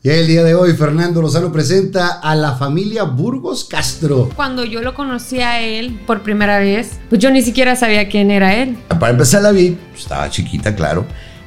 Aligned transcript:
Y 0.00 0.10
el 0.10 0.28
día 0.28 0.44
de 0.44 0.54
hoy 0.54 0.74
Fernando 0.74 1.20
Lozano 1.20 1.50
presenta 1.50 2.20
a 2.20 2.36
la 2.36 2.54
familia 2.54 3.02
Burgos 3.02 3.64
Castro. 3.64 4.30
Cuando 4.36 4.64
yo 4.64 4.80
lo 4.80 4.94
conocí 4.94 5.40
a 5.40 5.60
él 5.60 5.98
por 6.06 6.22
primera 6.22 6.60
vez, 6.60 7.00
pues 7.08 7.20
yo 7.20 7.32
ni 7.32 7.42
siquiera 7.42 7.74
sabía 7.74 8.08
quién 8.08 8.30
era 8.30 8.54
él. 8.54 8.78
Para 9.00 9.10
empezar 9.10 9.42
la 9.42 9.50
vi, 9.50 9.76
estaba 9.96 10.30
chiquita, 10.30 10.76
claro, 10.76 11.04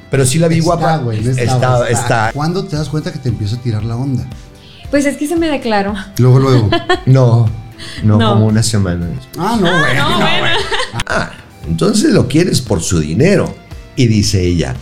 pero 0.09 0.25
sí 0.25 0.37
la 0.37 0.49
vi 0.49 0.55
Está, 0.57 0.65
guapa. 0.65 0.97
güey, 0.97 1.25
está, 1.25 1.41
está, 1.43 1.87
está. 1.89 2.31
¿Cuándo 2.33 2.65
te 2.65 2.75
das 2.75 2.89
cuenta 2.89 3.13
que 3.13 3.19
te 3.19 3.29
empieza 3.29 3.55
a 3.55 3.61
tirar 3.61 3.85
la 3.85 3.95
onda? 3.95 4.27
Pues 4.89 5.05
es 5.05 5.15
que 5.15 5.27
se 5.29 5.37
me 5.37 5.47
declaró. 5.49 5.93
Luego, 6.17 6.39
luego. 6.39 6.69
No, 7.05 7.49
no, 8.03 8.17
No. 8.17 8.33
como 8.33 8.47
una 8.47 8.63
semana. 8.63 9.07
Ah, 9.37 9.57
no, 9.61 9.79
güey. 9.79 9.95
No, 9.95 10.17
bueno. 10.17 10.57
Ah, 11.07 11.31
entonces 11.69 12.11
lo 12.11 12.27
quieres 12.27 12.59
por 12.59 12.81
su 12.83 12.99
dinero. 12.99 13.55
Y 13.95 14.07
dice 14.07 14.41
ella, 14.45 14.75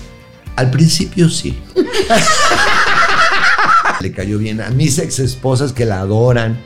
al 0.56 0.72
principio 0.72 1.30
sí. 1.30 1.56
Le 4.02 4.12
cayó 4.12 4.38
bien 4.38 4.62
a 4.62 4.70
mis 4.70 4.98
ex 4.98 5.20
esposas 5.20 5.74
que 5.74 5.86
la 5.86 6.00
adoran, 6.00 6.58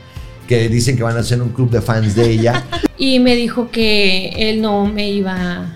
que 0.46 0.68
dicen 0.68 0.96
que 0.96 1.02
van 1.02 1.16
a 1.16 1.20
hacer 1.20 1.42
un 1.42 1.50
club 1.50 1.70
de 1.70 1.80
fans 1.80 2.14
de 2.14 2.30
ella. 2.30 2.64
Y 2.96 3.18
me 3.18 3.34
dijo 3.34 3.72
que 3.72 4.28
él 4.36 4.62
no 4.62 4.86
me 4.86 5.10
iba 5.10 5.66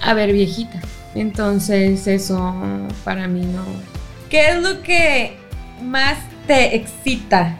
a 0.00 0.14
ver 0.14 0.32
viejita. 0.32 0.80
Entonces 1.14 2.06
eso 2.06 2.54
para 3.04 3.26
mí 3.26 3.40
no. 3.40 3.64
¿Qué 4.30 4.50
es 4.50 4.62
lo 4.62 4.80
que 4.80 5.36
más 5.82 6.18
te 6.46 6.76
excita? 6.76 7.58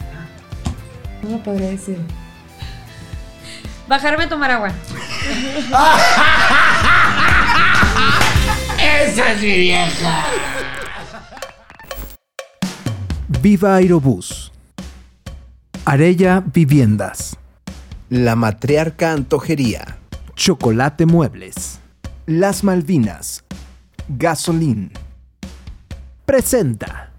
No 1.22 1.30
lo 1.30 1.42
podría 1.42 1.70
decir. 1.70 1.98
Bajarme 3.88 4.24
a 4.24 4.28
tomar 4.28 4.52
agua. 4.52 4.70
Viva 13.42 13.76
Aerobús. 13.76 14.52
Arella 15.86 16.44
Viviendas. 16.44 17.38
La 18.10 18.36
Matriarca 18.36 19.12
Antojería. 19.12 19.96
Chocolate 20.34 21.06
Muebles. 21.06 21.80
Las 22.26 22.62
Malvinas. 22.64 23.44
Gasolín. 24.08 24.92
Presenta. 26.26 27.09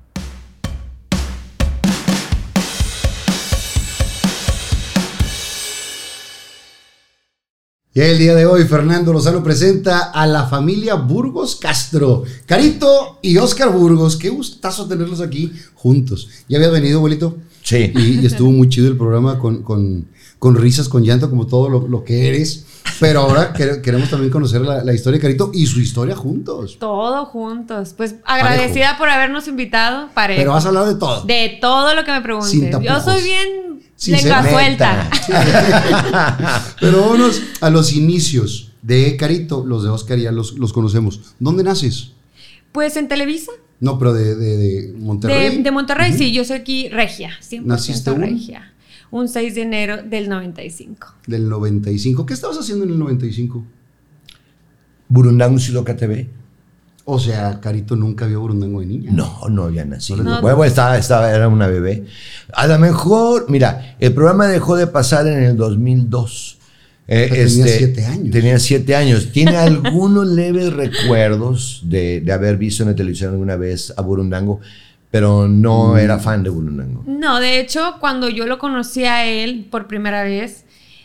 Y 7.94 8.00
el 8.00 8.18
día 8.18 8.34
de 8.36 8.46
hoy 8.46 8.64
Fernando 8.64 9.12
Lozano 9.12 9.44
presenta 9.44 10.12
a 10.12 10.26
la 10.26 10.46
familia 10.46 10.96
Burgos 10.96 11.58
Castro. 11.58 12.24
Carito 12.46 13.20
y 13.22 13.36
Oscar 13.38 13.70
Burgos. 13.70 14.16
Qué 14.16 14.30
gustazo 14.30 14.88
tenerlos 14.88 15.20
aquí 15.20 15.52
juntos. 15.76 16.30
¿Ya 16.48 16.58
había 16.58 16.70
venido, 16.70 17.00
abuelito? 17.00 17.36
Sí. 17.64 17.92
Y, 17.94 18.20
y 18.22 18.26
estuvo 18.26 18.50
muy 18.52 18.70
chido 18.70 18.88
el 18.88 18.96
programa 18.98 19.38
con, 19.40 19.62
con- 19.64 20.08
con 20.40 20.56
risas, 20.56 20.90
con 20.90 21.04
llanto, 21.04 21.30
como 21.30 21.46
todo 21.46 21.70
lo, 21.70 21.88
lo 21.88 22.04
que 22.04 22.28
eres. 22.30 22.66
Pero 23.00 23.20
ahora 23.22 23.54
quere- 23.54 23.82
queremos 23.82 24.10
también 24.10 24.32
conocer 24.32 24.62
la, 24.62 24.84
la 24.84 24.94
historia 24.94 25.18
de 25.18 25.22
Carito 25.22 25.52
y 25.54 25.66
su 25.68 25.80
historia 25.82 26.16
juntos. 26.16 26.78
Todo 26.80 27.26
juntos. 27.26 27.94
Pues 27.96 28.16
agradecida 28.24 28.98
por 28.98 29.10
habernos 29.10 29.48
invitado. 29.50 30.08
Parejo. 30.16 30.40
Pero 30.40 30.52
vas 30.54 30.64
a 30.66 30.70
hablar 30.70 30.86
de 30.88 30.96
todo. 30.96 31.24
De 31.26 31.58
todo 31.62 31.94
lo 31.94 32.04
que 32.06 32.12
me 32.12 32.22
preguntes. 32.22 32.50
Sin 32.52 32.72
Yo 32.82 33.00
soy 33.02 33.22
bien 33.22 33.71
lengua 34.08 34.42
ser 34.42 34.52
suelta. 34.52 35.10
Pero 36.80 37.02
vámonos 37.02 37.42
a 37.62 37.70
los 37.70 37.94
inicios 37.94 38.72
de 38.82 39.16
Carito, 39.18 39.66
los 39.66 39.84
de 39.84 39.90
Oscar 39.90 40.18
ya 40.18 40.32
los, 40.32 40.54
los 40.58 40.74
conocemos. 40.74 41.36
¿Dónde 41.40 41.64
naces? 41.64 42.14
Pues 42.72 42.96
en 42.98 43.08
Televisa. 43.08 43.52
No, 43.80 43.98
pero 43.98 44.14
de, 44.14 44.36
de, 44.36 44.58
de 44.58 44.94
Monterrey. 44.94 45.58
De, 45.58 45.64
de 45.64 45.72
Monterrey, 45.72 46.14
sí, 46.14 46.32
yo 46.32 46.46
soy 46.46 46.58
aquí 46.58 46.90
regia, 46.90 47.32
100% 47.42 47.64
¿Naciste 47.64 48.14
regia. 48.14 48.74
Un 49.10 49.28
6 49.28 49.56
de 49.56 49.62
enero 49.64 50.04
del 50.04 50.30
95. 50.30 51.16
Del 51.26 51.50
95. 51.50 52.26
¿Qué 52.26 52.34
estabas 52.34 52.60
haciendo 52.60 52.86
en 52.86 52.92
el 52.92 53.00
95? 53.00 53.66
Burundanga 55.10 55.60
Siloca 55.60 55.98
TV. 55.98 56.30
O 57.14 57.20
sea, 57.20 57.60
Carito 57.60 57.96
nunca 57.96 58.26
vio 58.26 58.40
Burundango 58.42 58.80
de 58.82 58.86
niña. 58.88 59.12
No, 59.14 59.48
no 59.50 59.64
había 59.64 59.86
nacido. 59.86 60.24
No. 60.24 60.42
Bueno, 60.42 60.64
estaba, 60.64 60.98
estaba, 60.98 61.32
era 61.32 61.48
una 61.48 61.68
bebé. 61.68 62.06
A 62.54 62.68
lo 62.68 62.80
mejor, 62.80 63.46
mira, 63.50 63.96
el 64.00 64.14
programa 64.14 64.48
dejó 64.48 64.76
de 64.76 64.88
pasar 64.88 65.28
en 65.28 65.44
el 65.44 65.58
2002. 65.58 66.58
Eh, 67.08 67.28
sea, 67.30 67.36
tenía 67.46 67.68
siete 67.78 68.06
años. 68.06 68.32
Tenía 68.32 68.60
siete 68.60 68.96
años. 68.96 69.32
Tiene 69.32 69.58
algunos 69.58 70.28
leves 70.42 70.72
recuerdos 70.72 71.82
de, 71.84 72.22
de 72.22 72.32
haber 72.32 72.58
visto 72.58 72.84
en 72.84 72.90
la 72.90 72.96
televisión 72.96 73.32
alguna 73.32 73.58
vez 73.58 73.94
a 73.98 74.02
Burundango, 74.02 74.62
pero 75.10 75.48
no 75.48 75.94
Mm. 75.94 75.98
era 75.98 76.20
fan 76.20 76.44
de 76.44 76.50
Burundango. 76.50 77.04
No, 77.08 77.40
de 77.42 77.60
hecho, 77.60 77.96
cuando 78.00 78.30
yo 78.30 78.46
lo 78.48 78.58
conocí 78.60 79.04
a 79.04 79.26
él 79.26 79.68
por 79.70 79.88
primera 79.88 80.24
vez 80.24 80.64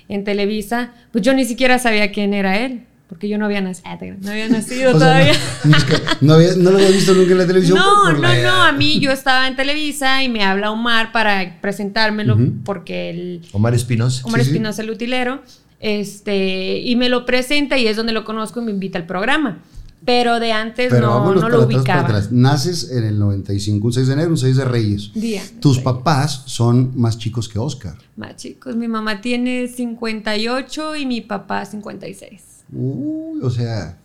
en 0.09 0.23
Televisa, 0.23 0.93
pues 1.11 1.25
yo 1.25 1.34
ni 1.34 1.44
siquiera 1.44 1.81
sabía 1.81 2.12
quién 2.12 2.33
era 2.34 2.56
él, 2.59 2.84
porque 3.09 3.28
yo 3.28 3.39
no 3.39 3.44
había 3.47 3.61
nacido, 3.61 3.89
no 4.21 4.31
había 4.31 4.49
nacido 4.49 4.91
O 4.97 4.99
sea, 4.99 5.09
todavía. 5.09 5.33
no, 5.65 5.77
es 5.77 5.84
que 5.84 5.94
no, 6.21 6.34
había- 6.34 6.55
no 6.56 6.71
lo 6.71 6.77
había 6.78 6.91
visto 6.91 7.15
nunca 7.15 7.33
en 7.33 7.39
la 7.39 7.47
televisión. 7.47 7.78
No, 7.78 7.84
por- 8.05 8.12
por 8.15 8.21
no, 8.21 8.28
la 8.28 8.43
no, 8.43 8.62
a 8.65 8.72
mí 8.72 8.99
yo 9.00 9.11
estaba 9.12 9.47
en 9.47 9.55
Televisa 9.56 10.22
y 10.22 10.28
me 10.28 10.43
habla 10.44 10.71
Omar 10.71 11.12
para 11.12 11.61
presentármelo 11.61 12.37
porque 12.65 13.11
él, 13.11 13.43
Omar 13.53 13.75
Espinosa. 13.75 14.22
Omar 14.27 14.41
Sí, 14.41 14.47
sí. 14.47 14.50
Espinosa, 14.53 14.83
el 14.83 14.91
utilero, 14.91 15.43
este, 15.81 16.78
y 16.81 16.97
me 16.97 17.09
lo 17.09 17.25
presenta 17.27 17.78
y 17.78 17.87
es 17.87 17.97
donde 17.97 18.12
lo 18.12 18.25
conozco 18.25 18.61
y 18.61 18.65
me 18.65 18.71
invita 18.72 18.99
al 18.99 19.06
programa. 19.06 19.59
Pero 20.05 20.38
de 20.38 20.53
antes 20.53 20.88
Pero 20.91 21.34
no, 21.34 21.49
lo 21.49 21.65
ubicaba. 21.65 22.03
atrás. 22.03 22.31
Naces 22.31 22.93
en 22.93 23.03
el 23.05 23.19
95, 23.19 23.87
un 23.88 23.93
6 23.93 24.06
de 24.06 24.12
enero, 24.12 24.31
un 24.31 24.37
6 24.38 24.56
de 24.56 24.65
Reyes. 24.65 25.11
Día. 25.15 25.43
Tus 25.59 25.81
papás 25.81 26.44
son 26.47 26.93
más 26.94 27.19
chicos 27.19 27.49
que 27.49 27.59
Oscar. 27.59 27.97
Más 28.15 28.37
chicos, 28.37 28.77
mi 28.77 28.87
mamá 28.87 29.21
tiene 29.21 29.67
58 29.67 30.94
y 30.97 31.06
mi 31.06 31.23
papá 31.23 31.65
56. 31.65 32.41
Uy, 32.72 33.41
o 33.43 33.50
sea, 33.50 33.99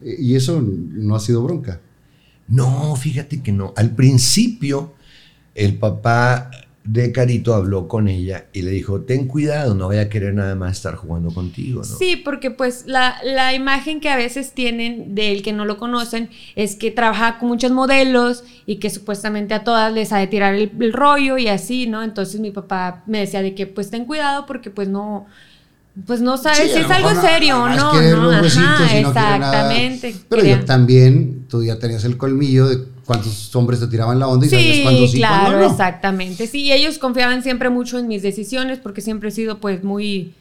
y 0.00 0.34
eso 0.34 0.60
no 0.62 1.16
ha 1.16 1.20
sido 1.20 1.42
bronca. 1.42 1.80
No, 2.48 2.94
fíjate 2.96 3.42
que 3.42 3.52
no. 3.52 3.72
Al 3.76 3.94
principio, 3.94 4.94
el 5.54 5.78
papá 5.78 6.50
de 6.84 7.12
Carito 7.12 7.54
habló 7.54 7.88
con 7.88 8.08
ella 8.08 8.46
y 8.52 8.60
le 8.60 8.70
dijo, 8.70 9.00
ten 9.00 9.26
cuidado, 9.26 9.74
no 9.74 9.88
vaya 9.88 10.02
a 10.02 10.08
querer 10.10 10.34
nada 10.34 10.54
más 10.54 10.76
estar 10.76 10.96
jugando 10.96 11.32
contigo, 11.32 11.78
¿no? 11.78 11.96
Sí, 11.96 12.16
porque 12.16 12.50
pues 12.50 12.84
la, 12.86 13.16
la 13.24 13.54
imagen 13.54 14.00
que 14.00 14.10
a 14.10 14.16
veces 14.16 14.52
tienen 14.52 15.14
del 15.14 15.42
que 15.42 15.54
no 15.54 15.64
lo 15.64 15.78
conocen 15.78 16.28
es 16.56 16.76
que 16.76 16.90
trabaja 16.90 17.38
con 17.38 17.48
muchos 17.48 17.72
modelos 17.72 18.44
y 18.66 18.76
que 18.76 18.90
supuestamente 18.90 19.54
a 19.54 19.64
todas 19.64 19.94
les 19.94 20.12
ha 20.12 20.18
de 20.18 20.26
tirar 20.26 20.54
el, 20.54 20.72
el 20.78 20.92
rollo 20.92 21.38
y 21.38 21.48
así, 21.48 21.86
¿no? 21.86 22.02
Entonces 22.02 22.38
mi 22.38 22.50
papá 22.50 23.02
me 23.06 23.20
decía 23.20 23.40
de 23.40 23.54
que 23.54 23.66
pues 23.66 23.88
ten 23.88 24.04
cuidado 24.04 24.44
porque 24.44 24.70
pues 24.70 24.86
no, 24.86 25.24
pues 26.06 26.20
no 26.20 26.36
sabes 26.36 26.58
Sí, 26.58 26.68
si 26.74 26.78
es 26.80 26.90
algo 26.90 27.10
serio 27.20 27.62
o 27.62 27.68
no, 27.68 27.76
¿no? 27.76 27.90
Ajá, 27.92 28.20
no 28.20 28.32
nada. 28.32 28.96
exactamente. 28.98 30.14
Pero 30.28 30.44
yo 30.44 30.64
también, 30.64 31.46
tú 31.48 31.62
ya 31.64 31.78
tenías 31.78 32.04
el 32.04 32.16
colmillo 32.16 32.66
de 32.68 32.78
cuántos 33.04 33.54
hombres 33.54 33.80
te 33.80 33.86
tiraban 33.86 34.18
la 34.18 34.26
onda 34.26 34.46
y 34.46 34.48
sabías 34.48 34.76
Sí, 34.76 34.82
cuándo 34.82 35.06
sí, 35.06 35.16
claro, 35.18 35.42
cuándo 35.44 35.58
no. 35.66 35.70
exactamente. 35.70 36.46
Sí, 36.46 36.72
ellos 36.72 36.98
confiaban 36.98 37.42
siempre 37.42 37.70
mucho 37.70 37.98
en 37.98 38.08
mis 38.08 38.22
decisiones 38.22 38.78
porque 38.78 39.00
siempre 39.02 39.28
he 39.28 39.32
sido 39.32 39.60
pues 39.60 39.84
muy 39.84 40.32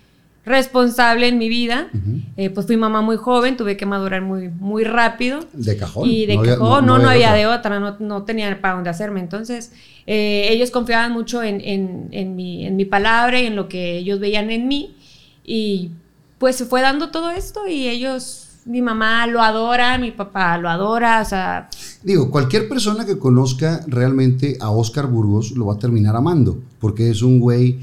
responsable 0.45 1.27
en 1.27 1.37
mi 1.37 1.47
vida. 1.49 1.87
Eh, 2.35 2.49
pues 2.49 2.65
fui 2.65 2.75
mamá 2.75 3.01
muy 3.01 3.15
joven, 3.17 3.55
tuve 3.55 3.77
que 3.77 3.85
madurar 3.85 4.21
muy, 4.21 4.49
muy 4.49 4.83
rápido. 4.83 5.39
De 5.53 5.77
cajón. 5.77 6.09
Y 6.09 6.25
de 6.25 6.33
No 6.35 6.39
había- 6.41 6.53
cajón, 6.57 6.85
no, 6.85 6.97
no, 6.97 7.09
había 7.09 7.27
otra. 7.29 7.37
de 7.37 7.47
otra, 7.47 7.79
no, 7.79 7.95
no 7.99 8.23
tenía 8.23 8.59
para 8.59 8.73
dónde 8.75 8.89
hacerme. 8.89 9.19
Entonces, 9.21 9.71
eh, 10.05 10.47
ellos 10.49 10.69
confiaban 10.71 11.11
mucho 11.13 11.41
en, 11.43 11.61
en- 11.61 12.07
en 12.11 12.35
mi, 12.35 12.65
en 12.65 12.75
mi 12.75 12.85
palabra 12.85 13.39
y 13.39 13.45
en 13.45 13.55
lo 13.55 13.69
que 13.69 13.97
ellos 13.97 14.19
veían 14.19 14.49
en 14.51 14.67
mí. 14.67 14.95
Y 15.43 15.91
pues 16.37 16.55
se 16.55 16.65
fue 16.65 16.81
dando 16.81 17.09
todo 17.11 17.31
esto 17.31 17.67
y 17.67 17.87
ellos, 17.87 18.47
mi 18.65 18.81
mamá 18.81 19.27
lo 19.27 19.41
adora, 19.41 19.97
mi 19.97 20.11
papá 20.11 20.57
lo 20.57 20.69
adora, 20.69 21.21
o 21.21 21.25
sea, 21.25 21.69
Digo, 22.03 22.29
cualquier 22.31 22.67
persona 22.67 23.05
que 23.05 23.17
conozca 23.17 23.81
realmente 23.87 24.57
a 24.59 24.69
Oscar 24.71 25.07
Burgos 25.07 25.51
lo 25.51 25.67
va 25.67 25.75
a 25.75 25.79
terminar 25.79 26.15
amando, 26.17 26.61
porque 26.79 27.09
es 27.09 27.21
un 27.21 27.39
güey 27.39 27.79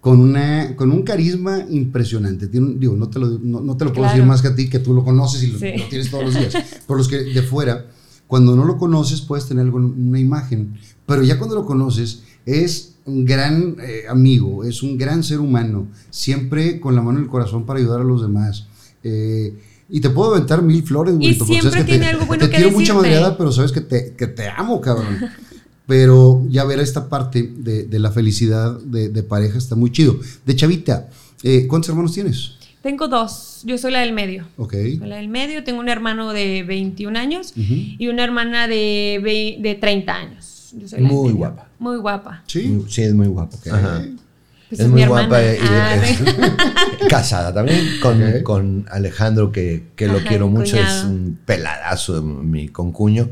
con, 0.00 0.20
una, 0.20 0.74
con 0.76 0.90
un 0.90 1.02
carisma 1.02 1.64
impresionante. 1.68 2.46
Tiene 2.48 2.74
digo, 2.76 2.94
no 2.96 3.08
te 3.08 3.18
lo, 3.18 3.26
no, 3.42 3.60
no 3.60 3.76
te 3.76 3.84
lo 3.84 3.90
puedo 3.92 4.04
Claro. 4.04 4.14
decir 4.14 4.24
más 4.26 4.40
que 4.40 4.48
a 4.48 4.54
ti, 4.54 4.70
que 4.70 4.78
tú 4.78 4.94
lo 4.94 5.04
conoces 5.04 5.42
y 5.42 5.48
lo, 5.48 5.58
Sí. 5.58 5.72
lo 5.76 5.84
tienes 5.86 6.10
todos 6.10 6.24
los 6.24 6.34
días. 6.34 6.54
Por 6.86 6.96
los 6.96 7.08
que 7.08 7.16
de 7.24 7.42
fuera, 7.42 7.86
cuando 8.26 8.56
no 8.56 8.64
lo 8.64 8.78
conoces 8.78 9.20
puedes 9.20 9.46
tener 9.46 9.68
una 9.68 10.18
imagen, 10.20 10.78
pero 11.04 11.22
ya 11.22 11.36
cuando 11.38 11.56
lo 11.56 11.66
conoces 11.66 12.22
es 12.46 12.94
un 13.08 13.24
gran 13.24 13.76
eh, 13.80 14.04
amigo, 14.08 14.64
es 14.64 14.82
un 14.82 14.96
gran 14.98 15.24
ser 15.24 15.40
humano, 15.40 15.88
siempre 16.10 16.78
con 16.78 16.94
la 16.94 17.02
mano 17.02 17.18
en 17.18 17.24
el 17.24 17.30
corazón 17.30 17.66
para 17.66 17.80
ayudar 17.80 18.00
a 18.00 18.04
los 18.04 18.22
demás. 18.22 18.66
Eh, 19.02 19.54
y 19.88 20.00
te 20.00 20.10
puedo 20.10 20.34
aventar 20.34 20.62
mil 20.62 20.82
flores, 20.82 21.14
porque 21.14 21.60
siempre 21.60 21.80
que 21.80 21.84
tiene 21.84 22.04
te, 22.04 22.10
algo 22.10 22.26
bueno 22.26 22.44
te 22.44 22.50
que 22.50 22.58
tiro 22.58 22.70
mucha 22.70 22.94
madreada, 22.94 23.38
pero 23.38 23.50
sabes 23.50 23.72
que 23.72 23.80
te, 23.80 24.14
que 24.14 24.26
te 24.26 24.48
amo, 24.48 24.80
cabrón. 24.80 25.18
Pero 25.86 26.44
ya 26.50 26.64
ver 26.64 26.80
esta 26.80 27.08
parte 27.08 27.50
de, 27.56 27.84
de 27.84 27.98
la 27.98 28.10
felicidad 28.10 28.78
de, 28.78 29.08
de 29.08 29.22
pareja 29.22 29.56
está 29.56 29.74
muy 29.74 29.90
chido. 29.90 30.20
De 30.44 30.54
Chavita, 30.54 31.08
eh, 31.42 31.66
¿cuántos 31.66 31.88
hermanos 31.88 32.12
tienes? 32.12 32.58
tengo 32.82 33.08
dos, 33.08 33.62
yo 33.64 33.76
soy 33.76 33.92
la 33.92 34.00
del 34.00 34.12
medio. 34.12 34.46
Ok. 34.56 34.72
Soy 34.72 34.96
La 34.98 35.16
del 35.16 35.28
medio, 35.28 35.64
tengo 35.64 35.80
un 35.80 35.88
hermano 35.88 36.32
de 36.32 36.62
21 36.62 37.18
años 37.18 37.52
y 37.54 38.08
una 38.08 38.24
hermana 38.24 38.66
de, 38.68 39.58
de 39.60 39.74
30 39.74 40.14
años. 40.14 40.57
Yo 40.72 40.88
soy 40.88 41.00
la 41.00 41.08
Muy 41.08 41.32
guapa. 41.32 41.68
Muy 41.78 41.96
guapa. 41.98 42.42
Sí. 42.46 42.62
Muy- 42.68 42.90
Sí, 42.90 43.02
es 43.02 43.14
muy 43.14 43.26
guapa. 43.28 43.56
Ajá. 43.70 44.02
Pues 44.68 44.80
es 44.80 44.86
es 44.86 44.90
muy 44.92 45.00
mi 45.02 45.06
guapa 45.08 45.40
hermana. 45.40 45.54
y- 45.54 45.68
Ah, 45.70 45.96
es- 47.00 47.06
casada 47.08 47.54
también 47.54 47.80
con, 48.02 48.22
con 48.42 48.86
Alejandro, 48.90 49.50
que, 49.52 49.84
que 49.96 50.08
lo 50.08 50.18
quiero 50.20 50.48
mucho, 50.48 50.76
es 50.76 51.04
un 51.04 51.38
peladazo, 51.46 52.22
mi 52.22 52.68
concuño. 52.68 53.30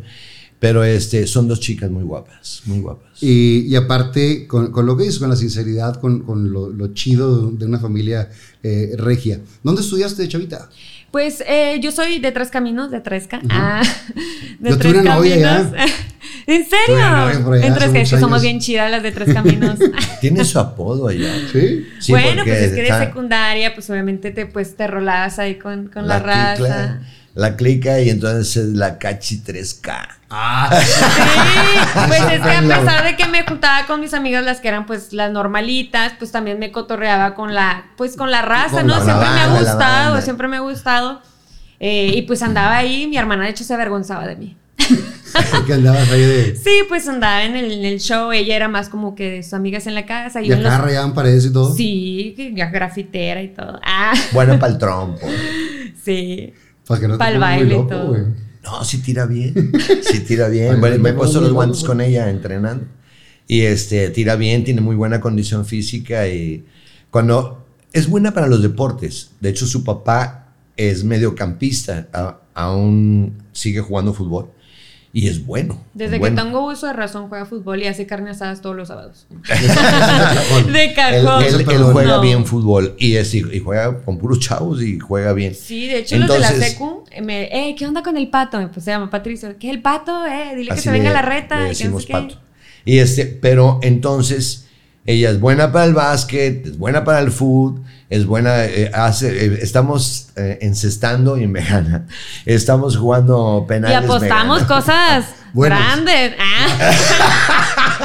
Pero 0.59 0.83
este, 0.85 1.27
son 1.27 1.49
dos 1.49 1.61
chicas 1.61 1.91
muy 1.91 2.03
guapas, 2.03 2.63
muy 2.65 2.81
guapas. 2.81 3.23
Y, 3.23 3.67
y 3.69 3.77
aparte, 3.77 4.47
con, 4.47 4.73
con 4.73 4.87
lo 4.87 4.97
que 4.97 5.03
dices, 5.05 5.19
con 5.19 5.29
la 5.29 5.37
sinceridad, 5.37 6.01
con, 6.01 6.23
con 6.23 6.51
lo, 6.51 6.71
lo 6.71 6.95
chido 6.95 7.51
de 7.51 7.67
una 7.67 7.79
familia 7.79 8.31
eh, 8.63 8.93
regia. 8.97 9.39
¿Dónde 9.63 9.83
estudiaste, 9.83 10.27
Chavita? 10.29 10.71
Pues 11.11 11.43
eh, 11.47 11.79
yo 11.83 11.93
soy 11.93 12.21
de 12.21 12.33
Tres 12.33 12.49
Caminos, 12.49 12.91
de 12.91 13.01
Tresca. 13.03 13.43
Ah, 13.51 13.83
de 14.59 14.71
Yo 14.71 14.79
tuve 14.79 14.93
Tres 14.93 15.03
una 15.03 15.15
novia 15.17 15.37
ya. 15.39 15.73
¿En 16.47 16.65
serio? 16.65 17.05
allá 17.05 17.67
En 17.67 17.93
que 17.93 18.07
somos 18.07 18.41
bien 18.43 18.61
chidas 18.61 18.91
las 18.91 19.03
de 19.03 19.11
Tres 19.13 19.35
Caminos. 19.35 19.79
Tiene 20.21 20.45
su 20.45 20.59
apodo 20.59 21.09
allá. 21.09 21.33
Sí. 21.53 21.87
Sí, 21.99 22.13
bueno, 22.13 22.43
pues 22.45 22.61
es 22.63 22.73
que 22.75 22.83
de 22.83 22.99
secundaria, 22.99 23.75
pues 23.75 23.91
obviamente 23.91 24.31
te, 24.31 24.47
pues, 24.47 24.77
te 24.77 24.87
rolabas 24.87 25.39
ahí 25.39 25.57
con, 25.57 25.89
con 25.89 26.07
la, 26.07 26.23
clicla- 26.23 26.57
raza. 26.57 27.01
La 27.35 27.55
clica 27.57 28.01
y 28.01 28.09
entonces 28.09 28.57
es 28.57 28.69
la 28.71 28.97
cachi 28.99 29.43
3K. 29.45 30.09
Ah, 30.31 30.71
Sí, 30.73 32.09
pues 32.09 32.21
es 32.33 32.41
que 32.41 32.51
a 32.51 32.63
pesar 32.63 33.05
de 33.05 33.15
que 33.17 33.27
me 33.27 33.45
juntaba 33.45 33.87
con 33.87 34.01
mis 34.01 34.15
amigas 34.15 34.43
las 34.45 34.61
que 34.61 34.69
eran 34.69 34.87
pues 34.87 35.13
las 35.13 35.31
normalitas, 35.31 36.15
pues 36.19 36.33
también 36.33 36.59
me 36.59 36.73
cotorreaba 36.73 37.35
con 37.35 37.55
la, 37.55 37.87
pues 37.99 38.17
con 38.17 38.31
la 38.31 38.41
raza, 38.41 38.79
Con 38.79 38.87
¿no? 38.87 38.97
la 38.99 39.05
siempre 39.05 39.29
me 39.29 39.41
ha 39.41 39.47
la 39.49 39.59
gustado, 39.61 40.21
siempre 40.23 40.49
me 40.49 40.57
ha 40.57 40.61
gustado. 40.61 41.21
Eh, 41.79 42.13
y 42.15 42.23
pues 42.23 42.41
andaba 42.43 42.75
ahí, 42.77 43.07
mi 43.07 43.19
hermana 43.19 43.45
de 43.45 43.51
hecho 43.51 43.65
se 43.65 43.75
avergonzaba 43.75 44.27
de 44.27 44.37
mí. 44.37 44.57
que 45.67 45.73
andabas 45.75 46.11
ahí 46.11 46.21
de. 46.21 46.57
Sí, 46.57 46.71
pues 46.89 47.07
andaba 47.09 47.45
en 47.45 47.57
el, 47.57 47.71
en 47.73 47.85
el 47.85 48.01
show, 48.01 48.33
ella 48.33 48.57
era 48.57 48.69
más 48.69 48.89
como 48.89 49.15
que 49.15 49.31
de 49.31 49.43
sus 49.43 49.53
amigas 49.55 49.87
en 49.87 49.95
la 49.95 50.07
casa. 50.07 50.41
Y 50.43 50.53
en 50.53 50.61
acá 50.61 50.77
los- 50.79 50.85
rayaban 50.87 51.15
paredes 51.15 51.47
y 51.47 51.53
todo. 51.53 51.75
Sí, 51.75 52.35
grafitera 52.55 53.43
y 53.43 53.49
todo. 53.49 53.79
Ah, 53.85 54.15
Bueno 54.33 54.59
para 54.59 54.73
el 54.73 54.79
trompo. 54.79 55.27
sí. 56.03 56.53
Para 56.87 57.01
que 57.01 57.09
no 57.09 57.19
te 57.19 57.25
muy 57.31 57.39
baile 57.39 57.67
y 57.75 57.77
loco, 57.79 57.89
todo. 57.89 58.09
güey. 58.09 58.23
No, 58.63 58.85
sí 58.85 58.99
tira 58.99 59.27
bien. 59.27 59.73
Sí 60.03 60.21
tira 60.21 60.49
bien. 60.49 60.81
Bueno, 60.81 60.99
me 61.03 61.11
he 61.11 61.13
puesto 61.15 61.41
los 61.41 61.53
guantes 61.53 61.83
con 61.85 62.01
ella 62.01 62.31
entrenando. 62.31 62.85
Y 63.49 63.63
este, 63.63 64.11
tira 64.11 64.35
bien, 64.37 64.65
tiene 64.65 64.81
muy 64.81 64.97
buena 64.97 65.21
condición 65.21 65.67
física 65.67 66.27
y 66.29 66.65
cuando 67.11 67.65
es 67.93 68.09
buena 68.09 68.33
para 68.35 68.47
los 68.49 68.63
deportes. 68.63 69.31
De 69.41 69.51
hecho, 69.51 69.67
su 69.67 69.85
papá 69.85 70.53
es 70.77 71.05
mediocampista, 71.05 72.09
a- 72.13 72.39
aún 72.55 73.43
sigue 73.53 73.81
jugando 73.81 74.13
fútbol 74.15 74.51
y 75.19 75.29
es 75.29 75.47
bueno. 75.47 75.81
Desde 75.95 76.17
es 76.17 76.21
que 76.23 76.29
bueno. 76.29 76.43
tengo 76.43 76.67
uso 76.67 76.87
de 76.89 76.93
razón 76.93 77.29
juega 77.31 77.47
fútbol 77.47 77.83
y 77.83 77.87
hace 77.87 78.07
carne 78.07 78.29
asadas 78.33 78.61
todos 78.61 78.77
los 78.77 78.89
sábados. 78.89 79.27
De 80.73 80.85
Él, 80.85 80.95
cajón. 80.95 81.43
él- 81.43 81.55
él 81.55 81.65
Perdón. 81.65 81.93
juega 81.93 82.17
No. 82.17 82.21
bien 82.21 82.45
fútbol 82.45 82.95
y, 82.99 83.17
es, 83.17 83.33
y 83.35 83.43
juega 83.61 83.99
con 84.05 84.19
puros 84.19 84.41
chavos 84.41 84.83
y 84.83 84.99
juega 84.99 85.33
bien. 85.33 85.55
Sí, 85.55 85.87
de 85.87 86.01
hecho 86.01 86.19
los 86.19 86.29
de 86.29 86.39
la 86.39 86.49
Entonces- 86.49 86.73
secu, 86.73 87.05
me, 87.23 87.45
eh, 87.45 87.75
¿qué 87.79 87.87
onda 87.87 88.03
con 88.03 88.19
el 88.19 88.29
pato? 88.29 88.59
Pues 88.73 88.85
se 88.85 88.91
llama 88.91 89.09
Patricio. 89.09 89.57
¿Qué 89.59 89.69
es 89.69 89.75
el 89.77 89.81
pato? 89.81 90.27
Eh, 90.27 90.55
dile 90.55 90.75
que 90.75 90.81
se 90.83 90.91
venga 90.91 91.09
le- 91.09 91.15
la 91.15 91.23
reta. 91.23 91.61
le 91.61 91.73
y 91.73 91.75
que 91.77 91.85
no 91.89 91.99
sé 91.99 91.99
decimos 91.99 92.07
qué. 92.07 92.13
pato. 92.13 92.35
Y 92.85 92.99
este, 92.99 93.25
pero 93.25 93.79
entonces 93.83 94.66
ella 95.07 95.31
es 95.31 95.41
buena 95.41 95.73
para 95.73 95.85
el 95.85 95.95
básquet, 95.95 96.67
es 96.67 96.79
buena 96.79 97.05
para 97.05 97.21
el 97.21 97.31
fútbol, 97.31 97.83
es 98.11 98.27
buena, 98.27 98.65
eh, 98.65 98.91
hace, 98.95 99.47
eh, 99.47 99.59
estamos 99.63 100.29
eh, 100.37 100.59
encestando 100.63 101.37
y 101.39 101.47
me 101.47 101.63
gana. 101.63 102.07
Estamos 102.45 102.97
jugando 102.97 103.63
Y 103.65 103.69
penales. 103.69 104.01
me 104.01 104.05
apostamos 104.05 104.63
cosas 104.65 105.27
grandes. 105.55 106.35
Ah. 106.39 106.93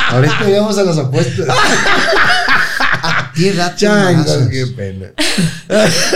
Ahorita 0.12 0.44
llegamos 0.45 0.77
a 0.77 0.83
las 0.83 0.98
apuestas. 0.98 1.48
¿A 3.03 3.31
qué 3.36 3.50
edad 3.50 3.75
qué 3.75 4.68
pena. 4.75 5.07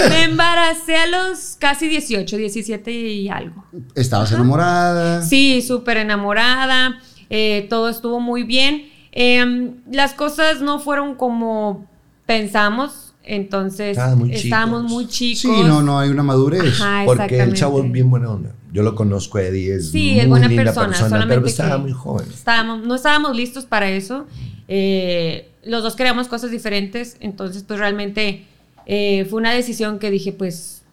Me 0.09 0.23
embaracé 0.23 0.97
a 0.97 1.07
los 1.07 1.55
casi 1.59 1.87
18, 1.87 2.37
17 2.37 2.91
y 2.91 3.29
algo. 3.29 3.65
¿Estabas 3.95 4.31
enamorada? 4.31 5.21
Sí, 5.23 5.61
súper 5.61 5.97
enamorada. 5.97 6.99
eh, 7.29 7.67
todo 7.69 7.89
estuvo 7.89 8.19
muy 8.19 8.43
bien. 8.43 8.94
Em, 9.15 9.71
las 9.91 10.13
cosas 10.13 10.61
no 10.61 10.79
fueron 10.79 11.15
como 11.15 11.85
pensamos. 12.25 13.13
Entonces 13.23 13.97
Estaban 13.97 14.19
muy 14.19 14.33
estábamos 14.33 14.81
chicos. 14.83 14.91
muy 14.91 15.07
chicos. 15.07 15.39
Sí, 15.41 15.63
no, 15.63 15.81
no 15.81 15.97
hay 15.97 16.09
una 16.09 16.21
madurez. 16.21 16.79
Ajá, 16.79 17.03
Porque 17.05 17.39
el 17.39 17.53
chavo 17.55 17.81
es 17.83 17.91
bien 17.91 18.09
buena 18.11 18.29
onda. 18.29 18.51
Yo 18.71 18.83
lo 18.83 18.93
conozco, 18.93 19.39
Eddie, 19.39 19.75
es 19.75 19.89
Sí, 19.89 20.11
muy 20.11 20.19
es 20.19 20.27
buena 20.27 20.47
linda 20.47 20.63
persona, 20.65 20.87
persona, 20.89 21.09
solamente 21.09 21.35
pero 21.37 21.47
estaba 21.47 21.77
muy 21.79 21.91
joven. 21.93 22.27
Estábamos, 22.31 22.85
no 22.85 22.93
estábamos 22.93 23.35
listos 23.35 23.65
para 23.65 23.89
eso. 23.89 24.27
Eh, 24.67 25.49
los 25.63 25.81
dos 25.81 25.95
queríamos 25.95 26.27
cosas 26.27 26.51
diferentes, 26.51 27.17
entonces 27.19 27.63
pues 27.63 27.79
realmente 27.79 28.45
eh, 28.85 29.25
fue 29.29 29.39
una 29.39 29.53
decisión 29.53 29.97
que 29.97 30.11
dije 30.11 30.31
pues 30.33 30.83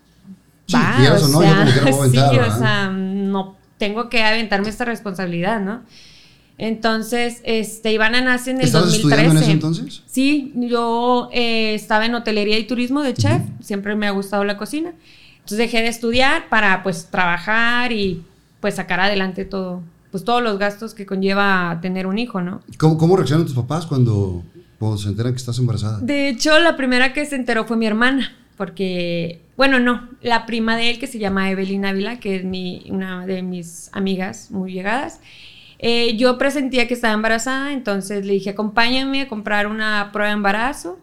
Sí, 0.67 0.77
o 0.77 1.29
no, 1.29 1.43
yo 1.43 1.83
como 1.91 2.03
a 2.05 2.09
sí, 2.09 2.19
o 2.19 2.59
sea, 2.59 2.89
no 2.89 3.57
tengo 3.79 4.09
que 4.09 4.23
aventarme 4.23 4.69
esta 4.69 4.85
responsabilidad, 4.85 5.61
¿no? 5.61 5.83
Entonces, 6.59 7.41
este, 7.45 7.93
Ivana 7.93 8.21
nace 8.21 8.51
en 8.51 8.59
el 8.59 8.67
¿Estabas 8.67 8.93
2013. 8.93 9.15
estudiando 9.15 9.39
en 9.39 9.43
ese 9.43 9.53
entonces? 9.53 10.03
Sí, 10.07 10.53
yo 10.55 11.29
eh, 11.33 11.75
estaba 11.75 12.07
en 12.07 12.15
hotelería 12.15 12.59
y 12.59 12.65
turismo 12.65 13.03
de 13.03 13.15
chef, 13.15 13.43
siempre 13.61 13.97
me 13.97 14.07
ha 14.07 14.11
gustado 14.11 14.45
la 14.45 14.57
cocina. 14.57 14.93
Entonces 15.37 15.59
dejé 15.59 15.83
de 15.83 15.89
estudiar 15.89 16.49
para 16.49 16.83
pues 16.83 17.09
trabajar 17.11 17.91
y 17.93 18.23
pues 18.61 18.77
sacar 18.77 19.01
adelante 19.01 19.45
todo, 19.45 19.83
pues 20.13 20.25
todos 20.25 20.41
los 20.41 20.59
gastos 20.59 20.95
que 20.95 21.05
conlleva 21.05 21.79
tener 21.83 22.07
un 22.07 22.19
hijo, 22.19 22.41
¿no? 22.41 22.63
¿Cómo, 22.79 22.97
cómo 22.97 23.17
reaccionan 23.17 23.45
tus 23.45 23.57
papás 23.57 23.87
cuando, 23.87 24.45
cuando 24.79 24.99
se 24.99 25.09
enteran 25.09 25.33
que 25.33 25.39
estás 25.39 25.59
embarazada? 25.59 25.99
De 25.99 26.29
hecho, 26.29 26.57
la 26.61 26.77
primera 26.77 27.13
que 27.13 27.27
se 27.27 27.35
enteró 27.35 27.65
fue 27.65 27.77
mi 27.77 27.87
hermana, 27.87 28.33
porque, 28.57 29.41
bueno, 29.57 29.81
no, 29.81 30.09
la 30.21 30.47
prima 30.47 30.77
de 30.77 30.91
él 30.91 31.01
que 31.01 31.09
se 31.09 31.19
llama 31.19 31.51
Evelyn 31.51 31.85
Ávila, 31.85 32.21
que 32.21 32.37
es 32.37 32.45
mi, 32.45 32.85
una 32.89 33.27
de 33.27 33.43
mis 33.43 33.91
amigas 33.93 34.53
muy 34.53 34.73
llegadas. 34.73 35.19
Eh, 35.83 36.17
yo 36.17 36.39
presentía 36.39 36.87
que 36.89 36.95
estaba 36.95 37.13
embarazada, 37.13 37.73
entonces 37.73 38.25
le 38.25 38.35
dije, 38.35 38.51
acompáñame 38.51 39.23
a 39.23 39.29
comprar 39.29 39.67
una 39.67 40.11
prueba 40.13 40.29
de 40.29 40.35
embarazo. 40.35 40.99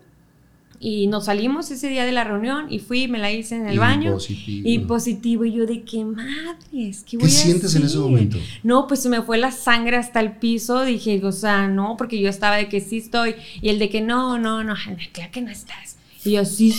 Y 0.81 1.07
nos 1.07 1.25
salimos 1.25 1.69
ese 1.71 1.89
día 1.89 2.05
de 2.05 2.13
la 2.13 2.23
reunión 2.23 2.67
y 2.69 2.79
fui, 2.79 3.09
me 3.09 3.19
la 3.19 3.29
hice 3.29 3.57
en 3.57 3.67
el 3.67 3.75
Y 3.75 3.77
baño. 3.79 4.13
positivo. 4.13 4.61
Y 4.69 4.79
positivo. 4.79 5.43
Y 5.43 5.51
yo 5.51 5.65
de 5.65 5.81
qué 5.83 6.05
madres, 6.05 7.03
¿qué 7.03 7.17
¿Qué 7.17 7.17
voy 7.17 7.25
a 7.27 7.29
sientes 7.29 7.75
en 7.75 7.81
ese 7.83 7.97
hacer?". 7.97 7.99
momento? 7.99 8.37
No, 8.63 8.87
pues 8.87 9.01
se 9.01 9.09
me 9.09 9.21
fue 9.21 9.37
la 9.37 9.51
sangre 9.51 9.97
hasta 9.97 10.21
el 10.21 10.37
piso. 10.37 10.85
Dije, 10.85 11.19
o 11.25 11.33
sea, 11.33 11.67
no, 11.67 11.97
porque 11.97 12.17
yo 12.21 12.29
estaba 12.29 12.55
de 12.55 12.69
que 12.69 12.79
sí 12.79 12.99
estoy. 12.99 13.35
Y 13.61 13.67
el 13.67 13.77
de 13.77 13.89
que 13.89 13.99
no, 13.99 14.39
no, 14.39 14.63
no, 14.63 14.71
Ana, 14.87 14.97
claro 15.11 15.29
que 15.33 15.41
no 15.41 15.51
estás. 15.51 15.97
Y 16.25 16.31
yo, 16.31 16.43
sí, 16.43 16.73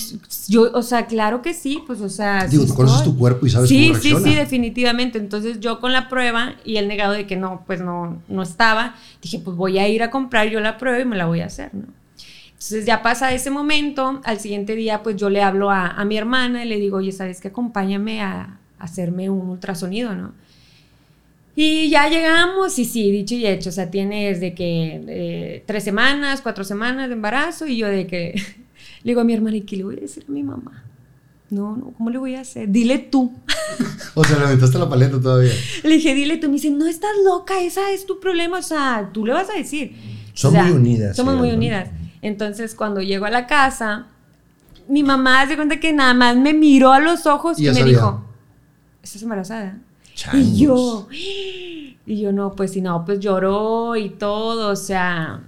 yo, 0.49 0.71
o 0.75 0.83
sea, 0.83 1.07
claro 1.07 1.41
que 1.41 1.55
sí, 1.55 1.83
pues, 1.87 2.01
o 2.03 2.09
sea. 2.11 2.47
Digo, 2.47 2.63
sí 2.65 2.69
tú 2.69 2.75
conoces 2.75 3.05
tu 3.05 3.17
cuerpo 3.17 3.47
y 3.47 3.51
sabes 3.51 3.69
sí, 3.71 3.89
cómo 3.89 4.01
Sí, 4.01 4.11
reacciona. 4.11 4.25
sí, 4.33 4.35
definitivamente. 4.37 5.19
Entonces 5.19 5.61
yo 5.61 5.81
con 5.81 5.93
la 5.93 6.09
prueba 6.11 6.57
y 6.65 6.77
el 6.77 6.89
negado 6.89 7.15
de 7.15 7.27
que 7.27 7.37
no, 7.37 7.63
pues 7.67 7.81
no, 7.81 8.21
no 8.29 8.43
estaba, 8.43 8.97
dije, 9.23 9.39
pues 9.39 9.57
voy 9.57 9.79
a 9.79 9.89
ir 9.89 10.03
a 10.03 10.11
comprar 10.11 10.49
yo 10.51 10.61
la 10.61 10.77
prueba 10.77 11.01
y 11.01 11.05
me 11.07 11.17
la 11.17 11.25
voy 11.27 11.41
a 11.41 11.47
hacer, 11.47 11.75
¿no? 11.75 11.85
Entonces 12.53 12.85
ya 12.85 13.03
pasa 13.03 13.33
ese 13.33 13.51
momento, 13.51 14.21
al 14.25 14.39
siguiente 14.39 14.77
día 14.77 15.03
pues 15.03 15.17
yo 15.17 15.31
le 15.31 15.43
hablo 15.43 15.71
a, 15.71 15.87
a 15.89 16.05
mi 16.05 16.19
hermana 16.19 16.63
y 16.63 16.69
le 16.69 16.77
digo, 16.77 16.99
oye, 16.99 17.11
¿sabes 17.11 17.41
qué? 17.41 17.49
Acompáñame 17.49 18.21
a, 18.21 18.59
a 18.79 18.85
hacerme 18.85 19.31
un 19.31 19.49
ultrasonido, 19.49 20.15
¿no? 20.15 20.35
Y 21.57 21.91
ya 21.91 22.09
llegamos 22.09 22.79
y 22.79 22.85
sí, 22.85 23.11
dicho 23.11 23.35
y 23.35 23.47
hecho, 23.47 23.71
o 23.71 23.73
sea, 23.73 23.91
tiene 23.91 24.29
desde 24.29 24.55
que 24.55 25.03
eh, 25.09 25.65
tres 25.67 25.85
semanas, 25.85 26.41
cuatro 26.43 26.65
semanas 26.65 27.09
de 27.09 27.15
embarazo 27.15 27.67
y 27.67 27.77
yo 27.79 27.89
de 27.89 28.07
que 28.07 28.35
le 29.03 29.11
digo 29.11 29.21
a 29.21 29.25
mi 29.25 29.33
hermana, 29.35 29.57
¿y 29.57 29.63
qué 29.63 29.77
le 29.77 29.85
voy 29.85 29.97
a 29.97 30.01
decir 30.01 30.25
a 30.29 30.33
mi 30.33 30.43
mamá? 30.43 30.85
No, 31.51 31.77
no, 31.77 31.93
¿cómo 31.97 32.11
le 32.11 32.19
voy 32.19 32.35
a 32.37 32.41
hacer? 32.43 32.69
Dile 32.71 32.99
tú. 32.99 33.33
O 34.15 34.25
sea, 34.25 34.39
le 34.39 34.45
aventaste 34.45 34.77
la 34.77 34.89
paleta 34.89 35.21
todavía. 35.21 35.53
Le 35.85 35.91
dije, 35.95 36.15
dile 36.17 36.37
tú. 36.37 36.49
Me 36.49 36.55
dice, 36.55 36.71
no 36.71 36.87
estás 36.87 37.13
loca, 37.25 37.61
esa 37.63 37.93
es 37.93 38.07
tu 38.07 38.19
problema. 38.19 38.59
O 38.59 38.63
sea, 38.63 39.09
tú 39.13 39.25
le 39.25 39.33
vas 39.33 39.49
a 39.49 39.53
decir. 39.55 39.95
Son 40.35 40.51
O 40.51 40.53
sea, 40.53 40.65
muy 40.65 40.73
unidas, 40.73 41.17
Somos 41.17 41.37
muy 41.37 41.51
unidas. 41.53 41.91
Entonces, 42.21 42.75
cuando 42.75 43.01
llego 43.01 43.25
a 43.27 43.31
la 43.31 43.47
casa, 43.47 44.09
mi 44.89 45.05
mamá 45.05 45.47
se 45.47 45.55
cuenta 45.55 45.79
que 45.79 45.93
nada 45.93 46.13
más 46.13 46.37
me 46.37 46.53
miró 46.55 46.93
a 46.93 46.99
los 46.99 47.25
ojos 47.27 47.59
Y 47.61 47.67
me 47.67 47.75
sabía. 47.75 47.85
dijo, 47.87 48.25
¿estás 49.03 49.23
embarazada? 49.23 49.79
Changos. 50.15 50.41
Y 50.49 50.59
yo, 50.59 51.09
y 52.07 52.21
yo 52.21 52.33
no, 52.33 52.53
pues 52.57 52.73
si 52.73 52.81
no, 52.81 53.05
pues 53.05 53.21
lloró 53.21 53.95
y 53.97 54.11
todo, 54.11 54.73
o 54.73 54.77
sea, 54.77 55.41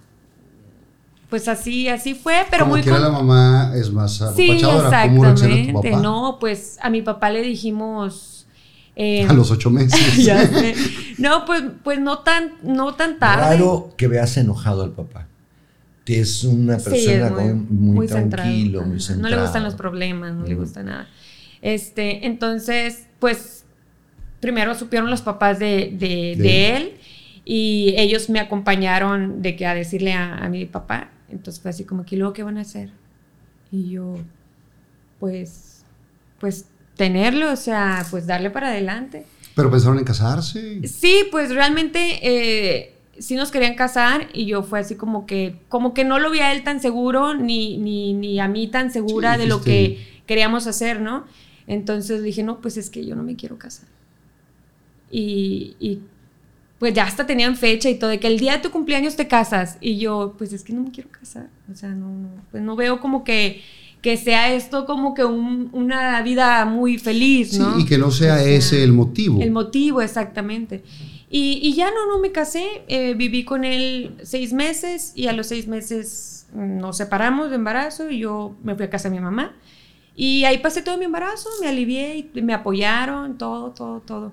pues 1.33 1.49
así, 1.49 1.89
así 1.89 2.13
fue, 2.15 2.45
pero 2.51 2.65
Como 2.65 2.75
muy 2.75 2.83
quiera 2.83 2.99
con- 2.99 3.07
la 3.07 3.11
mamá 3.13 3.73
es 3.75 3.91
más 3.91 4.19
Sí, 4.37 4.51
apapachadora. 4.51 5.03
¿Cómo 5.09 5.25
reacciona 5.25 5.55
tu 5.55 5.61
exactamente. 5.61 5.91
papá? 5.91 6.03
No, 6.03 6.37
pues 6.39 6.79
a 6.83 6.91
mi 6.91 7.01
papá 7.01 7.31
le 7.31 7.41
dijimos. 7.41 8.47
eh, 8.97 9.25
A 9.29 9.33
los 9.33 9.51
ocho 9.51 9.71
meses. 9.71 10.17
ya 10.25 10.47
sé. 10.47 10.75
No, 11.17 11.47
pues, 11.47 11.63
pues 11.83 11.99
no 12.01 12.19
tan, 12.19 12.53
no 12.63 12.93
tan 12.97 13.19
tarde. 13.19 13.57
Raro 13.57 13.95
que 13.97 14.09
veas 14.09 14.37
enojado 14.37 14.83
al 14.85 14.91
papá. 14.91 15.27
Es 16.05 16.45
una 16.45 16.79
Sí, 16.79 16.91
persona 16.91 17.27
es 17.29 17.33
muy, 17.33 17.55
muy, 17.55 17.95
muy 17.97 18.07
tranquilo, 18.09 18.83
muy 18.83 19.01
centrado. 19.01 19.23
No 19.31 19.35
le 19.35 19.41
gustan 19.43 19.65
los 19.65 19.75
problemas, 19.75 20.35
no 20.35 20.45
le 20.45 20.55
gusta 20.55 20.83
nada. 20.83 21.09
Este, 21.63 22.27
entonces, 22.27 23.07
pues, 23.21 23.65
primero 24.41 24.75
supieron 24.75 25.09
los 25.09 25.23
papás 25.23 25.59
de, 25.59 25.95
de- 25.99 26.35
De 26.37 26.37
de 26.37 26.77
él 26.77 26.93
y 27.45 27.95
ellos 27.97 28.29
me 28.31 28.39
acompañaron 28.41 29.41
de 29.43 29.57
que 29.57 29.65
a 29.67 29.75
decirle 29.75 30.13
a, 30.13 30.35
a 30.37 30.49
mi 30.51 30.67
papá. 30.67 31.09
Entonces 31.33 31.61
fue 31.61 31.71
así 31.71 31.85
como 31.85 32.05
que, 32.05 32.15
¿y 32.15 32.19
luego 32.19 32.35
qué 32.35 32.43
van 32.43 32.59
a 32.59 32.61
hacer? 32.61 32.91
Y 33.71 33.91
yo, 33.91 34.17
pues, 35.19 35.85
pues 36.39 36.67
tenerlo, 36.97 37.51
o 37.51 37.57
sea, 37.57 38.07
pues 38.11 38.27
darle 38.27 38.51
para 38.51 38.69
adelante. 38.69 39.27
Pero 39.55 39.71
pensaron 39.71 39.99
en 39.99 40.05
casarse. 40.05 40.87
Sí, 40.87 41.25
pues 41.31 41.55
realmente 41.55 42.19
eh, 42.23 42.95
sí 43.19 43.35
nos 43.35 43.51
querían 43.51 43.75
casar 43.75 44.29
y 44.33 44.47
yo 44.47 44.63
fue 44.63 44.81
así 44.81 44.95
como 44.95 45.27
que, 45.27 45.57
como 45.69 45.95
que 45.95 46.05
no 46.05 46.19
lo 46.19 46.31
vi 46.31 46.41
a 46.41 46.53
él 46.53 46.65
tan 46.65 46.81
seguro 46.81 47.35
ni, 47.35 47.79
ni, 47.79 48.13
ni 48.13 48.41
a 48.41 48.49
mí 48.49 48.69
tan 48.69 48.93
segura 48.93 49.35
Sí, 49.35 49.41
de 49.41 49.47
lo 49.47 49.63
que 49.63 50.23
queríamos 50.27 50.67
hacer, 50.67 51.01
¿no? 51.01 51.25
Entonces 51.67 52.23
dije, 52.23 52.43
no, 52.43 52.61
pues 52.61 52.77
es 52.77 52.91
que 52.91 53.05
yo 53.05 53.15
no 53.15 53.23
me 53.23 53.37
quiero 53.37 53.59
casar. 53.59 53.89
Y, 55.11 55.77
y, 55.79 56.01
pues 56.83 56.95
ya 56.95 57.05
hasta 57.05 57.25
tenían 57.29 57.55
fecha 57.57 57.89
y 57.89 57.95
todo, 57.95 58.11
de 58.11 58.19
que 58.19 58.27
el 58.27 58.41
día 58.41 58.55
de 58.55 58.59
tu 58.59 58.73
cumpleaños 58.73 59.15
te 59.15 59.29
casas. 59.29 59.79
Y 59.81 59.99
yo, 59.99 60.35
pues 60.37 60.53
es 60.53 60.65
que 60.65 60.73
no 60.73 60.83
me 60.83 60.91
quiero 60.91 61.11
casar. 61.11 61.47
O 61.73 61.77
sea, 61.77 61.91
no, 61.91 62.09
no, 62.09 62.29
pues 62.51 62.61
no 62.61 62.75
veo 62.75 62.99
como 62.99 63.23
que, 63.23 63.63
que 64.01 64.17
sea 64.17 64.53
esto 64.53 64.85
como 64.85 65.15
que 65.15 65.25
un- 65.25 65.69
una 65.73 66.21
vida 66.23 66.65
muy 66.65 66.99
feliz, 66.99 67.51
Sí, 67.53 67.61
¿no? 67.61 67.79
y 67.79 67.85
que 67.85 67.99
no 67.99 68.11
sea 68.11 68.35
O 68.35 68.39
sea, 68.39 68.49
ese 68.49 68.83
el 68.83 68.93
motivo. 68.93 69.41
el 69.41 69.53
motivo, 69.53 70.03
exactamente. 70.03 70.83
Y, 71.31 71.61
y 71.63 71.75
ya 71.75 71.89
no, 71.93 72.09
no 72.09 72.19
me 72.19 72.33
casé, 72.33 72.67
eh, 72.89 73.15
viví 73.15 73.45
con 73.45 73.63
él 73.65 74.17
seis 74.25 74.53
meses 74.53 75.13
y 75.15 75.29
a 75.29 75.33
los 75.33 75.47
seis 75.47 75.69
meses 75.69 76.49
mm, 76.53 76.79
nos 76.79 76.97
separamos 76.97 77.51
de 77.51 77.55
embarazo 77.57 78.11
y 78.11 78.19
yo 78.19 78.57
me 78.65 78.75
fui 78.75 78.87
a 78.87 78.91
casa 78.91 79.09
de 79.09 79.15
mi 79.15 79.21
mamá. 79.23 79.55
Y 80.17 80.43
ahí 80.47 80.59
pasé 80.59 80.83
todo 80.83 80.99
mi 80.99 81.05
embarazo, 81.05 81.49
me 81.61 81.69
alivié 81.69 82.29
y 82.35 82.43
me 82.43 82.55
apoyaron, 82.55 83.39
todo, 83.39 83.71
todo, 83.71 84.01
todo. 84.01 84.33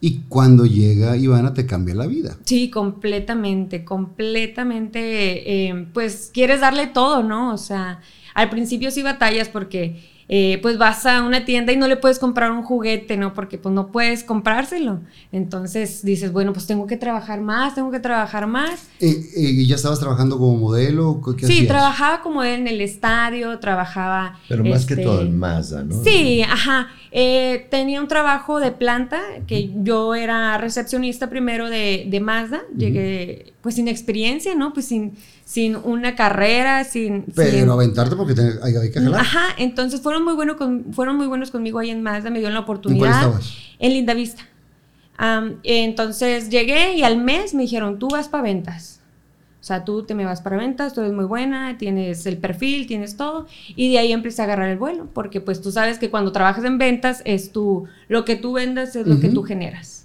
Y 0.00 0.20
cuando 0.28 0.66
llega 0.66 1.16
Ivana 1.16 1.54
te 1.54 1.66
cambia 1.66 1.94
la 1.94 2.06
vida. 2.06 2.36
Sí, 2.44 2.70
completamente, 2.70 3.84
completamente, 3.84 5.68
eh, 5.68 5.86
pues 5.92 6.30
quieres 6.32 6.60
darle 6.60 6.86
todo, 6.86 7.22
¿no? 7.22 7.52
O 7.52 7.58
sea, 7.58 8.00
al 8.34 8.50
principio 8.50 8.90
sí 8.90 9.02
batallas 9.02 9.48
porque 9.48 10.16
eh, 10.28 10.58
pues 10.60 10.76
vas 10.76 11.06
a 11.06 11.22
una 11.22 11.44
tienda 11.44 11.72
y 11.72 11.76
no 11.76 11.86
le 11.86 11.96
puedes 11.96 12.18
comprar 12.18 12.50
un 12.50 12.62
juguete, 12.62 13.16
¿no? 13.16 13.32
Porque 13.32 13.58
pues 13.58 13.72
no 13.72 13.92
puedes 13.92 14.24
comprárselo. 14.24 15.00
Entonces 15.30 16.04
dices, 16.04 16.32
bueno, 16.32 16.52
pues 16.52 16.66
tengo 16.66 16.86
que 16.88 16.96
trabajar 16.96 17.40
más, 17.40 17.76
tengo 17.76 17.92
que 17.92 18.00
trabajar 18.00 18.48
más. 18.48 18.88
Eh, 18.98 19.10
eh, 19.36 19.40
¿y 19.40 19.66
¿Ya 19.66 19.76
estabas 19.76 20.00
trabajando 20.00 20.36
como 20.38 20.56
modelo? 20.56 21.20
¿Qué 21.38 21.46
Sí, 21.46 21.52
hacías? 21.52 21.68
trabajaba 21.68 22.22
como 22.22 22.42
en 22.42 22.66
el 22.66 22.80
estadio, 22.80 23.58
trabajaba... 23.60 24.38
Pero 24.48 24.64
más 24.64 24.84
que 24.84 24.94
este, 24.94 25.04
todo 25.04 25.22
en 25.22 25.38
Mazda, 25.38 25.84
¿no? 25.84 26.02
Sí, 26.02 26.42
ajá. 26.42 26.88
Eh, 27.18 27.66
tenía 27.70 27.98
un 28.02 28.08
trabajo 28.08 28.60
de 28.60 28.72
planta, 28.72 29.22
que 29.46 29.70
yo 29.82 30.14
era 30.14 30.58
recepcionista 30.58 31.30
primero 31.30 31.70
de, 31.70 32.04
de 32.10 32.20
Mazda. 32.20 32.60
Llegué 32.76 33.54
pues 33.62 33.76
sin 33.76 33.88
experiencia, 33.88 34.54
¿no? 34.54 34.74
Pues 34.74 34.84
sin, 34.84 35.14
sin 35.42 35.76
una 35.76 36.14
carrera, 36.14 36.84
sin... 36.84 37.24
Pero 37.34 37.50
sin- 37.60 37.70
aventarte 37.70 38.16
porque 38.16 38.34
te- 38.34 38.58
hay, 38.62 38.76
hay 38.76 38.90
que 38.90 39.00
jalar. 39.00 39.20
Ajá, 39.22 39.46
entonces 39.56 40.02
fueron 40.02 40.24
muy, 40.24 40.34
bueno 40.34 40.58
con- 40.58 40.92
fueron 40.92 41.16
muy 41.16 41.26
buenos 41.26 41.50
conmigo 41.50 41.78
ahí 41.78 41.88
en 41.88 42.02
Mazda, 42.02 42.28
me 42.28 42.38
dieron 42.38 42.52
la 42.52 42.58
¿En 42.60 42.64
oportunidad. 42.64 42.98
cuál 43.00 43.12
estabas? 43.40 43.54
En 43.78 43.92
Linda 43.94 44.12
Vista. 44.12 44.42
Am, 45.16 45.56
entonces 45.62 46.50
llegué 46.50 46.96
y 46.96 47.02
al 47.02 47.16
mes 47.16 47.54
me 47.54 47.62
dijeron, 47.62 47.98
tú 47.98 48.08
vas 48.08 48.28
para 48.28 48.42
ventas. 48.42 48.95
O 49.66 49.68
sea, 49.68 49.84
tú 49.84 50.04
te 50.04 50.14
me 50.14 50.24
vas 50.24 50.42
para 50.42 50.56
ventas, 50.56 50.94
tú 50.94 51.00
eres 51.00 51.12
muy 51.12 51.24
buena, 51.24 51.76
tienes 51.76 52.24
el 52.26 52.36
perfil, 52.36 52.86
tienes 52.86 53.16
todo. 53.16 53.48
Y 53.74 53.90
de 53.90 53.98
ahí 53.98 54.12
empecé 54.12 54.40
a 54.42 54.44
agarrar 54.44 54.68
el 54.68 54.78
vuelo, 54.78 55.08
porque 55.12 55.40
pues 55.40 55.60
tú 55.60 55.72
sabes 55.72 55.98
que 55.98 56.08
cuando 56.08 56.30
trabajas 56.30 56.64
en 56.64 56.78
ventas 56.78 57.20
es 57.24 57.50
tú, 57.50 57.86
lo 58.06 58.24
que 58.24 58.36
tú 58.36 58.52
vendas 58.52 58.94
es 58.94 59.08
lo 59.08 59.18
que 59.18 59.28
tú 59.28 59.42
generas. 59.42 60.04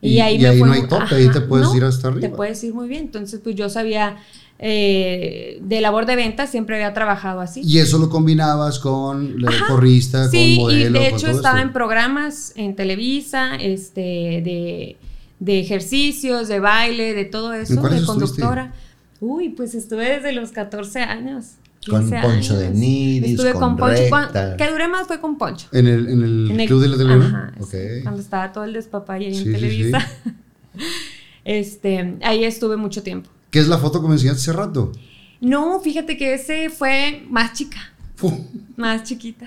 Y- 0.00 0.10
y 0.10 0.20
ahí 0.20 0.38
no 0.38 0.70
hay 0.70 0.86
tope, 0.86 1.16
ahí 1.16 1.28
te 1.28 1.40
puedes 1.40 1.74
ir 1.74 1.82
hasta 1.82 2.06
arriba. 2.06 2.20
Te 2.20 2.28
puedes 2.28 2.62
ir 2.62 2.72
muy 2.72 2.86
bien. 2.86 3.02
Entonces, 3.02 3.40
pues 3.42 3.56
yo 3.56 3.68
sabía 3.68 4.16
eh, 4.62 5.58
de 5.62 5.80
labor 5.80 6.06
de 6.06 6.14
ventas, 6.14 6.50
siempre 6.50 6.76
había 6.76 6.94
trabajado 6.94 7.40
así. 7.40 7.62
Y 7.64 7.78
eso 7.78 7.98
lo 7.98 8.08
combinabas 8.10 8.78
con 8.78 9.42
la 9.42 9.50
porrista, 9.68 10.28
Sí, 10.28 10.54
con 10.56 10.66
modelo. 10.66 10.98
y 11.00 11.02
de 11.02 11.08
hecho 11.08 11.26
estaba 11.28 11.56
esto. 11.58 11.66
en 11.66 11.72
programas 11.72 12.52
en 12.54 12.76
Televisa, 12.76 13.56
este, 13.56 14.00
de, 14.00 14.96
de 15.40 15.60
ejercicios, 15.60 16.46
de 16.48 16.60
baile, 16.60 17.14
de 17.14 17.24
todo 17.24 17.54
eso, 17.54 17.74
de 17.74 17.96
estuviste? 17.96 18.42
Uy, 19.20 19.50
pues 19.50 19.74
estuve 19.74 20.08
desde 20.16 20.32
los 20.32 20.50
14 20.50 21.00
años. 21.00 21.52
Con 21.88 22.02
15 22.10 22.20
Poncho 22.20 22.58
de. 22.58 22.70
Nigris, 22.70 23.30
Estuve 23.32 23.52
con 23.52 23.60
con, 23.62 23.76
Poncho. 23.78 24.02
Recta. 24.02 24.56
que 24.56 24.70
duré 24.70 24.86
más 24.88 25.06
fue 25.06 25.18
con 25.20 25.38
Poncho. 25.38 25.66
En 25.72 25.86
el, 25.86 26.08
en 26.08 26.22
el 26.22 26.50
En 26.50 26.60
el- 26.60 26.66
Club 26.66 26.80
de 26.82 26.88
la 26.88 26.96
Televisión. 26.98 27.34
Ajá, 27.36 27.52
cuando 28.02 28.20
estaba 28.20 28.52
todo 28.52 28.64
el 28.64 28.72
despapalle 28.74 29.26
ahí 29.26 29.34
Sí, 29.34 29.40
en 29.40 29.44
sí, 29.46 29.52
Televisa. 29.52 30.08
Este, 31.44 32.16
ahí 32.22 32.44
estuve 32.44 32.76
mucho 32.76 33.02
tiempo. 33.02 33.30
¿Qué 33.50 33.58
es 33.60 33.66
la 33.68 33.78
foto 33.78 34.00
que 34.02 34.08
me 34.08 34.14
enseñaste 34.14 34.40
hace 34.42 34.52
rato? 34.52 34.92
No, 35.40 35.80
fíjate 35.80 36.16
que 36.16 36.34
ese 36.34 36.68
fue 36.70 37.24
más 37.30 37.54
chica, 37.54 37.78
más 38.76 39.02
chiquita. 39.04 39.46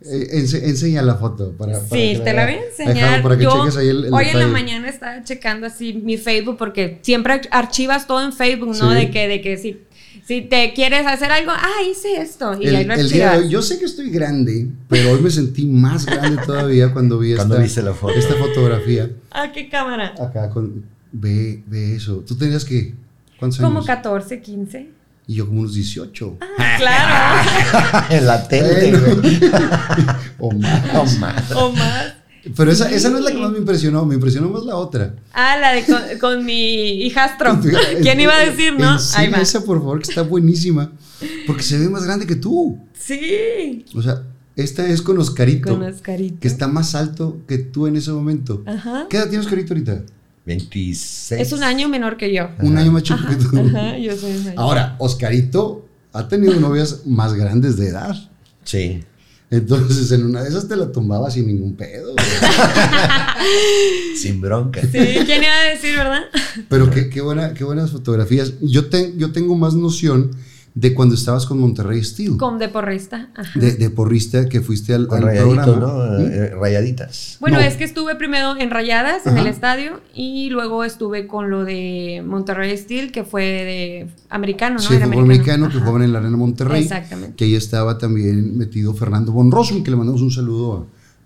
Eh, 0.00 0.28
ense- 0.38 0.62
enseña 0.64 1.02
la 1.02 1.16
foto. 1.16 1.52
Para, 1.58 1.72
para 1.80 1.88
Sí, 1.88 2.20
te 2.22 2.32
la 2.32 2.44
voy 2.44 2.54
a 2.54 2.64
enseñar. 2.66 3.22
para 3.22 3.36
que 3.36 3.42
Yo 3.44 3.50
cheques 3.64 3.76
ahí 3.76 3.88
el, 3.88 4.04
el 4.06 4.14
hoy 4.14 4.26
en 4.28 4.38
la 4.38 4.46
mañana 4.46 4.88
estaba 4.88 5.24
checando 5.24 5.66
así 5.66 5.92
mi 5.94 6.16
Facebook 6.16 6.56
porque 6.56 6.98
siempre 7.02 7.40
archivas 7.50 8.06
todo 8.06 8.24
en 8.24 8.32
Facebook, 8.32 8.76
¿no? 8.76 8.90
Sí. 8.90 8.94
De 8.96 9.10
que, 9.10 9.26
de 9.26 9.40
que 9.40 9.56
si, 9.56 9.78
si 10.24 10.42
te 10.42 10.72
quieres 10.72 11.04
hacer 11.04 11.32
algo, 11.32 11.50
ah, 11.52 11.82
hice 11.90 12.20
esto. 12.20 12.52
Y 12.60 12.68
ahí 12.68 12.76
El, 12.82 12.86
lo 12.88 12.94
el 12.94 13.08
día 13.10 13.18
de 13.18 13.24
archivas. 13.24 13.38
hoy, 13.46 13.48
yo 13.50 13.62
sé 13.62 13.78
que 13.80 13.86
estoy 13.86 14.10
grande, 14.10 14.68
pero 14.88 15.10
hoy 15.10 15.20
me 15.20 15.30
sentí 15.30 15.66
más 15.66 16.06
grande 16.06 16.40
todavía 16.46 16.92
cuando 16.92 17.18
vi 17.18 17.34
Cuando 17.34 17.54
esta, 17.56 17.64
viste 17.64 17.82
la 17.82 17.92
foto. 17.94 18.14
esta 18.14 18.34
fotografía. 18.34 19.10
Ah, 19.32 19.50
qué 19.52 19.68
cámara. 19.68 20.14
Acá 20.20 20.48
con. 20.50 20.84
Ve, 21.10 21.62
ve 21.66 21.96
eso. 21.96 22.22
¿Tú 22.26 22.36
tenías 22.36 22.64
que. 22.64 22.94
¿Cuántos 23.38 23.58
Como 23.58 23.78
años? 23.78 23.86
14, 23.86 24.40
15. 24.40 24.88
Y 25.28 25.34
yo 25.34 25.46
como 25.46 25.60
unos 25.60 25.74
18. 25.74 26.38
Ah, 26.40 26.76
claro. 26.78 28.06
en 28.10 28.26
la 28.26 28.48
tele, 28.48 28.98
güey. 28.98 29.40
o 30.38 30.50
más. 30.52 30.92
No 30.94 31.04
más. 31.20 31.52
o 31.52 31.72
más. 31.72 32.14
Pero 32.56 32.72
esa, 32.72 32.90
esa 32.90 33.10
no 33.10 33.18
es 33.18 33.24
la 33.24 33.32
que 33.32 33.36
más 33.36 33.50
me 33.50 33.58
impresionó. 33.58 34.06
Me 34.06 34.14
impresionó 34.14 34.48
más 34.48 34.64
la 34.64 34.76
otra. 34.76 35.16
Ah, 35.34 35.58
la 35.58 35.72
de 35.74 35.84
con, 35.84 36.00
con 36.18 36.46
mi 36.46 37.02
hijastro. 37.02 37.60
¿Quién 38.02 38.18
iba 38.20 38.34
a 38.34 38.38
decir, 38.38 38.72
no? 38.78 38.96
Ahí 39.16 39.28
va. 39.28 39.42
esa, 39.42 39.62
por 39.62 39.78
favor, 39.80 40.00
que 40.00 40.08
está 40.08 40.22
buenísima. 40.22 40.92
Porque 41.46 41.62
se 41.62 41.78
ve 41.78 41.90
más 41.90 42.04
grande 42.04 42.26
que 42.26 42.36
tú. 42.36 42.78
Sí. 42.98 43.84
O 43.94 44.00
sea, 44.00 44.22
esta 44.56 44.88
es 44.88 45.02
con 45.02 45.18
Oscarito. 45.18 45.68
Con 45.68 45.82
Oscarito. 45.82 46.40
Que 46.40 46.48
está 46.48 46.68
más 46.68 46.94
alto 46.94 47.42
que 47.46 47.58
tú 47.58 47.86
en 47.86 47.96
ese 47.96 48.12
momento. 48.12 48.62
Ajá. 48.66 49.06
¿Qué 49.10 49.18
edad 49.18 49.28
tiene 49.28 49.44
Oscarito 49.44 49.74
ahorita? 49.74 50.04
26. 50.48 51.40
Es 51.40 51.52
un 51.52 51.62
año 51.62 51.88
menor 51.88 52.16
que 52.16 52.32
yo. 52.32 52.48
Un 52.60 52.76
año 52.78 52.90
más 52.90 53.02
chico 53.02 53.20
que 53.28 53.36
tú. 53.36 53.58
Ajá, 53.58 53.96
yo 53.98 54.16
soy 54.16 54.32
un 54.36 54.48
año. 54.48 54.54
Ahora, 54.60 54.96
Oscarito 54.98 55.86
ha 56.12 56.26
tenido 56.26 56.54
novias 56.58 57.02
más 57.06 57.34
grandes 57.34 57.76
de 57.76 57.88
edad. 57.88 58.16
Sí. 58.64 59.04
Entonces, 59.50 60.10
en 60.12 60.26
una 60.26 60.42
de 60.42 60.48
esas 60.50 60.66
te 60.68 60.76
la 60.76 60.90
tumbaba 60.92 61.30
sin 61.30 61.46
ningún 61.46 61.74
pedo. 61.76 62.14
Sin 64.16 64.40
bronca. 64.40 64.80
Sí, 64.82 64.88
¿quién 65.26 65.42
iba 65.42 65.54
a 65.54 65.64
decir, 65.72 65.96
verdad? 65.96 66.22
Pero 66.68 66.90
qué, 66.90 67.08
qué, 67.08 67.20
buena, 67.20 67.54
qué 67.54 67.64
buenas 67.64 67.90
fotografías. 67.90 68.54
Yo, 68.60 68.86
te- 68.86 69.14
yo 69.16 69.32
tengo 69.32 69.54
más 69.56 69.74
noción 69.74 70.32
de 70.80 70.94
cuando 70.94 71.16
estabas 71.16 71.44
con 71.44 71.58
Monterrey 71.58 72.04
Steel. 72.04 72.36
Con 72.36 72.56
de 72.58 72.68
porrista. 72.68 73.30
Ajá. 73.34 73.58
De, 73.58 73.72
de 73.72 73.90
porrista 73.90 74.48
que 74.48 74.60
fuiste 74.60 74.94
al, 74.94 75.08
Con 75.08 75.24
al 75.28 75.36
programa. 75.36 75.66
¿no? 75.76 75.88
¿Mm? 75.96 76.26
Eh, 76.30 76.50
rayaditas. 76.54 77.36
Bueno, 77.40 77.58
No. 77.58 77.64
es 77.64 77.74
que 77.76 77.82
estuve 77.82 78.14
primero 78.14 78.56
en 78.56 78.70
Rayadas, 78.70 79.26
en 79.26 79.38
el 79.38 79.48
estadio, 79.48 80.00
y 80.14 80.50
luego 80.50 80.84
estuve 80.84 81.26
con 81.26 81.50
lo 81.50 81.64
de 81.64 82.22
Monterrey 82.24 82.76
Steel, 82.76 83.10
que 83.10 83.24
fue 83.24 83.42
de 83.42 84.06
americano, 84.30 84.76
¿no? 84.76 84.80
Sí, 84.82 84.94
Era 84.94 85.08
mexicano 85.08 85.68
que 85.68 85.78
jugaban 85.78 86.02
en 86.02 86.12
la 86.12 86.20
Arena 86.20 86.36
Monterrey. 86.36 86.82
Exactamente. 86.84 87.34
Que 87.34 87.46
ahí 87.46 87.54
estaba 87.56 87.98
también 87.98 88.56
metido 88.56 88.94
Fernando 88.94 89.32
Von 89.32 89.50
Rossum, 89.50 89.82
que 89.82 89.90
le 89.90 89.96
mandamos 89.96 90.22
un 90.22 90.30
saludo 90.30 90.74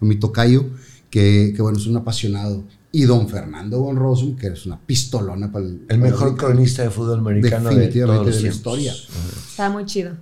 a, 0.01 0.03
a 0.03 0.05
mi 0.07 0.17
tocayo, 0.17 0.65
que, 1.11 1.53
que 1.55 1.61
bueno, 1.61 1.77
es 1.77 1.87
un 1.87 1.97
apasionado. 1.99 2.65
Y 2.95 3.05
don 3.05 3.27
Fernando 3.29 3.81
Von 3.81 3.97
Rossum, 3.97 4.37
que 4.37 4.49
es 4.49 4.67
una 4.67 4.79
pistolona 4.79 5.51
para 5.51 5.65
el. 5.65 5.73
El 5.73 5.87
para 5.87 5.99
mejor 5.99 6.29
el- 6.29 6.37
cronista 6.37 6.83
de 6.83 6.91
fútbol 6.91 7.21
americano 7.21 7.71
de 7.71 7.77
Definitivamente 7.77 8.23
todos 8.23 8.27
los 8.27 8.37
de 8.37 8.43
la 8.43 8.55
historia. 8.55 8.95
Estaba 9.49 9.71
muy 9.71 9.87
chido. 9.87 10.13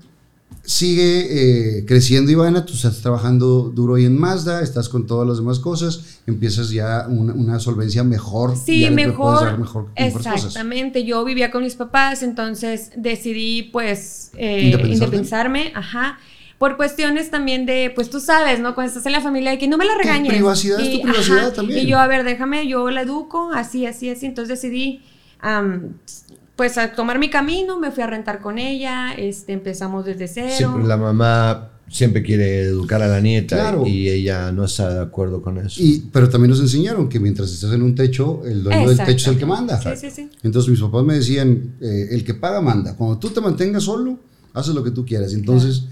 Sigue 0.63 1.79
eh, 1.79 1.85
creciendo 1.87 2.31
Ivana, 2.31 2.65
tú 2.65 2.75
estás 2.75 3.01
trabajando 3.01 3.73
duro 3.75 3.95
hoy 3.95 4.05
en 4.05 4.17
Mazda, 4.19 4.63
estás 4.63 4.89
con 4.89 5.07
todas 5.07 5.27
las 5.27 5.39
demás 5.39 5.59
cosas, 5.59 6.21
empiezas 6.27 6.71
ya 6.71 7.07
una, 7.09 7.33
una 7.33 7.59
solvencia 7.59 8.05
mejor. 8.05 8.57
Sí, 8.57 8.81
ya 8.81 8.91
mejor. 8.91 9.45
dar 9.45 9.59
mejor, 9.59 9.89
exactamente. 9.97 11.05
Yo 11.05 11.25
vivía 11.25 11.51
con 11.51 11.63
mis 11.65 11.75
papás, 11.75 12.23
entonces 12.23 12.91
decidí, 12.97 13.65
pues, 13.65 14.31
eh, 14.37 14.71
independizarme. 14.71 15.73
Ajá. 15.75 16.19
Por 16.61 16.77
cuestiones 16.77 17.31
también 17.31 17.65
de, 17.65 17.91
pues 17.95 18.11
tú 18.11 18.21
sabes, 18.21 18.61
¿no? 18.61 18.75
Cuando 18.75 18.89
estás 18.89 19.07
en 19.07 19.13
la 19.13 19.23
familia, 19.23 19.53
de 19.53 19.57
que 19.57 19.67
no 19.67 19.79
me 19.79 19.87
la 19.87 19.97
regañes. 19.97 20.31
privacidad 20.31 20.79
es 20.79 20.93
tu 20.93 21.01
privacidad 21.01 21.55
también. 21.55 21.87
Y 21.87 21.91
yo, 21.91 21.99
a 21.99 22.07
ver, 22.07 22.23
déjame, 22.23 22.69
yo 22.69 22.91
la 22.91 23.01
educo, 23.01 23.51
así, 23.55 23.87
así, 23.87 24.11
así. 24.11 24.27
Entonces 24.27 24.61
decidí, 24.61 25.01
am, 25.41 25.95
pues, 26.57 26.77
a 26.77 26.93
tomar 26.93 27.19
mi 27.19 27.31
camino, 27.31 27.81
me 27.81 27.91
fui 27.91 28.03
a 28.03 28.07
rentar 28.09 28.43
con 28.43 28.59
ella, 28.59 29.15
este, 29.15 29.55
empezamos 29.55 30.05
desde 30.05 30.29
cero. 30.29 30.51
Siempre 30.55 30.85
la 30.85 30.99
mamá 30.99 31.71
siempre 31.89 32.23
quiere 32.23 32.61
educar 32.65 33.01
a 33.01 33.09
la 33.09 33.21
nieta 33.23 33.57
Claro. 33.57 33.87
y 33.87 34.11
ella 34.11 34.53
no 34.53 34.67
está 34.67 34.93
de 34.93 35.01
acuerdo 35.01 35.41
con 35.41 35.57
eso. 35.57 35.83
Y, 35.83 36.11
pero 36.13 36.29
también 36.29 36.51
nos 36.51 36.61
enseñaron 36.61 37.09
que 37.09 37.19
mientras 37.19 37.51
estás 37.51 37.73
en 37.73 37.81
un 37.83 37.95
techo, 37.95 38.43
el 38.45 38.63
dueño 38.63 38.87
del 38.87 38.99
techo 38.99 39.31
es 39.31 39.35
el 39.35 39.39
que 39.39 39.47
manda. 39.47 39.81
Sí, 39.81 39.89
sí, 39.97 40.11
sí. 40.11 40.29
Entonces 40.43 40.71
mis 40.71 40.81
papás 40.81 41.05
me 41.05 41.15
decían, 41.15 41.77
eh, 41.81 42.09
el 42.11 42.23
que 42.23 42.35
paga 42.35 42.61
manda. 42.61 42.95
Cuando 42.97 43.17
tú 43.19 43.31
te 43.31 43.41
mantengas 43.41 43.85
solo, 43.85 44.19
haces 44.53 44.75
lo 44.75 44.85
que 44.85 44.91
tú 44.91 45.07
quieras. 45.07 45.33
Entonces, 45.33 45.85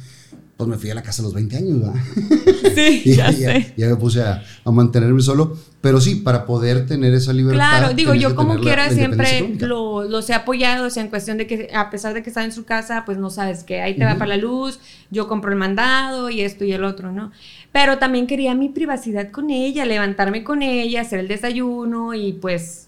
pues 0.59 0.69
me 0.69 0.77
fui 0.77 0.91
a 0.91 0.95
la 0.97 1.03
casa 1.03 1.23
a 1.23 1.25
los 1.25 1.33
20 1.35 1.57
años, 1.57 1.81
¿verdad? 1.81 1.95
Sí, 2.75 3.03
y 3.07 3.15
ya 3.15 3.31
ya, 3.31 3.53
sé. 3.53 3.73
ya 3.77 3.89
me 3.89 3.97
puse 3.97 4.21
a, 4.21 4.43
a 4.65 4.71
mantenerme 4.73 5.23
solo. 5.23 5.57
Pero 5.81 6.01
sí, 6.01 6.17
para 6.17 6.45
poder 6.45 6.87
tener 6.87 7.15
esa 7.15 7.33
libertad. 7.33 7.79
Claro, 7.79 7.95
digo, 7.95 8.13
yo 8.13 8.35
como 8.35 8.59
quiera 8.59 8.91
siempre 8.91 9.55
lo, 9.61 10.03
los 10.03 10.29
he 10.29 10.35
apoyado, 10.35 10.87
o 10.87 10.91
sea, 10.91 11.05
en 11.05 11.09
cuestión 11.09 11.39
de 11.39 11.47
que 11.47 11.71
a 11.73 11.89
pesar 11.91 12.15
de 12.15 12.25
que 12.25 12.31
está 12.31 12.45
en 12.45 12.51
su 12.51 12.65
casa, 12.65 13.05
pues 13.07 13.17
no 13.19 13.31
sabes 13.31 13.63
que 13.63 13.81
ahí 13.81 13.97
te 13.97 14.05
va 14.05 14.17
para 14.17 14.31
la 14.31 14.37
luz, 14.37 14.81
yo 15.13 15.29
compro 15.29 15.53
el 15.53 15.57
mandado 15.57 16.31
y 16.31 16.41
esto 16.41 16.65
y 16.65 16.73
el 16.73 16.83
otro, 16.83 17.13
¿no? 17.13 17.31
Pero 17.71 17.99
también 17.99 18.27
quería 18.27 18.57
mi 18.57 18.69
privacidad 18.69 19.31
con 19.31 19.51
ella, 19.51 19.85
levantarme 19.85 20.43
con 20.43 20.63
ella, 20.63 21.03
hacer 21.03 21.21
el 21.21 21.29
desayuno 21.29 22.15
y 22.15 22.33
pues... 22.33 22.88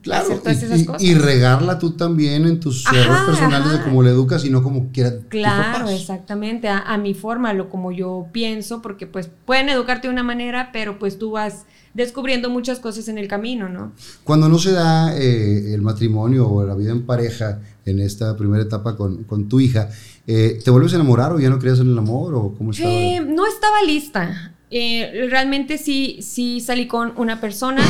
Claro, 0.00 0.26
hacer 0.26 0.38
todas 0.40 0.62
y, 0.62 0.64
esas 0.66 0.80
y- 0.80 0.84
cosas. 0.86 1.02
y 1.02 1.14
regarla 1.14 1.78
tú 1.78 1.92
también 1.92 2.46
en 2.46 2.60
tus 2.60 2.84
errores 2.86 3.22
personales 3.26 3.68
de 3.70 3.74
ajá. 3.76 3.84
cómo 3.84 4.02
le 4.04 4.10
educas 4.10 4.44
y 4.44 4.50
no 4.50 4.62
como 4.62 4.90
quieran 4.92 5.20
tus 5.22 5.26
Claro, 5.30 5.88
exactamente, 5.88 6.68
a, 6.68 6.78
a 6.78 6.98
mi 6.98 7.14
forma, 7.14 7.52
lo 7.52 7.68
como 7.68 7.90
yo 7.90 8.26
pienso, 8.32 8.80
porque 8.80 9.06
pues 9.08 9.28
pueden 9.44 9.68
educarte 9.68 10.06
de 10.06 10.12
una 10.12 10.22
manera, 10.22 10.70
pero 10.72 10.98
pues 11.00 11.18
tú 11.18 11.32
vas 11.32 11.64
descubriendo 11.94 12.48
muchas 12.48 12.78
cosas 12.78 13.08
en 13.08 13.18
el 13.18 13.26
camino, 13.28 13.68
¿no? 13.68 13.92
Cuando 14.24 14.48
no 14.48 14.58
se 14.58 14.70
da 14.72 15.16
eh, 15.18 15.74
el 15.74 15.82
matrimonio 15.82 16.48
o 16.48 16.64
la 16.64 16.74
vida 16.74 16.92
en 16.92 17.02
pareja 17.04 17.60
en 17.84 17.98
esta 18.00 18.36
primera 18.36 18.62
etapa 18.62 18.96
con, 18.96 19.24
con 19.24 19.48
tu 19.48 19.58
hija, 19.58 19.88
eh, 20.28 20.60
¿te 20.64 20.70
vuelves 20.70 20.92
a 20.92 20.96
enamorar 20.96 21.32
o 21.32 21.40
ya 21.40 21.50
no 21.50 21.58
creías 21.58 21.80
en 21.80 21.88
el 21.88 21.98
amor 21.98 22.34
o 22.36 22.54
cómo 22.56 22.70
estaba? 22.70 22.88
Eh, 22.88 23.20
no 23.20 23.46
estaba 23.48 23.82
lista. 23.84 24.54
Realmente 24.70 25.76
sí, 25.76 26.20
sí 26.22 26.60
salí 26.60 26.86
con 26.86 27.12
una 27.16 27.40
persona 27.40 27.82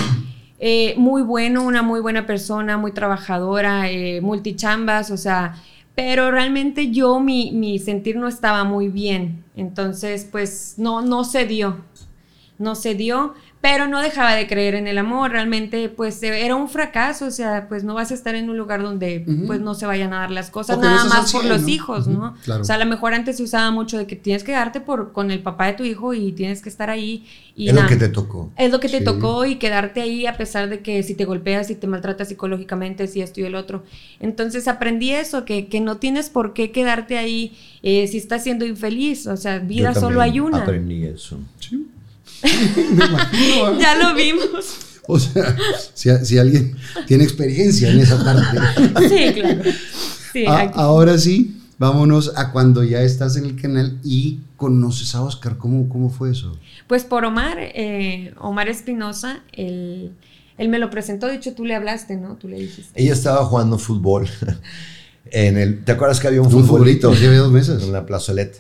eh, 0.65 0.95
muy 0.97 1.23
bueno, 1.23 1.65
una 1.65 1.83
muy 1.83 2.01
buena 2.01 2.25
persona, 2.25 2.79
muy 2.79 2.93
trabajadora, 2.93 3.91
eh, 3.91 4.21
multichambas, 4.21 5.11
o 5.11 5.17
sea, 5.17 5.57
pero 5.97 6.31
realmente 6.31 6.93
yo 6.93 7.19
mi, 7.19 7.51
mi 7.51 7.81
sentir 7.81 8.15
no 8.15 8.29
estaba 8.29 8.63
muy 8.63 8.87
bien. 8.87 9.43
Entonces, 9.57 10.25
pues 10.31 10.75
no, 10.77 11.03
no 11.03 11.25
se 11.25 11.47
dio. 11.47 11.79
No 12.59 12.77
se 12.77 12.95
dio, 12.95 13.35
pero 13.63 13.87
no 13.87 14.01
dejaba 14.03 14.35
de 14.35 14.49
creer 14.49 14.75
en 14.75 14.89
el 14.89 14.99
amor. 14.99 15.31
Realmente, 15.31 15.89
pues 15.89 16.21
eh, 16.25 16.45
era 16.45 16.57
un 16.57 16.69
fracaso. 16.69 17.27
O 17.27 17.31
sea, 17.31 17.69
pues 17.69 17.85
no 17.85 17.95
vas 17.95 18.11
a 18.11 18.15
estar 18.15 18.35
en 18.35 18.51
un 18.51 18.59
lugar 18.59 18.83
donde 18.83 19.25
pues 19.47 19.61
no 19.61 19.75
se 19.75 19.87
vayan 19.87 20.13
a 20.13 20.19
dar 20.19 20.33
las 20.33 20.51
cosas, 20.51 20.79
nada 20.79 21.05
más 21.05 21.31
por 21.33 21.43
100, 21.43 21.49
los 21.49 21.63
¿no? 21.63 21.69
hijos, 21.69 22.09
¿no? 22.09 22.35
claro. 22.45 22.63
O 22.63 22.65
sea, 22.65 22.75
a 22.75 22.79
lo 22.79 22.87
mejor 22.87 23.15
antes 23.15 23.37
se 23.37 23.45
usaba 23.45 23.71
mucho 23.71 23.97
de 23.99 24.07
que 24.09 24.17
tienes 24.17 24.43
que 24.43 24.51
quedarte 24.51 24.81
por, 24.81 25.13
con 25.13 25.31
el 25.31 25.41
papá 25.41 25.67
de 25.69 25.75
tu 25.75 25.85
hijo 25.85 26.13
y 26.13 26.33
tienes 26.33 26.61
que 26.61 26.69
estar 26.69 26.91
ahí. 26.91 27.25
Y 27.55 27.69
es 27.69 27.75
lo 27.75 27.83
nada. 27.83 27.89
que 27.89 27.97
te 27.97 28.09
tocó. 28.09 28.51
Es 28.57 28.73
lo 28.73 28.81
que 28.81 28.89
te 28.89 28.99
Sí. 28.99 29.05
tocó 29.05 29.45
y 29.47 29.57
quedarte 29.57 30.01
ahí 30.03 30.27
a 30.27 30.37
pesar 30.37 30.69
de 30.69 30.81
que 30.81 31.03
si 31.05 31.15
te 31.15 31.25
golpeas, 31.25 31.69
si 31.69 31.77
te 31.77 31.87
maltratas 31.87 32.29
psicológicamente, 32.29 33.07
si 33.07 33.21
esto 33.21 33.41
y 33.41 33.45
el 33.45 33.55
otro. 33.55 33.85
Entonces 34.19 34.67
aprendí 34.67 35.13
eso, 35.13 35.45
que, 35.45 35.69
que 35.69 35.81
no 35.81 35.99
tienes 35.99 36.31
por 36.31 36.53
qué 36.53 36.73
quedarte 36.73 37.17
ahí 37.17 37.57
eh, 37.85 38.09
si 38.09 38.17
estás 38.19 38.43
siendo 38.43 38.65
infeliz. 38.65 39.27
O 39.29 39.37
sea, 39.37 39.61
vida 39.61 39.93
Yo 39.93 40.01
solo 40.01 40.21
hay 40.21 40.41
una. 40.41 40.63
Aprendí 40.63 41.05
eso. 41.05 41.39
Sí. 41.61 41.87
Me 42.95 43.05
imagino, 43.07 43.73
¿eh? 43.73 43.79
ya 43.81 43.95
lo 43.97 44.15
vimos. 44.15 44.77
O 45.07 45.19
sea, 45.19 45.57
si, 45.95 46.11
si 46.25 46.39
alguien 46.39 46.77
tiene 47.07 47.25
experiencia 47.25 47.91
en 47.91 47.99
esa 48.01 48.23
parte. 48.25 49.09
Sí, 49.09 49.33
claro. 49.41 49.63
Sí, 50.33 50.45
Ah, 50.47 50.71
ahora 50.75 51.19
sí, 51.19 51.61
vámonos 51.79 52.33
a 52.37 52.53
cuando 52.53 52.85
ya 52.85 53.03
estás 53.03 53.37
en 53.37 53.45
el 53.45 53.61
canal 53.61 53.99
y 54.05 54.39
conoces 54.57 55.15
a 55.15 55.23
Oscar. 55.23 55.59
¿Cómo, 55.59 55.89
cómo 55.89 56.09
fue 56.09 56.31
eso? 56.31 56.57
Pues 56.87 57.05
por 57.05 57.25
Omar, 57.25 57.59
eh, 57.61 58.33
Omar 58.39 58.69
Espinosa, 58.69 59.41
él, 59.53 60.13
él 60.57 60.69
me 60.69 60.79
lo 60.79 60.89
presentó. 60.89 61.27
De 61.27 61.35
hecho, 61.35 61.53
tú 61.53 61.65
le 61.65 61.75
hablaste, 61.75 62.17
¿no? 62.17 62.37
Tú 62.37 62.49
le 62.49 62.59
dijiste. 62.59 62.93
Ella 62.95 63.13
estaba 63.13 63.45
jugando 63.45 63.79
fútbol. 63.79 64.29
En 65.35 65.57
el, 65.57 65.83
¿Te 65.85 65.93
acuerdas 65.93 66.21
que 66.21 66.27
había 66.27 66.43
un, 66.43 66.53
Un 66.53 66.67
futbolito? 66.67 67.09
había 67.11 67.39
dos 67.39 67.51
mesas. 67.53 67.83
En 67.85 67.93
la 67.93 68.05
plazoleta. 68.05 68.59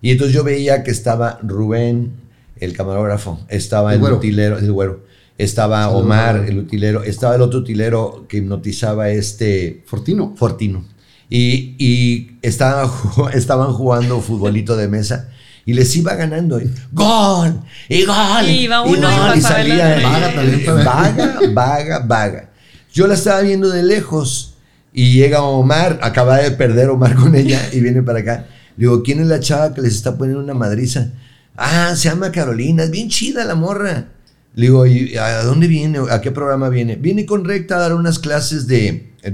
Y 0.00 0.10
entonces 0.12 0.34
yo 0.34 0.44
veía 0.44 0.84
que 0.84 0.90
estaba 0.92 1.40
Rubén, 1.42 2.12
el 2.60 2.72
camarógrafo, 2.72 3.40
estaba 3.48 3.90
El 3.90 3.96
el, 3.96 4.00
güero. 4.00 4.16
utilero, 4.16 4.58
el 4.58 4.72
güero, 4.72 5.04
estaba 5.38 5.88
Omar, 5.88 6.38
güero. 6.38 6.50
el 6.52 6.58
utilero, 6.58 7.02
estaba 7.02 7.34
el 7.34 7.42
otro 7.42 7.60
utilero 7.60 8.26
que 8.28 8.38
hipnotizaba 8.38 9.10
este 9.10 9.82
Fortino. 9.86 10.34
Fortino. 10.36 10.84
Y, 11.30 11.74
y 11.78 12.36
estaban, 12.42 12.88
estaban 13.32 13.72
jugando 13.72 14.20
futbolito 14.20 14.76
de 14.76 14.88
mesa 14.88 15.30
y 15.66 15.72
les 15.72 15.94
iba 15.96 16.14
ganando. 16.14 16.60
y, 16.60 16.70
¡Gol! 16.92 17.60
¡Y 17.88 18.04
gol! 18.04 18.46
Y 18.48 18.60
iba 18.64 18.82
uno 18.82 18.96
y 19.10 19.40
gol", 19.40 19.60
el 19.60 19.72
otro. 19.72 20.02
Vaga 20.10 20.34
también. 20.34 20.64
Vaga, 20.84 21.40
vaga, 21.52 21.98
vaga. 22.00 22.50
Yo 22.92 23.06
la 23.06 23.14
estaba 23.14 23.40
viendo 23.40 23.70
de 23.70 23.82
lejos 23.82 24.54
y 24.92 25.12
llega 25.14 25.42
Omar, 25.42 25.98
acaba 26.02 26.36
de 26.36 26.52
perder 26.52 26.90
Omar 26.90 27.16
con 27.16 27.34
ella 27.34 27.60
y 27.72 27.80
viene 27.80 28.02
para 28.02 28.20
acá. 28.20 28.46
Digo, 28.76 29.02
¿quién 29.02 29.20
es 29.20 29.26
la 29.26 29.40
chava 29.40 29.74
que 29.74 29.80
les 29.80 29.94
está 29.94 30.16
poniendo 30.16 30.42
una 30.42 30.54
madriza? 30.54 31.10
Ah, 31.56 31.94
se 31.96 32.08
llama 32.08 32.32
Carolina, 32.32 32.84
es 32.84 32.90
bien 32.90 33.08
chida 33.08 33.44
la 33.44 33.54
morra. 33.54 34.08
Le 34.54 34.66
digo, 34.66 34.86
¿y 34.86 35.16
a 35.16 35.42
dónde 35.44 35.66
viene? 35.66 35.98
¿A 36.10 36.20
qué 36.20 36.30
programa 36.30 36.68
viene? 36.68 36.96
Viene 36.96 37.26
con 37.26 37.44
Recta 37.44 37.76
a 37.76 37.80
dar 37.80 37.94
unas 37.94 38.18
clases 38.18 38.66
de, 38.66 39.12
de 39.22 39.30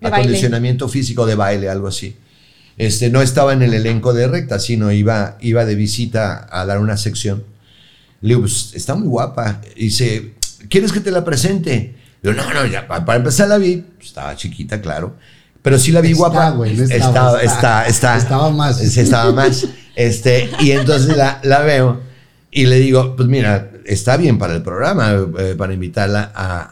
De 0.00 0.08
acondicionamiento 0.08 0.88
físico, 0.88 1.26
de 1.26 1.34
baile, 1.34 1.68
algo 1.68 1.88
así. 1.88 2.16
Este, 2.76 3.08
no 3.08 3.22
estaba 3.22 3.52
en 3.52 3.62
el 3.62 3.72
elenco 3.72 4.12
de 4.12 4.26
Recta, 4.26 4.58
sino 4.58 4.90
iba, 4.92 5.38
iba 5.40 5.64
de 5.64 5.74
visita 5.74 6.46
a 6.50 6.66
dar 6.66 6.78
una 6.80 6.96
sección. 6.96 7.44
Le 8.20 8.28
digo, 8.30 8.40
pues 8.42 8.72
está 8.74 8.94
muy 8.94 9.06
guapa. 9.08 9.60
Dice, 9.76 10.32
¿quieres 10.68 10.92
que 10.92 11.00
te 11.00 11.10
la 11.10 11.24
presente? 11.24 11.94
Le 12.22 12.32
digo, 12.32 12.42
no, 12.42 12.52
no, 12.52 12.66
ya, 12.66 12.86
pa- 12.86 13.04
para 13.04 13.18
empezar 13.18 13.48
la 13.48 13.58
vi, 13.58 13.84
pues, 13.96 14.08
estaba 14.08 14.34
chiquita, 14.36 14.80
claro. 14.80 15.14
Pero 15.62 15.78
sí 15.78 15.92
la 15.92 16.00
vi 16.02 16.08
Está, 16.12 16.18
guapa. 16.18 16.50
güey, 16.50 16.74
no 16.76 16.82
estaba, 16.84 17.40
estaba, 17.42 17.86
está, 17.86 18.16
Estaba 18.18 18.50
más. 18.50 18.80
Estaba 18.80 19.32
más. 19.32 19.66
Este, 19.96 20.50
y 20.60 20.72
entonces 20.72 21.16
la, 21.16 21.40
la 21.42 21.60
veo 21.60 22.00
y 22.50 22.66
le 22.66 22.78
digo, 22.80 23.16
pues 23.16 23.28
mira, 23.28 23.70
está 23.84 24.16
bien 24.16 24.38
para 24.38 24.54
el 24.54 24.62
programa, 24.62 25.12
eh, 25.38 25.54
para 25.56 25.72
invitarla 25.74 26.22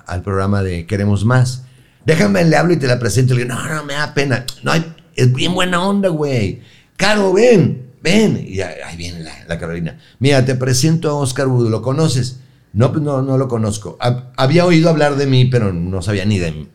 al 0.06 0.22
programa 0.22 0.62
de 0.62 0.87
Queremos 0.87 1.24
Más. 1.24 1.64
Déjame, 2.04 2.44
le 2.44 2.56
hablo 2.56 2.72
y 2.72 2.78
te 2.78 2.87
la 2.88 2.98
presento. 2.98 3.35
Le 3.35 3.44
digo, 3.44 3.54
no, 3.54 3.68
no, 3.74 3.85
me 3.85 3.94
da 3.94 4.12
pena. 4.14 4.44
No, 4.62 4.72
es 5.14 5.32
bien 5.32 5.54
buena 5.54 5.87
onda, 5.87 6.08
güey. 6.08 6.61
Caro, 6.96 7.32
ven, 7.32 7.90
ven. 8.02 8.44
Y 8.46 8.61
ahí 8.61 8.96
viene 8.96 9.20
la, 9.20 9.32
la 9.46 9.58
Carolina. 9.58 9.98
Mira, 10.18 10.44
te 10.44 10.54
presento 10.56 11.11
a 11.11 11.14
Oscar 11.14 11.46
Wood, 11.48 11.68
¿lo 11.70 11.80
conoces? 11.82 12.40
No, 12.72 12.90
pues 12.90 13.04
no, 13.04 13.22
no 13.22 13.38
lo 13.38 13.48
conozco. 13.48 13.98
Hab- 14.00 14.30
Había 14.37 14.64
oído 14.66 14.88
hablar 14.88 15.16
de 15.16 15.26
mí, 15.26 15.44
pero 15.44 15.72
no 15.72 16.00
sabía 16.02 16.24
ni 16.24 16.38
de, 16.38 16.66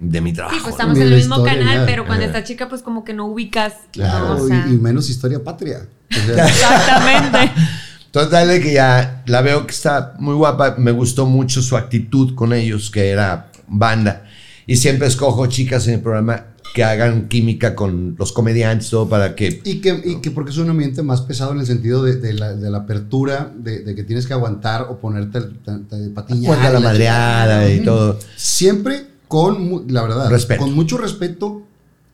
de 0.00 0.20
mi 0.20 0.32
trabajo. 0.32 0.56
Sí, 0.56 0.62
pues 0.62 0.72
¿no? 0.72 0.76
estamos 0.76 0.98
Ni 0.98 1.02
en 1.04 1.08
el 1.08 1.14
mismo 1.14 1.36
historia, 1.36 1.58
canal, 1.58 1.74
nada. 1.74 1.86
pero 1.86 2.06
cuando 2.06 2.24
Ajá. 2.24 2.36
esta 2.38 2.46
chica, 2.46 2.68
pues 2.68 2.82
como 2.82 3.04
que 3.04 3.14
no 3.14 3.26
ubicas. 3.26 3.74
Claro, 3.92 4.36
¿no? 4.36 4.44
O 4.44 4.48
sea, 4.48 4.66
y, 4.68 4.74
y 4.74 4.78
menos 4.78 5.08
historia 5.08 5.42
patria. 5.42 5.86
O 6.10 6.34
sea, 6.34 6.46
exactamente. 6.48 7.52
Total 8.10 8.48
de 8.48 8.60
que 8.60 8.72
ya 8.72 9.22
la 9.26 9.42
veo 9.42 9.66
que 9.66 9.72
está 9.72 10.14
muy 10.18 10.34
guapa. 10.34 10.76
Me 10.78 10.90
gustó 10.90 11.26
mucho 11.26 11.60
su 11.62 11.76
actitud 11.76 12.34
con 12.34 12.52
ellos, 12.52 12.90
que 12.90 13.10
era 13.10 13.50
banda. 13.68 14.24
Y 14.66 14.76
siempre 14.76 15.06
escojo 15.06 15.46
chicas 15.46 15.86
en 15.88 15.94
el 15.94 16.00
programa 16.00 16.46
que 16.74 16.84
hagan 16.84 17.28
química 17.28 17.74
con 17.74 18.16
los 18.18 18.32
comediantes, 18.32 18.90
todo 18.90 19.08
para 19.08 19.34
que... 19.34 19.62
y, 19.64 19.80
que, 19.80 19.98
y 20.04 20.16
que 20.20 20.30
porque 20.30 20.50
es 20.50 20.58
un 20.58 20.68
ambiente 20.68 21.02
más 21.02 21.22
pesado 21.22 21.52
en 21.52 21.60
el 21.60 21.66
sentido 21.66 22.02
de, 22.02 22.16
de 22.16 22.34
la, 22.34 22.52
de 22.54 22.70
la 22.70 22.78
apertura, 22.78 23.50
de, 23.56 23.80
de 23.82 23.94
que 23.94 24.02
tienes 24.02 24.26
que 24.26 24.34
aguantar 24.34 24.82
o 24.90 24.98
ponerte 24.98 25.40
de 25.40 26.10
patiñar. 26.10 26.46
Cuenta 26.48 26.64
la 26.64 26.72
la 26.72 26.80
madreada 26.80 27.70
y 27.70 27.80
todo. 27.80 28.18
Siempre 28.36 29.06
con, 29.28 29.86
la 29.92 30.02
verdad, 30.02 30.30
Respeto. 30.30 30.62
con 30.62 30.74
mucho 30.74 30.96
respeto 30.98 31.62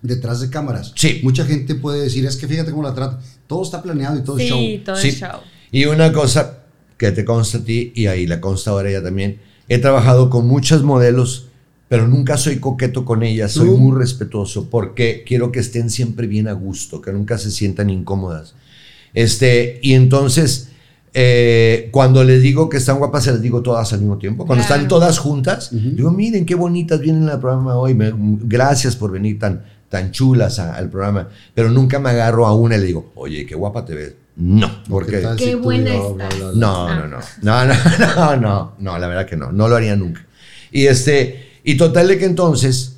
detrás 0.00 0.40
de 0.40 0.50
cámaras. 0.50 0.92
Sí. 0.96 1.20
Mucha 1.22 1.44
gente 1.44 1.74
puede 1.74 2.02
decir, 2.02 2.24
es 2.26 2.36
que 2.36 2.48
fíjate 2.48 2.70
cómo 2.70 2.82
la 2.82 2.94
trata. 2.94 3.20
Todo 3.46 3.62
está 3.62 3.82
planeado 3.82 4.18
y 4.18 4.22
todo 4.22 4.38
es 4.38 4.48
show. 4.48 4.58
Sí, 4.58 4.82
todo 4.84 4.96
Sí. 4.96 5.08
el 5.10 5.14
show. 5.16 5.40
Y 5.70 5.84
una 5.86 6.12
cosa 6.12 6.58
que 6.96 7.12
te 7.12 7.24
consta 7.24 7.58
a 7.58 7.64
ti 7.64 7.92
y 7.94 8.06
ahí 8.06 8.26
la 8.26 8.40
consta 8.40 8.70
ahora 8.70 8.88
ella 8.90 9.02
también. 9.02 9.40
He 9.68 9.78
trabajado 9.78 10.28
con 10.30 10.46
muchas 10.46 10.82
modelos, 10.82 11.46
pero 11.88 12.06
nunca 12.08 12.36
soy 12.36 12.58
coqueto 12.58 13.04
con 13.04 13.22
ellas. 13.22 13.52
Soy 13.52 13.68
muy 13.70 13.98
respetuoso 13.98 14.68
porque 14.70 15.24
quiero 15.26 15.52
que 15.52 15.60
estén 15.60 15.90
siempre 15.90 16.26
bien 16.26 16.48
a 16.48 16.52
gusto, 16.52 17.00
que 17.00 17.12
nunca 17.12 17.38
se 17.38 17.50
sientan 17.50 17.90
incómodas. 17.90 18.54
Este, 19.14 19.78
y 19.82 19.94
entonces, 19.94 20.68
eh, 21.14 21.88
cuando 21.92 22.24
les 22.24 22.40
digo 22.42 22.68
que 22.68 22.78
están 22.78 22.98
guapas, 22.98 23.24
se 23.24 23.32
les 23.32 23.42
digo 23.42 23.60
todas 23.62 23.92
al 23.92 24.00
mismo 24.00 24.18
tiempo. 24.18 24.46
Cuando 24.46 24.64
Claro. 24.64 24.74
están 24.76 24.88
todas 24.88 25.18
juntas, 25.18 25.68
digo, 25.72 26.10
miren 26.10 26.46
qué 26.46 26.54
bonitas 26.54 27.00
vienen 27.00 27.28
al 27.28 27.38
programa 27.40 27.76
hoy. 27.76 27.94
me- 27.94 28.12
gracias 28.14 28.96
por 28.96 29.10
venir 29.12 29.38
tan, 29.38 29.62
tan 29.90 30.10
chulas 30.10 30.58
a- 30.58 30.74
al 30.74 30.88
programa. 30.88 31.28
Pero 31.54 31.70
nunca 31.70 31.98
me 31.98 32.10
agarro 32.10 32.46
a 32.46 32.54
una 32.54 32.76
y 32.76 32.80
le 32.80 32.86
digo, 32.86 33.12
oye, 33.14 33.44
qué 33.44 33.54
guapa 33.54 33.84
te 33.84 33.94
ves. 33.94 34.14
No, 34.36 34.66
¿Qué 34.68 34.90
porque... 34.90 35.28
Qué 35.36 35.54
buena 35.54 35.94
estás. 35.94 36.38
bla? 36.38 36.50
No, 36.54 36.88
Ah. 36.88 36.94
no, 36.96 37.06
no, 37.08 37.18
no, 37.42 37.64
no, 37.66 37.74
no, 38.16 38.36
no, 38.36 38.72
no, 38.78 38.98
la 38.98 39.06
verdad 39.06 39.26
que 39.26 39.36
no, 39.36 39.52
no 39.52 39.68
lo 39.68 39.76
haría 39.76 39.94
nunca. 39.96 40.24
Y 40.70 40.86
este, 40.86 41.58
y 41.64 41.76
total 41.76 42.08
de 42.08 42.16
que 42.18 42.24
entonces, 42.24 42.91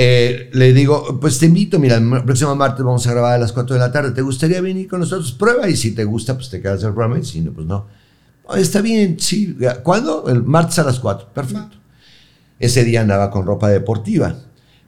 Eh, 0.00 0.48
le 0.52 0.72
digo, 0.72 1.18
pues 1.20 1.40
te 1.40 1.46
invito, 1.46 1.80
mira, 1.80 1.96
el 1.96 2.22
próximo 2.24 2.54
martes 2.54 2.84
vamos 2.84 3.04
a 3.08 3.10
grabar 3.10 3.34
a 3.34 3.38
las 3.38 3.50
4 3.50 3.74
de 3.74 3.80
la 3.80 3.90
tarde. 3.90 4.12
¿Te 4.12 4.22
gustaría 4.22 4.60
venir 4.60 4.86
con 4.86 5.00
nosotros? 5.00 5.32
Prueba 5.32 5.68
y 5.68 5.76
si 5.76 5.90
te 5.90 6.04
gusta, 6.04 6.34
pues 6.36 6.50
te 6.50 6.60
quedas 6.62 6.84
el 6.84 6.92
programa 6.92 7.18
y 7.18 7.24
si 7.24 7.40
no, 7.40 7.52
pues 7.52 7.66
no. 7.66 7.86
"Oh, 8.44 8.54
está 8.54 8.80
bien, 8.80 9.16
sí. 9.18 9.56
¿Cuándo? 9.82 10.28
El 10.28 10.44
martes 10.44 10.78
a 10.78 10.84
las 10.84 11.00
4. 11.00 11.30
Perfecto. 11.34 11.78
Ese 12.60 12.84
día 12.84 13.00
andaba 13.00 13.28
con 13.30 13.44
ropa 13.44 13.68
deportiva. 13.70 14.36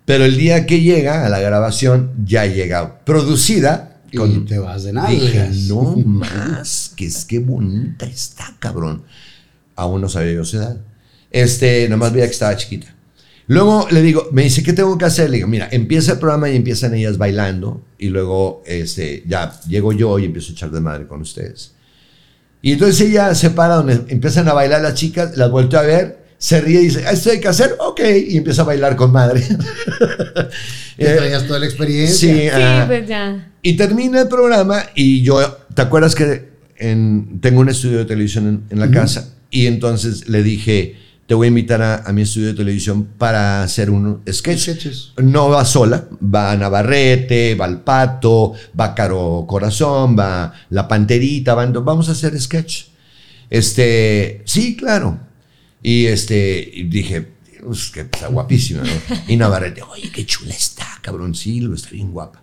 Pero 0.04 0.24
el 0.24 0.36
día 0.36 0.64
que 0.64 0.80
llega 0.80 1.26
a 1.26 1.28
la 1.28 1.40
grabación, 1.40 2.12
ya 2.24 2.46
llega 2.46 3.00
producida. 3.04 4.00
Y 4.12 4.16
Con, 4.16 4.44
te 4.46 4.58
vas 4.60 4.84
de 4.84 4.92
Dije, 4.92 5.38
nalgas. 5.38 5.56
no 5.68 5.96
más, 6.06 6.92
que 6.96 7.06
es 7.06 7.24
que 7.24 7.40
bonita 7.40 8.06
está, 8.06 8.54
cabrón. 8.60 9.02
Aún 9.74 10.00
no 10.02 10.08
sabía 10.08 10.34
yo 10.34 10.44
su 10.44 10.56
edad. 10.56 10.76
Este, 11.32 11.88
nomás 11.88 12.12
veía 12.12 12.26
que 12.26 12.32
estaba 12.32 12.56
chiquita. 12.56 12.94
Luego 13.50 13.88
le 13.90 14.00
digo, 14.00 14.28
me 14.32 14.44
dice, 14.44 14.62
¿qué 14.62 14.72
tengo 14.72 14.96
que 14.96 15.06
hacer? 15.06 15.28
Le 15.28 15.38
digo, 15.38 15.48
mira, 15.48 15.68
empieza 15.72 16.12
el 16.12 16.18
programa 16.20 16.48
y 16.50 16.54
empiezan 16.54 16.94
ellas 16.94 17.18
bailando. 17.18 17.82
Y 17.98 18.08
luego, 18.10 18.62
este, 18.64 19.24
ya 19.26 19.58
llego 19.68 19.92
yo 19.92 20.18
y 20.20 20.24
empiezo 20.26 20.50
a 20.50 20.52
echar 20.52 20.70
de 20.70 20.80
madre 20.80 21.08
con 21.08 21.20
ustedes. 21.20 21.72
Y 22.62 22.72
entonces 22.74 23.00
ella 23.08 23.34
se 23.34 23.50
para 23.50 23.74
donde 23.74 24.04
empiezan 24.08 24.46
a 24.48 24.52
bailar 24.52 24.82
las 24.82 24.94
chicas, 24.94 25.36
las 25.36 25.50
volteo 25.50 25.80
a 25.80 25.82
ver, 25.82 26.20
se 26.38 26.60
ríe 26.60 26.80
y 26.80 26.84
dice, 26.84 27.04
"Ah, 27.06 27.10
¿esto 27.10 27.30
hay 27.32 27.40
que 27.40 27.48
hacer? 27.48 27.74
Ok. 27.80 28.00
Y 28.28 28.36
empieza 28.36 28.62
a 28.62 28.66
bailar 28.66 28.94
con 28.94 29.10
madre. 29.10 29.42
Eh, 30.98 31.14
traías 31.16 31.46
toda 31.46 31.58
la 31.58 31.64
experiencia. 31.66 32.14
sí, 32.34 32.40
Sí, 32.42 32.48
ah, 32.52 32.84
pues 32.86 33.08
ya. 33.08 33.50
y 33.62 33.72
termina 33.74 34.20
el 34.20 34.28
programa 34.28 34.84
y 34.94 35.22
yo, 35.22 35.40
¿te 35.74 35.80
acuerdas 35.80 36.14
que 36.14 36.50
en- 36.76 37.40
tengo 37.40 37.60
un 37.60 37.70
estudio 37.70 37.98
de 37.98 38.04
televisión 38.04 38.46
en, 38.46 38.62
en 38.68 38.80
la 38.80 38.90
casa? 38.90 39.32
Y 39.50 39.64
entonces 39.66 40.28
le 40.28 40.42
dije, 40.42 40.96
te 41.30 41.34
voy 41.36 41.46
a 41.46 41.48
invitar 41.48 41.80
a, 41.80 41.94
a 42.08 42.12
mi 42.12 42.22
estudio 42.22 42.48
de 42.48 42.54
televisión 42.54 43.04
para 43.16 43.62
hacer 43.62 43.88
un 43.88 44.20
sketch. 44.28 44.58
Sketches. 44.62 45.12
No 45.18 45.48
va 45.48 45.64
sola, 45.64 46.08
va 46.20 46.56
Navarrete, 46.56 47.54
va 47.54 47.66
el 47.66 47.78
Pato, 47.82 48.54
va 48.78 48.96
Caro 48.96 49.44
Corazón, 49.46 50.16
va 50.18 50.52
La 50.70 50.88
Panterita, 50.88 51.54
van- 51.54 51.72
vamos 51.84 52.08
a 52.08 52.12
hacer 52.12 52.36
sketch. 52.40 52.86
Este, 53.48 54.42
sí, 54.44 54.76
claro. 54.76 55.20
Y 55.84 56.06
este, 56.06 56.68
y 56.74 56.82
dije, 56.88 57.28
"Pues, 57.64 57.90
que 57.90 58.00
está 58.00 58.26
guapísima, 58.26 58.82
¿no? 58.82 58.90
Y 59.28 59.36
Navarrete, 59.36 59.82
oye, 59.82 60.10
qué 60.12 60.26
chula 60.26 60.52
está, 60.52 60.86
cabrón, 61.00 61.36
sí, 61.36 61.60
lo 61.60 61.74
está 61.76 61.90
bien 61.90 62.10
guapa. 62.10 62.42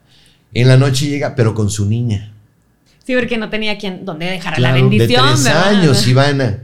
En 0.54 0.68
la 0.70 0.78
noche 0.78 1.08
llega, 1.08 1.36
pero 1.36 1.54
con 1.54 1.70
su 1.70 1.86
niña, 1.86 2.34
Sí, 3.06 3.14
porque 3.16 3.38
no 3.38 3.50
tenía 3.50 3.78
quien 3.78 4.06
donde 4.06 4.26
dejar 4.28 4.56
Claro, 4.56 4.76
la 4.78 4.82
de 4.82 4.90
de 4.90 4.98
bendición. 4.98 5.26
tres 5.34 5.44
¿verdad? 5.44 5.68
años, 5.70 6.08
Ivana. 6.08 6.64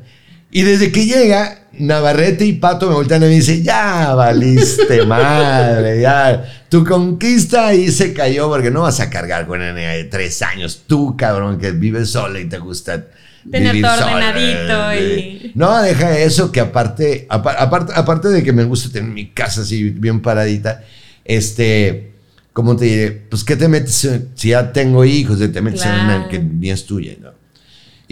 Y 0.56 0.62
desde 0.62 0.92
que 0.92 1.06
llega, 1.08 1.62
Navarrete 1.74 2.46
y 2.46 2.54
Pato 2.54 2.88
me 2.88 2.94
voltean 2.94 3.24
y 3.24 3.26
me 3.26 3.32
dicen, 3.32 3.64
ya 3.64 4.14
valiste 4.14 5.04
madre, 5.08 6.00
ya. 6.02 6.46
Tu 6.70 6.86
conquista 6.86 7.68
ahí 7.68 7.90
se 7.92 8.14
cayó 8.14 8.48
porque 8.50 8.70
no 8.70 8.82
vas 8.82 9.00
a 9.00 9.10
cargar 9.10 9.48
con 9.48 9.60
una 9.62 9.74
niña 9.74 9.92
de 9.94 10.04
tres 10.04 10.42
años. 10.44 10.84
Tú, 10.86 11.18
cabrón, 11.18 11.58
que 11.58 11.72
vives 11.72 12.12
sola 12.12 12.40
y 12.40 12.46
te 12.46 12.60
gusta 12.60 13.06
Tener 13.50 13.74
vivir 13.74 13.82
todo 13.88 13.98
sola. 13.98 14.16
ordenadito 14.16 15.04
y- 15.04 15.52
No, 15.56 15.82
deja 15.82 16.18
eso 16.20 16.52
que 16.52 16.60
aparte, 16.60 17.26
apa- 17.30 17.54
aparte, 17.54 17.94
aparte 17.96 18.28
de 18.30 18.44
que 18.44 18.54
me 18.54 18.64
gusta 18.64 18.92
tener 18.92 19.10
mi 19.12 19.30
casa 19.32 19.62
así 19.62 19.90
bien 19.90 20.22
paradita, 20.22 20.84
este... 21.26 22.12
¿Cómo 22.54 22.76
te 22.76 22.86
diré? 22.86 23.12
Pues, 23.12 23.44
¿qué 23.44 23.56
te 23.56 23.68
metes? 23.68 24.08
Si 24.36 24.50
ya 24.50 24.72
tengo 24.72 25.04
hijos, 25.04 25.40
te 25.40 25.60
metes 25.60 25.84
en 25.86 25.92
una 25.92 26.28
que 26.30 26.38
ni 26.38 26.70
es 26.70 26.86
tuya, 26.86 27.14
¿no? 27.20 27.33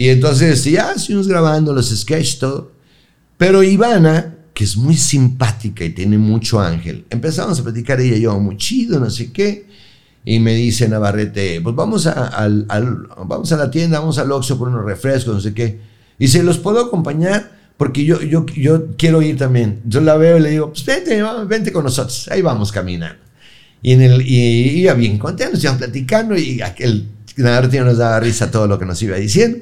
Y 0.02 0.08
entonces, 0.08 0.64
ya 0.64 0.98
seguimos 0.98 1.28
grabando 1.28 1.72
los 1.72 1.90
sketches, 1.90 2.40
todo. 2.40 2.72
Pero 3.38 3.62
Ivana, 3.62 4.34
que 4.52 4.64
es 4.64 4.76
muy 4.76 4.96
simpática 4.96 5.84
y 5.84 5.90
tiene 5.90 6.18
mucho 6.18 6.60
ángel, 6.60 7.04
empezamos 7.08 7.60
a 7.60 7.62
platicar 7.62 8.00
ella 8.00 8.16
y 8.16 8.22
yo, 8.22 8.36
muy 8.40 8.56
chido, 8.56 8.98
no 8.98 9.08
sé 9.08 9.30
qué. 9.30 9.64
Y 10.24 10.40
me 10.40 10.56
dice 10.56 10.88
Navarrete, 10.88 11.60
pues 11.60 11.76
vamos 11.76 12.08
a, 12.08 12.26
al- 12.26 12.66
al- 12.68 13.06
vamos 13.28 13.52
a 13.52 13.56
la 13.56 13.70
tienda, 13.70 14.00
vamos 14.00 14.18
al 14.18 14.32
Oxxo 14.32 14.58
por 14.58 14.66
unos 14.70 14.84
refrescos, 14.84 15.34
no 15.34 15.40
sé 15.40 15.54
qué. 15.54 15.78
Y 16.18 16.26
se 16.26 16.42
los 16.42 16.58
puedo 16.58 16.80
acompañar 16.80 17.52
porque 17.76 18.04
yo, 18.04 18.20
yo, 18.22 18.44
yo 18.46 18.96
quiero 18.96 19.22
ir 19.22 19.36
también. 19.36 19.82
Yo 19.84 20.00
la 20.00 20.16
veo 20.16 20.36
y 20.36 20.40
le 20.40 20.50
digo, 20.50 20.70
pues 20.72 20.84
vente, 20.84 21.22
vente 21.46 21.70
con 21.70 21.84
nosotros. 21.84 22.26
Ahí 22.28 22.42
vamos 22.42 22.72
caminando. 22.72 23.20
Y, 23.82 23.92
en 23.92 24.02
el, 24.02 24.22
y 24.22 24.80
iba 24.80 24.94
bien 24.94 25.16
contento, 25.18 25.56
iban 25.62 25.78
platicando 25.78 26.36
y 26.36 26.60
aquel 26.60 27.06
Navarrete 27.36 27.80
nos 27.80 27.98
daba 27.98 28.20
risa 28.20 28.50
todo 28.50 28.66
lo 28.66 28.78
que 28.78 28.84
nos 28.84 29.02
iba 29.02 29.16
diciendo. 29.16 29.58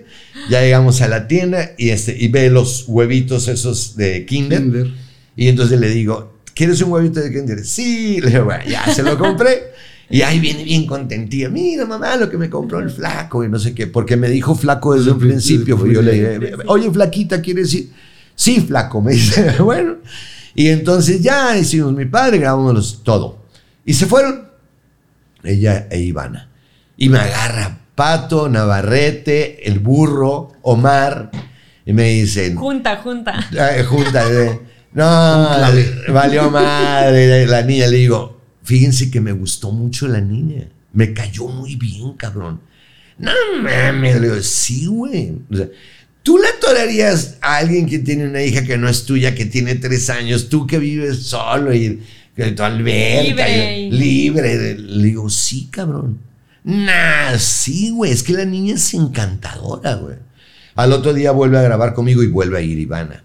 Ya 0.49 0.61
llegamos 0.61 1.01
a 1.03 1.09
la 1.09 1.29
tienda 1.29 1.73
y, 1.79 1.91
este, 1.91 2.17
y 2.19 2.29
ve 2.29 2.51
los 2.51 2.85
huevitos 2.89 3.49
esos 3.49 3.97
de 3.97 4.27
Kinder. 4.27 4.61
Kinder. 4.61 4.91
Y 5.37 5.49
entonces 5.49 5.79
le 5.79 5.89
digo, 5.89 6.41
¿quieres 6.55 6.81
un 6.83 6.93
huevito 6.93 7.21
de 7.21 7.33
Kinder? 7.33 7.65
Sí, 7.65 8.21
le 8.21 8.31
digo, 8.31 8.45
bueno, 8.45 8.65
ya 8.69 8.93
se 8.93 9.03
lo 9.03 9.17
compré. 9.17 9.71
Y 10.11 10.23
ahí 10.23 10.41
viene 10.41 10.65
bien 10.65 10.87
contentía. 10.87 11.49
Mira, 11.49 11.87
mamá, 11.87 12.17
lo 12.17 12.29
que 12.29 12.37
me 12.37 12.51
compró 12.51 12.81
el 12.81 12.91
flaco 12.91 13.45
y 13.45 13.49
no 13.49 13.61
sé 13.61 13.75
qué. 13.75 13.87
Porque 13.87 14.17
me 14.17 14.29
dijo 14.29 14.57
flaco 14.57 14.97
desde 14.97 15.13
un 15.13 15.21
principio. 15.21 15.77
principio. 15.79 15.93
Yo 15.93 16.03
le 16.03 16.13
dije, 16.13 16.53
oye, 16.67 16.91
flaquita, 16.91 17.41
¿quieres 17.41 17.73
ir? 17.75 17.91
Sí, 18.35 18.61
flaco, 18.61 19.01
me 19.01 19.13
dice. 19.13 19.55
Bueno. 19.61 19.99
Y 20.55 20.67
entonces 20.67 21.23
ya 21.23 21.57
hicimos 21.57 21.93
mi 21.93 22.07
padre, 22.07 22.39
grabamos 22.39 23.03
todo. 23.05 23.45
Y 23.85 23.95
se 23.95 24.07
fueron 24.07 24.49
ella 25.45 25.87
e 25.91 26.01
Ivana. 26.01 26.50
Y 27.01 27.09
me 27.09 27.19
agarra 27.19 27.79
Pato, 27.95 28.49
Navarrete, 28.49 29.67
el 29.69 29.79
burro, 29.81 30.53
Omar. 30.63 31.31
Y 31.85 31.93
me 31.93 32.11
dicen, 32.11 32.55
Junta, 32.57 32.97
junta. 32.99 33.49
eh, 33.53 33.83
junta, 33.85 34.23
eh, 34.31 34.61
no, 34.93 36.13
valió 36.13 36.51
madre 36.51 37.47
la 37.47 37.63
niña. 37.63 37.87
Le 37.89 37.97
digo, 37.97 38.41
fíjense 38.63 39.11
que 39.11 39.21
me 39.21 39.33
gustó 39.33 39.73
mucho 39.73 40.07
la 40.09 40.21
niña. 40.21 40.69
Me 40.93 41.13
cayó 41.13 41.49
muy 41.49 41.77
bien, 41.77 42.13
cabrón. 42.15 42.61
No 43.19 43.31
mames, 43.63 44.21
le 44.21 44.29
digo, 44.29 44.43
sí, 44.43 44.87
güey. 44.87 45.33
O 45.51 45.57
sea, 45.57 45.67
¿Tú 46.23 46.37
le 46.37 46.49
atorarías 46.49 47.39
a 47.41 47.57
alguien 47.57 47.87
que 47.87 47.99
tiene 47.99 48.27
una 48.29 48.43
hija 48.43 48.63
que 48.65 48.77
no 48.77 48.89
es 48.91 49.07
tuya, 49.07 49.35
que 49.35 49.47
tiene 49.47 49.75
tres 49.77 50.11
años, 50.11 50.51
tú 50.51 50.67
que 50.67 50.79
vives 50.79 51.23
solo 51.23 51.75
y 51.75 52.03
que 52.37 52.53
tu 52.53 52.63
alberca, 52.63 53.23
Libre. 53.47 53.79
y- 53.81 53.91
libre? 53.91 54.79
Le 54.79 55.03
digo, 55.05 55.31
sí, 55.31 55.69
cabrón. 55.71 56.19
Nah, 56.65 57.37
sí, 57.39 57.91
güey, 57.91 58.13
es 58.13 58.23
que 58.23 58.33
la 58.35 58.45
niña 58.45 58.75
es 58.75 58.93
encantadora, 58.95 59.95
güey. 59.95 60.17
Al 60.75 60.93
otro 60.93 61.13
día 61.13 61.33
vuelve 61.33 61.59
a 61.59 61.63
grabar 61.63 61.95
conmigo 61.95 62.23
y 62.23 62.29
vuelve 62.29 62.59
a 62.59 62.61
ir 62.61 62.79
Ivana. 62.79 63.25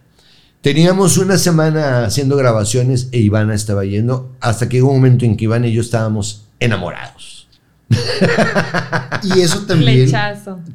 Teníamos 0.61 1.17
una 1.17 1.37
semana 1.37 2.05
haciendo 2.05 2.35
grabaciones 2.37 3.09
e 3.11 3.19
Ivana 3.19 3.53
estaba 3.53 3.85
yendo 3.85 4.35
hasta 4.39 4.67
que 4.67 4.81
hubo 4.81 4.91
un 4.91 4.97
momento 4.97 5.25
en 5.25 5.37
que 5.37 5.45
Ivana 5.45 5.67
y 5.67 5.73
yo 5.73 5.81
estábamos 5.81 6.45
enamorados. 6.59 7.47
Y 9.23 9.41
eso 9.41 9.61
también 9.61 10.11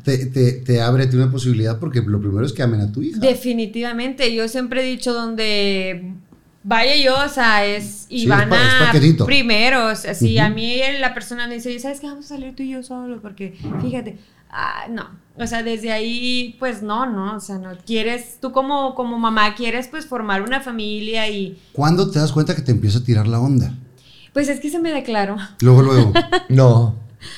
te, 0.05 0.27
te, 0.27 0.53
te 0.53 0.81
abre 0.81 1.05
a 1.05 1.11
ti 1.11 1.17
una 1.17 1.31
posibilidad 1.31 1.79
porque 1.79 2.01
lo 2.03 2.21
primero 2.21 2.47
es 2.47 2.53
que 2.53 2.63
amen 2.63 2.81
a 2.81 2.93
tu 2.93 3.03
hija. 3.03 3.19
Definitivamente, 3.19 4.33
yo 4.35 4.49
siempre 4.49 4.83
he 4.83 4.87
dicho 4.87 5.13
donde 5.13 6.15
vaya 6.63 6.97
yo, 6.97 7.15
o 7.25 7.29
sea, 7.29 7.65
es 7.65 7.85
es 7.85 8.07
pa- 8.09 8.15
Ivana 8.45 8.81
es 8.81 8.87
paquetito. 8.87 9.25
primero, 9.27 9.87
o 9.89 9.95
sea, 9.95 10.15
si 10.15 10.39
a 10.39 10.49
mí 10.51 10.81
la 11.01 11.15
persona 11.15 11.47
me 11.47 11.55
dice, 11.55 11.79
¿sabes 11.79 12.01
qué? 12.01 12.07
Vamos 12.09 12.27
a 12.27 12.29
salir 12.29 12.55
tú 12.55 12.63
y 12.63 12.71
yo 12.71 12.83
solo, 12.83 13.21
porque 13.23 13.57
fíjate, 13.81 14.19
ah, 14.51 14.85
no, 14.91 15.09
o 15.37 15.47
sea, 15.47 15.63
desde 15.63 15.91
ahí, 15.93 16.57
pues 16.59 16.83
no, 16.83 17.07
no, 17.07 17.37
o 17.37 17.41
sea, 17.41 17.59
no, 17.59 17.71
quieres, 17.87 18.39
tú 18.41 18.53
como, 18.53 18.95
como 18.95 19.19
mamá 19.19 19.55
quieres 19.55 19.89
pues 19.89 20.07
formar 20.07 20.43
una 20.43 20.61
familia 20.61 21.29
y 21.29 21.59
¿Cuándo 21.73 22.11
te 22.11 22.19
das 22.19 22.33
cuenta 22.33 22.55
que 22.55 22.63
te 22.63 22.73
empieza 22.73 22.99
a 22.99 23.05
tirar 23.05 23.27
la 23.27 23.41
onda? 23.41 23.75
pues 24.33 24.49
es 24.49 24.61
que 24.61 24.71
se 24.71 24.79
me 24.79 24.93
declaró. 24.93 25.37
Luego, 25.61 25.83
luego. 25.83 26.13
No, 26.49 26.95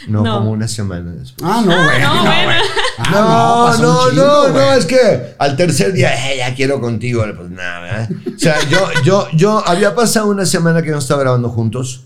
no, 0.09 0.23
No. 0.23 0.39
como 0.39 0.51
una 0.53 0.69
semana 0.69 1.13
después. 1.13 1.51
Ah, 1.51 1.63
no, 1.65 1.73
güey. 1.73 2.01
no, 2.01 2.23
bueno. 2.23 2.63
Ah, 2.99 3.65
pasó 3.71 3.83
un 3.83 3.87
no, 3.89 4.11
chingo, 4.11 4.25
no, 4.25 4.49
no, 4.51 4.73
es 4.75 4.87
que 4.87 5.35
al 5.39 5.57
tercer 5.57 5.93
día, 5.93 6.33
"Eh, 6.33 6.39
ya 6.39 6.55
quiero 6.55 6.81
contigo, 6.81 7.25
pues 7.37 7.51
nada, 7.51 7.81
¿verdad? 7.81 8.11
O 8.35 8.39
sea, 8.39 8.57
yo, 8.71 8.89
yo, 9.05 9.29
yo 9.35 9.67
había 9.67 9.95
pasado 9.95 10.29
una 10.29 10.47
semana 10.47 10.83
que 10.83 10.91
no 10.91 10.99
estaba 10.99 11.21
grabando 11.23 11.49
juntos 11.49 12.05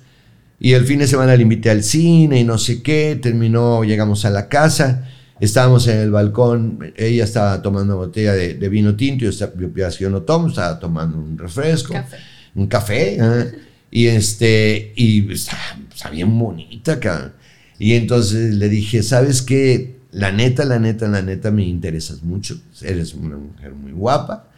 y 0.58 0.72
el 0.72 0.84
fin 0.86 1.00
de 1.00 1.06
semana 1.06 1.36
le 1.36 1.42
invité 1.42 1.70
al 1.70 1.82
cine 1.82 2.40
y 2.40 2.44
no 2.44 2.56
sé 2.58 2.82
qué, 2.82 3.18
terminó, 3.20 3.84
llegamos 3.84 4.24
a 4.24 4.30
la 4.30 4.48
casa, 4.48 5.04
estábamos 5.38 5.86
en 5.88 5.98
el 5.98 6.10
balcón, 6.10 6.92
ella 6.96 7.24
estaba 7.24 7.60
tomando 7.60 7.94
una 7.94 8.06
botella 8.06 8.32
de, 8.32 8.54
de 8.54 8.68
vino 8.68 8.94
tinto, 8.96 9.24
yo, 9.24 9.30
estaba- 9.30 9.52
yo, 9.58 9.68
yo, 9.74 9.88
yo 9.90 10.10
no 10.10 10.22
tomo, 10.22 10.48
estaba 10.48 10.78
tomando 10.78 11.18
un 11.18 11.36
refresco, 11.36 11.92
Café. 11.92 12.16
un 12.54 12.66
café, 12.68 13.16
¿eh? 13.20 13.52
y 13.90 14.06
este, 14.06 14.92
y 14.96 15.30
estaba 15.32 16.10
bien 16.10 16.38
bonita, 16.38 16.98
cabrón. 16.98 17.32
Y 17.78 17.92
entonces 17.94 18.54
le 18.54 18.68
dije, 18.68 19.02
¿sabes 19.02 19.42
qué? 19.42 19.96
La 20.12 20.32
neta, 20.32 20.64
la 20.64 20.78
neta, 20.78 21.08
la 21.08 21.20
neta, 21.22 21.50
me 21.50 21.64
interesas 21.64 22.22
mucho. 22.22 22.58
Eres 22.82 23.14
una 23.14 23.36
mujer 23.36 23.72
muy 23.74 23.92
guapa. 23.92 24.50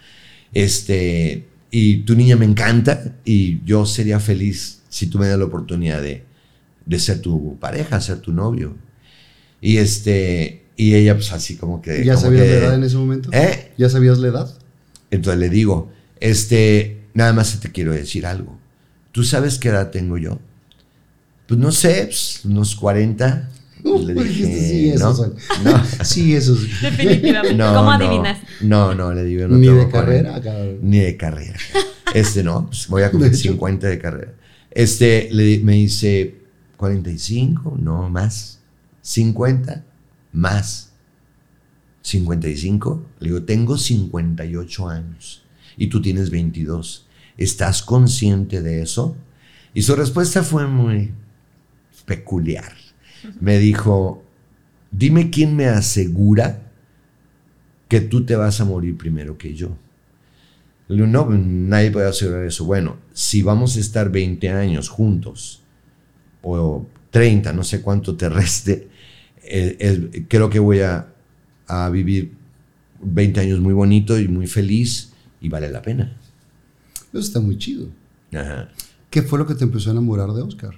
Este, 0.55 1.47
y 1.71 1.99
tu 1.99 2.15
niña 2.15 2.37
me 2.37 2.45
encanta. 2.45 3.17
Y 3.25 3.65
yo 3.65 3.87
sería 3.87 4.21
feliz 4.21 4.81
si 4.89 5.07
tú 5.09 5.19
me 5.19 5.27
das 5.29 5.39
la 5.39 5.45
oportunidad 5.47 6.01
de, 6.03 6.25
de 6.87 6.99
ser 6.99 7.21
tu 7.21 7.59
pareja, 7.59 8.01
ser 8.01 8.19
tu 8.21 8.33
novio. 8.33 8.77
Y 9.61 9.79
este, 9.79 10.63
y 10.77 10.95
ella, 10.95 11.15
pues 11.15 11.33
así 11.33 11.57
como 11.57 11.83
que. 11.83 12.05
¿Ya 12.05 12.15
como 12.15 12.27
sabías 12.27 12.45
que- 12.45 12.51
la 12.51 12.57
edad 12.59 12.75
en 12.77 12.85
ese 12.85 12.97
momento? 12.97 13.31
¿Eh? 13.33 13.73
¿Ya 13.77 13.89
sabías 13.89 14.19
la 14.19 14.29
edad? 14.29 14.59
Entonces 15.11 15.41
le 15.41 15.49
digo, 15.49 15.91
este, 16.21 16.99
nada 17.15 17.33
más 17.33 17.59
te 17.61 17.73
quiero 17.73 17.93
decir 17.93 18.27
algo. 18.27 18.59
Tú 19.11 19.23
¿tú 19.23 19.25
sabes 19.25 19.59
qué 19.59 19.71
edad 19.71 19.91
tengo 19.91 20.19
yo? 20.19 20.39
Pues 21.49 21.59
no 21.59 21.73
sé, 21.73 22.05
pues, 22.05 22.43
unos 22.45 22.77
40. 22.77 23.49
Uf, 23.83 24.05
le 24.05 24.13
dijiste, 24.15 24.47
dije, 24.49 24.69
sí, 24.69 24.91
eso 24.91 25.05
¿no? 25.09 25.15
soy. 25.15 25.31
No. 25.65 25.83
Sí, 26.05 26.35
eso 26.37 26.55
sí. 26.57 26.69
Definitivamente. 26.83 27.57
No, 27.57 27.75
¿Cómo 27.75 27.85
no. 27.85 27.91
adivinas? 27.93 28.39
No, 28.61 28.95
no, 28.95 29.15
le 29.15 29.25
digo, 29.25 29.49
no 29.49 29.57
Ni 29.57 29.67
de 29.69 29.89
40. 29.89 29.91
carrera, 29.93 30.41
cabrón. 30.43 30.79
Ni 30.83 30.99
de 30.99 31.17
carrera. 31.17 31.59
Este 32.15 32.43
no, 32.43 32.67
pues 32.67 32.87
voy 32.89 33.03
a 33.03 33.11
cumplir 33.11 33.33
De 33.33 33.39
hecho. 33.39 33.51
50 33.53 33.87
de 33.89 33.99
carrera. 33.99 34.33
Este 34.71 35.29
le, 35.33 35.59
me 35.61 35.73
dice 35.73 36.37
45, 36.77 37.77
no 37.81 38.11
más. 38.11 38.61
50, 39.01 39.85
más. 40.33 40.93
55. 42.03 43.07
Le 43.21 43.29
digo, 43.29 43.43
tengo 43.43 43.79
58 43.79 44.89
años 44.89 45.43
y 45.79 45.87
tú 45.89 46.03
tienes 46.03 46.31
22. 46.31 47.07
¿Estás 47.37 47.83
consciente 47.83 48.61
de 48.63 48.83
eso? 48.83 49.17
Y 49.73 49.83
su 49.83 49.95
respuesta 49.95 50.43
fue 50.43 50.67
muy 50.67 51.13
peculiar. 52.09 52.73
Me 53.41 53.59
dijo, 53.59 54.25
dime 54.91 55.31
quién 55.31 55.55
me 55.55 55.67
asegura 55.67 56.73
que 57.89 58.01
tú 58.01 58.25
te 58.25 58.35
vas 58.35 58.61
a 58.61 58.65
morir 58.65 58.97
primero 58.97 59.39
que 59.39 59.55
yo. 59.55 59.77
No, 60.89 61.29
nadie 61.29 61.91
puede 61.91 62.09
asegurar 62.09 62.47
eso. 62.47 62.65
Bueno, 62.65 62.97
si 63.13 63.43
vamos 63.43 63.77
a 63.77 63.81
estar 63.81 64.11
20 64.11 64.49
años 64.49 64.89
juntos, 64.89 65.63
o 66.43 66.87
30, 67.11 67.53
no 67.53 67.63
sé 67.63 67.83
cuánto 67.83 68.17
te 68.17 68.29
reste, 68.29 68.89
eh, 69.43 69.77
eh, 69.79 70.25
creo 70.29 70.49
que 70.49 70.59
voy 70.59 70.81
a, 70.81 71.13
a 71.67 71.91
vivir 71.91 72.33
20 73.03 73.41
años 73.41 73.61
muy 73.61 73.75
bonito 73.75 74.19
y 74.19 74.29
muy 74.29 74.47
feliz 74.47 75.13
y 75.41 75.49
vale 75.49 75.71
la 75.71 75.83
pena. 75.83 76.17
Eso 77.11 77.19
está 77.19 77.41
muy 77.41 77.59
chido. 77.59 77.89
Ajá. 78.33 78.71
¿Qué 79.11 79.23
fue 79.23 79.39
lo 79.39 79.47
que 79.47 79.55
te 79.55 79.65
empezó 79.65 79.91
a 79.91 79.93
enamorar 79.93 80.31
de 80.33 80.43
Oscar? 80.43 80.75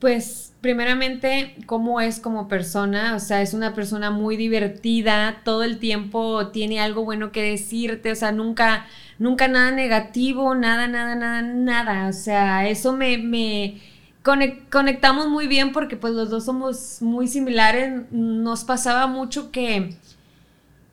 Pues 0.00 0.54
primeramente, 0.62 1.54
cómo 1.66 2.00
es 2.00 2.20
como 2.20 2.48
persona, 2.48 3.14
o 3.16 3.18
sea, 3.20 3.42
es 3.42 3.52
una 3.52 3.74
persona 3.74 4.10
muy 4.10 4.36
divertida, 4.38 5.42
todo 5.44 5.62
el 5.62 5.78
tiempo 5.78 6.48
tiene 6.48 6.80
algo 6.80 7.04
bueno 7.04 7.32
que 7.32 7.42
decirte, 7.42 8.10
o 8.10 8.14
sea, 8.16 8.32
nunca, 8.32 8.86
nunca 9.18 9.46
nada 9.48 9.70
negativo, 9.72 10.54
nada, 10.54 10.88
nada, 10.88 11.14
nada, 11.16 11.42
nada, 11.42 12.08
o 12.08 12.12
sea, 12.14 12.66
eso 12.68 12.94
me, 12.94 13.18
me 13.18 13.78
conec- 14.24 14.68
conectamos 14.70 15.28
muy 15.28 15.46
bien 15.48 15.72
porque 15.72 15.96
pues 15.98 16.14
los 16.14 16.30
dos 16.30 16.46
somos 16.46 17.02
muy 17.02 17.28
similares, 17.28 18.10
nos 18.10 18.64
pasaba 18.64 19.06
mucho 19.06 19.50
que, 19.52 19.96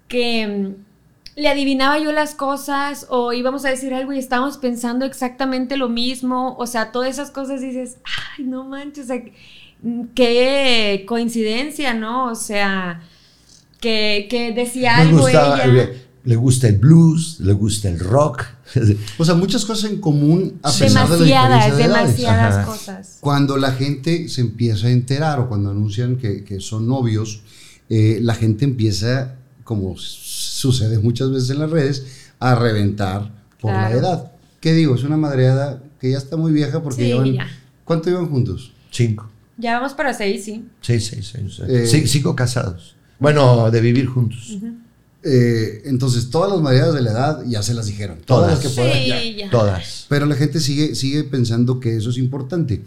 que 0.07 0.75
le 1.37 1.47
adivinaba 1.47 1.99
yo 1.99 2.11
las 2.11 2.33
cosas 2.33 3.05
o 3.09 3.31
íbamos 3.31 3.63
a 3.63 3.69
decir 3.69 3.93
algo 3.93 4.11
y 4.11 4.17
estábamos 4.17 4.57
pensando 4.57 5.05
exactamente 5.05 5.77
lo 5.77 5.87
mismo, 5.87 6.55
o 6.57 6.65
sea, 6.67 6.91
todas 6.91 7.09
esas 7.11 7.29
cosas 7.31 7.61
dices, 7.61 7.97
ay, 8.37 8.43
no 8.43 8.65
manches, 8.65 9.05
o 9.05 9.07
sea, 9.07 9.21
qué 10.15 11.05
coincidencia, 11.07 11.93
¿no? 11.93 12.31
O 12.31 12.35
sea, 12.35 13.01
que, 13.79 14.27
que 14.29 14.51
decía 14.51 14.95
Me 14.97 15.01
algo 15.03 15.27
ella. 15.29 15.67
le, 15.67 16.07
le 16.23 16.35
gusta 16.35 16.67
el 16.67 16.77
blues, 16.77 17.39
le 17.39 17.53
gusta 17.53 17.87
el 17.89 17.99
rock. 17.99 18.43
O 19.17 19.23
sea, 19.23 19.33
muchas 19.35 19.63
cosas 19.63 19.91
en 19.91 20.01
común 20.01 20.59
a 20.61 20.71
pesar 20.71 21.07
de 21.07 21.19
la 21.19 21.47
Demasiadas, 21.47 21.77
de 21.77 21.83
edades. 21.83 21.87
demasiadas 22.17 22.55
Ajá. 22.55 22.65
cosas. 22.65 23.17
Cuando 23.21 23.55
la 23.57 23.71
gente 23.71 24.27
se 24.27 24.41
empieza 24.41 24.87
a 24.87 24.91
enterar 24.91 25.39
o 25.39 25.47
cuando 25.47 25.69
anuncian 25.71 26.17
que, 26.17 26.43
que 26.43 26.59
son 26.59 26.85
novios, 26.87 27.43
eh, 27.89 28.19
la 28.21 28.35
gente 28.35 28.65
empieza, 28.65 29.35
como 29.67 29.97
sucede 29.97 30.97
muchas 30.99 31.29
veces 31.29 31.49
en 31.49 31.59
las 31.59 31.69
redes, 31.69 32.05
a 32.39 32.55
reventar 32.55 33.29
por 33.59 33.73
la 33.73 33.91
edad. 33.91 34.31
¿Qué 34.61 34.71
digo? 34.71 34.95
Es 34.95 35.03
una 35.03 35.17
madreada 35.17 35.83
que 35.99 36.09
ya 36.11 36.17
está 36.17 36.37
muy 36.37 36.53
vieja 36.53 36.81
porque 36.81 37.01
Sí, 37.01 37.07
llevan... 37.09 37.33
ya. 37.33 37.47
¿Cuánto 37.83 38.09
llevan 38.09 38.29
juntos? 38.29 38.71
Cinco. 38.91 39.29
Ya 39.57 39.73
vamos 39.75 39.93
para 39.93 40.13
seis, 40.13 40.45
sí. 40.45 40.65
Seis, 40.81 41.05
seis, 41.07 41.27
seis. 41.33 41.55
seis. 41.57 41.69
Eh, 41.69 41.85
Sí, 41.85 42.07
cinco 42.07 42.33
casados. 42.33 42.95
Bueno, 43.19 43.69
de 43.69 43.81
vivir 43.81 44.05
juntos. 44.07 44.57
Eh, 45.23 45.81
entonces, 45.85 46.29
todas 46.29 46.49
las 46.51 46.61
madreadas 46.61 46.93
de 46.95 47.01
la 47.01 47.11
edad 47.11 47.43
ya 47.45 47.61
se 47.61 47.73
las 47.73 47.87
dijeron. 47.87 48.19
Todas, 48.23 48.51
Todas. 48.51 48.63
las 48.63 48.73
que 48.73 48.81
puedan. 48.81 48.97
Sí, 49.03 49.07
ya. 49.35 49.45
ya. 49.45 49.49
Todas. 49.49 50.05
Pero 50.07 50.25
la 50.27 50.35
gente 50.35 50.61
sigue, 50.61 50.95
sigue 50.95 51.23
pensando 51.25 51.79
que 51.81 51.97
eso 51.97 52.09
es 52.11 52.17
importante. 52.17 52.83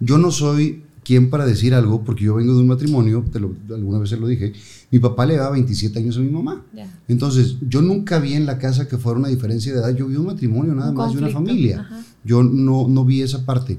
Yo 0.00 0.16
no 0.16 0.30
soy 0.30 0.84
quien 1.04 1.30
para 1.30 1.44
decir 1.46 1.74
algo, 1.74 2.04
porque 2.04 2.24
yo 2.24 2.34
vengo 2.36 2.54
de 2.54 2.60
un 2.60 2.68
matrimonio, 2.68 3.24
te 3.32 3.40
lo, 3.40 3.54
alguna 3.74 3.98
vez 3.98 4.10
se 4.10 4.16
lo 4.16 4.26
dije, 4.26 4.52
mi 4.90 4.98
papá 4.98 5.26
le 5.26 5.36
daba 5.36 5.50
27 5.52 5.98
años 5.98 6.16
a 6.16 6.20
mi 6.20 6.30
mamá. 6.30 6.64
Entonces, 7.08 7.56
yo 7.68 7.82
nunca 7.82 8.18
vi 8.20 8.34
en 8.34 8.46
la 8.46 8.58
casa 8.58 8.86
que 8.86 8.98
fuera 8.98 9.18
una 9.18 9.28
diferencia 9.28 9.72
de 9.72 9.78
edad, 9.80 9.96
yo 9.96 10.06
vi 10.06 10.16
un 10.16 10.26
matrimonio 10.26 10.74
nada 10.74 10.90
Un 10.90 10.96
más 10.96 11.12
de 11.12 11.18
una 11.18 11.28
familia. 11.30 11.80
ajá. 11.80 12.04
Yo 12.24 12.42
no, 12.44 12.86
no 12.88 13.04
vi 13.04 13.22
esa 13.22 13.44
parte 13.44 13.78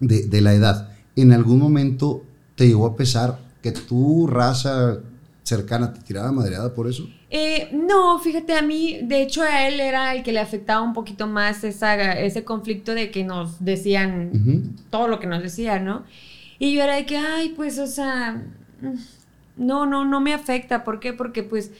de, 0.00 0.26
de 0.26 0.40
la 0.40 0.54
edad. 0.54 0.88
¿En 1.16 1.32
algún 1.32 1.58
momento 1.58 2.22
te 2.56 2.66
llegó 2.66 2.86
a 2.86 2.96
pesar 2.96 3.38
que 3.62 3.72
tu 3.72 4.26
raza 4.26 4.98
cercana 5.42 5.92
te 5.92 6.00
tiraba 6.00 6.32
madreada 6.32 6.72
por 6.74 6.88
eso? 6.88 7.06
Eh, 7.34 7.70
no, 7.72 8.18
fíjate, 8.18 8.52
a 8.52 8.60
mí, 8.60 8.98
de 9.04 9.22
hecho, 9.22 9.40
a 9.42 9.66
él 9.66 9.80
era 9.80 10.14
el 10.14 10.22
que 10.22 10.32
le 10.32 10.38
afectaba 10.40 10.82
un 10.82 10.92
poquito 10.92 11.26
más 11.26 11.64
esa, 11.64 12.12
ese 12.12 12.44
conflicto 12.44 12.92
de 12.94 13.10
que 13.10 13.24
nos 13.24 13.64
decían 13.64 14.76
todo 14.90 15.08
lo 15.08 15.18
que 15.18 15.26
nos 15.26 15.42
decían, 15.42 15.86
¿no? 15.86 16.04
Y 16.58 16.74
yo 16.74 16.82
era 16.82 16.96
de 16.96 17.06
que, 17.06 17.16
ay, 17.16 17.54
pues, 17.56 17.78
o 17.78 17.86
sea, 17.86 18.32
mm, 18.82 18.96
no, 19.56 19.86
no, 19.86 20.04
no 20.04 20.20
me 20.20 20.34
afecta. 20.34 20.84
¿Por 20.84 21.00
qué? 21.00 21.14
Porque, 21.14 21.42
pues, 21.42 21.70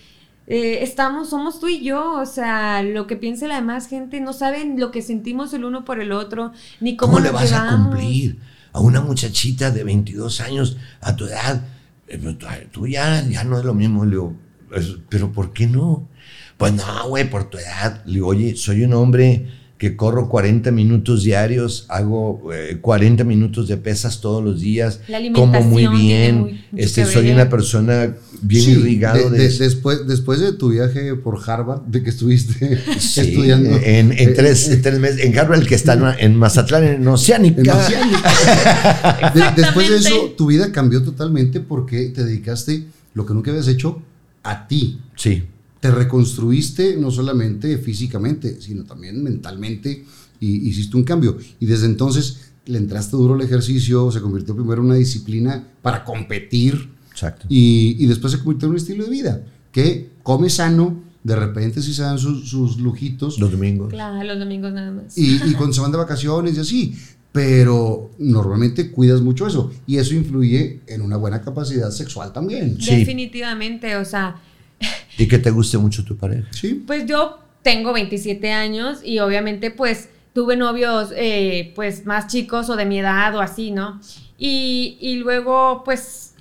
eh, 0.46 0.78
estamos, 0.80 1.28
somos 1.28 1.60
tú 1.60 1.68
y 1.68 1.84
yo, 1.84 2.12
o 2.12 2.24
sea, 2.24 2.82
lo 2.82 3.06
que 3.06 3.16
piense 3.16 3.46
la 3.46 3.56
demás 3.56 3.88
gente, 3.88 4.22
no 4.22 4.32
saben 4.32 4.80
lo 4.80 4.90
que 4.90 5.02
sentimos 5.02 5.52
el 5.52 5.66
uno 5.66 5.84
por 5.84 6.00
el 6.00 6.12
otro, 6.12 6.52
ni 6.80 6.96
cómo, 6.96 7.12
¿Cómo, 7.12 7.24
le 7.26 7.30
vas 7.30 7.52
a 7.52 7.76
cumplir 7.76 8.38
a 8.72 8.80
una 8.80 9.02
muchachita 9.02 9.70
de 9.70 9.84
22 9.84 10.40
años 10.40 10.78
a 11.02 11.14
tu 11.14 11.26
edad? 11.26 11.62
Eh, 12.08 12.18
pues, 12.22 12.36
tú- 12.70 12.86
ya, 12.86 13.22
ya 13.28 13.44
no 13.44 13.58
es 13.58 13.66
lo 13.66 13.74
mismo. 13.74 14.06
Le 14.06 14.12
digo, 14.12 14.34
"Pues, 14.72 14.96
¿pero 15.08 15.30
por 15.32 15.52
qué 15.52 15.66
no? 15.66 16.08
Pues 16.56 16.72
no, 16.74 17.08
güey, 17.08 17.28
por 17.28 17.50
tu 17.50 17.58
edad. 17.58 18.02
Le 18.06 18.14
digo, 18.14 18.28
oye, 18.28 18.54
soy 18.56 18.84
un 18.84 18.92
hombre 18.94 19.46
que 19.78 19.96
corro 19.96 20.28
40 20.28 20.70
minutos 20.70 21.24
diarios, 21.24 21.86
hago 21.88 22.50
eh, 22.54 22.78
40 22.80 23.24
minutos 23.24 23.66
de 23.66 23.76
pesas 23.76 24.20
todos 24.20 24.40
los 24.44 24.60
días, 24.60 25.00
La 25.08 25.18
como 25.34 25.60
muy 25.62 25.88
bien, 25.88 26.38
muy- 26.40 26.64
este, 26.76 27.04
soy 27.04 27.24
ver. 27.24 27.34
una 27.34 27.48
persona 27.50 28.14
bien 28.42 28.64
Sí, 28.64 28.70
irrigado 28.72 29.28
de- 29.28 29.38
de, 29.38 29.48
de- 29.48 29.58
después, 29.58 30.06
después 30.06 30.38
de 30.38 30.52
tu 30.52 30.68
viaje 30.68 31.16
por 31.16 31.40
Harvard, 31.44 31.80
de 31.82 32.00
que 32.04 32.10
estuviste 32.10 32.78
Sí, 33.00 33.20
estudiando. 33.22 33.70
en, 33.82 34.12
en 34.12 34.18
eh, 34.18 34.26
tres, 34.28 34.68
en 34.68 34.82
tres 34.82 35.00
meses, 35.00 35.18
en 35.24 35.36
Harvard, 35.36 35.58
el 35.62 35.66
que 35.66 35.74
está 35.74 35.94
en, 35.94 36.04
en 36.30 36.36
Mazatlán, 36.36 36.84
en 36.84 37.08
Oceánica. 37.08 37.60
en 37.60 37.70
Oceánica. 37.70 39.32
De- 39.56 39.62
después 39.62 39.90
de 39.90 39.96
eso, 39.96 40.32
tu 40.38 40.46
vida 40.46 40.70
cambió 40.70 41.02
totalmente 41.02 41.58
porque 41.58 42.10
te 42.10 42.24
dedicaste 42.24 42.84
lo 43.14 43.26
que 43.26 43.34
nunca 43.34 43.50
habías 43.50 43.66
hecho 43.66 44.00
a 44.42 44.66
ti. 44.66 44.98
Sí, 45.16 45.42
Te 45.80 45.90
reconstruiste 45.90 46.96
no 46.96 47.10
solamente 47.10 47.76
físicamente, 47.78 48.60
sino 48.60 48.84
también 48.84 49.22
mentalmente 49.22 50.04
y 50.40 50.68
hiciste 50.68 50.96
un 50.96 51.04
cambio. 51.04 51.36
Y 51.60 51.66
desde 51.66 51.86
entonces 51.86 52.52
le 52.66 52.78
entraste 52.78 53.16
duro 53.16 53.34
al 53.34 53.40
ejercicio, 53.40 54.10
se 54.12 54.20
convirtió 54.20 54.54
primero 54.54 54.80
en 54.82 54.86
una 54.88 54.94
disciplina 54.96 55.64
para 55.82 56.04
competir 56.04 56.88
exacto. 57.10 57.46
y, 57.48 57.96
y 57.98 58.06
después 58.06 58.32
se 58.32 58.38
convirtió 58.38 58.66
en 58.66 58.70
un 58.72 58.76
estilo 58.76 59.04
de 59.04 59.10
vida 59.10 59.44
que 59.72 60.10
come 60.22 60.48
sano, 60.50 61.02
de 61.24 61.34
repente 61.36 61.82
sí 61.82 61.94
se 61.94 62.02
dan 62.02 62.18
sus, 62.18 62.48
sus 62.48 62.78
lujitos 62.78 63.38
Los 63.38 63.50
domingos. 63.52 63.90
Claro, 63.90 64.22
los 64.24 64.38
domingos 64.38 64.72
nada 64.72 64.90
más. 64.92 65.16
y, 65.18 65.36
y 65.36 65.54
cuando 65.54 65.72
se 65.72 65.80
van 65.80 65.90
de 65.92 65.98
vacaciones 65.98 66.56
y 66.56 66.60
así. 66.60 66.94
Pero 67.32 68.10
normalmente 68.18 68.90
cuidas 68.90 69.22
mucho 69.22 69.46
eso 69.46 69.72
y 69.86 69.96
eso 69.96 70.14
influye 70.14 70.80
en 70.86 71.00
una 71.00 71.16
buena 71.16 71.40
capacidad 71.40 71.90
sexual 71.90 72.32
también. 72.32 72.78
Sí. 72.80 72.96
Definitivamente, 72.96 73.96
o 73.96 74.04
sea, 74.04 74.36
Y 75.18 75.26
que 75.28 75.38
te 75.38 75.50
guste 75.50 75.78
mucho 75.78 76.04
tu 76.04 76.16
pareja. 76.16 76.46
Sí. 76.52 76.82
Pues 76.86 77.06
yo 77.06 77.38
tengo 77.62 77.92
27 77.92 78.50
años 78.52 78.98
y 79.04 79.18
obviamente 79.20 79.70
pues 79.70 80.08
tuve 80.34 80.56
novios 80.56 81.10
eh, 81.14 81.72
pues 81.74 82.04
más 82.06 82.26
chicos 82.26 82.68
o 82.68 82.76
de 82.76 82.84
mi 82.84 82.98
edad 82.98 83.34
o 83.36 83.40
así, 83.40 83.70
¿no? 83.70 84.00
Y, 84.38 84.98
y 85.00 85.16
luego 85.16 85.82
pues 85.84 86.34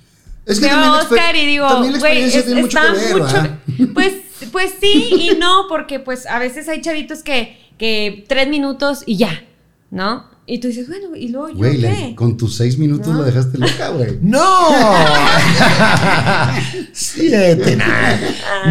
Es 0.44 0.58
que 0.58 0.66
veo 0.66 0.74
también 0.74 0.92
a 0.94 1.02
Oscar 1.02 1.36
y 1.36 1.46
digo, 1.46 1.68
güey, 2.00 2.22
es- 2.22 2.44
tiene 2.44 2.62
mucho 2.62 2.78
está 2.78 2.92
que 2.92 3.14
ver, 3.14 3.22
mucho... 3.22 3.92
Pues, 3.94 4.14
pues 4.50 4.74
sí 4.80 5.10
y 5.30 5.38
no, 5.38 5.66
porque 5.68 6.00
pues 6.00 6.26
a 6.26 6.38
veces 6.38 6.68
hay 6.68 6.80
chavitos 6.82 7.22
que, 7.22 7.56
que 7.78 8.24
tres 8.28 8.48
minutos 8.48 9.04
y 9.06 9.16
ya, 9.16 9.44
¿no? 9.90 10.31
Y 10.44 10.58
tú 10.58 10.66
dices, 10.68 10.88
bueno, 10.88 11.14
¿y 11.14 11.28
luego 11.28 11.50
yo 11.50 11.56
Güey, 11.56 11.80
qué? 11.80 12.14
con 12.16 12.36
tus 12.36 12.56
seis 12.56 12.76
minutos 12.76 13.06
No. 13.08 13.20
la 13.20 13.26
dejaste 13.26 13.58
loca, 13.58 13.90
güey. 13.90 14.18
¡No! 14.22 14.40
Siete. 16.92 17.78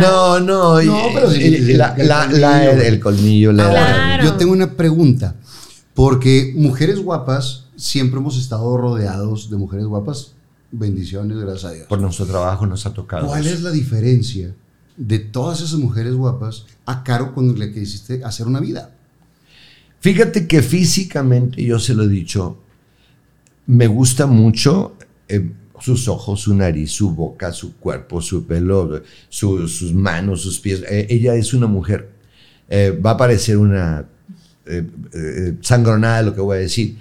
No, 0.02 0.40
no. 0.40 0.82
No, 0.82 1.02
pero 1.14 1.30
sí, 1.32 1.74
la- 1.74 1.94
el 1.96 2.08
la- 2.08 2.22
colmillo. 2.26 2.40
la- 2.40 2.72
el 2.88 3.00
colmillo. 3.00 3.52
la- 3.52 3.66
Ahora, 3.66 3.86
Claro. 3.86 4.24
yo 4.24 4.34
tengo 4.36 4.54
una 4.54 4.72
pregunta, 4.78 5.36
porque 5.94 6.54
mujeres 6.56 7.00
guapas, 7.00 7.66
siempre 7.76 8.20
hemos 8.20 8.38
estado 8.38 8.78
rodeados 8.78 9.50
de 9.50 9.58
mujeres 9.58 9.86
guapas. 9.86 10.34
Bendiciones, 10.72 11.38
gracias 11.38 11.66
a 11.66 11.72
Dios. 11.74 11.88
Por 11.88 12.00
nuestro 12.00 12.26
trabajo 12.26 12.66
nos 12.66 12.86
ha 12.86 12.94
tocado. 12.94 13.28
¿Cuál 13.28 13.46
es 13.48 13.62
la 13.62 13.72
diferencia 13.72 14.54
de 14.96 15.20
todas 15.20 15.60
esas 15.60 15.80
mujeres 15.80 16.14
guapas 16.14 16.66
a 16.86 17.04
Caro 17.04 17.34
con 17.34 17.58
la 17.60 17.72
que 17.72 17.82
hiciste 17.82 18.24
hacer 18.24 18.48
una 18.48 18.60
vida? 18.62 18.92
Fíjate 20.02 20.48
que 20.48 20.62
físicamente, 20.62 21.64
yo 21.64 21.80
se 21.80 21.94
lo 21.94 22.04
he 22.04 22.08
dicho, 22.10 22.58
me 23.68 23.88
gusta 23.88 24.26
mucho 24.28 24.96
eh, 25.30 25.52
sus 25.80 26.08
ojos, 26.08 26.42
su 26.42 26.54
nariz, 26.56 26.92
su 26.92 27.12
boca, 27.12 27.52
su 27.54 27.78
cuerpo, 27.78 28.22
su 28.22 28.46
pelo, 28.46 29.02
su- 29.30 29.68
sus 29.68 29.94
manos, 29.94 30.42
sus 30.42 30.60
pies. 30.60 30.84
Eh, 30.90 31.08
ella 31.10 31.36
es 31.36 31.54
una 31.54 31.68
mujer. 31.68 32.10
Eh, 32.70 32.92
va 33.04 33.12
a 33.12 33.18
parecer 33.18 33.58
una 33.58 34.06
sangronada 35.62 36.22
lo 36.22 36.34
que 36.36 36.42
voy 36.42 36.58
a 36.58 36.62
decir, 36.62 36.96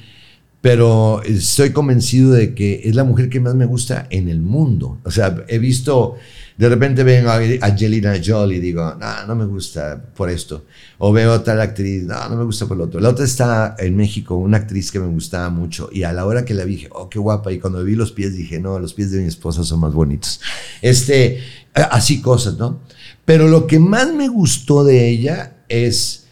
pero 0.60 1.22
estoy 1.22 1.70
convencido 1.70 2.32
de 2.32 2.54
que 2.54 2.82
es 2.84 2.94
la 2.94 3.04
mujer 3.04 3.28
que 3.28 3.40
más 3.40 3.54
me 3.54 3.64
gusta 3.66 4.06
en 4.10 4.28
el 4.28 4.40
mundo. 4.40 4.98
O 5.04 5.10
sea, 5.10 5.44
he 5.48 5.58
visto, 5.58 6.16
de 6.61 6.68
repente 6.68 7.03
ven 7.05 7.27
a 7.27 7.37
Angelina 7.66 8.20
Jolie 8.23 8.59
y 8.59 8.61
digo, 8.61 8.94
no, 9.01 9.27
no 9.27 9.35
me 9.35 9.46
gusta 9.46 9.99
por 10.14 10.29
esto. 10.29 10.66
O 10.99 11.11
veo 11.11 11.33
a 11.33 11.42
tal 11.42 11.59
actriz, 11.59 12.05
no, 12.05 12.29
no 12.29 12.37
me 12.37 12.44
gusta 12.44 12.66
por 12.66 12.77
lo 12.77 12.85
otro. 12.85 13.01
La 13.01 13.09
otra 13.09 13.25
está 13.25 13.77
en 13.79 13.96
México, 13.96 14.37
una 14.37 14.59
actriz 14.59 14.92
que 14.92 15.01
me 15.01 15.07
gustaba 15.07 15.49
mucho. 15.49 15.88
Y 15.90 16.03
a 16.03 16.12
la 16.12 16.27
hora 16.27 16.44
que 16.44 16.53
la 16.53 16.64
vi, 16.64 16.75
dije, 16.75 16.88
oh, 16.92 17.09
qué 17.09 17.18
guapa. 17.18 17.51
Y 17.51 17.59
cuando 17.59 17.83
vi 17.83 17.94
los 17.94 18.12
pies, 18.12 18.37
dije, 18.37 18.61
no, 18.61 18.79
los 18.79 18.92
pies 18.92 19.11
de 19.11 19.23
mi 19.23 19.29
esposa 19.29 19.64
son 19.64 19.81
más 19.81 19.94
bonitos. 19.94 20.38
Este, 20.83 21.38
eh, 21.38 21.42
así 21.90 22.20
cosas, 22.20 22.59
¿no? 22.59 22.81
Pero 23.25 23.49
lo 23.49 23.66
que 23.66 23.79
más 23.79 24.12
me 24.12 24.29
gustó 24.29 24.85
de 24.85 25.09
ella 25.09 25.64
es 25.66 26.27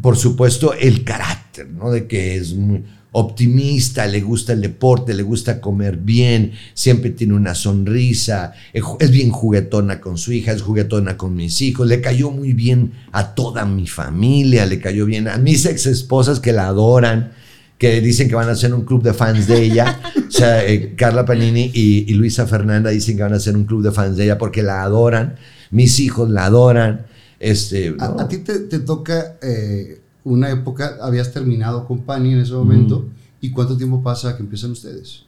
por 0.00 0.16
supuesto, 0.16 0.72
el 0.72 1.04
carácter, 1.04 1.68
¿no? 1.68 1.90
De 1.90 2.06
que 2.06 2.36
es 2.36 2.54
muy 2.54 2.84
optimista, 3.12 4.06
le 4.06 4.20
gusta 4.20 4.52
el 4.52 4.60
deporte, 4.62 5.14
le 5.14 5.22
gusta 5.22 5.60
comer 5.60 5.96
bien, 5.98 6.52
siempre 6.74 7.10
tiene 7.10 7.34
una 7.34 7.54
sonrisa, 7.54 8.52
es 8.72 8.82
ju- 8.82 8.96
es 9.00 9.10
bien 9.10 9.30
juguetona 9.30 10.00
con 10.00 10.16
su 10.18 10.32
hija, 10.32 10.52
es 10.52 10.62
juguetona 10.62 11.16
con 11.16 11.34
mis 11.34 11.60
hijos, 11.60 11.86
le 11.86 12.00
cayó 12.00 12.30
muy 12.30 12.52
bien 12.54 12.92
a 13.12 13.34
toda 13.34 13.64
mi 13.66 13.86
familia, 13.86 14.66
le 14.66 14.80
cayó 14.80 15.04
bien 15.06 15.28
a 15.28 15.36
mis 15.36 15.66
ex 15.66 15.86
esposas 15.86 16.40
que 16.40 16.52
la 16.52 16.68
adoran, 16.68 17.32
que 17.78 18.00
dicen 18.00 18.28
que 18.28 18.34
van 18.34 18.48
a 18.48 18.52
hacer 18.52 18.72
un 18.72 18.84
club 18.84 19.02
de 19.02 19.12
fans 19.12 19.46
de 19.48 19.60
ella. 19.62 20.00
O 20.28 20.30
sea, 20.30 20.64
eh, 20.64 20.94
Carla 20.96 21.24
Panini 21.24 21.70
y, 21.74 22.10
y 22.10 22.14
Luisa 22.14 22.46
Fernanda 22.46 22.90
dicen 22.90 23.16
que 23.16 23.24
van 23.24 23.32
a 23.32 23.36
hacer 23.36 23.56
un 23.56 23.64
club 23.64 23.82
de 23.82 23.90
fans 23.90 24.16
de 24.16 24.24
ella 24.24 24.38
porque 24.38 24.62
la 24.62 24.82
adoran, 24.84 25.34
mis 25.70 25.98
hijos 26.00 26.30
la 26.30 26.44
adoran. 26.46 27.06
Este, 27.40 27.92
a 28.20 28.28
ti 28.28 28.38
te, 28.38 28.60
te 28.60 28.78
toca 28.78 29.36
eh, 29.42 30.01
una 30.24 30.50
época, 30.50 30.96
habías 31.02 31.32
terminado 31.32 31.86
con 31.86 32.00
Pani 32.02 32.32
en 32.32 32.40
ese 32.40 32.52
momento. 32.52 33.08
¿Y 33.40 33.50
cuánto 33.50 33.76
tiempo 33.76 34.02
pasa 34.02 34.36
que 34.36 34.42
empiezan 34.42 34.70
ustedes? 34.70 35.24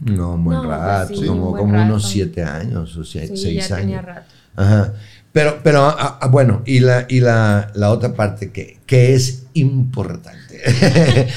No, 0.00 0.34
un 0.34 0.44
buen 0.44 0.58
No, 0.58 0.64
pues 0.64 0.76
rato, 0.76 1.14
sí, 1.16 1.26
como, 1.26 1.44
un 1.46 1.50
buen 1.52 1.64
como 1.70 1.82
unos 1.82 2.08
siete 2.08 2.42
años 2.42 2.96
o 2.96 3.04
Sí, 3.04 3.20
seis 3.36 3.68
ya 3.68 3.76
tenía 3.76 3.98
años. 3.98 4.04
rato. 4.04 4.26
Ajá. 4.56 4.94
Pero, 5.32 5.60
pero 5.62 5.84
ah, 5.86 6.18
ah, 6.20 6.26
bueno, 6.28 6.62
y 6.66 6.80
la, 6.80 7.06
y 7.08 7.20
la, 7.20 7.70
la 7.74 7.90
otra 7.90 8.14
parte 8.14 8.50
que, 8.50 8.78
que 8.86 9.14
es 9.14 9.46
importante. 9.54 10.60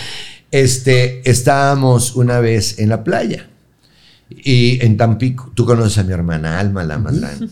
este, 0.52 1.28
estábamos 1.30 2.16
una 2.16 2.40
vez 2.40 2.80
en 2.80 2.90
la 2.90 3.04
playa 3.04 3.48
y 4.30 4.84
en 4.86 4.98
Tampico. 4.98 5.52
Tú 5.56 5.66
conoces 5.66 5.98
a 5.98 6.04
mi 6.04 6.14
hermana 6.14 6.60
Alma, 6.60 6.84
la 6.84 6.98
más 6.98 7.20
grande. 7.20 7.48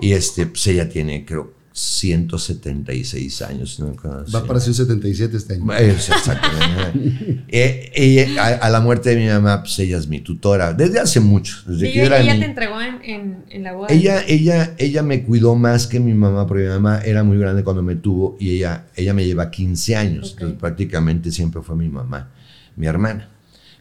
Y 0.00 0.12
este, 0.12 0.46
pues 0.46 0.66
ella 0.66 0.88
tiene, 0.88 1.24
creo, 1.24 1.52
176 1.80 3.42
años. 3.42 3.80
¿no? 3.80 3.94
Va 4.34 4.44
para 4.44 4.60
ser 4.60 4.74
77 4.74 5.36
este 5.36 5.54
año. 5.54 5.72
Es, 5.74 6.08
exactamente. 6.10 7.40
Eh, 7.52 7.90
ella, 7.94 8.44
a, 8.44 8.66
a 8.66 8.70
la 8.70 8.80
muerte 8.80 9.10
de 9.10 9.16
mi 9.16 9.26
mamá, 9.26 9.62
pues 9.62 9.76
ella 9.80 9.98
es 9.98 10.06
mi 10.06 10.20
tutora, 10.20 10.72
desde 10.72 11.00
hace 11.00 11.18
mucho, 11.18 11.56
desde 11.66 11.86
Sí, 11.88 11.92
que 11.94 12.04
ella 12.04 12.22
niño. 12.22 12.38
te 12.38 12.44
entregó 12.44 12.80
en, 12.80 13.02
en, 13.02 13.44
en 13.50 13.62
la 13.64 13.72
boda. 13.72 13.88
Ella, 13.90 14.22
ella, 14.28 14.74
ella 14.78 15.02
me 15.02 15.24
cuidó 15.24 15.56
más 15.56 15.88
que 15.88 15.98
mi 15.98 16.14
mamá, 16.14 16.46
porque 16.46 16.62
mi 16.64 16.68
mamá 16.68 17.00
era 17.04 17.24
muy 17.24 17.38
grande 17.38 17.64
cuando 17.64 17.82
me 17.82 17.96
tuvo 17.96 18.36
y 18.38 18.50
ella, 18.56 18.86
ella 18.94 19.14
me 19.14 19.24
lleva 19.24 19.50
15 19.50 19.96
años, 19.96 20.30
entonces 20.34 20.58
prácticamente 20.60 21.32
siempre 21.32 21.60
fue 21.62 21.74
mi 21.74 21.88
mamá, 21.88 22.28
mi 22.76 22.86
hermana. 22.86 23.29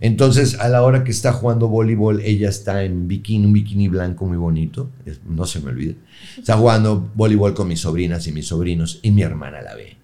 Entonces, 0.02 0.56
a 0.60 0.70
la 0.70 0.84
hora 0.84 1.04
que 1.04 1.12
está 1.12 1.34
jugando 1.34 1.68
voleibol, 1.68 2.22
ella 2.22 2.48
está 2.50 2.84
en 2.84 3.08
bikini, 3.08 3.46
un 3.46 3.54
bikini 3.54 3.88
blanco 3.90 4.26
muy 4.26 4.38
bonito, 4.38 4.90
es- 5.06 5.20
no 5.28 5.46
se 5.46 5.60
me 5.60 5.72
olvide. 5.72 5.96
Está 6.38 6.56
jugando 6.58 7.12
voleibol 7.16 7.54
con 7.54 7.68
mis 7.68 7.82
sobrinas 7.82 8.26
y 8.28 8.32
mis 8.32 8.48
sobrinos 8.48 9.00
y 9.02 9.12
mi 9.12 9.24
hermana 9.24 9.62
la 9.62 9.76
ve. 9.76 9.98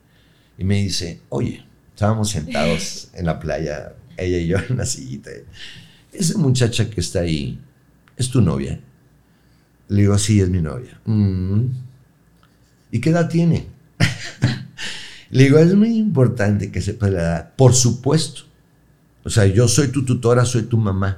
Y 0.58 0.64
me 0.66 0.82
dice, 0.84 1.22
oye, 1.30 1.64
estábamos 1.94 2.30
sentados 2.30 3.10
en 3.14 3.26
la 3.26 3.40
playa, 3.40 3.94
ella 4.18 4.38
y 4.38 4.48
yo 4.48 4.58
en 4.58 4.74
una 4.74 4.86
sillita. 4.86 5.30
Esa 6.12 6.38
muchacha 6.38 6.90
que 6.90 7.00
está 7.02 7.20
ahí, 7.22 7.58
¿es 8.18 8.30
tu 8.30 8.42
novia? 8.42 8.80
Le 9.88 10.02
digo, 10.02 10.18
sí, 10.18 10.40
es 10.42 10.50
mi 10.50 10.62
novia. 10.62 11.00
"Mm. 11.06 11.62
¿Y 12.92 13.00
qué 13.00 13.10
edad 13.12 13.30
tiene? 13.30 13.66
Le 15.32 15.44
digo, 15.44 15.58
es 15.58 15.74
muy 15.76 15.98
importante 15.98 16.72
que 16.72 16.82
sepas 16.82 17.12
la 17.12 17.22
edad. 17.22 17.54
Por 17.56 17.74
supuesto. 17.74 18.44
O 19.26 19.30
sea, 19.30 19.46
yo 19.48 19.68
soy 19.68 19.90
tu 19.90 20.06
tutora, 20.06 20.46
soy 20.46 20.64
tu 20.64 20.78
mamá. 20.78 21.18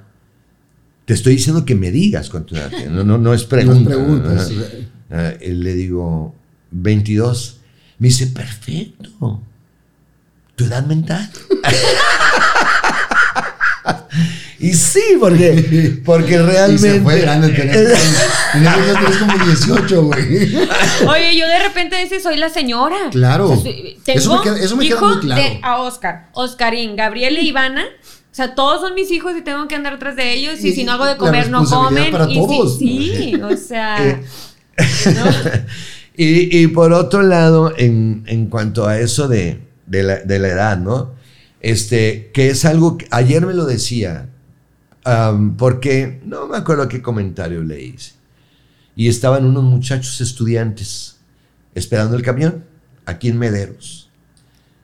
Te 1.06 1.13
estoy 1.13 1.34
diciendo 1.34 1.65
que 1.65 1.76
me 1.76 1.91
digas 1.91 2.30
cuánto 2.30 2.56
edad 2.56 2.70
tiene. 2.70 2.89
No, 2.89 3.04
no, 3.04 3.17
no 3.17 3.34
es 3.34 3.43
pregunta. 3.43 3.89
No 3.91 4.34
es 4.34 4.48
pregunta, 4.48 4.88
Ah, 5.10 5.34
y 5.41 5.52
le 5.52 5.74
digo, 5.74 6.34
22. 6.72 7.60
Me 8.00 8.08
dice, 8.08 8.28
perfecto. 8.28 9.41
Tu 10.56 10.65
edad 10.65 10.86
mental. 10.86 11.30
y 14.60 14.74
sí, 14.74 15.02
porque, 15.20 16.00
porque 16.06 16.34
Y 16.34 16.38
realmente. 16.38 16.91
se 16.93 17.02
fue 17.02 17.20
grande. 17.22 17.50
tenés- 17.56 19.20
como 19.20 19.46
18, 19.46 20.04
güey. 20.04 20.56
Oye, 21.08 21.38
yo 21.38 21.48
de 21.48 21.60
repente 21.60 21.96
dice 22.02 22.20
soy 22.20 22.38
la 22.38 22.50
señora. 22.50 22.96
Claro. 23.12 23.50
O 23.52 23.56
sea, 23.62 23.72
sí, 23.72 23.98
tengo 24.04 24.20
Eso 24.20 24.36
me 24.38 24.41
queda- 24.43 24.60
eso 24.60 24.76
me 24.76 24.86
queda 24.88 24.96
hijo 24.96 25.08
muy 25.08 25.20
claro. 25.20 25.41
de 25.41 25.60
a 25.63 25.78
Oscar, 25.82 26.30
Oscarín, 26.34 26.96
Gabriel 26.96 27.38
e 27.38 27.41
Ivana. 27.43 27.84
O 28.32 28.36
sea, 28.38 28.54
todos 28.54 28.82
son 28.82 28.93
mis 28.93 29.10
hijos 29.12 29.34
y 29.36 29.41
tengo 29.41 29.67
que 29.67 29.76
andar 29.76 29.93
atrás 29.93 30.15
de 30.15 30.32
ellos. 30.34 30.63
Y, 30.63 30.67
Y 30.70 30.74
si 30.74 30.84
no 30.84 30.91
hago 30.93 31.06
de 31.06 31.17
comer, 31.17 31.50
no 31.50 31.63
comen. 31.65 32.12
para 32.12 32.30
y 32.30 32.36
todos. 32.36 32.78
sí, 32.78 33.34
o 33.43 33.58
sea. 33.58 33.98
Eh, 34.08 34.22
¿no? 35.06 35.26
Y, 36.15 36.58
y 36.63 36.67
por 36.67 36.93
otro 36.93 37.22
lado, 37.24 37.74
en, 37.78 38.24
en 38.28 38.48
cuanto 38.48 38.88
a 38.88 39.00
eso 39.00 39.28
de, 39.28 39.60
de 39.88 40.04
la, 40.04 40.15
de 40.17 40.39
la 40.39 40.48
edad, 40.50 40.78
¿no? 40.78 41.13
Este, 41.62 42.30
que 42.34 42.50
es 42.50 42.65
algo 42.65 42.98
que 42.98 43.08
ayer 43.12 43.43
me 43.46 43.54
lo 43.56 43.65
decía, 43.65 44.30
porque 45.58 46.22
no 46.26 46.48
me 46.48 46.58
acuerdo 46.58 46.88
qué 46.88 47.02
comentario 47.02 47.63
le 47.63 47.82
hice. 47.82 48.13
Y 48.96 49.08
estaban 49.08 49.46
unos 49.46 49.63
muchachos 49.63 50.22
estudiantes 50.22 51.17
esperando 51.76 52.15
el 52.15 52.24
camión 52.24 52.65
aquí 53.06 53.30
en 53.30 53.38
Mederos. 53.38 54.10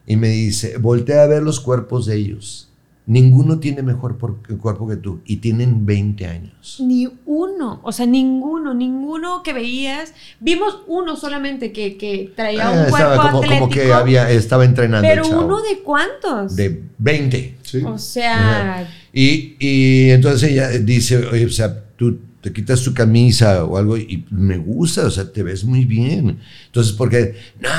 Y 0.05 0.15
me 0.15 0.29
dice, 0.29 0.77
voltea 0.77 1.23
a 1.23 1.27
ver 1.27 1.43
los 1.43 1.59
cuerpos 1.59 2.05
de 2.05 2.15
ellos. 2.15 2.69
Ninguno 3.05 3.59
tiene 3.59 3.83
mejor 3.83 4.17
por- 4.17 4.41
cuerpo 4.59 4.87
que 4.87 4.95
tú 4.95 5.19
y 5.25 5.37
tienen 5.37 5.85
20 5.85 6.25
años. 6.25 6.77
Ni 6.79 7.09
uno, 7.25 7.81
o 7.83 7.91
sea, 7.91 8.05
ninguno, 8.05 8.73
ninguno 8.73 9.43
que 9.43 9.51
veías. 9.51 10.13
Vimos 10.39 10.79
uno 10.87 11.17
solamente 11.17 11.73
que, 11.73 11.97
que 11.97 12.31
traía 12.33 12.67
Ah, 12.67 12.71
un 12.71 12.77
cuerpo 12.89 12.97
estaba 12.97 13.15
como, 13.17 13.37
atlético. 13.39 13.59
como 13.59 13.69
que 13.73 13.91
había, 13.93 14.31
estaba 14.31 14.63
entrenando. 14.63 15.05
pero 15.07 15.23
chavo. 15.23 15.45
uno 15.45 15.61
de 15.61 15.79
cuántos? 15.83 16.55
de 16.55 16.81
20. 16.97 17.57
Sí. 17.63 17.81
O 17.85 17.97
sea. 17.97 18.89
Y, 19.11 19.55
y 19.59 20.09
entonces 20.11 20.51
ella 20.51 20.69
dice, 20.69 21.17
oye, 21.27 21.45
o 21.45 21.49
sea, 21.49 21.83
tú 21.97 22.19
te 22.39 22.53
quitas 22.53 22.81
tu 22.83 22.93
camisa 22.93 23.65
o 23.65 23.77
algo 23.77 23.97
y 23.97 24.25
me 24.29 24.57
gusta, 24.57 25.05
o 25.05 25.11
sea, 25.11 25.29
te 25.31 25.43
ves 25.43 25.65
muy 25.65 25.83
bien. 25.85 26.39
Entonces, 26.67 26.93
porque, 26.93 27.35
no, 27.59 27.69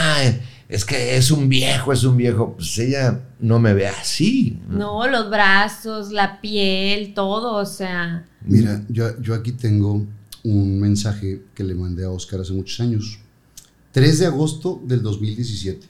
es 0.74 0.84
que 0.84 1.16
es 1.16 1.30
un 1.30 1.48
viejo, 1.48 1.92
es 1.92 2.02
un 2.02 2.16
viejo, 2.16 2.54
pues 2.56 2.76
ella 2.78 3.20
no 3.38 3.60
me 3.60 3.74
ve 3.74 3.86
así. 3.86 4.58
no, 4.68 5.06
los 5.06 5.30
brazos, 5.30 6.10
la 6.10 6.40
piel, 6.40 7.14
todo, 7.14 7.54
o 7.54 7.64
sea. 7.64 8.26
Mira, 8.44 8.82
yo, 8.88 9.20
yo 9.20 9.34
aquí 9.34 9.52
tengo 9.52 10.04
un 10.42 10.80
mensaje 10.80 11.42
que 11.54 11.62
le 11.62 11.76
mandé 11.76 12.04
a 12.04 12.10
Oscar 12.10 12.40
hace 12.40 12.52
muchos 12.52 12.80
años. 12.80 13.20
3 13.92 14.18
de 14.18 14.26
agosto 14.26 14.82
del 14.84 15.02
2017. 15.02 15.86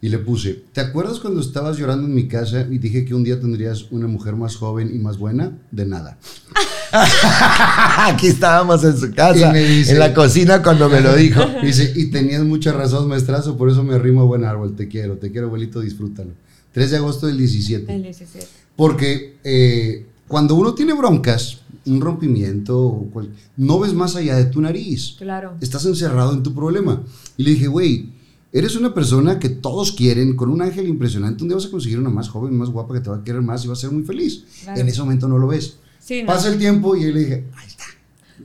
Y 0.00 0.08
le 0.10 0.18
puse, 0.18 0.62
¿te 0.72 0.80
acuerdas 0.80 1.18
cuando 1.18 1.40
estabas 1.40 1.76
llorando 1.76 2.06
en 2.06 2.14
mi 2.14 2.28
casa 2.28 2.68
y 2.70 2.78
dije 2.78 3.04
que 3.04 3.16
un 3.16 3.24
día 3.24 3.40
tendrías 3.40 3.90
una 3.90 4.06
mujer 4.06 4.36
más 4.36 4.54
joven 4.54 4.94
y 4.94 4.98
más 5.00 5.18
buena? 5.18 5.58
De 5.72 5.84
nada. 5.84 6.18
Aquí 7.98 8.28
estábamos 8.28 8.82
en 8.84 8.96
su 8.96 9.12
casa, 9.12 9.52
dice- 9.52 9.92
en 9.92 9.98
la 9.98 10.14
cocina 10.14 10.62
cuando 10.62 10.88
me 10.88 11.00
lo 11.00 11.14
dijo. 11.14 11.42
Dice, 11.62 11.92
y 11.96 12.06
tenías 12.10 12.42
mucha 12.44 12.72
razón, 12.72 13.08
maestrazo, 13.08 13.56
por 13.56 13.68
eso 13.70 13.82
me 13.82 13.94
arrimo 13.94 14.22
a 14.22 14.24
buen 14.24 14.44
árbol. 14.44 14.74
Te 14.76 14.88
quiero, 14.88 15.16
te 15.16 15.30
quiero, 15.30 15.48
abuelito, 15.48 15.80
disfrútalo. 15.80 16.30
3 16.72 16.90
de 16.90 16.96
agosto 16.98 17.26
del 17.26 17.36
17. 17.38 17.92
El 17.94 18.02
17. 18.02 18.46
Porque 18.76 19.36
eh, 19.44 20.06
cuando 20.28 20.54
uno 20.54 20.74
tiene 20.74 20.92
broncas, 20.94 21.58
un 21.86 22.00
rompimiento, 22.00 22.78
o 22.80 23.10
cual- 23.10 23.30
no 23.56 23.78
ves 23.80 23.92
más 23.94 24.14
allá 24.16 24.36
de 24.36 24.44
tu 24.46 24.60
nariz. 24.60 25.14
Claro. 25.18 25.54
Estás 25.60 25.84
encerrado 25.86 26.32
en 26.32 26.42
tu 26.42 26.54
problema. 26.54 27.02
Y 27.36 27.42
le 27.44 27.50
dije, 27.50 27.66
güey, 27.66 28.10
eres 28.52 28.76
una 28.76 28.94
persona 28.94 29.38
que 29.38 29.48
todos 29.48 29.92
quieren, 29.92 30.36
con 30.36 30.50
un 30.50 30.62
ángel 30.62 30.86
impresionante. 30.88 31.42
Un 31.42 31.48
día 31.48 31.56
vas 31.56 31.66
a 31.66 31.70
conseguir 31.70 31.98
una 31.98 32.10
más 32.10 32.28
joven, 32.28 32.56
más 32.56 32.68
guapa, 32.70 32.94
que 32.94 33.00
te 33.00 33.10
va 33.10 33.16
a 33.16 33.24
querer 33.24 33.42
más 33.42 33.64
y 33.64 33.68
va 33.68 33.72
a 33.74 33.76
ser 33.76 33.90
muy 33.90 34.04
feliz. 34.04 34.44
Claro. 34.64 34.80
En 34.80 34.88
ese 34.88 35.00
momento 35.00 35.28
no 35.28 35.38
lo 35.38 35.48
ves. 35.48 35.76
Sí, 36.08 36.22
no. 36.22 36.26
Pasa 36.28 36.48
el 36.48 36.58
tiempo 36.58 36.96
y 36.96 37.02
yo 37.04 37.08
le 37.12 37.20
dije, 37.20 37.44
ahí 37.56 37.66
está, 37.66 37.84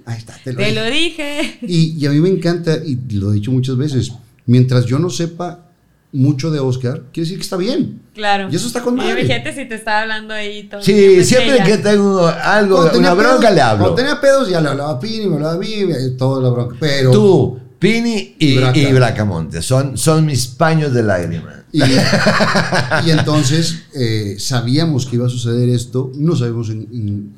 ahí 0.06 0.18
está, 0.18 0.36
te 0.44 0.52
lo 0.52 0.58
Te 0.60 0.66
dije". 0.66 0.76
lo 0.76 0.86
dije. 0.92 1.58
Y, 1.62 1.98
y 1.98 2.06
a 2.06 2.10
mí 2.10 2.20
me 2.20 2.28
encanta, 2.30 2.76
y 2.86 2.96
lo 3.14 3.32
he 3.32 3.36
dicho 3.36 3.52
muchas 3.52 3.78
veces, 3.78 4.12
mientras 4.46 4.86
yo 4.86 5.00
no 5.00 5.10
sepa 5.10 5.70
mucho 6.12 6.52
de 6.52 6.60
Oscar, 6.60 7.04
quiere 7.14 7.26
decir 7.26 7.38
que 7.38 7.44
está 7.44 7.56
bien. 7.58 8.02
Claro. 8.14 8.50
Y 8.52 8.56
eso 8.56 8.68
está 8.68 8.82
con 8.84 8.96
Y 8.96 8.98
madre. 8.98 9.22
Imagínate 9.24 9.54
si 9.56 9.68
te 9.68 9.76
estaba 9.76 10.02
hablando 10.02 10.34
ahí 10.34 10.64
todo. 10.66 10.82
el 10.82 10.86
Sí, 10.86 10.94
tiempo, 10.94 11.24
siempre 11.24 11.64
que 11.64 11.78
tengo 11.78 12.28
algo, 12.28 12.76
Cuando 12.82 13.00
una 13.00 13.14
bronca 13.14 13.40
pedos- 13.40 13.56
le 13.56 13.62
hablo. 13.62 13.80
Cuando 13.86 13.96
tenía 13.96 14.20
pedos 14.22 14.50
ya 14.50 14.60
le 14.62 14.68
hablaba 14.70 14.92
a 14.92 15.00
Pini, 15.00 15.26
me 15.28 15.36
hablaba 15.36 15.54
a 15.54 15.58
mí, 15.58 15.70
toda 16.18 16.44
la 16.44 16.50
bronca. 16.50 16.76
Pero. 16.80 17.12
Tú, 17.12 17.60
Pini 17.80 18.36
y, 18.38 18.46
Y 18.54 18.58
Braca. 18.58 18.78
y 18.80 18.94
Bracamonte. 18.94 19.62
Son, 19.62 19.98
son 19.98 20.26
mis 20.26 20.48
paños 20.48 20.94
de 20.94 21.02
lágrimas. 21.04 21.56
Y, 21.72 21.82
y 21.82 23.10
entonces 23.12 23.80
eh, 23.96 24.36
sabíamos 24.38 25.08
que 25.08 25.16
iba 25.16 25.26
a 25.26 25.30
suceder 25.30 25.68
esto, 25.70 26.12
no 26.16 26.36
sabemos 26.36 26.70
en- 26.70 26.88
en 26.94 27.36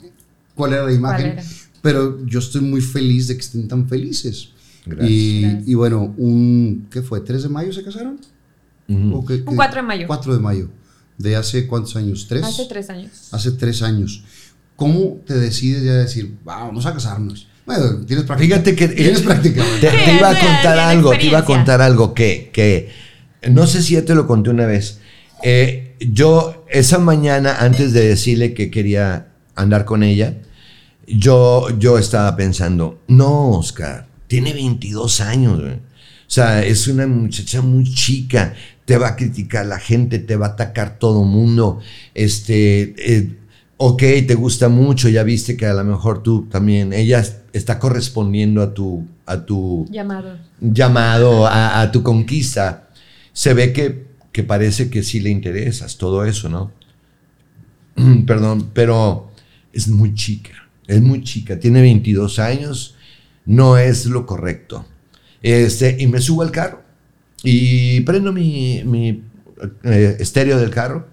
cuál 0.56 0.74
era 0.74 0.86
la 0.86 0.92
imagen, 0.94 1.26
era? 1.34 1.44
pero 1.82 2.26
yo 2.26 2.40
estoy 2.40 2.62
muy 2.62 2.82
feliz 2.82 3.28
de 3.28 3.36
que 3.36 3.42
estén 3.42 3.68
tan 3.68 3.88
felices. 3.88 4.50
Gracias. 4.86 5.10
Y, 5.12 5.42
Gracias. 5.42 5.68
y 5.68 5.74
bueno, 5.74 6.14
un, 6.18 6.88
¿qué 6.92 7.02
fue? 7.02 7.24
¿3 7.24 7.42
de 7.42 7.50
mayo 7.50 7.74
se 7.74 7.84
casaron? 7.84 8.20
Ujú. 8.88 9.16
¿O 9.18 9.26
qué- 9.26 9.34
Un 9.36 9.46
qué? 9.46 9.56
4 9.56 9.82
de 9.82 9.88
mayo. 9.88 10.08
4 10.08 10.34
de 10.34 10.40
mayo. 10.40 10.70
¿De 11.18 11.36
hace 11.36 11.66
cuántos 11.68 11.96
años? 11.96 12.26
¿Tres? 12.28 12.44
Hace 12.44 12.66
tres 12.66 12.90
años. 12.90 13.12
Hace 13.32 13.52
tres 13.52 13.82
años. 13.82 14.24
¿Cómo 14.76 15.22
te 15.26 15.34
decides 15.36 15.84
ya 15.84 15.94
decir, 15.94 16.36
"Va, 16.48 16.58
vamos 16.66 16.86
a 16.86 16.94
casarnos? 16.94 17.48
Bueno, 17.66 18.06
tienes 18.06 18.26
práctica. 18.26 18.56
Fíjate 18.58 18.76
que 18.76 18.88
Tienes 18.90 19.22
práctica. 19.22 19.64
güey. 19.66 19.80
te, 19.82 19.90
Sí, 19.90 19.98
te 20.06 20.16
iba 20.18 20.30
a 20.30 20.40
contar 20.40 20.78
algo, 20.80 21.12
te 21.12 21.26
iba 21.26 21.40
a 21.40 21.46
contar 21.46 21.82
algo 21.82 22.14
que, 22.14 22.52
que 22.54 22.90
no 23.50 23.66
sé 23.66 23.82
si 23.82 23.94
ya 23.94 24.04
te 24.06 24.14
lo 24.14 24.28
conté 24.28 24.50
una 24.52 24.66
vez. 24.68 25.00
Eh, 25.44 25.96
yo 26.00 26.66
esa 26.70 27.00
mañana 27.00 27.56
antes 27.60 27.94
de 27.94 28.08
decirle 28.08 28.54
que 28.54 28.70
quería 28.70 29.30
andar 29.56 29.86
con 29.86 30.04
ella, 30.04 30.36
yo, 31.08 31.68
yo 31.78 31.98
estaba 31.98 32.36
pensando, 32.36 33.00
no, 33.08 33.52
Oscar, 33.52 34.08
tiene 34.28 34.54
22 34.54 35.22
años, 35.22 35.62
güey. 35.62 35.74
O 35.74 36.32
sea, 36.36 36.66
es 36.66 36.88
una 36.88 37.06
muchacha 37.06 37.62
muy 37.62 37.84
chica, 37.84 38.56
te 38.86 38.98
va 38.98 39.10
a 39.10 39.16
criticar 39.16 39.66
la 39.66 39.80
gente, 39.80 40.20
te 40.20 40.36
va 40.36 40.48
a 40.48 40.50
atacar 40.50 40.98
todo 40.98 41.24
mundo. 41.24 41.80
Este, 42.16 42.96
eh, 42.98 43.38
ok, 43.78 44.00
te 44.28 44.34
gusta 44.34 44.68
mucho, 44.68 45.08
ya 45.08 45.24
viste 45.24 45.56
que 45.56 45.68
a 45.68 45.74
lo 45.74 45.84
mejor 45.84 46.24
tú 46.24 46.48
también, 46.50 46.94
ella 46.94 47.24
está 47.54 47.78
correspondiendo 47.78 48.64
a 48.64 48.74
tu, 48.74 49.06
a 49.28 49.46
tu 49.46 49.88
Llamado. 49.92 50.38
llamado, 50.60 51.46
a, 51.46 51.82
a 51.82 51.92
tu 51.92 52.02
conquista. 52.02 52.90
Se 53.32 53.54
ve 53.54 53.72
que, 53.72 54.08
que 54.32 54.44
parece 54.44 54.90
que 54.90 55.04
sí 55.04 55.20
le 55.20 55.30
interesas, 55.30 55.98
todo 55.98 56.26
eso, 56.26 56.50
¿no? 56.50 56.72
Perdón, 58.26 58.72
pero 58.74 59.30
es 59.76 59.90
muy 59.90 60.14
chica, 60.14 60.70
es 60.88 61.02
muy 61.02 61.22
chica, 61.22 61.60
tiene 61.60 61.82
22 61.82 62.40
años, 62.40 62.96
no 63.46 63.78
es 63.78 64.06
lo 64.06 64.26
correcto. 64.26 64.86
Este, 65.42 65.98
y 66.00 66.08
me 66.08 66.22
subo 66.22 66.42
al 66.42 66.52
carro 66.52 66.82
y 67.44 68.02
prendo 68.02 68.32
mi, 68.32 68.82
mi 68.86 69.22
eh, 69.84 70.18
estéreo 70.20 70.58
del 70.58 70.72
carro. 70.72 71.08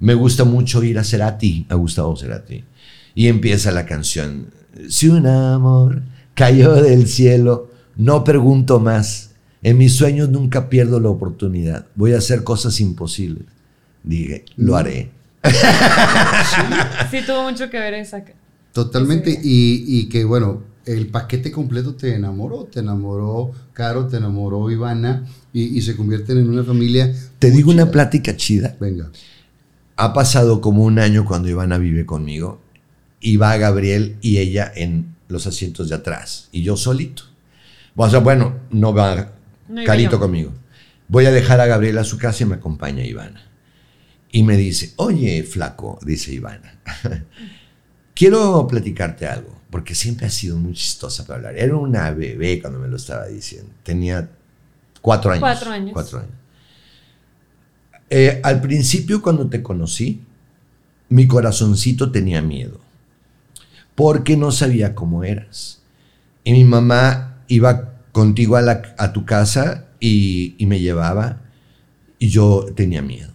Me 0.00 0.14
gusta 0.14 0.44
mucho 0.44 0.82
ir 0.82 0.98
a 0.98 1.04
Cerati, 1.04 1.66
a 1.68 1.74
Gustavo 1.76 2.16
Cerati. 2.16 2.64
Y 3.14 3.28
empieza 3.28 3.70
la 3.70 3.86
canción. 3.86 4.46
Si 4.88 5.08
un 5.08 5.26
amor 5.26 6.02
cayó 6.34 6.74
del 6.74 7.06
cielo, 7.06 7.70
no 7.96 8.24
pregunto 8.24 8.80
más. 8.80 9.30
En 9.62 9.78
mis 9.78 9.94
sueños 9.94 10.30
nunca 10.30 10.68
pierdo 10.68 11.00
la 11.00 11.10
oportunidad. 11.10 11.86
Voy 11.94 12.14
a 12.14 12.18
hacer 12.18 12.44
cosas 12.44 12.80
imposibles. 12.80 13.44
Dije, 14.02 14.44
lo 14.56 14.76
haré. 14.76 15.10
Sí, 17.10 17.18
tuvo 17.26 17.44
mucho 17.50 17.70
que 17.70 17.78
ver 17.78 17.94
esa. 17.94 18.22
Totalmente. 18.72 19.30
Y, 19.42 19.84
y 19.86 20.08
que 20.08 20.24
bueno, 20.24 20.62
el 20.84 21.08
paquete 21.08 21.50
completo 21.50 21.94
te 21.94 22.14
enamoró. 22.14 22.64
Te 22.64 22.80
enamoró 22.80 23.52
Caro, 23.72 24.06
te 24.06 24.18
enamoró 24.18 24.70
Ivana 24.70 25.24
y, 25.52 25.76
y 25.78 25.82
se 25.82 25.96
convierten 25.96 26.38
en 26.38 26.48
una 26.50 26.64
familia. 26.64 27.12
Te 27.38 27.50
digo 27.50 27.70
una 27.70 27.90
plática 27.90 28.36
chida. 28.36 28.76
Venga. 28.80 29.10
Ha 29.96 30.12
pasado 30.12 30.60
como 30.60 30.84
un 30.84 30.98
año 30.98 31.24
cuando 31.24 31.48
Ivana 31.48 31.78
vive 31.78 32.06
conmigo 32.06 32.60
y 33.20 33.36
va 33.36 33.56
Gabriel 33.56 34.16
y 34.22 34.38
ella 34.38 34.70
en 34.74 35.14
los 35.28 35.46
asientos 35.46 35.88
de 35.90 35.94
atrás 35.96 36.48
y 36.52 36.62
yo 36.62 36.76
solito. 36.76 37.24
O 37.96 38.08
sea, 38.08 38.20
bueno, 38.20 38.54
no 38.70 38.94
va 38.94 39.32
No 39.68 39.84
Carito 39.84 40.12
yo. 40.12 40.20
conmigo. 40.20 40.52
Voy 41.08 41.26
a 41.26 41.30
dejar 41.32 41.60
a 41.60 41.66
Gabriel 41.66 41.98
a 41.98 42.04
su 42.04 42.16
casa 42.16 42.44
y 42.44 42.46
me 42.46 42.54
acompaña 42.54 43.04
Ivana. 43.04 43.42
Y 44.32 44.42
me 44.44 44.56
dice, 44.56 44.92
oye, 44.96 45.42
flaco, 45.42 45.98
dice 46.04 46.32
Ivana, 46.32 46.78
quiero 48.14 48.66
platicarte 48.66 49.26
algo, 49.26 49.60
porque 49.70 49.94
siempre 49.94 50.26
ha 50.26 50.30
sido 50.30 50.56
muy 50.56 50.72
chistosa 50.74 51.26
para 51.26 51.38
hablar. 51.38 51.56
Era 51.58 51.76
una 51.76 52.10
bebé 52.12 52.60
cuando 52.60 52.78
me 52.78 52.88
lo 52.88 52.96
estaba 52.96 53.26
diciendo. 53.26 53.70
Tenía 53.82 54.28
cuatro 55.00 55.32
años. 55.32 55.40
Cuatro 55.40 55.70
años. 55.72 55.90
Cuatro 55.92 56.18
años. 56.20 56.32
Eh, 58.08 58.40
al 58.42 58.60
principio, 58.60 59.22
cuando 59.22 59.48
te 59.48 59.62
conocí, 59.62 60.20
mi 61.08 61.26
corazoncito 61.26 62.10
tenía 62.12 62.42
miedo, 62.42 62.80
porque 63.94 64.36
no 64.36 64.50
sabía 64.52 64.94
cómo 64.94 65.24
eras. 65.24 65.80
Y 66.44 66.52
mi 66.52 66.64
mamá 66.64 67.42
iba 67.48 67.94
contigo 68.12 68.56
a, 68.56 68.62
la- 68.62 68.94
a 68.98 69.12
tu 69.12 69.24
casa 69.24 69.86
y, 70.00 70.54
y 70.58 70.66
me 70.66 70.80
llevaba, 70.80 71.40
y 72.18 72.28
yo 72.28 72.66
tenía 72.74 73.02
miedo. 73.02 73.29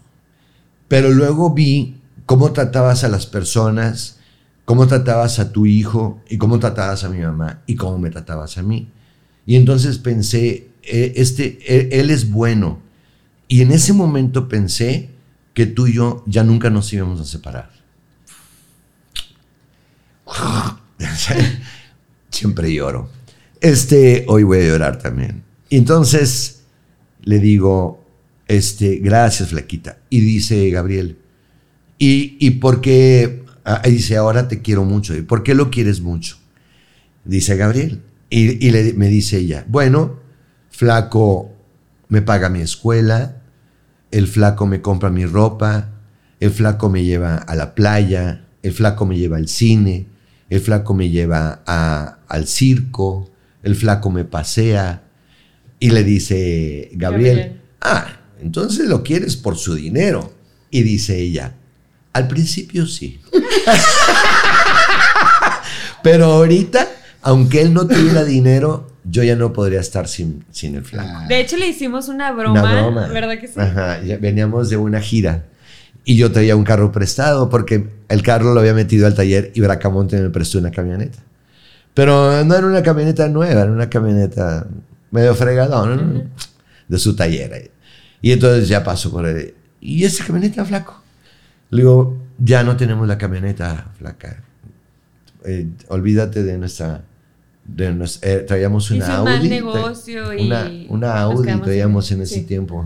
Pero 0.88 1.10
luego 1.12 1.54
vi 1.54 2.00
cómo 2.26 2.52
tratabas 2.52 3.04
a 3.04 3.10
las 3.10 3.26
personas, 3.26 4.20
cómo 4.66 4.88
tratabas 4.88 5.40
a 5.40 5.52
tu 5.52 5.66
hijo, 5.66 6.22
y 6.30 6.38
cómo 6.38 6.60
tratabas 6.60 7.04
a 7.04 7.10
mi 7.10 7.20
mamá, 7.20 7.62
y 7.68 7.76
cómo 7.76 7.98
me 7.98 8.10
tratabas 8.10 8.58
a 8.58 8.64
mí. 8.64 8.90
Y 9.46 9.56
entonces 9.56 9.98
pensé, 10.00 10.70
eh, 10.84 11.14
este, 11.18 11.60
él- 12.00 12.10
es 12.10 12.32
bueno. 12.32 12.80
Y 13.48 13.62
en 13.62 13.72
ese 13.72 13.94
momento 13.94 14.48
pensé 14.50 15.10
que 15.54 15.66
tú 15.68 15.88
y 15.88 15.94
yo 15.94 16.24
ya 16.26 16.44
nunca 16.44 16.70
nos 16.70 16.92
íbamos 16.94 17.20
a 17.22 17.26
separar. 17.26 17.70
Siempre 22.30 22.74
lloro. 22.74 23.10
Este, 23.62 24.26
hoy 24.28 24.44
voy 24.44 24.60
a 24.60 24.68
llorar 24.68 25.00
también. 25.00 25.44
Y 25.70 25.78
entonces 25.78 26.62
le 27.24 27.40
digo, 27.40 28.04
este, 28.48 28.98
gracias, 28.98 29.50
flaquita. 29.50 29.98
Y 30.10 30.20
dice 30.22 30.70
Gabriel, 30.70 31.18
¿y, 31.98 32.38
y 32.40 32.52
por 32.52 32.82
qué? 32.82 33.44
Ah, 33.64 33.82
y 33.86 33.92
dice, 33.92 34.16
ahora 34.18 34.48
te 34.48 34.62
quiero 34.62 34.84
mucho. 34.86 35.16
¿Y 35.16 35.22
por 35.22 35.44
qué 35.44 35.56
lo 35.56 35.72
quieres 35.72 36.02
mucho? 36.02 36.38
Dice 37.24 37.56
Gabriel. 37.58 38.02
Y, 38.30 38.66
y 38.66 38.72
le- 38.72 38.94
me 38.94 39.08
dice 39.08 39.38
ella, 39.38 39.66
bueno, 39.68 40.20
flaco 40.70 41.52
me 42.10 42.22
paga 42.22 42.50
mi 42.50 42.62
escuela, 42.62 43.42
el 44.12 44.28
flaco 44.28 44.66
me 44.68 44.82
compra 44.82 45.10
mi 45.10 45.26
ropa, 45.26 45.90
el 46.40 46.52
flaco 46.52 46.90
me 46.90 47.04
lleva 47.04 47.36
a 47.38 47.56
la 47.56 47.74
playa, 47.76 48.46
el 48.62 48.72
flaco 48.74 49.06
me 49.06 49.18
lleva 49.18 49.38
al 49.38 49.48
cine, 49.48 50.08
el 50.50 50.60
flaco 50.60 50.94
me 50.94 51.10
lleva 51.10 51.62
a- 51.66 52.20
al 52.28 52.48
circo, 52.48 53.32
el 53.64 53.76
flaco 53.76 54.12
me 54.12 54.26
pasea. 54.26 55.04
Y 55.80 55.90
le 55.92 56.04
dice 56.04 56.90
Gabriel, 56.94 57.38
Gabriel. 57.38 57.62
ah, 57.82 58.08
entonces 58.42 58.88
lo 58.88 59.04
quieres 59.04 59.36
por 59.36 59.58
su 59.58 59.76
dinero. 59.76 60.32
Y 60.72 60.84
dice 60.84 61.18
ella, 61.18 61.54
al 62.14 62.28
principio 62.28 62.88
sí. 62.88 63.20
Pero 66.04 66.26
ahorita, 66.26 66.88
aunque 67.22 67.62
él 67.62 67.74
no 67.74 67.88
tuviera 67.88 68.24
dinero, 68.24 68.92
yo 69.04 69.24
ya 69.24 69.36
no 69.36 69.54
podría 69.54 69.80
estar 69.80 70.08
sin, 70.08 70.46
sin 70.52 70.76
el 70.76 70.84
flaco. 70.84 71.28
De 71.28 71.40
hecho, 71.40 71.58
le 71.58 71.68
hicimos 71.68 72.10
una 72.10 72.32
broma. 72.32 72.62
Una 72.62 72.82
broma. 72.82 73.08
¿Verdad 73.08 73.40
que 73.40 73.48
sí? 73.48 73.54
Ajá, 73.58 74.00
veníamos 74.20 74.70
de 74.70 74.78
una 74.78 75.00
gira 75.00 75.46
y 76.04 76.18
yo 76.18 76.32
traía 76.32 76.56
un 76.56 76.64
carro 76.64 76.92
prestado 76.92 77.50
porque 77.50 77.90
el 78.10 78.22
carro 78.22 78.54
lo 78.54 78.60
había 78.60 78.74
metido 78.74 79.08
al 79.08 79.16
taller 79.16 79.52
y 79.56 79.62
Bracamonte 79.62 80.22
me 80.22 80.30
prestó 80.30 80.60
una 80.60 80.72
camioneta. 80.72 81.20
Pero 81.96 82.44
no 82.44 82.56
era 82.56 82.68
una 82.68 82.84
camioneta 82.84 83.28
nueva, 83.28 83.62
era 83.62 83.72
una 83.72 83.90
camioneta 83.90 84.68
medio 85.12 85.34
fregadona, 85.34 85.96
¿no? 85.96 86.24
de 86.88 87.00
su 87.00 87.16
taller. 87.16 87.72
Y 88.26 88.32
entonces 88.32 88.68
ya 88.68 88.84
pasó 88.84 89.12
por 89.12 89.28
él. 89.28 89.54
¿Y 89.80 90.04
esa 90.04 90.26
camioneta, 90.26 90.66
flaco? 90.66 91.00
Le 91.70 91.82
digo, 91.84 92.18
ya 92.40 92.64
no 92.64 92.76
tenemos 92.76 93.08
la 93.08 93.20
camioneta, 93.20 93.92
flaca. 94.00 94.44
Eh, 95.46 95.68
olvídate 95.90 96.42
de 96.44 96.58
nuestra... 96.58 97.04
De 97.66 97.92
nues- 97.94 98.18
eh, 98.24 98.44
traíamos 98.48 98.90
una 98.90 99.06
Hizo 99.06 99.22
un 99.22 99.28
Audi. 99.28 99.30
mal 99.30 99.42
tra- 99.42 99.50
negocio 99.50 100.34
y 100.34 100.48
una, 100.48 100.72
una 100.90 101.08
nos 101.08 101.20
Audi 101.20 101.62
traíamos 101.62 102.12
en 102.12 102.22
ese 102.24 102.36
sí. 102.36 102.42
tiempo. 102.46 102.84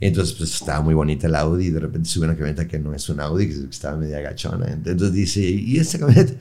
entonces, 0.00 0.34
pues 0.34 0.54
estaba 0.54 0.80
muy 0.80 0.94
bonita 0.94 1.28
la 1.28 1.40
Audi 1.40 1.66
y 1.66 1.70
de 1.70 1.80
repente 1.80 2.08
sube 2.08 2.24
una 2.24 2.34
camioneta 2.34 2.66
que 2.66 2.78
no 2.78 2.94
es 2.94 3.06
una 3.10 3.24
Audi, 3.24 3.48
que 3.48 3.54
estaba 3.70 3.98
media 3.98 4.20
gachona. 4.22 4.66
Entonces 4.72 5.12
dice, 5.12 5.40
¿y 5.42 5.76
esa 5.78 5.98
camioneta? 5.98 6.32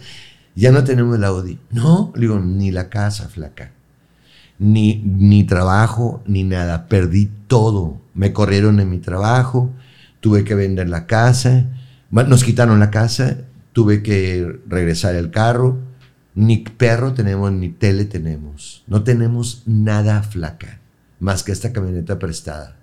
Ya 0.55 0.71
no 0.71 0.83
tenemos 0.85 1.19
la 1.19 1.27
Audi. 1.27 1.59
No, 1.71 2.13
le 2.15 2.21
digo, 2.21 2.39
ni 2.39 2.71
la 2.71 2.87
casa, 2.89 3.27
flaca. 3.27 3.71
Ni, 4.59 4.95
ni 5.05 5.43
trabajo, 5.43 6.21
ni 6.25 6.43
nada. 6.45 6.87
Perdí 6.87 7.29
todo. 7.47 7.99
Me 8.13 8.33
corrieron 8.33 8.79
en 8.79 8.89
mi 8.89 8.99
trabajo, 8.99 9.71
tuve 10.19 10.43
que 10.43 10.55
vender 10.55 10.89
la 10.89 11.05
casa, 11.05 11.65
nos 12.11 12.43
quitaron 12.43 12.79
la 12.79 12.91
casa, 12.91 13.37
tuve 13.73 14.03
que 14.03 14.59
regresar 14.67 15.15
el 15.15 15.31
carro. 15.31 15.79
Ni 16.35 16.57
perro 16.57 17.13
tenemos, 17.13 17.51
ni 17.51 17.69
tele 17.69 18.05
tenemos. 18.05 18.83
No 18.87 19.03
tenemos 19.03 19.63
nada 19.65 20.23
flaca, 20.23 20.79
más 21.19 21.43
que 21.43 21.51
esta 21.51 21.73
camioneta 21.73 22.19
prestada. 22.19 22.77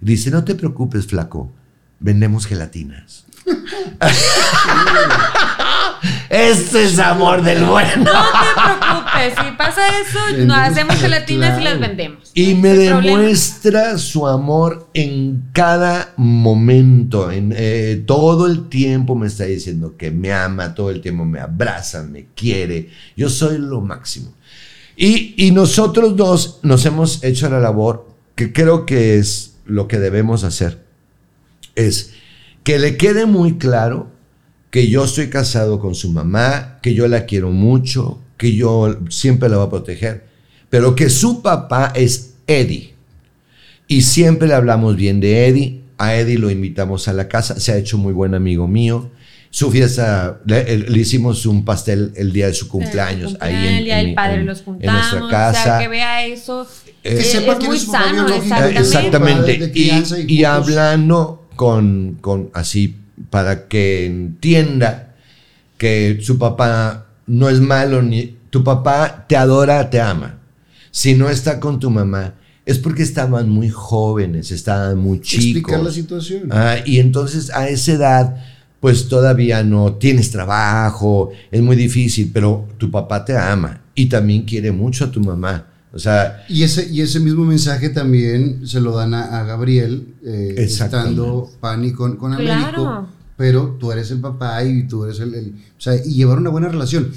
Dice, 0.00 0.30
no 0.30 0.44
te 0.44 0.54
preocupes, 0.54 1.06
flaco, 1.06 1.52
vendemos 2.00 2.46
gelatinas. 2.46 3.26
este 6.28 6.84
es 6.84 6.98
amor 6.98 7.42
del 7.42 7.64
bueno. 7.64 8.04
No 8.04 8.12
te 8.12 9.30
preocupes, 9.30 9.34
si 9.44 9.56
pasa 9.56 9.82
eso, 10.00 10.18
nos 10.18 10.30
Vendemos 10.36 10.56
hacemos 10.58 10.96
gelatinas 10.96 11.60
y 11.60 11.64
las 11.64 11.80
vendemos. 11.80 12.30
Y 12.34 12.54
No 12.54 12.60
me 12.60 12.74
problema. 12.88 13.00
demuestra 13.20 13.98
su 13.98 14.26
amor 14.26 14.88
en 14.94 15.44
cada 15.52 16.12
momento, 16.16 17.30
en 17.30 17.54
eh, 17.56 18.02
todo 18.06 18.46
el 18.46 18.68
tiempo 18.68 19.14
me 19.14 19.26
está 19.26 19.44
diciendo 19.44 19.96
que 19.96 20.10
me 20.10 20.32
ama, 20.32 20.74
todo 20.74 20.90
el 20.90 21.00
tiempo 21.00 21.24
me 21.24 21.40
abraza, 21.40 22.02
me 22.02 22.26
quiere. 22.34 22.90
Yo 23.16 23.28
soy 23.28 23.58
lo 23.58 23.80
máximo. 23.80 24.32
Y, 24.96 25.34
y 25.36 25.50
nosotros 25.50 26.16
dos 26.16 26.60
nos 26.62 26.84
hemos 26.86 27.22
hecho 27.24 27.48
la 27.50 27.58
labor 27.60 28.08
que 28.34 28.52
creo 28.52 28.86
que 28.86 29.18
es 29.18 29.54
lo 29.64 29.88
que 29.88 29.98
debemos 29.98 30.44
hacer. 30.44 30.84
Es 31.74 32.12
que 32.62 32.78
le 32.78 32.96
quede 32.96 33.26
muy 33.26 33.58
claro 33.58 34.10
que 34.74 34.88
yo 34.88 35.04
estoy 35.04 35.28
casado 35.30 35.78
con 35.78 35.94
su 35.94 36.10
mamá, 36.10 36.80
que 36.82 36.94
yo 36.94 37.06
la 37.06 37.26
quiero 37.26 37.52
mucho, 37.52 38.18
que 38.36 38.56
yo 38.56 38.98
siempre 39.08 39.48
la 39.48 39.58
voy 39.58 39.66
a 39.68 39.70
proteger, 39.70 40.24
pero 40.68 40.96
que 40.96 41.08
su 41.10 41.42
papá 41.42 41.92
es 41.94 42.34
Eddie. 42.48 42.92
Y 43.86 44.02
siempre 44.02 44.48
le 44.48 44.54
hablamos 44.54 44.96
bien 44.96 45.20
de 45.20 45.46
Eddie. 45.46 45.80
A 45.96 46.16
Eddie 46.16 46.38
lo 46.38 46.50
invitamos 46.50 47.06
a 47.06 47.12
la 47.12 47.28
casa, 47.28 47.60
se 47.60 47.70
ha 47.70 47.76
hecho 47.76 47.98
muy 47.98 48.12
buen 48.12 48.34
amigo 48.34 48.66
mío. 48.66 49.10
Su 49.50 49.70
fiesta, 49.70 50.40
le, 50.44 50.76
le 50.78 50.98
hicimos 50.98 51.46
un 51.46 51.64
pastel 51.64 52.10
el 52.16 52.32
día 52.32 52.48
de 52.48 52.54
su 52.54 52.66
cumpleaños, 52.66 53.36
ahí 53.38 53.54
en, 53.54 53.74
el 53.74 53.84
día 53.84 54.00
en 54.00 54.06
del 54.06 54.14
padre 54.16 54.40
en- 54.40 54.46
los 54.46 54.58
en 54.58 54.64
juntamos. 54.64 55.00
nuestra 55.02 55.26
O 55.26 55.30
casa. 55.30 55.62
sea, 55.62 55.78
que 55.78 55.86
vea 55.86 56.26
eso. 56.26 56.66
Eh, 57.04 57.14
Que 57.14 57.20
es- 57.20 57.30
sepa 57.30 57.52
es 57.52 57.64
muy 57.64 57.78
sano, 57.78 58.26
exactamente. 58.28 58.80
Exactamente. 58.80 59.72
Y, 59.72 60.34
y 60.40 60.42
hablando 60.42 61.46
con, 61.54 62.18
con 62.20 62.50
así, 62.54 62.96
para 63.30 63.68
que 63.68 64.06
entienda 64.06 65.14
que 65.78 66.18
su 66.22 66.38
papá 66.38 67.06
no 67.26 67.48
es 67.48 67.60
malo, 67.60 68.02
ni 68.02 68.36
tu 68.50 68.62
papá 68.64 69.26
te 69.28 69.36
adora, 69.36 69.90
te 69.90 70.00
ama. 70.00 70.38
Si 70.90 71.14
no 71.14 71.28
está 71.28 71.58
con 71.60 71.80
tu 71.80 71.90
mamá, 71.90 72.34
es 72.66 72.78
porque 72.78 73.02
estaban 73.02 73.48
muy 73.48 73.68
jóvenes, 73.68 74.50
estaban 74.50 74.98
muy 74.98 75.18
Explicar 75.18 75.78
la 75.80 75.90
chicos. 75.90 75.94
situación. 75.94 76.48
Ah, 76.50 76.76
y 76.84 76.98
entonces 76.98 77.50
a 77.50 77.68
esa 77.68 77.92
edad, 77.92 78.36
pues 78.80 79.08
todavía 79.08 79.62
no 79.62 79.94
tienes 79.94 80.30
trabajo, 80.30 81.30
es 81.50 81.60
muy 81.62 81.76
difícil, 81.76 82.30
pero 82.32 82.68
tu 82.78 82.90
papá 82.90 83.24
te 83.24 83.36
ama 83.36 83.82
y 83.94 84.06
también 84.06 84.42
quiere 84.42 84.72
mucho 84.72 85.04
a 85.06 85.10
tu 85.10 85.20
mamá. 85.20 85.66
O 85.94 85.98
sea, 85.98 86.44
Y 86.48 86.64
ese, 86.64 86.88
y 86.90 87.00
ese 87.02 87.20
mismo 87.20 87.44
mensaje 87.44 87.88
también 87.88 88.66
se 88.66 88.80
lo 88.80 88.96
dan 88.96 89.14
a, 89.14 89.40
a 89.40 89.44
Gabriel, 89.44 90.08
eh, 90.24 90.54
estando 90.58 91.48
Pani 91.60 91.92
con, 91.92 92.16
con 92.16 92.32
Américo. 92.34 92.54
Claro. 92.72 93.08
Pero 93.36 93.76
tú 93.80 93.90
eres 93.92 94.10
el 94.10 94.20
papá 94.20 94.62
y 94.64 94.86
tú 94.88 95.04
eres 95.04 95.20
el, 95.20 95.34
el- 95.34 95.54
O 95.76 95.80
sea, 95.80 95.94
y 95.96 96.14
llevar 96.14 96.38
una 96.38 96.50
buena 96.50 96.68
relación. 96.68 97.10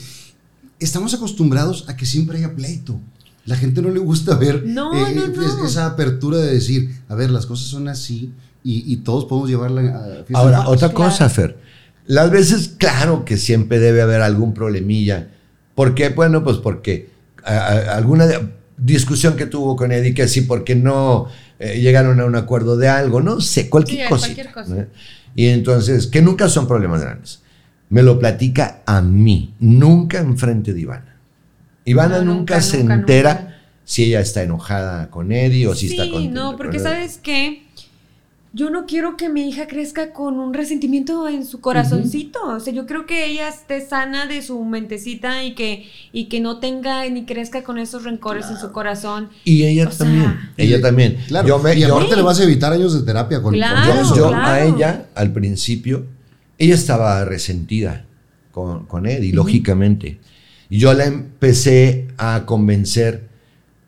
Estamos 0.79 1.13
acostumbrados 1.13 1.85
a 1.89 1.95
que 1.97 2.05
siempre 2.05 2.37
haya 2.37 2.55
pleito. 2.55 2.99
La 3.45 3.55
gente 3.55 3.81
no 3.81 3.89
le 3.89 3.99
gusta 3.99 4.35
ver 4.35 4.63
No, 4.65 4.93
eh, 4.93 5.13
no, 5.15 5.23
es- 5.25 5.35
no. 5.57 5.65
esa 5.65 5.85
apertura 5.87 6.37
de 6.37 6.53
decir, 6.53 6.95
a 7.09 7.15
ver, 7.15 7.29
las 7.31 7.45
cosas 7.45 7.67
son 7.67 7.87
así 7.87 8.33
y, 8.63 8.91
y 8.91 8.97
todos 8.97 9.25
podemos 9.25 9.49
llevarla 9.49 9.81
a 9.81 10.37
Ahora, 10.37 10.67
otra 10.67 10.89
claro. 10.89 11.09
cosa, 11.11 11.29
Fer. 11.29 11.57
Las 12.05 12.29
veces, 12.29 12.73
claro 12.77 13.25
que 13.25 13.37
siempre 13.37 13.79
debe 13.79 14.01
haber 14.01 14.21
algún 14.21 14.53
problemilla. 14.53 15.29
¿Por 15.75 15.95
qué? 15.95 16.09
Bueno, 16.09 16.43
pues 16.43 16.57
porque 16.57 17.09
a- 17.43 17.53
a- 17.57 17.95
alguna 17.95 18.27
de- 18.27 18.56
discusión 18.77 19.35
que 19.35 19.45
tuvo 19.47 19.75
con 19.75 19.91
Eddie, 19.91 20.13
que 20.13 20.27
sí, 20.27 20.41
porque 20.41 20.75
no 20.75 21.27
eh, 21.59 21.79
llegaron 21.81 22.19
a 22.19 22.25
un 22.25 22.35
acuerdo 22.35 22.77
de 22.77 22.87
algo, 22.87 23.21
no 23.21 23.41
sé, 23.41 23.69
cualquier 23.69 24.03
Sí, 24.03 24.09
cosita. 24.09 24.27
cualquier 24.27 24.51
cosa. 24.53 24.75
¿no? 24.75 24.85
Y 25.35 25.47
entonces, 25.47 26.07
que 26.07 26.21
nunca 26.21 26.49
son 26.49 26.67
problemas 26.67 27.01
grandes. 27.01 27.41
Me 27.89 28.03
lo 28.03 28.19
platica 28.19 28.81
a 28.85 29.01
mí, 29.01 29.53
nunca 29.59 30.19
enfrente 30.19 30.73
de 30.73 30.81
Ivana. 30.81 31.15
Ivana 31.85 32.19
No, 32.19 32.25
nunca, 32.25 32.55
nunca, 32.55 32.61
se 32.61 32.79
nunca, 32.79 32.93
entera 32.95 33.33
nunca. 33.33 33.55
si 33.85 34.03
ella 34.03 34.19
está 34.19 34.43
enojada 34.43 35.09
con 35.09 35.31
Eddie 35.31 35.67
o 35.67 35.73
si 35.75 35.87
sí, 35.87 35.93
está 35.97 36.11
contenta. 36.11 36.33
no, 36.39 36.57
porque 36.57 36.77
con 36.77 36.83
sabes 36.83 37.17
qué, 37.23 37.66
yo 38.53 38.69
no 38.69 38.85
quiero 38.85 39.17
que 39.17 39.29
mi 39.29 39.47
hija 39.49 39.67
crezca 39.67 40.13
con 40.13 40.39
un 40.39 40.53
resentimiento 40.53 41.27
en 41.27 41.45
su 41.45 41.59
corazoncito. 41.59 42.39
O 42.47 42.59
sea, 42.59 42.73
yo 42.73 42.85
creo 42.87 43.05
que 43.05 43.25
ella 43.27 43.49
esté 43.49 43.81
sana 43.81 44.25
de 44.25 44.41
su 44.41 44.63
mentecita 44.63 45.43
y 45.43 45.53
que, 45.53 45.85
y 46.11 46.25
que 46.25 46.39
no 46.39 46.59
tenga 46.59 47.07
ni 47.09 47.25
crezca 47.25 47.63
con 47.63 47.77
esos 47.77 48.03
rencores 48.03 48.47
en 48.49 48.57
su 48.57 48.71
corazón. 48.71 49.29
Y 49.43 49.63
ella 49.63 49.87
O 49.87 49.91
sea, 49.91 50.05
también, 50.07 50.35
ella 50.57 50.81
también. 50.81 51.17
Claro, 51.27 51.47
Yo 51.47 51.59
me- 51.59 51.75
y 51.75 51.81
yo- 51.81 51.95
aparte 51.95 52.15
le 52.15 52.21
vas 52.23 52.39
a 52.39 52.43
evitar 52.43 52.73
años 52.73 52.93
de 52.93 53.05
terapia 53.05 53.37
con, 53.41 53.51
con 53.51 53.53
Claro, 53.59 53.93
yo, 53.95 54.01
eso. 54.01 54.15
yo 54.15 54.27
claro. 54.29 54.45
a 54.45 54.63
ella, 54.63 55.05
al 55.13 55.31
principio, 55.33 56.05
ella 56.57 56.73
estaba 56.73 57.23
resentida 57.25 58.05
con, 58.51 58.85
con 58.85 59.05
Eddie, 59.05 59.33
lógicamente. 59.33 60.19
Y 60.69 60.79
yo 60.79 60.93
la 60.93 61.05
empecé 61.05 62.07
a 62.17 62.43
convencer 62.45 63.27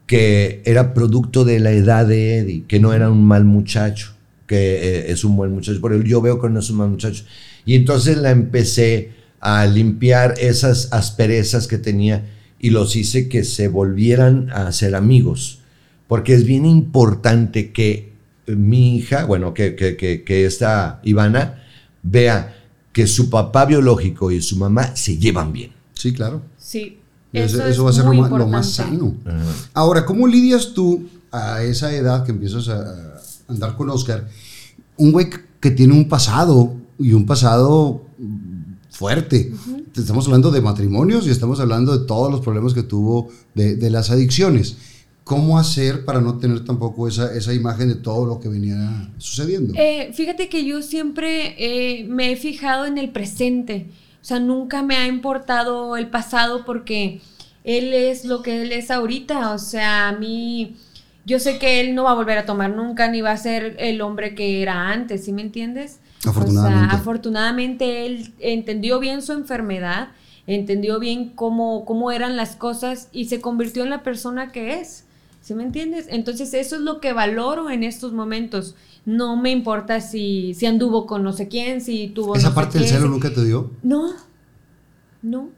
que 0.06 0.62
era 0.66 0.94
producto 0.94 1.44
de 1.46 1.60
la 1.60 1.72
edad 1.72 2.06
de 2.06 2.38
Eddie, 2.40 2.64
que 2.68 2.80
no 2.80 2.94
era 2.94 3.10
un 3.10 3.26
mal 3.26 3.46
muchacho, 3.46 4.14
que 4.50 4.58
eh, 4.58 5.12
es 5.12 5.24
un 5.24 5.38
buen 5.38 5.54
muchacho, 5.54 5.80
pero 5.80 6.02
yo 6.02 6.22
veo 6.22 6.42
que 6.42 6.50
no 6.50 6.60
es 6.60 6.70
un 6.72 6.78
mal 6.78 6.90
muchacho. 6.90 7.24
Y 7.66 7.76
entonces 7.76 8.18
la 8.18 8.32
empecé 8.32 9.12
a 9.40 9.68
limpiar 9.68 10.34
esas 10.40 10.92
asperezas 10.92 11.68
que 11.68 11.78
tenía 11.78 12.26
y 12.60 12.72
los 12.72 12.96
hice 12.96 13.30
que 13.30 13.44
se 13.44 13.68
volvieran 13.68 14.50
a 14.50 14.72
ser 14.72 14.96
amigos, 14.96 15.60
porque 16.08 16.34
es 16.34 16.46
bien 16.46 16.66
importante 16.66 17.72
que 17.72 18.12
mi 18.48 18.98
hija, 18.98 19.26
bueno, 19.26 19.54
que, 19.54 19.76
que, 19.76 19.96
que, 19.96 20.24
que 20.24 20.46
esta 20.46 21.00
Ivana 21.04 21.64
vea 22.02 22.56
que 22.92 23.06
su 23.06 23.30
papá 23.30 23.66
biológico 23.66 24.32
y 24.32 24.42
su 24.42 24.58
mamá 24.58 24.96
se 24.96 25.20
llevan 25.20 25.54
bien. 25.54 25.72
Sí, 25.94 26.12
claro. 26.12 26.42
Sí. 26.58 26.98
Eso, 27.32 27.58
Eso, 27.58 27.68
eso 27.68 27.70
es 27.70 27.86
va 27.86 27.90
a 27.92 27.94
ser 27.94 28.06
lo 28.06 28.14
más, 28.14 28.32
lo 28.32 28.48
más 28.48 28.80
importante. 28.80 29.28
sano. 29.28 29.54
Ahora, 29.76 30.04
¿cómo 30.04 30.26
lidias 30.26 30.74
tú 30.74 31.08
a 31.32 31.62
esa 31.62 31.94
edad 31.94 32.26
que 32.26 32.32
empiezas 32.32 32.68
a 32.70 33.19
andar 33.50 33.76
con 33.76 33.90
Oscar? 33.90 34.28
Un 34.98 35.12
güey 35.12 35.28
que 35.60 35.72
tiene 35.72 35.94
un 35.94 36.08
pasado 36.08 36.74
y 36.98 37.14
un 37.14 37.26
pasado 37.26 38.04
fuerte. 38.90 39.52
Te 39.94 40.02
Estamos 40.02 40.26
hablando 40.26 40.52
de 40.52 40.62
matrimonios 40.62 41.28
y 41.28 41.32
estamos 41.32 41.60
hablando 41.60 41.98
de 41.98 42.06
todos 42.06 42.32
los 42.32 42.42
problemas 42.42 42.74
que 42.74 42.84
tuvo 42.84 43.30
de, 43.56 43.76
de 43.76 43.90
las 43.90 44.12
adicciones. 44.12 44.78
¿Cómo 45.24 45.60
hacer 45.60 46.06
para 46.06 46.22
no 46.22 46.40
tener 46.40 46.66
tampoco 46.66 47.08
esa, 47.08 47.36
esa 47.36 47.54
imagen 47.54 47.88
de 47.90 47.96
todo 47.96 48.26
lo 48.26 48.40
que 48.40 48.50
venía 48.50 49.12
sucediendo? 49.20 49.74
Eh, 49.78 50.12
fíjate 50.14 50.50
que 50.50 50.66
yo 50.66 50.82
siempre 50.82 51.54
eh, 51.60 52.08
me 52.08 52.32
he 52.32 52.36
fijado 52.36 52.86
en 52.88 52.98
el 52.98 53.12
presente. 53.12 53.92
O 54.22 54.26
sea, 54.26 54.40
nunca 54.40 54.82
me 54.82 54.96
ha 54.96 55.08
importado 55.08 55.96
el 55.98 56.10
pasado 56.10 56.66
porque 56.66 57.22
él 57.64 57.94
es 57.94 58.26
lo 58.26 58.42
que 58.42 58.64
él 58.64 58.72
es 58.72 58.90
ahorita. 58.90 59.54
O 59.54 59.60
sea, 59.60 60.10
a 60.10 60.18
mí, 60.18 60.76
yo 61.30 61.38
sé 61.38 61.60
que 61.60 61.80
él 61.80 61.94
no 61.94 62.06
va 62.06 62.12
a 62.12 62.16
volver 62.16 62.40
a 62.40 62.46
tomar 62.48 62.72
nunca 62.72 63.08
ni 63.08 63.22
va 63.22 63.30
a 63.30 63.38
ser 63.38 63.76
el 63.78 64.02
hombre 64.02 64.34
que 64.34 64.64
era 64.64 64.90
antes, 64.90 65.26
¿sí 65.26 65.32
me 65.32 65.44
entiendes? 65.44 66.00
Afortunadamente. 66.26 66.86
O 66.86 66.90
sea, 66.90 67.00
afortunadamente 67.00 68.06
él 68.08 68.34
entendió 68.40 69.00
bien 69.00 69.22
su 69.22 69.34
enfermedad, 69.34 70.10
entendió 70.48 70.98
bien 71.00 71.30
cómo, 71.30 71.86
cómo 71.86 72.12
eran 72.12 72.36
las 72.36 72.56
cosas 72.56 73.10
y 73.12 73.26
se 73.26 73.42
convirtió 73.42 73.84
en 73.84 73.92
la 73.92 74.02
persona 74.02 74.52
que 74.52 74.80
es. 74.80 75.06
¿Sí 75.40 75.54
me 75.54 75.62
entiendes? 75.62 76.08
Entonces 76.10 76.56
eso 76.56 76.76
es 76.78 76.82
lo 76.82 77.00
que 77.00 77.14
valoro 77.14 77.70
en 77.70 77.84
estos 77.84 78.12
momentos. 78.12 78.76
No 79.06 79.38
me 79.38 79.52
importa 79.52 80.02
si, 80.02 80.56
si 80.56 80.66
anduvo 80.66 81.06
con 81.06 81.24
no 81.24 81.32
sé 81.32 81.48
quién, 81.48 81.80
si 81.80 82.08
tuvo 82.08 82.36
¿Esa 82.36 82.48
no 82.48 82.50
sé 82.50 82.56
parte 82.56 82.80
del 82.80 82.88
quién, 82.88 82.98
celo 82.98 83.10
nunca 83.10 83.32
te 83.32 83.46
dio? 83.46 83.70
No, 83.84 84.14
no. 85.22 85.50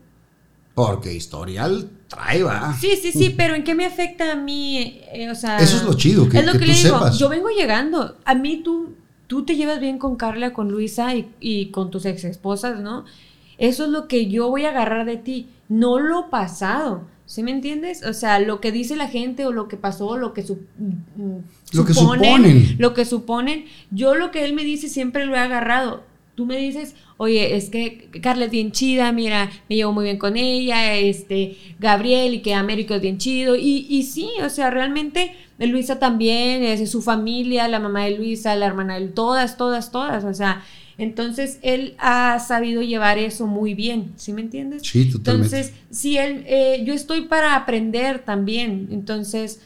Porque 0.75 1.13
historial 1.13 1.89
trae, 2.11 2.43
va. 2.43 2.73
Sí, 2.79 2.91
sí, 3.01 3.11
sí, 3.11 3.33
pero 3.35 3.55
¿en 3.55 3.63
qué 3.63 3.73
me 3.73 3.85
afecta 3.85 4.33
a 4.33 4.35
mí? 4.35 4.99
Eh, 5.13 5.29
o 5.31 5.35
sea, 5.35 5.57
Eso 5.59 5.77
es 5.77 5.83
lo 5.83 5.93
chido, 5.95 6.27
que- 6.29 6.37
es 6.39 6.45
lo 6.45 6.51
que 6.51 6.59
que, 6.59 6.65
tú 6.65 6.71
le 6.71 6.77
digo. 6.77 6.95
sepas. 6.97 7.17
Yo 7.17 7.29
vengo 7.29 7.49
llegando. 7.49 8.17
A 8.25 8.35
mí 8.35 8.61
tú, 8.63 8.93
tú 9.27 9.43
te 9.45 9.55
llevas 9.55 9.79
bien 9.79 9.97
con 9.97 10.15
Carla, 10.17 10.53
con 10.53 10.69
Luisa 10.71 11.15
y, 11.15 11.31
y 11.39 11.67
con 11.67 11.89
tus 11.89 12.05
ex 12.05 12.23
esposas, 12.25 12.79
¿no? 12.81 13.05
Eso 13.57 13.85
es 13.85 13.89
lo 13.91 14.07
que 14.07 14.27
yo 14.29 14.49
voy 14.49 14.65
a 14.65 14.69
agarrar 14.71 15.05
de 15.05 15.17
ti, 15.17 15.47
no 15.69 15.99
lo 15.99 16.29
pasado. 16.29 17.03
¿Sí 17.27 17.43
me 17.43 17.51
entiendes? 17.51 18.03
O 18.05 18.11
sea, 18.13 18.39
lo 18.39 18.59
que 18.59 18.73
dice 18.73 18.97
la 18.97 19.07
gente 19.07 19.45
o 19.45 19.53
lo 19.53 19.69
que 19.69 19.77
pasó, 19.77 20.17
lo 20.17 20.33
que, 20.33 20.43
su- 20.45 20.59
mm, 20.77 21.37
Lo 21.71 21.85
que 21.85 21.93
suponen. 21.93 22.75
lo 22.77 22.93
que 22.93 23.05
suponen. 23.05 23.65
Yo 23.89 24.15
lo 24.15 24.31
que 24.31 24.43
él 24.43 24.53
me 24.53 24.65
dice 24.65 24.89
siempre 24.89 25.25
lo 25.25 25.35
he 25.35 25.39
agarrado. 25.39 26.03
Tú 26.35 26.45
me 26.45 26.57
dices, 26.57 26.95
oye, 27.17 27.55
es 27.55 27.69
que 27.69 28.09
Carla 28.21 28.45
es 28.45 28.51
bien 28.51 28.71
chida, 28.71 29.11
mira, 29.11 29.49
me 29.69 29.75
llevo 29.75 29.91
muy 29.91 30.05
bien 30.05 30.17
con 30.17 30.37
ella, 30.37 30.95
este, 30.95 31.57
Gabriel 31.79 32.33
y 32.33 32.41
que 32.41 32.53
Américo 32.53 32.95
es 32.95 33.01
bien 33.01 33.17
chido. 33.17 33.55
Y, 33.55 33.85
y 33.89 34.03
sí, 34.03 34.29
o 34.43 34.49
sea, 34.49 34.69
realmente 34.69 35.33
Luisa 35.59 35.99
también, 35.99 36.63
es 36.63 36.89
su 36.89 37.01
familia, 37.01 37.67
la 37.67 37.79
mamá 37.79 38.05
de 38.05 38.17
Luisa, 38.17 38.55
la 38.55 38.65
hermana 38.65 38.99
de 38.99 39.07
todas, 39.07 39.57
todas, 39.57 39.91
todas. 39.91 40.23
O 40.23 40.33
sea, 40.33 40.63
entonces 40.97 41.59
él 41.61 41.95
ha 41.99 42.39
sabido 42.39 42.81
llevar 42.81 43.17
eso 43.17 43.47
muy 43.47 43.73
bien, 43.73 44.13
¿sí 44.15 44.33
me 44.33 44.41
entiendes? 44.41 44.83
Sí, 44.85 45.09
totalmente. 45.11 45.57
Entonces, 45.57 45.73
sí, 45.89 46.17
él, 46.17 46.43
eh, 46.47 46.83
yo 46.85 46.93
estoy 46.93 47.21
para 47.23 47.55
aprender 47.55 48.19
también. 48.19 48.87
Entonces, 48.91 49.61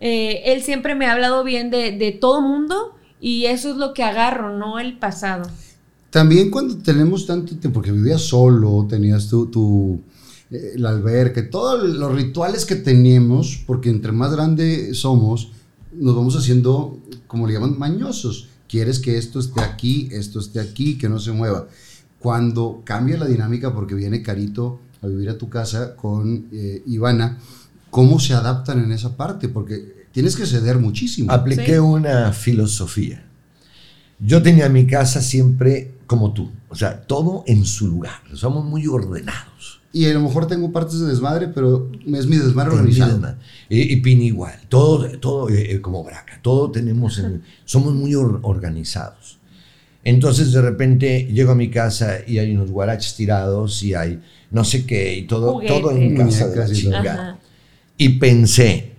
eh, 0.00 0.42
él 0.46 0.62
siempre 0.62 0.94
me 0.94 1.06
ha 1.06 1.12
hablado 1.12 1.44
bien 1.44 1.70
de, 1.70 1.92
de 1.92 2.12
todo 2.12 2.40
mundo 2.40 2.96
Y 3.22 3.46
eso 3.46 3.70
es 3.70 3.76
lo 3.76 3.92
que 3.92 4.02
agarro, 4.02 4.56
no 4.56 4.78
el 4.78 4.96
pasado. 4.98 5.50
También 6.10 6.50
cuando 6.50 6.76
tenemos 6.78 7.26
tanto 7.26 7.56
tiempo, 7.56 7.74
porque 7.74 7.92
vivías 7.92 8.22
solo, 8.22 8.86
tenías 8.88 9.28
tu, 9.28 9.46
tu 9.46 10.00
eh, 10.50 10.72
la 10.76 10.90
alberca, 10.90 11.48
todos 11.48 11.88
los 11.88 12.12
rituales 12.14 12.64
que 12.66 12.74
teníamos, 12.76 13.62
porque 13.66 13.90
entre 13.90 14.10
más 14.10 14.32
grande 14.32 14.92
somos, 14.94 15.52
nos 15.92 16.16
vamos 16.16 16.36
haciendo, 16.36 16.98
como 17.28 17.46
le 17.46 17.54
llaman, 17.54 17.78
mañosos. 17.78 18.48
Quieres 18.68 18.98
que 18.98 19.18
esto 19.18 19.38
esté 19.40 19.60
aquí, 19.60 20.08
esto 20.12 20.40
esté 20.40 20.60
aquí, 20.60 20.98
que 20.98 21.08
no 21.08 21.18
se 21.20 21.32
mueva. 21.32 21.68
Cuando 22.18 22.82
cambia 22.84 23.16
la 23.16 23.26
dinámica, 23.26 23.72
porque 23.74 23.94
viene 23.94 24.22
Carito 24.22 24.80
a 25.02 25.06
vivir 25.06 25.30
a 25.30 25.38
tu 25.38 25.48
casa 25.48 25.96
con 25.96 26.46
eh, 26.52 26.82
Ivana, 26.86 27.38
¿cómo 27.90 28.20
se 28.20 28.34
adaptan 28.34 28.82
en 28.82 28.92
esa 28.92 29.16
parte? 29.16 29.48
Porque 29.48 30.06
tienes 30.12 30.36
que 30.36 30.46
ceder 30.46 30.78
muchísimo. 30.78 31.32
Apliqué 31.32 31.74
Sí. 31.74 31.78
una 31.78 32.32
filosofía. 32.32 33.24
Yo 34.18 34.42
tenía 34.42 34.68
mi 34.68 34.86
casa 34.86 35.22
siempre 35.22 35.92
como 36.10 36.32
tú, 36.32 36.50
o 36.68 36.74
sea, 36.74 37.02
todo 37.06 37.44
en 37.46 37.64
su 37.64 37.86
lugar. 37.86 38.20
Somos 38.34 38.64
muy 38.64 38.84
ordenados. 38.88 39.80
Y 39.92 40.06
a 40.06 40.12
lo 40.12 40.20
mejor 40.22 40.48
tengo 40.48 40.72
partes 40.72 40.98
de 40.98 41.06
desmadre, 41.06 41.46
pero 41.46 41.88
es 42.04 42.26
mi 42.26 42.36
desmadre 42.36 42.70
organizado. 42.80 43.12
Y, 43.68 43.92
y 43.92 43.96
Pini 44.00 44.26
igual, 44.26 44.58
todo, 44.68 45.08
todo 45.20 45.48
eh, 45.50 45.70
eh, 45.74 45.80
como 45.80 46.02
Braca, 46.02 46.40
todo 46.42 46.72
tenemos, 46.72 47.18
en- 47.20 47.42
somos 47.64 47.94
muy 47.94 48.12
or- 48.16 48.40
organizados. 48.42 49.38
Entonces 50.02 50.50
de 50.50 50.60
repente 50.62 51.28
llego 51.32 51.52
a 51.52 51.54
mi 51.54 51.70
casa 51.70 52.16
y 52.26 52.38
hay 52.38 52.56
unos 52.56 52.72
guaraches 52.72 53.14
tirados 53.14 53.84
y 53.84 53.94
hay 53.94 54.20
no 54.50 54.64
sé 54.64 54.84
qué 54.86 55.14
y 55.16 55.26
todo, 55.28 55.60
todo 55.68 55.92
en 55.92 56.16
casa 56.16 56.48
de 56.48 56.56
la 56.56 56.66
chingada. 56.82 57.38
Y 57.96 58.08
pensé, 58.18 58.94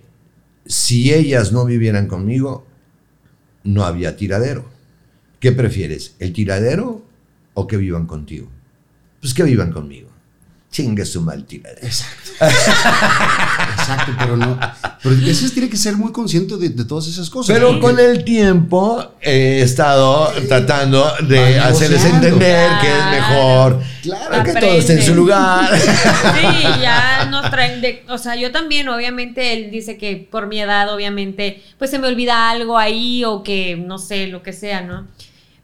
si 0.64 1.12
ellas 1.12 1.52
no 1.52 1.66
vivieran 1.66 2.06
conmigo, 2.06 2.64
no 3.64 3.84
había 3.84 4.16
tiradero. 4.16 4.71
¿Qué 5.42 5.50
prefieres, 5.52 6.14
el 6.20 6.32
tiradero 6.32 7.02
o 7.54 7.66
que 7.66 7.76
vivan 7.76 8.06
contigo? 8.06 8.48
Pues 9.20 9.34
que 9.34 9.42
vivan 9.42 9.72
conmigo. 9.72 10.08
Chingue 10.70 11.04
su 11.04 11.20
mal 11.20 11.44
tiradero. 11.44 11.86
Exacto, 11.86 12.30
pero 14.18 14.36
no. 14.38 14.58
Pero 15.02 15.14
eso 15.26 15.50
tiene 15.52 15.68
que 15.68 15.76
ser 15.76 15.96
muy 15.96 16.12
consciente 16.12 16.56
de, 16.56 16.70
de 16.70 16.84
todas 16.84 17.06
esas 17.08 17.28
cosas. 17.28 17.54
Pero 17.54 17.78
con 17.80 17.98
el 17.98 18.24
tiempo 18.24 19.14
he 19.20 19.60
estado 19.62 20.32
tratando 20.48 21.12
de 21.28 21.58
Va 21.58 21.66
hacerles 21.66 22.04
negociando. 22.04 22.26
entender 22.28 22.70
que 22.80 22.88
es 22.88 23.04
mejor 23.10 23.82
Claro. 24.02 24.44
que 24.44 24.52
todo 24.54 24.72
esté 24.78 24.92
en 24.94 25.02
su 25.02 25.14
lugar. 25.14 25.76
Sí, 25.78 26.62
ya 26.80 27.26
nos 27.30 27.50
traen 27.50 27.80
de, 27.82 28.04
o 28.08 28.16
sea, 28.16 28.34
yo 28.36 28.50
también, 28.50 28.88
obviamente, 28.88 29.52
él 29.52 29.70
dice 29.70 29.98
que 29.98 30.26
por 30.30 30.46
mi 30.46 30.60
edad, 30.60 30.92
obviamente, 30.94 31.62
pues 31.78 31.90
se 31.90 31.98
me 31.98 32.06
olvida 32.08 32.48
algo 32.50 32.78
ahí 32.78 33.24
o 33.24 33.42
que, 33.42 33.76
no 33.76 33.98
sé, 33.98 34.28
lo 34.28 34.42
que 34.42 34.52
sea, 34.54 34.80
¿no? 34.82 35.06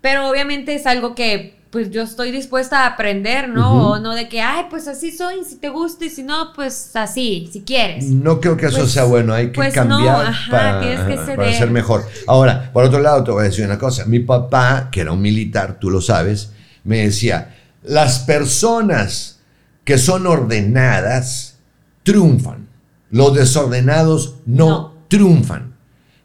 Pero 0.00 0.28
obviamente 0.28 0.74
es 0.74 0.86
algo 0.86 1.14
que, 1.14 1.58
pues 1.70 1.90
yo 1.90 2.02
estoy 2.02 2.30
dispuesta 2.30 2.84
a 2.84 2.86
aprender, 2.86 3.48
¿no? 3.48 3.90
O 3.90 3.98
no 3.98 4.14
de 4.14 4.28
que, 4.28 4.40
ay, 4.40 4.66
pues 4.70 4.88
así 4.88 5.10
soy, 5.10 5.44
si 5.44 5.56
te 5.56 5.68
gusta 5.68 6.04
y 6.06 6.10
si 6.10 6.22
no, 6.22 6.52
pues 6.54 6.94
así, 6.96 7.50
si 7.52 7.62
quieres. 7.62 8.04
No 8.06 8.40
creo 8.40 8.56
que 8.56 8.66
eso 8.66 8.78
Pues- 8.78 8.92
sea 8.92 9.04
bueno, 9.04 9.34
hay 9.34 9.48
que 9.48 9.52
pues 9.54 9.74
no, 9.76 9.82
cambiar 9.82 10.26
ajá, 10.26 10.50
para, 10.50 10.80
tienes 10.80 11.00
que 11.00 11.34
para 11.36 11.52
ser 11.52 11.70
mejor. 11.70 12.06
Ahora, 12.26 12.70
por 12.72 12.84
otro 12.84 13.00
lado, 13.00 13.22
te 13.24 13.30
voy 13.32 13.42
a 13.42 13.44
decir 13.48 13.64
una 13.66 13.78
cosa. 13.78 14.04
Mi 14.06 14.20
papá, 14.20 14.88
que 14.90 15.00
era 15.02 15.12
un 15.12 15.20
militar, 15.20 15.78
tú 15.80 15.90
lo 15.90 16.00
sabes, 16.00 16.52
me 16.84 16.98
decía, 17.04 17.54
las 17.82 18.20
personas 18.20 19.40
que 19.84 19.98
son 19.98 20.26
ordenadas 20.26 21.56
triunfan, 22.02 22.68
los 23.10 23.34
desordenados 23.34 24.36
no, 24.46 24.68
No. 24.68 24.94
triunfan. 25.08 25.67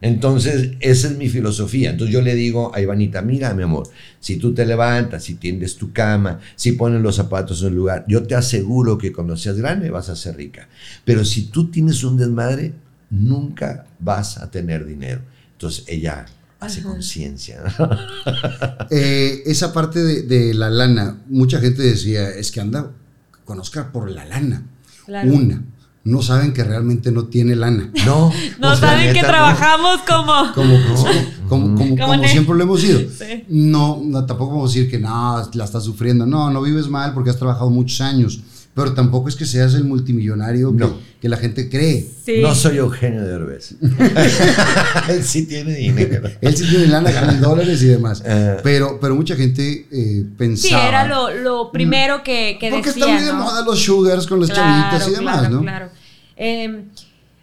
Entonces, 0.04 0.72
esa 0.82 1.08
es 1.08 1.18
mi 1.18 1.30
filosofía. 1.30 1.92
Entonces 1.92 2.14
yo 2.14 2.22
le 2.22 2.36
digo 2.36 2.76
a 2.76 2.82
Ivanita, 2.82 3.22
mira, 3.22 3.54
mi 3.54 3.64
amor, 3.64 3.88
si 4.20 4.36
tú 4.36 4.54
te 4.54 4.66
levantas, 4.66 5.24
si 5.24 5.36
tiendes 5.36 5.78
tu 5.78 5.94
cama, 5.94 6.42
si 6.58 6.74
pones 6.74 7.02
los 7.02 7.16
zapatos 7.16 7.62
en 7.62 7.70
el 7.70 7.76
lugar, 7.76 8.04
yo 8.06 8.24
te 8.24 8.36
aseguro 8.36 8.98
que 8.98 9.14
cuando 9.14 9.38
seas 9.38 9.56
grande 9.56 9.90
vas 9.90 10.10
a 10.10 10.18
ser 10.18 10.36
rica. 10.36 10.68
Pero 11.06 11.24
si 11.24 11.44
tú 11.44 11.72
tienes 11.72 12.04
un 12.04 12.18
desmadre, 12.18 12.74
nunca 13.10 13.86
vas 13.98 14.40
a 14.40 14.52
tener 14.52 14.86
dinero. 14.86 15.22
Entonces 15.54 15.86
ella 15.88 16.26
hace 16.60 16.84
conciencia. 16.84 17.64
Eh, 18.90 19.44
esa 19.46 19.72
parte 19.72 20.04
de, 20.04 20.24
de 20.24 20.54
la 20.54 20.70
lana, 20.70 21.22
mucha 21.30 21.60
gente 21.60 21.82
decía, 21.82 22.30
es 22.30 22.52
que 22.52 22.60
anda 22.60 22.92
con 23.46 23.60
Oscar 23.60 23.92
por 23.92 24.12
la 24.12 24.26
lana. 24.26 24.64
Claro. 25.06 25.34
Una, 25.34 25.64
no 26.06 26.22
saben 26.22 26.54
que 26.54 26.64
realmente 26.64 27.12
no 27.12 27.26
tiene 27.26 27.56
lana. 27.56 27.90
No, 28.06 28.32
No 28.60 28.76
saben 28.76 29.14
que 29.14 29.22
no. 29.22 29.28
trabajamos 29.28 30.00
como... 30.08 30.54
Como, 30.54 31.76
como, 31.76 31.98
como, 31.98 32.28
siempre 32.28 32.56
lo 32.56 32.64
hemos 32.64 32.82
sido. 32.82 33.00
Sí. 33.00 33.44
No, 33.50 34.02
no, 34.04 34.26
tampoco 34.26 34.56
vamos 34.56 34.72
a 34.72 34.74
decir 34.74 34.90
que 34.90 34.98
no, 34.98 35.50
la 35.54 35.66
estás 35.66 35.84
sufriendo. 35.84 36.26
No, 36.26 36.50
no 36.50 36.62
vives 36.62 36.88
mal 36.88 37.14
porque 37.14 37.30
has 37.30 37.38
trabajado 37.38 37.70
muchos 37.70 38.02
años. 38.02 38.40
Pero 38.76 38.94
tampoco 38.94 39.30
es 39.30 39.36
que 39.36 39.46
seas 39.46 39.76
el 39.76 39.84
multimillonario 39.84 40.72
que, 40.72 40.78
No. 40.84 40.98
que 41.22 41.30
la 41.30 41.38
gente 41.38 41.70
cree. 41.70 42.08
Sí. 42.26 42.42
No 42.42 42.56
soy 42.56 42.78
Eugenio 42.78 43.22
Derbez. 43.24 43.76
Él 45.10 45.24
sí 45.24 45.46
tiene 45.46 45.76
dinero. 45.76 46.28
Él 46.42 46.58
sí 46.58 46.68
tiene 46.68 46.88
lana, 46.88 47.12
en 47.32 47.42
dólares 47.42 47.82
y 47.84 47.88
demás. 47.88 48.24
Eh. 48.34 48.58
pero, 48.64 49.00
pero 49.00 49.16
mucha 49.16 49.36
gente 49.36 49.86
eh, 49.92 50.24
Sí, 50.24 50.28
pensaba. 50.38 50.88
era 50.88 51.08
lo, 51.08 51.30
lo 51.34 51.72
primero 51.72 52.24
que, 52.24 52.58
que 52.60 52.70
porque 52.72 52.90
decía, 52.90 53.04
está 53.06 53.14
muy 53.14 53.24
de 53.24 53.32
¿no? 53.34 53.40
moda 53.44 53.64
los 53.64 53.80
sugars 53.80 54.26
con 54.26 54.40
las 54.40 54.50
chavitas 54.50 55.08
y 55.08 55.12
demás, 55.12 55.40
claro, 55.40 55.56
¿no? 55.56 55.62
Claro. 55.62 55.90
Eh, 56.38 56.86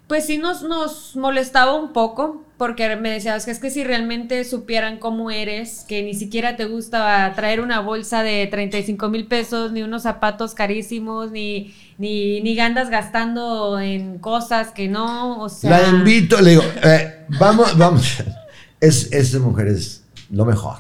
pues 0.09 0.27
sí 0.27 0.39
nos, 0.39 0.63
nos 0.63 1.15
molestaba 1.17 1.75
un 1.77 1.93
poco, 1.93 2.45
porque 2.61 2.95
me 2.97 3.09
decías 3.09 3.47
que 3.47 3.53
es 3.53 3.59
que 3.59 3.71
si 3.71 3.85
realmente 3.85 4.45
supieran 4.45 4.99
cómo 4.99 5.31
eres, 5.31 5.87
que 5.89 6.03
ni 6.03 6.13
siquiera 6.13 6.57
te 6.57 6.67
gusta 6.67 7.33
traer 7.35 7.63
una 7.63 7.81
bolsa 7.81 8.23
de 8.23 8.47
35 8.49 9.09
mil 9.09 9.27
pesos, 9.27 9.73
ni 9.73 9.83
unos 9.83 10.03
zapatos 10.03 10.53
carísimos, 10.53 11.31
ni, 11.31 11.75
ni, 11.97 12.43
ni 12.43 12.61
andas 12.61 12.91
gastando 12.91 13.81
en 13.81 14.19
cosas 14.19 14.73
que 14.73 14.89
no, 14.89 15.41
o 15.41 15.49
sea... 15.49 15.71
La 15.71 15.89
invito, 15.89 16.39
le 16.43 16.51
digo, 16.51 16.63
eh, 16.85 17.25
vamos, 17.41 17.79
vamos. 17.79 18.23
Es, 18.79 19.11
esta 19.11 19.39
mujer 19.39 19.69
es 19.69 20.05
lo 20.29 20.45
mejor. 20.45 20.77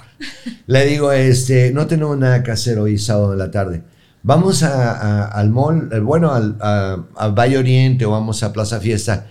Le 0.66 0.84
digo, 0.84 1.12
este, 1.12 1.72
no 1.72 1.86
tenemos 1.86 2.18
nada 2.18 2.42
que 2.42 2.50
hacer 2.50 2.78
hoy 2.78 2.98
sábado 2.98 3.32
en 3.32 3.38
la 3.38 3.50
tarde. 3.50 3.82
Vamos 4.22 4.62
a, 4.64 5.28
al 5.28 5.48
mall, 5.48 5.88
eh, 5.92 5.98
bueno, 6.00 6.30
al, 6.30 6.58
a 6.60 7.28
Valle 7.28 7.56
Oriente 7.56 8.04
o 8.04 8.10
vamos 8.10 8.42
a 8.42 8.52
Plaza 8.52 8.80
Fiesta 8.80 9.28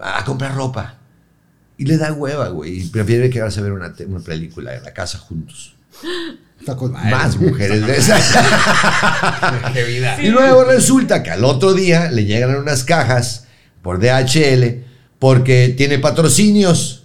a 0.00 0.24
comprar 0.24 0.56
ropa. 0.56 0.96
Y 1.78 1.86
le 1.86 1.96
da 1.96 2.12
hueva, 2.12 2.48
güey. 2.48 2.82
Y 2.82 2.84
prefiere 2.86 3.30
quedarse 3.30 3.60
a 3.60 3.62
ver 3.62 3.72
una, 3.72 3.94
una 4.06 4.20
película 4.20 4.74
en 4.74 4.82
la 4.84 4.92
casa 4.92 5.18
juntos. 5.18 5.74
Está 6.60 6.76
con 6.76 6.92
madre. 6.92 7.10
Más 7.10 7.36
mujeres 7.36 7.86
de 7.86 7.96
esas. 7.96 8.36
Qué 9.72 9.84
vida. 9.84 10.20
Y 10.22 10.28
luego 10.28 10.64
resulta 10.64 11.22
que 11.22 11.30
al 11.30 11.44
otro 11.44 11.74
día 11.74 12.10
le 12.10 12.24
llegan 12.24 12.54
unas 12.56 12.84
cajas 12.84 13.46
por 13.82 13.98
DHL 13.98 14.84
porque 15.18 15.74
tiene 15.76 15.98
patrocinios. 15.98 17.02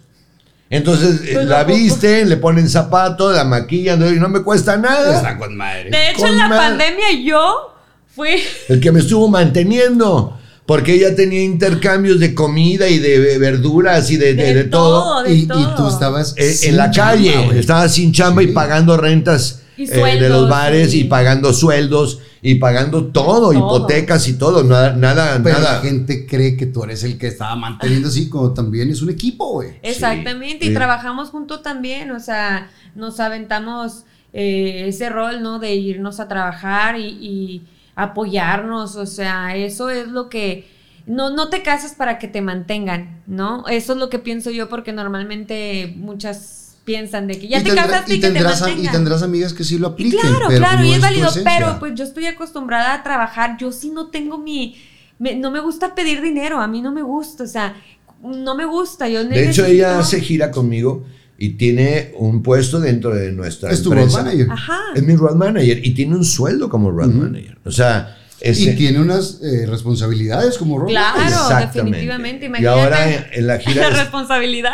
Entonces 0.70 1.22
eh, 1.24 1.46
la 1.46 1.60
no, 1.60 1.66
pues, 1.68 1.78
visten, 1.78 2.30
le 2.30 2.38
ponen 2.38 2.70
zapatos, 2.70 3.36
la 3.36 3.46
maquillan 3.46 4.16
y 4.16 4.20
no 4.20 4.30
me 4.30 4.44
cuesta 4.44 4.78
nada. 4.78 5.16
Está 5.16 5.38
con 5.38 5.56
madre. 5.56 5.90
De 5.90 6.10
hecho, 6.12 6.22
Con 6.22 6.30
en 6.30 6.38
la 6.38 6.50
madre. 6.50 6.70
pandemia 6.70 7.06
yo 7.24 7.76
fui... 8.14 8.44
El 8.68 8.80
que 8.80 8.92
me 8.92 9.00
estuvo 9.00 9.28
manteniendo. 9.30 10.37
Porque 10.68 10.94
ella 10.94 11.16
tenía 11.16 11.42
intercambios 11.44 12.20
de 12.20 12.36
comida 12.36 12.88
y 12.90 13.00
de 13.00 13.38
verduras 13.40 14.12
y 14.12 14.18
de, 14.18 14.34
de- 14.36 14.54
de 14.54 14.64
todo. 14.66 15.24
de 15.24 15.34
Y, 15.34 15.40
y 15.44 15.48
todo. 15.48 15.76
tú 15.76 15.88
estabas 15.88 16.36
Eh, 16.38 16.56
en 16.64 16.78
la 16.78 16.92
chamba, 16.92 17.14
calle, 17.14 17.46
güey. 17.46 17.58
estaba 17.60 17.88
sin 17.90 18.12
chamba 18.12 18.44
y 18.44 18.48
pagando 18.48 18.98
rentas 18.98 19.62
Y 19.78 19.84
eh, 19.90 20.20
de 20.20 20.28
los 20.30 20.50
bares 20.50 20.92
sí. 20.92 21.02
y 21.02 21.04
pagando 21.06 21.54
sueldos 21.54 22.20
y 22.42 22.56
pagando 22.56 23.06
todo, 23.06 23.52
Todo. 23.52 23.54
hipotecas 23.54 24.28
y 24.28 24.34
todo, 24.34 24.64
nada, 24.64 24.94
nada, 24.94 25.40
Pero 25.44 25.58
nada. 25.60 25.74
la 25.76 25.80
gente 25.82 26.26
cree 26.28 26.56
que 26.58 26.66
tú 26.68 26.84
eres 26.84 27.02
el 27.04 27.18
que 27.18 27.28
estaba 27.28 27.56
manteniendo 27.56 28.10
así, 28.10 28.28
como 28.30 28.54
también 28.54 28.90
es 28.90 29.02
un 29.02 29.10
equipo, 29.10 29.54
güey. 29.54 29.80
Exactamente, 29.82 30.66
Sí, 30.66 30.66
y 30.66 30.68
sí. 30.70 30.74
trabajamos 30.74 31.30
juntos 31.30 31.62
también, 31.64 32.12
o 32.12 32.20
sea, 32.20 32.70
nos 32.94 33.20
aventamos 33.20 34.04
eh, 34.34 34.86
ese 34.88 35.10
rol, 35.10 35.42
¿no? 35.42 35.60
De 35.60 35.74
irnos 35.76 36.20
a 36.20 36.28
trabajar 36.28 37.00
y, 37.00 37.06
y 37.08 37.62
apoyarnos, 37.98 38.96
o 38.96 39.06
sea, 39.06 39.56
eso 39.56 39.90
es 39.90 40.08
lo 40.08 40.30
que... 40.30 40.68
No, 41.06 41.30
no 41.30 41.50
te 41.50 41.62
casas 41.64 41.94
para 41.94 42.20
que 42.20 42.28
te 42.28 42.42
mantengan, 42.42 43.22
¿no? 43.28 43.66
Eso 43.70 43.94
es 43.94 44.00
lo 44.00 44.10
que 44.10 44.20
pienso 44.20 44.52
yo 44.52 44.68
porque 44.68 44.92
normalmente 44.92 45.94
muchas 45.96 46.78
piensan 46.84 47.28
de 47.28 47.40
que 47.40 47.48
ya 47.48 47.60
Y 47.60 47.64
te 47.64 47.70
tendrá- 47.70 47.86
casaste 47.88 48.14
y, 48.14 48.18
y 48.18 48.20
que 48.20 48.30
te 48.32 48.40
a- 48.40 48.42
y 48.42 48.44
mantengan. 48.46 48.92
tendrás 48.94 49.24
amigas 49.24 49.54
que 49.54 49.64
sí 49.64 49.78
lo 49.78 49.88
Y 49.88 49.92
apliquen. 49.92 50.20
claro, 50.20 50.46
pero 50.50 50.60
claro, 50.60 50.80
no 50.80 50.86
y 50.86 50.94
es 50.94 51.02
válido, 51.02 51.30
pero 51.46 51.80
pues 51.80 51.94
yo 51.96 52.04
estoy 52.04 52.26
acostumbrada 52.26 52.94
a 52.94 53.04
trabajar, 53.04 53.58
yo 53.58 53.72
sí 53.72 53.90
no 53.90 54.08
tengo 54.08 54.38
mi, 54.38 54.76
me- 55.18 55.36
no 55.36 55.50
me 55.50 55.60
gusta 55.62 55.96
pedir 55.96 56.22
dinero, 56.22 56.60
a 56.60 56.68
mí 56.68 56.82
no 56.82 56.92
me 56.92 57.02
gusta, 57.04 57.44
o 57.44 57.48
sea, 57.48 57.76
no 58.22 58.56
me 58.56 58.66
gusta, 58.66 59.08
yo 59.08 59.24
De 59.24 59.50
hecho, 59.50 59.66
ella 59.66 59.98
hace 60.00 60.20
gira 60.20 60.52
conmigo 60.52 61.06
y 61.38 61.50
tiene 61.52 62.14
un 62.18 62.42
puesto 62.42 62.80
dentro 62.80 63.14
de 63.14 63.32
nuestra 63.32 63.72
Es 63.72 63.84
tu 63.84 63.92
road 63.92 64.04
empresa. 64.04 64.24
manager. 64.24 64.48
Ajá. 64.52 64.80
Es 64.96 65.04
mi 65.04 65.16
road 65.16 65.36
manager 65.36 65.86
y 65.86 65.92
tiene 65.94 66.16
un 66.16 66.26
sueldo 66.26 66.70
como 66.70 66.90
road 66.92 67.10
manager. 67.10 67.58
O 67.66 67.72
sea, 67.72 68.18
es 68.42 68.60
Y 68.60 68.76
tiene 68.76 69.00
unas 69.00 69.40
eh, 69.44 69.66
responsabilidades 69.68 70.58
como 70.58 70.78
road 70.80 70.90
Claro. 70.90 71.20
Exactamente. 71.24 71.74
definitivamente. 71.98 72.46
Y 72.46 72.48
Imagínate 72.50 72.80
ahora 72.82 73.10
en, 73.14 73.26
en 73.34 73.48
la 73.48 73.60
gira 73.60 73.82
la 73.84 73.90
es- 73.90 73.98
responsabilidad. 74.04 74.74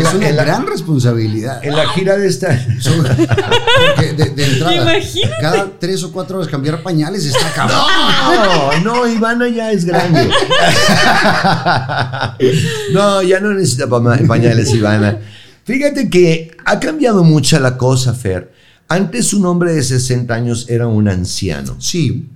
Es 0.00 0.14
una 0.14 0.28
en 0.28 0.36
la- 0.36 0.44
gran 0.44 0.66
responsabilidad. 0.68 1.64
En 1.64 1.74
la 1.74 1.88
gira 1.88 2.16
de 2.16 2.28
esta. 2.28 2.48
De, 4.16 4.30
de 4.30 4.44
entrada, 4.44 4.74
Imagínate. 4.76 5.34
cada 5.40 5.78
tres 5.80 6.02
o 6.04 6.12
cuatro 6.12 6.36
horas 6.38 6.48
cambiar 6.48 6.80
pañales 6.82 7.24
está 7.24 7.50
cabrón. 7.52 7.78
No, 8.84 8.94
no, 9.02 9.08
Ivana 9.08 9.48
ya 9.48 9.72
es 9.72 9.84
grande. 9.84 10.28
No, 12.92 13.22
ya 13.22 13.40
no 13.40 13.52
necesita 13.54 13.88
pa- 13.88 14.18
pañales, 14.26 14.72
Ivana. 14.72 15.18
Fíjate 15.64 16.10
que 16.10 16.56
ha 16.64 16.78
cambiado 16.80 17.24
mucho 17.24 17.58
la 17.58 17.76
cosa, 17.76 18.14
Fer. 18.14 18.52
Antes 18.88 19.32
un 19.32 19.46
hombre 19.46 19.72
de 19.72 19.82
60 19.82 20.32
años 20.34 20.66
era 20.68 20.86
un 20.86 21.08
anciano. 21.08 21.76
Sí, 21.80 22.28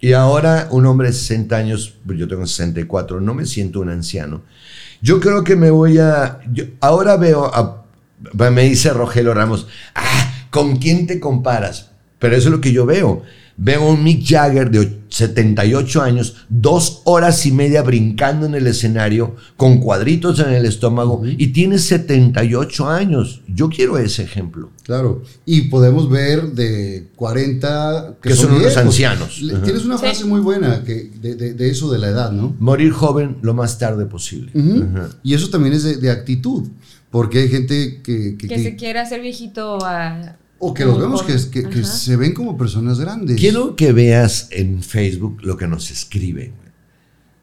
Y 0.00 0.12
ahora 0.12 0.68
un 0.70 0.84
hombre 0.86 1.06
de 1.08 1.14
60 1.14 1.56
años, 1.56 1.94
pues 2.04 2.18
yo 2.18 2.28
tengo 2.28 2.46
64, 2.46 3.20
no 3.22 3.32
me 3.32 3.46
siento 3.46 3.80
un 3.80 3.88
anciano. 3.88 4.42
Yo 5.00 5.18
creo 5.20 5.44
que 5.44 5.56
me 5.56 5.70
voy 5.70 5.96
a... 5.98 6.40
yo- 6.52 6.64
ahora 6.80 7.16
veo, 7.16 7.46
a- 7.46 7.84
me 8.50 8.64
dice 8.64 8.90
Rogelio 8.92 9.32
Ramos, 9.32 9.66
ah, 9.94 10.46
¿con 10.50 10.76
quién 10.76 11.06
te 11.06 11.20
comparas? 11.20 11.90
Pero 12.18 12.36
eso 12.36 12.48
es 12.48 12.52
lo 12.52 12.60
que 12.60 12.72
yo 12.72 12.84
veo. 12.86 13.22
Veo 13.56 13.82
a 13.82 13.90
un 13.92 14.02
Mick 14.02 14.24
Jagger 14.26 14.70
de 14.70 14.80
och- 14.80 14.92
78 15.14 16.02
años, 16.02 16.34
dos 16.48 17.02
horas 17.04 17.46
y 17.46 17.52
media 17.52 17.82
brincando 17.82 18.46
en 18.46 18.56
el 18.56 18.66
escenario, 18.66 19.36
con 19.56 19.78
cuadritos 19.78 20.40
en 20.40 20.48
el 20.50 20.66
estómago, 20.66 21.22
y 21.24 21.46
tiene 21.52 21.78
78 21.78 22.88
años. 22.88 23.40
Yo 23.46 23.68
quiero 23.68 23.96
ese 23.98 24.24
ejemplo. 24.24 24.70
claro. 24.82 25.22
Y 25.46 25.62
podemos 25.68 26.10
ver 26.10 26.52
de 26.52 27.06
40 27.16 28.16
Que 28.20 28.34
son 28.34 28.46
unos 28.50 28.58
viejos. 28.60 28.76
ancianos. 28.76 29.40
Ajá. 29.52 29.62
Tienes 29.62 29.84
una 29.84 29.98
frase 29.98 30.24
muy 30.24 30.40
buena 30.40 30.82
que, 30.82 31.10
de, 31.20 31.36
de- 31.36 31.54
de 31.54 31.70
eso 31.70 31.90
de 31.92 31.98
la 31.98 32.08
edad, 32.08 32.32
¿no? 32.32 32.54
Morir 32.58 32.90
joven 32.90 33.36
lo 33.42 33.54
más 33.54 33.78
tarde 33.78 34.06
posible. 34.06 34.50
Y 35.22 35.34
eso 35.34 35.48
también 35.48 35.74
es 35.74 35.84
de, 35.84 35.96
de 35.96 36.10
actitud, 36.10 36.64
porque 37.10 37.38
hay 37.40 37.48
gente 37.48 38.00
que, 38.02 38.36
que- 38.36 38.48
Que 38.48 38.48
que- 38.56 38.62
se 38.62 38.76
quiere 38.76 38.98
hacer 38.98 39.20
viejito 39.20 39.78
a... 39.84 40.36
o 40.66 40.74
que 40.74 40.84
los 40.84 40.98
vemos 40.98 41.22
que, 41.22 41.34
que- 41.50 41.68
que 41.68 41.80
Ajá. 41.80 41.88
se 41.92 42.16
ven 42.16 42.32
como 42.34 42.56
personas 42.56 42.98
grandes. 42.98 43.38
Quiero 43.38 43.76
que 43.76 43.92
veas 43.92 44.48
en 44.50 44.82
Facebook 44.82 45.38
lo 45.42 45.56
que 45.56 45.66
nos 45.66 45.90
escriben. 45.90 46.52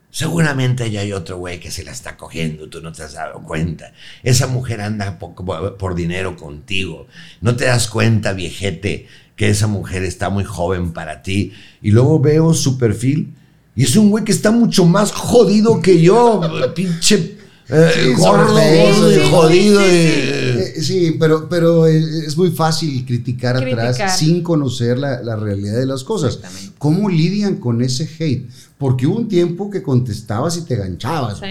Seguramente 0.10 0.92
ya 0.92 1.00
hay 1.02 1.14
otro 1.14 1.38
güey 1.38 1.60
que 1.62 1.72
se 1.72 1.86
la 1.86 1.92
está 1.94 2.18
cogiendo, 2.18 2.68
tú 2.68 2.82
no 2.82 2.92
te 2.92 3.02
has 3.04 3.14
dado 3.14 3.42
cuenta. 3.44 3.94
Esa 4.24 4.48
mujer 4.48 4.82
anda 4.82 5.18
por, 5.18 5.78
por 5.78 5.96
dinero 5.96 6.36
contigo. 6.36 7.08
No 7.40 7.56
te 7.56 7.64
das 7.66 7.88
cuenta, 7.88 8.34
viejete, 8.34 9.08
que 9.38 9.50
esa 9.50 9.68
mujer 9.68 10.04
está 10.04 10.30
muy 10.30 10.44
joven 10.44 10.92
para 10.92 11.22
ti. 11.22 11.54
Y 11.82 11.92
luego 11.92 12.20
veo 12.20 12.54
su 12.54 12.78
perfil 12.78 13.34
y 13.74 13.84
es 13.86 13.96
un 13.96 14.10
güey 14.10 14.26
que 14.26 14.34
está 14.34 14.52
mucho 14.52 14.84
más 14.86 15.14
jodido 15.14 15.82
que 15.82 16.02
yo, 16.02 16.42
pinche 16.76 17.38
eh, 17.70 17.92
Sí, 17.96 18.14
gordo, 18.18 18.58
sí, 18.58 19.14
sí, 19.14 19.30
jodido. 19.32 19.80
sí, 19.80 19.88
sí. 19.88 19.96
y- 19.96 20.41
sí, 20.82 21.16
pero, 21.20 21.48
pero 21.50 21.88
eh, 21.88 21.98
es 22.26 22.36
muy 22.38 22.52
fácil 22.52 23.06
criticar, 23.06 23.58
atrás 23.58 23.96
Criticar. 23.98 24.10
sin 24.10 24.44
conocer 24.44 24.98
la, 24.98 25.22
la 25.22 25.36
realidad 25.36 25.78
de 25.80 25.86
las 25.86 26.04
cosas. 26.04 26.40
¿Cómo 26.78 27.10
lidian 27.10 27.58
con 27.58 27.82
ese 27.82 28.10
hate? 28.20 28.50
Porque 28.78 29.08
hubo 29.08 29.18
un 29.18 29.28
tiempo 29.28 29.70
que 29.70 29.82
contestabas 29.84 30.58
y 30.58 30.66
te 30.66 30.76
ganchabas. 30.76 31.40
Sí. 31.40 31.46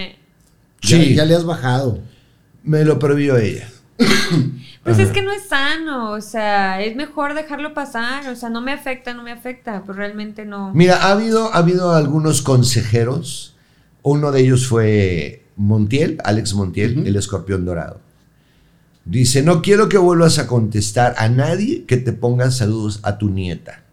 Ya, 0.83 0.97
Sí. 1.03 1.13
ya 1.15 1.25
le 1.25 1.35
has 1.35 1.45
bajado. 1.45 1.99
Me 2.63 2.83
lo 2.85 2.99
prohibió 2.99 3.37
ella. 3.37 3.69
Pues 4.83 4.97
es 4.97 5.09
que 5.11 5.21
no 5.21 5.31
es 5.31 5.43
sano, 5.43 6.09
o 6.13 6.21
sea, 6.21 6.81
es 6.81 6.95
mejor 6.95 7.35
dejarlo 7.35 7.75
pasar, 7.75 8.27
o 8.29 8.35
sea, 8.35 8.49
no 8.49 8.61
me 8.61 8.71
afecta, 8.71 9.13
no 9.13 9.21
me 9.21 9.31
afecta, 9.31 9.83
pues 9.85 9.95
realmente 9.95 10.43
no. 10.43 10.73
Mira, 10.73 10.95
ha 11.03 11.11
habido, 11.11 11.53
ha 11.53 11.57
habido 11.59 11.91
algunos 11.93 12.41
consejeros. 12.41 13.53
Uno 14.01 14.31
de 14.31 14.41
ellos 14.41 14.65
fue 14.65 15.45
Montiel, 15.55 16.17
Alex 16.23 16.55
Montiel, 16.55 16.97
Ujú. 16.97 17.07
el 17.07 17.15
escorpión 17.15 17.63
dorado. 17.63 18.01
Dice, 19.05 19.41
no 19.41 19.61
quiero 19.61 19.89
que 19.89 19.97
vuelvas 19.97 20.37
a 20.39 20.47
contestar 20.47 21.15
a 21.17 21.27
nadie 21.27 21.85
que 21.85 21.97
te 21.97 22.13
ponga 22.13 22.51
saludos 22.51 22.99
a 23.03 23.17
tu 23.17 23.29
nieta. 23.29 23.83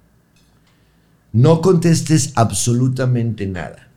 No 1.33 1.61
contestes 1.61 2.33
absolutamente 2.35 3.47
nada. 3.47 3.89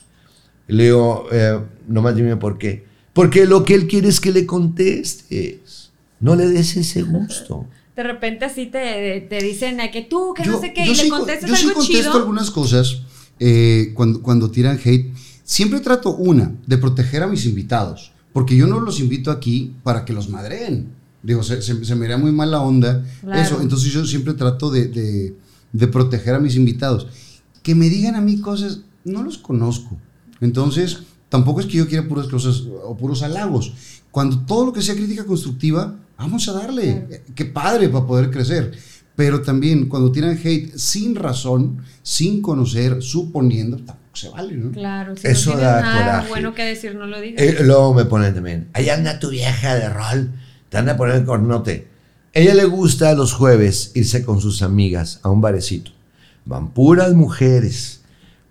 Le 0.68 0.86
digo, 0.86 1.28
eh, 1.32 1.60
nomás 1.88 2.16
dime 2.16 2.38
por 2.38 2.58
qué. 2.58 2.86
Porque 3.14 3.46
lo 3.46 3.66
que 3.66 3.76
él 3.76 3.88
quiere 3.88 4.08
es 4.08 4.20
que 4.20 4.32
le 4.32 4.46
contestes. 4.46 5.92
No 6.20 6.36
le 6.36 6.48
des 6.48 6.78
ese 6.78 7.02
gusto. 7.02 7.66
De 7.96 8.04
repente 8.04 8.46
así 8.46 8.68
te, 8.68 9.22
te 9.30 9.42
dicen 9.44 9.82
a 9.82 9.92
que 9.92 10.02
tú, 10.04 10.34
que 10.34 10.44
Yo- 10.44 10.54
no 10.54 10.62
sé 10.62 10.74
qué, 10.74 10.86
yo 10.86 10.94
y 10.94 10.96
le 10.96 11.04
sí- 11.04 11.10
contestas 11.10 11.50
yo 11.50 11.56
sí 11.56 11.64
algo 11.64 11.76
contesto 11.80 12.02
chido. 12.04 12.14
algunas 12.14 12.52
cosas 12.52 13.02
eh, 13.40 13.92
cuando, 13.96 14.22
cuando 14.22 14.50
tiran 14.50 14.80
hate. 14.84 15.12
Siempre 15.44 15.82
trato 15.82 16.16
una, 16.16 16.54
de 16.66 16.78
proteger 16.78 17.24
a 17.24 17.28
mis 17.28 17.46
invitados, 17.46 18.14
porque 18.32 18.56
yo 18.56 18.68
no 18.68 18.80
los 18.80 19.00
invito 19.02 19.30
aquí 19.32 19.74
para 19.84 20.06
que 20.06 20.14
los 20.14 20.30
madreen. 20.30 20.88
Digo, 21.24 21.44
se, 21.44 21.62
se- 21.62 21.86
se 21.86 21.96
me 21.96 22.06
haría 22.06 22.18
muy 22.18 22.32
mala 22.32 22.62
onda 22.62 23.04
Claro. 23.22 23.42
eso. 23.42 23.62
Entonces 23.62 23.92
yo 23.92 24.06
siempre 24.06 24.34
trato 24.34 24.70
de, 24.72 24.88
de- 24.88 25.36
de 25.72 25.88
proteger 25.88 26.36
a 26.36 26.40
mis 26.40 26.56
invitados. 26.56 27.08
Que 27.64 27.76
me 27.76 27.90
digan 27.90 28.16
a 28.16 28.22
mí 28.22 28.40
cosas, 28.42 28.80
no 29.06 29.22
los 29.24 29.38
conozco. 29.38 29.98
Entonces, 30.40 31.00
tampoco 31.30 31.60
es 31.60 31.66
que 31.68 31.74
yo 31.78 31.88
quiera 31.88 32.08
puras 32.08 32.28
cosas 32.28 32.64
o 32.84 32.98
puros 32.98 33.22
halagos. 33.24 33.74
Cuando 34.10 34.40
todo 34.42 34.66
lo 34.66 34.74
que 34.74 34.82
sea 34.82 34.96
crítica 34.96 35.26
constructiva, 35.26 35.96
vamos 36.18 36.48
a 36.50 36.54
darle. 36.54 36.90
Eh, 37.10 37.24
Qué 37.36 37.46
padre 37.46 37.88
para 37.90 38.06
poder 38.06 38.32
crecer. 38.32 38.72
Pero 39.16 39.42
también 39.42 39.88
cuando 39.88 40.12
tiran 40.12 40.38
hate 40.44 40.74
sin 40.76 41.16
razón, 41.16 41.78
sin 42.02 42.42
conocer, 42.42 43.02
suponiendo, 43.04 43.78
tampoco 43.78 44.16
se 44.16 44.30
vale, 44.30 44.56
¿no? 44.58 44.72
Claro, 44.72 45.16
si 45.16 45.28
Eso 45.28 45.52
no 45.52 45.58
tienes 45.58 45.74
da 45.76 45.82
nada 45.82 46.00
coraje. 46.06 46.30
bueno 46.30 46.54
que 46.56 46.64
decir, 46.64 46.96
no 46.96 47.06
lo 47.06 47.20
digas. 47.22 47.42
Eh, 47.42 47.58
luego 47.64 47.94
me 47.94 48.06
ponen 48.06 48.34
también, 48.34 48.70
ahí 48.74 48.90
anda 48.90 49.20
tu 49.20 49.30
vieja 49.30 49.76
de 49.76 49.90
rol, 49.90 50.32
te 50.72 50.78
anda 50.78 50.94
a 50.94 50.98
poner 50.98 51.18
el 51.18 51.26
cornote. 51.26 51.90
Ella 52.32 52.56
le 52.56 52.64
gusta 52.64 53.14
los 53.14 53.34
jueves 53.34 53.92
irse 53.94 54.24
con 54.24 54.40
sus 54.40 54.62
amigas 54.62 55.20
a 55.22 55.30
un 55.30 55.42
barecito. 55.42 55.92
Van 56.46 56.70
puras 56.70 57.12
mujeres. 57.12 58.04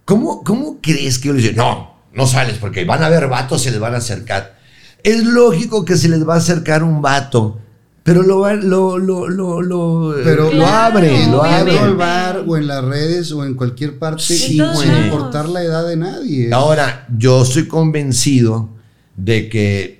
¿Cómo, 0.04 0.44
cómo 0.44 0.80
crees 0.82 1.18
que 1.18 1.28
yo 1.28 1.32
les 1.32 1.44
digo? 1.44 1.56
No, 1.56 1.94
no 2.12 2.26
sales 2.26 2.58
porque 2.58 2.84
van 2.84 3.02
a 3.02 3.08
ver 3.08 3.26
vatos, 3.26 3.62
se 3.62 3.70
les 3.70 3.80
van 3.80 3.94
a 3.94 3.98
acercar. 3.98 4.58
Es 5.02 5.24
lógico 5.24 5.86
que 5.86 5.96
se 5.96 6.10
les 6.10 6.28
va 6.28 6.34
a 6.34 6.38
acercar 6.38 6.84
un 6.84 7.00
vato, 7.00 7.58
pero 8.02 8.22
lo, 8.22 8.54
lo, 8.54 8.98
lo, 8.98 9.28
lo, 9.28 9.62
lo, 9.62 10.14
Pero 10.22 10.52
lo 10.52 10.66
abre, 10.66 11.26
lo 11.26 11.42
abre. 11.42 11.72
Obviamente. 11.72 11.96
bar 11.96 12.44
o 12.46 12.58
en 12.58 12.66
las 12.66 12.84
redes 12.84 13.32
o 13.32 13.46
en 13.46 13.54
cualquier 13.54 13.98
parte, 13.98 14.22
Sí, 14.22 14.60
sin 14.74 14.94
importar 15.04 15.48
la 15.48 15.62
edad 15.62 15.88
de 15.88 15.96
nadie. 15.96 16.52
Ahora, 16.52 17.06
yo 17.16 17.42
estoy 17.44 17.66
convencido 17.66 18.68
de 19.16 19.48
que, 19.48 19.99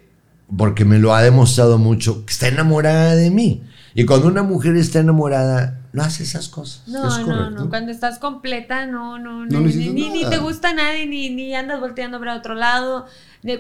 porque 0.57 0.85
me 0.85 0.99
lo 0.99 1.15
ha 1.15 1.23
demostrado 1.23 1.79
mucho, 1.79 2.25
que 2.25 2.33
está 2.33 2.49
enamorada 2.49 3.15
de 3.15 3.31
mí. 3.31 3.63
Y 3.95 4.05
cuando 4.07 4.29
una 4.29 4.43
mujer 4.43 4.77
está 4.77 5.01
enamorada, 5.01 5.81
no 5.93 6.03
hace 6.03 6.23
esas 6.23 6.49
cosas. 6.49 6.87
No, 6.87 7.09
es 7.09 7.27
no, 7.27 7.51
no. 7.51 7.69
Cuando 7.69 7.91
estás 7.91 8.19
completa, 8.19 8.87
no, 8.87 9.19
no, 9.19 9.47
No 9.47 9.61
ni, 9.61 9.67
necesitas 9.67 9.95
ni, 9.95 10.11
ni 10.11 10.25
te 10.29 10.39
gusta 10.39 10.73
nadie, 10.73 11.07
ni, 11.07 11.31
ni 11.31 11.55
andas 11.55 11.81
volteando 11.81 12.19
para 12.19 12.37
otro 12.37 12.55
lado. 12.55 13.07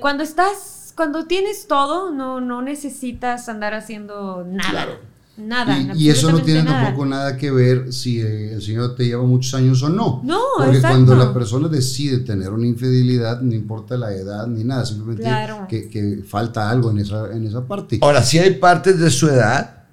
Cuando 0.01 0.23
estás, 0.23 0.93
cuando 0.97 1.27
tienes 1.27 1.67
todo, 1.67 2.13
no, 2.13 2.41
no 2.41 2.63
necesitas 2.63 3.49
andar 3.49 3.75
haciendo 3.75 4.45
nada. 4.47 4.71
Claro. 4.71 5.10
Nada. 5.41 5.79
Y, 5.97 6.05
y 6.05 6.09
eso 6.11 6.31
no 6.31 6.43
tiene 6.43 6.63
nada. 6.63 6.85
tampoco 6.85 7.07
nada 7.07 7.37
que 7.37 7.51
ver 7.51 7.93
si 7.93 8.21
eh, 8.21 8.55
el 8.55 8.63
señor 8.63 8.95
te 8.95 9.05
lleva 9.07 9.23
muchos 9.25 9.55
años 9.55 9.83
o 9.83 9.89
no. 9.89 10.21
No, 10.25 10.41
Porque 10.57 10.77
exacto. 10.77 10.97
cuando 10.97 11.17
la 11.17 11.33
persona 11.33 11.69
decide 11.69 12.19
tener 12.19 12.51
una 12.51 12.67
infidelidad, 12.67 13.41
no 13.41 13.55
importa 13.55 13.97
la 13.97 14.13
edad 14.15 14.47
ni 14.47 14.65
nada, 14.65 14.85
simplemente 14.87 15.23
Claro. 15.25 15.67
que, 15.69 15.89
que 15.89 16.23
falta 16.27 16.69
algo 16.71 16.91
en 16.91 16.99
esa, 16.99 17.33
en 17.33 17.47
esa 17.47 17.65
parte. 17.67 17.99
Ahora, 18.03 18.23
sí 18.23 18.39
hay 18.39 18.55
partes 18.55 18.99
de 19.01 19.11
su 19.11 19.29
edad 19.29 19.85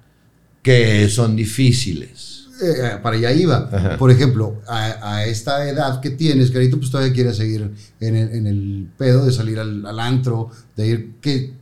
que 0.62 1.08
son 1.08 1.36
difíciles. 1.36 2.46
Eh, 2.60 2.98
para 3.02 3.16
allá 3.16 3.30
iba. 3.32 3.68
Ajá. 3.72 3.96
Por 3.96 4.10
ejemplo, 4.10 4.56
a, 4.66 5.14
a 5.14 5.24
esta 5.26 5.68
edad 5.68 6.00
que 6.00 6.10
tienes, 6.10 6.50
Carito, 6.50 6.76
pues 6.78 6.90
todavía 6.90 7.12
quieres 7.12 7.36
seguir 7.36 7.70
en 8.00 8.16
el, 8.16 8.28
en 8.32 8.46
el 8.48 8.88
pedo 8.96 9.24
de 9.24 9.30
salir 9.32 9.60
al, 9.60 9.86
al 9.86 10.00
antro, 10.00 10.50
de 10.76 10.86
ir 10.88 11.12
que 11.20 11.52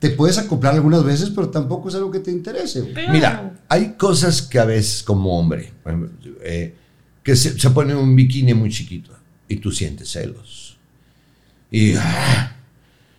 te 0.00 0.10
puedes 0.10 0.38
acoplar 0.38 0.74
algunas 0.74 1.04
veces, 1.04 1.30
pero 1.30 1.50
tampoco 1.50 1.88
es 1.88 1.94
algo 1.94 2.10
que 2.10 2.18
te 2.18 2.32
interese. 2.32 2.92
Mira, 3.12 3.60
hay 3.68 3.92
cosas 3.92 4.42
que 4.42 4.58
a 4.58 4.64
veces 4.64 5.02
como 5.04 5.38
hombre, 5.38 5.72
eh, 6.42 6.74
que 7.22 7.36
se, 7.36 7.56
se 7.58 7.70
pone 7.70 7.94
un 7.94 8.16
bikini 8.16 8.52
muy 8.54 8.70
chiquito 8.70 9.12
y 9.46 9.56
tú 9.56 9.70
sientes 9.70 10.10
celos. 10.10 10.78
Y, 11.70 11.94
ah, 11.96 12.56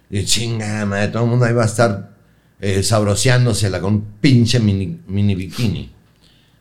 y 0.09 0.25
chinga, 0.25 0.85
madre, 0.85 1.07
todo 1.09 1.23
el 1.23 1.29
mundo 1.29 1.45
ahí 1.45 1.53
va 1.53 1.63
a 1.63 1.67
estar 1.67 2.11
eh, 2.59 2.83
sabroseándosela 2.83 3.79
con 3.79 3.93
un 3.93 4.01
pinche 4.19 4.59
mini, 4.59 4.99
mini 5.07 5.35
bikini. 5.35 5.89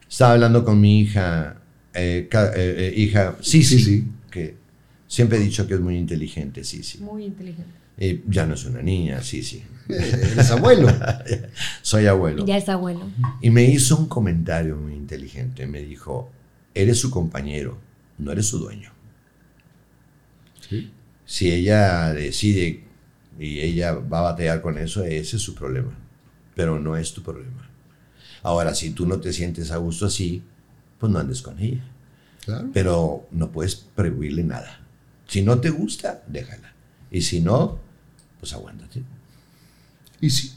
Estaba 0.09 0.33
hablando 0.33 0.63
con 0.63 0.79
mi 0.79 1.01
hija, 1.01 1.57
eh, 1.93 2.29
eh, 2.31 2.51
eh, 2.55 2.93
hija, 2.95 3.37
sí, 3.41 3.63
sí, 3.63 3.79
Sí, 3.79 3.83
sí. 3.83 4.07
que 4.29 4.55
siempre 5.07 5.37
he 5.39 5.41
dicho 5.41 5.65
que 5.67 5.73
es 5.73 5.79
muy 5.79 5.97
inteligente, 5.97 6.63
sí, 6.63 6.83
sí. 6.83 6.99
Muy 6.99 7.25
inteligente. 7.25 7.80
Eh, 8.03 8.23
ya 8.27 8.47
no 8.47 8.55
es 8.55 8.65
una 8.65 8.81
niña, 8.81 9.21
sí, 9.21 9.43
sí. 9.43 9.63
Eres 9.87 10.49
abuelo. 10.49 10.87
Soy 11.83 12.07
abuelo. 12.07 12.43
Ya 12.47 12.57
es 12.57 12.67
abuelo. 12.67 13.07
Y 13.41 13.51
me 13.51 13.63
hizo 13.65 13.95
un 13.95 14.07
comentario 14.07 14.75
muy 14.75 14.93
inteligente. 14.93 15.67
Me 15.67 15.83
dijo, 15.83 16.31
eres 16.73 16.97
su 16.97 17.11
compañero, 17.11 17.77
no 18.17 18.31
eres 18.31 18.47
su 18.47 18.57
dueño. 18.57 18.89
Si 21.25 21.51
ella 21.51 22.11
decide 22.11 22.85
y 23.37 23.59
ella 23.59 23.93
va 23.93 24.19
a 24.19 24.31
batallar 24.31 24.63
con 24.63 24.79
eso, 24.79 25.03
ese 25.03 25.35
es 25.35 25.41
su 25.43 25.53
problema. 25.53 25.95
pero 26.55 26.79
no 26.79 26.97
es 26.97 27.13
tu 27.13 27.21
problema. 27.21 27.69
Ahora, 28.41 28.73
si 28.73 28.89
tú 28.91 29.05
no 29.05 29.19
te 29.19 29.31
sientes 29.31 29.69
a 29.69 29.77
gusto 29.77 30.07
así, 30.07 30.41
pues 30.97 31.11
no 31.11 31.19
andes 31.19 31.43
con 31.43 31.59
ella. 31.59 31.83
Claro. 32.45 32.67
Pero 32.73 33.27
no 33.29 33.51
puedes 33.51 33.75
prohibirle 33.75 34.43
nada. 34.43 34.87
Si 35.27 35.43
no 35.43 35.59
te 35.59 35.69
gusta, 35.69 36.23
déjala. 36.27 36.73
Y 37.11 37.21
si 37.21 37.41
no, 37.41 37.79
pues 38.41 38.51
aguántate. 38.53 39.03
Y 40.19 40.29
sí, 40.29 40.51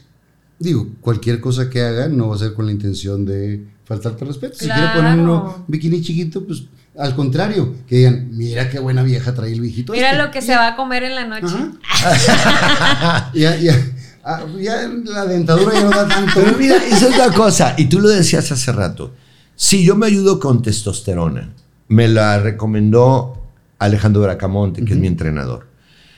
digo, 0.59 0.89
cualquier 0.99 1.39
cosa 1.39 1.69
que 1.69 1.81
haga 1.81 2.09
no 2.09 2.29
va 2.29 2.35
a 2.35 2.39
ser 2.39 2.53
con 2.53 2.65
la 2.65 2.73
intención 2.73 3.25
de 3.25 3.65
faltarte 3.85 4.25
respeto. 4.25 4.55
Si 4.59 4.65
quiere 4.65 4.89
poner 4.93 5.19
uno 5.19 5.63
bikini 5.67 6.01
chiquito, 6.01 6.45
pues 6.45 6.63
al 6.97 7.15
contrario, 7.15 7.75
que 7.87 7.97
digan, 7.97 8.29
mira 8.31 8.69
qué 8.69 8.79
buena 8.79 9.03
vieja 9.03 9.33
trae 9.33 9.51
el 9.51 9.61
viejito. 9.61 9.93
Mira 9.93 10.11
este". 10.11 10.23
lo 10.23 10.31
que 10.31 10.41
se 10.41 10.55
va 10.55 10.69
a 10.69 10.75
comer 10.75 11.03
en 11.03 11.15
la 11.15 11.27
noche. 11.27 11.55
Ya, 13.33 13.55
ah, 14.23 14.43
ya 14.59 14.89
la 15.05 15.25
dentadura 15.25 15.73
ya 15.73 15.83
no 15.83 15.89
da 15.91 16.07
tanto. 16.07 16.31
Pero 16.33 16.57
mira, 16.57 16.77
esa 16.77 17.09
es 17.09 17.17
la 17.17 17.31
cosa. 17.31 17.75
Y 17.77 17.85
tú 17.85 17.99
lo 17.99 18.09
decías 18.09 18.51
hace 18.51 18.71
rato. 18.71 19.13
Si 19.55 19.85
yo 19.85 19.95
me 19.95 20.07
ayudo 20.07 20.39
con 20.39 20.63
testosterona, 20.63 21.53
me 21.89 22.07
la 22.07 22.39
recomendó 22.39 23.45
Alejandro 23.77 24.23
Bracamonte, 24.23 24.83
que 24.83 24.93
es 24.93 24.99
mi 24.99 25.07
entrenador. 25.07 25.67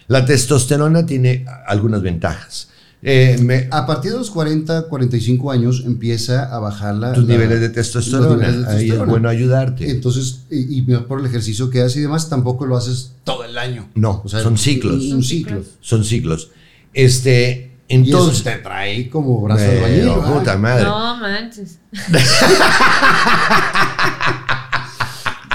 La 0.08 0.26
testosterona 0.26 1.06
tiene 1.06 1.46
algunas 1.68 2.02
ventajas. 2.02 2.70
Eh, 3.04 3.38
me- 3.42 3.68
A 3.72 3.86
partir 3.86 4.12
de 4.12 4.18
los 4.18 4.32
40, 4.32 4.84
45 4.88 5.52
años 5.52 5.84
empieza 5.86 6.54
a 6.54 6.60
bajar 6.60 6.96
la, 6.96 7.14
tus 7.14 7.26
la- 7.28 7.34
niveles 7.36 7.60
de 7.62 7.70
testosterona. 7.70 8.48
niveles 8.48 8.68
de 8.68 8.74
Ahí 8.74 8.90
es 8.90 9.06
bueno 9.06 9.30
ayudarte. 9.30 9.90
Entonces, 9.92 10.40
y, 10.50 10.80
y 10.80 10.82
por 10.82 11.20
el 11.20 11.26
ejercicio 11.28 11.70
que 11.70 11.82
haces 11.82 11.98
y 11.98 12.02
demás, 12.02 12.28
tampoco 12.30 12.66
lo 12.66 12.76
haces 12.76 13.14
todo 13.24 13.44
el 13.44 13.58
año. 13.58 13.88
No, 13.96 14.24
son 14.26 14.58
ciclos. 14.58 14.96
Un, 14.96 15.02
un 15.02 15.10
Son 15.12 15.24
ciclo. 15.24 15.58
ciclos. 15.58 15.78
Son 15.82 16.04
ciclos. 16.04 16.50
Este, 16.94 17.72
Y 17.88 17.94
eso 17.96 18.04
entonces. 18.06 18.44
te 18.44 18.56
trae 18.58 19.10
como 19.10 19.42
brazo 19.42 19.64
de 19.64 19.82
bañil. 19.82 20.06
¿verdad? 20.10 20.34
puta 20.34 20.58
madre. 20.58 20.84
No 20.86 21.18
manches. 21.18 21.78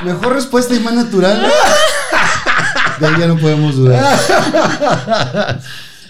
Mejor 0.04 0.32
respuesta 0.34 0.74
y 0.74 0.80
más 0.80 0.94
natural. 0.94 1.46
De 3.02 3.08
ahí 3.08 3.20
ya 3.20 3.26
no 3.26 3.36
podemos 3.38 3.74
dudar. 3.76 4.18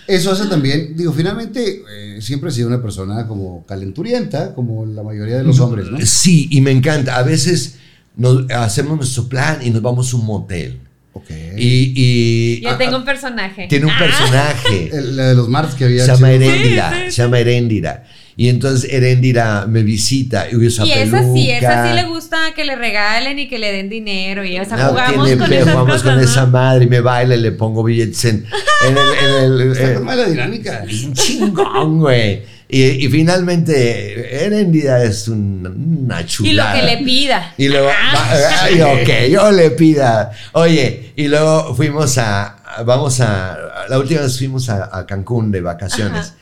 Eso 0.06 0.32
hace 0.32 0.46
también, 0.46 0.96
digo, 0.96 1.12
finalmente 1.12 1.82
eh, 1.90 2.20
siempre 2.20 2.50
he 2.50 2.52
sido 2.52 2.66
una 2.68 2.82
persona 2.82 3.26
como 3.28 3.64
calenturienta, 3.66 4.52
como 4.54 4.84
la 4.84 5.02
mayoría 5.02 5.36
de 5.38 5.44
los 5.44 5.60
hombres, 5.60 5.86
¿no? 5.90 5.98
Sí, 6.04 6.48
y 6.50 6.60
me 6.60 6.70
encanta. 6.72 7.16
A 7.16 7.22
veces 7.22 7.76
nos 8.16 8.50
hacemos 8.50 8.96
nuestro 8.96 9.28
plan 9.28 9.60
y 9.62 9.70
nos 9.70 9.80
vamos 9.80 10.12
a 10.12 10.16
un 10.16 10.26
motel. 10.26 10.80
Ok. 11.14 11.30
Y, 11.56 11.92
y- 11.94 12.60
Yo 12.62 12.76
tengo 12.76 12.96
un 12.96 13.04
personaje. 13.04 13.66
tiene 13.68 13.86
un 13.86 13.92
Ah, 13.92 13.98
personaje. 13.98 14.90
El- 14.92 15.16
la 15.16 15.28
de 15.28 15.34
los 15.34 15.48
martes 15.48 15.74
que 15.76 15.84
había. 15.84 16.04
se 16.04 16.12
llama 16.12 16.28
sido- 16.28 16.42
Heréndira. 16.42 16.90
Sí, 16.90 16.96
sí, 17.06 17.10
Se 17.12 17.22
llama 17.22 17.38
Heréndira. 17.38 18.04
Y 18.36 18.48
entonces 18.48 18.90
Heréndira 18.90 19.66
me 19.68 19.82
visita 19.82 20.46
y 20.50 20.56
usa 20.56 20.86
Y 20.86 20.92
peluca. 20.92 21.18
esa 21.20 21.32
sí, 21.34 21.50
esa 21.50 21.88
sí 21.88 21.94
le 21.94 22.04
gusta 22.04 22.38
que 22.56 22.64
le 22.64 22.76
regalen 22.76 23.38
y 23.38 23.48
que 23.48 23.58
le 23.58 23.72
den 23.72 23.88
dinero. 23.90 24.44
Y 24.44 24.58
o 24.58 24.64
sea, 24.64 24.76
No, 24.78 24.88
jugamos 24.90 25.26
tiene 25.26 25.42
con 25.42 25.52
esas 25.52 25.64
jugamos 25.64 25.86
cosas, 25.92 26.02
con 26.02 26.14
¿no? 26.16 26.20
esa 26.22 26.46
madre 26.46 26.84
y 26.84 26.88
me 26.88 27.00
baila 27.00 27.34
y 27.34 27.40
le 27.40 27.52
pongo 27.52 27.84
billetes 27.84 28.24
en, 28.24 28.46
en 28.88 28.96
el... 28.96 29.60
en 29.60 29.60
el- 29.60 29.72
Está 29.76 30.24
eh, 30.24 30.30
dinámica. 30.30 30.82
un 31.04 31.12
chingón, 31.12 31.98
güey. 32.00 32.42
Y, 32.68 32.82
y 33.04 33.08
finalmente, 33.08 34.44
Heréndira 34.46 35.02
es 35.04 35.28
un- 35.28 36.04
una 36.06 36.20
Y 36.20 36.22
lo 36.22 36.28
chulada. 36.28 36.74
que 36.80 36.82
le 36.86 36.96
pida. 37.04 37.54
Y 37.58 37.68
luego, 37.68 37.88
Ah. 37.90 38.14
va- 38.32 38.62
ay, 38.64 38.80
ok, 38.80 39.30
yo 39.30 39.50
le 39.52 39.70
pida. 39.72 40.30
Oye, 40.52 41.12
y 41.16 41.28
luego 41.28 41.74
fuimos 41.74 42.16
a, 42.16 42.44
a- 42.76 42.82
vamos 42.82 43.20
a, 43.20 43.58
la 43.90 43.98
última 43.98 44.22
vez 44.22 44.38
fuimos 44.38 44.70
a, 44.70 44.88
a 44.96 45.04
Cancún 45.06 45.50
de 45.52 45.60
vacaciones. 45.60 46.28
Ajá. 46.28 46.34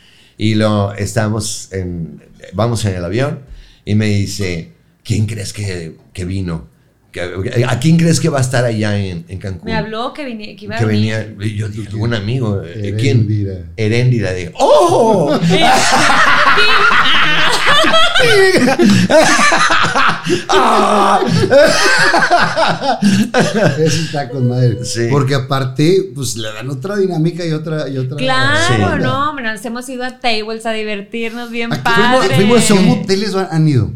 Y 0.42 0.54
lo 0.54 0.92
estábamos 0.94 1.68
en, 1.70 2.22
vamos 2.54 2.82
en 2.86 2.94
el 2.94 3.04
avión 3.04 3.40
y 3.84 3.94
me 3.94 4.06
dice, 4.06 4.72
¿quién 5.04 5.26
crees 5.26 5.52
que, 5.52 5.96
que 6.14 6.24
vino? 6.24 6.66
¿Que- 7.12 7.64
¿A 7.68 7.78
quién 7.78 7.98
crees 7.98 8.20
que 8.20 8.30
va 8.30 8.38
a 8.38 8.40
estar 8.40 8.64
allá 8.64 8.96
en, 8.96 9.26
en 9.28 9.38
Cancún? 9.38 9.66
Me 9.66 9.74
habló 9.76 10.14
que, 10.14 10.24
vine- 10.24 10.56
que 10.56 10.64
iba 10.64 10.78
que 10.78 10.84
a 10.84 10.86
venir. 10.86 11.34
venía, 11.36 11.56
yo 11.56 11.68
dije, 11.68 11.88
algún 11.90 12.14
amigo, 12.14 12.62
eh, 12.64 12.94
¿quién? 12.98 13.18
Heréndira. 13.26 13.64
Heréndira, 13.76 14.32
digo, 14.32 14.52
¡oh! 14.54 15.38
Eso 23.78 24.02
está 24.04 24.28
con 24.28 24.48
madre. 24.48 24.84
Sí. 24.84 25.08
Porque 25.10 25.34
aparte, 25.34 26.10
pues 26.14 26.36
le 26.36 26.52
dan 26.52 26.68
otra 26.70 26.96
dinámica 26.96 27.44
y 27.44 27.52
otra. 27.52 27.88
Y 27.88 27.98
otra 27.98 28.16
Claro, 28.16 28.96
Sí. 28.96 29.02
no, 29.02 29.30
hombre, 29.30 29.44
nos 29.44 29.64
hemos 29.64 29.88
ido 29.88 30.04
a 30.04 30.18
tables 30.18 30.66
a 30.66 30.72
divertirnos 30.72 31.50
bien 31.50 31.72
Aquí 31.72 31.82
padre. 31.82 32.34
fuimos 32.36 32.64
¿Qué 32.66 32.72
a 32.72 32.76
van- 32.76 33.48
han 33.50 33.68
ido? 33.68 33.90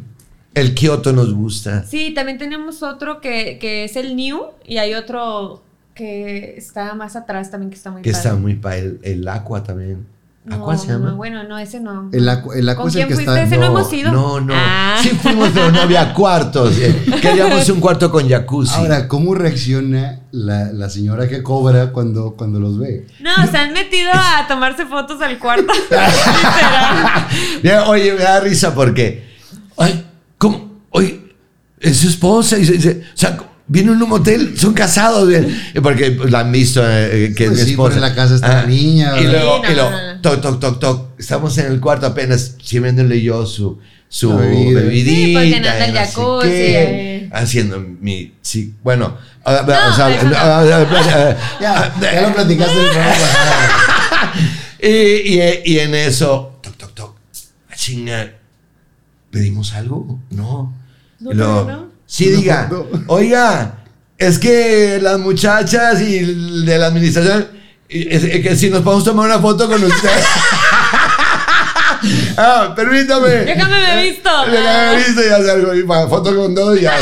El 0.55 0.75
Kioto 0.75 1.13
nos 1.13 1.35
gusta. 1.35 1.85
Sí, 1.85 2.13
también 2.15 2.39
tenemos 2.39 2.83
otro 2.83 3.21
que, 3.21 3.59
que 3.61 3.85
es 3.85 3.97
el 3.97 4.15
New 4.15 4.41
y 4.65 4.79
hay 4.79 4.95
otro 4.95 5.63
que 5.95 6.55
está 6.57 6.95
más 6.95 7.17
atrás 7.17 7.51
también 7.51 7.71
que 7.71 7.77
está 7.77 7.91
muy 7.91 8.03
Que 8.03 8.11
padre. 8.13 8.23
está 8.29 8.35
muy 8.37 8.55
para 8.55 8.77
el, 8.77 9.01
el 9.03 9.27
Aqua 9.29 9.63
también. 9.65 10.07
No, 10.47 10.57
¿Aqua 10.57 10.77
se 10.77 10.89
llama? 10.89 11.09
no, 11.11 11.17
bueno, 11.17 11.43
no, 11.45 11.59
ese 11.59 11.81
no. 11.81 12.11
El 12.13 12.29
Aqua- 12.29 12.55
el 12.55 12.69
Aqua 12.69 12.83
¿Con 12.83 12.91
es 12.91 12.97
el 12.97 13.01
quién 13.07 13.09
que 13.09 13.15
fuiste? 13.15 13.33
está- 13.33 13.45
Ese 13.45 13.57
no, 13.57 13.65
hemos 13.67 13.91
ido. 13.95 14.13
No, 14.13 14.41
no. 14.43 14.53
Ah. 14.55 14.99
Sí 15.03 15.09
fuimos, 15.09 15.49
pero 15.55 15.73
no 15.73 15.81
había 15.81 16.13
cuartos. 16.13 16.75
Queríamos 17.23 17.67
un 17.71 17.81
cuarto 17.81 18.11
con 18.11 18.29
jacuzzi. 18.29 18.75
Ahora, 18.75 19.09
¿cómo 19.09 19.35
reacciona 19.35 20.21
la, 20.33 20.71
la 20.71 20.91
señora 20.91 21.29
que 21.29 21.43
cobra 21.43 21.93
cuando, 21.93 22.35
cuando 22.35 22.61
los 22.61 22.79
ve? 22.79 23.07
No, 23.21 23.31
se 23.51 23.57
han 23.57 23.73
metido 23.73 24.11
a 24.13 24.47
tomarse 24.47 24.85
fotos 24.85 25.23
al 25.23 25.39
cuarto. 25.39 25.73
Oye, 27.87 28.13
me 28.13 28.23
da 28.23 28.41
risa 28.41 28.75
porque. 28.75 29.25
Ay, 29.77 30.05
¿cómo? 30.39 30.83
Oye, 30.91 31.35
es 31.81 31.97
su 31.97 32.09
esposa. 32.09 32.59
Y 32.59 32.65
se- 32.67 32.81
se- 32.81 33.01
o 33.01 33.17
sea, 33.17 33.39
viene 33.67 33.93
en 33.93 34.03
un 34.03 34.09
motel, 34.09 34.59
son 34.59 34.75
casados. 34.75 35.29
bien, 35.29 35.57
Porque 35.83 36.11
pues, 36.13 36.31
la 36.31 36.41
han 36.41 36.53
visto 36.53 36.83
eh, 36.87 37.33
que 37.37 37.47
Pues 37.47 37.59
es 37.59 37.65
mi 37.65 37.65
sí, 37.67 37.71
esposa. 37.73 37.95
pero 37.95 38.07
en 38.07 38.11
la 38.11 38.15
casa 38.17 38.35
está 38.35 38.49
la 38.63 38.67
niña, 38.67 39.19
Y 39.21 39.25
luego, 39.25 39.57
Sí, 39.57 39.63
no, 39.65 39.71
y 39.71 39.75
luego, 39.75 39.91
no, 39.91 40.15
no. 40.15 40.21
toc, 40.21 40.41
toc, 40.41 40.61
toc, 40.61 40.81
toc. 40.81 41.21
Estamos 41.21 41.57
en 41.59 41.67
el 41.73 41.81
cuarto 41.81 42.07
apenas, 42.07 42.57
sirviéndole 42.63 43.21
yo 43.23 43.47
su. 43.47 43.79
Su 44.09 44.37
bebida. 44.37 44.81
bebidita. 44.83 45.11
Sí, 45.11 45.33
porque 45.35 45.61
no 45.61 45.69
anda 45.69 45.87
y 45.87 45.89
el 45.89 45.95
no 45.95 46.01
jacuzzi, 46.01 46.49
qué, 46.49 46.83
eh. 47.17 47.29
Haciendo 47.33 47.81
mi. 47.81 48.33
Sí, 48.43 48.75
bueno. 48.85 49.17
ah, 49.45 49.65
No, 49.67 49.93
o 49.93 49.97
sea, 49.97 50.23
no. 50.23 50.37
ah, 50.37 50.63
ah, 50.63 50.87
ah, 50.91 51.37
Ya, 51.61 51.95
ya 52.01 52.29
lo 52.29 52.35
platicaste 52.35 52.75
el 54.79 54.89
y, 55.25 55.41
y- 55.41 55.63
y 55.75 55.79
en 55.81 55.95
eso, 55.95 56.59
toc, 56.63 56.77
toc, 56.77 56.95
toc. 56.95 57.17
Ah, 57.71 57.75
Chinga, 57.77 58.31
¿pedimos 59.31 59.73
algo? 59.75 60.21
No. 60.31 60.73
No, 61.21 61.33
Y 61.33 61.35
luego, 61.35 61.65
no, 61.65 61.73
no. 61.77 61.94
Sí, 62.17 62.27
No, 62.31 62.37
diga, 62.39 62.69
no. 62.71 62.87
oiga, 63.09 63.79
es 64.17 64.39
que 64.39 65.01
las 65.03 65.19
muchachas 65.19 66.01
y 66.01 66.21
de 66.65 66.79
la 66.79 66.87
administración, 66.87 67.49
y- 67.89 68.07
es- 68.15 68.23
es 68.23 68.41
que 68.41 68.55
si 68.55 68.71
nos 68.71 68.83
podemos 68.83 69.03
tomar 69.03 69.27
una 69.27 69.41
foto 69.41 69.67
con 69.69 69.83
usted. 69.83 70.11
ah, 72.37 72.73
permítame. 72.77 73.29
Déjame 73.29 73.95
me 73.97 74.03
visto. 74.11 74.31
Déjame 74.51 74.97
visto 74.99 75.23
y 75.23 75.33
hacer 75.33 75.51
algo. 75.51 75.75
Y 75.75 75.83
pa- 75.83 76.09
foto 76.09 76.35
con 76.37 76.55
dos 76.55 76.79
y 76.79 76.83
ya. 76.83 76.95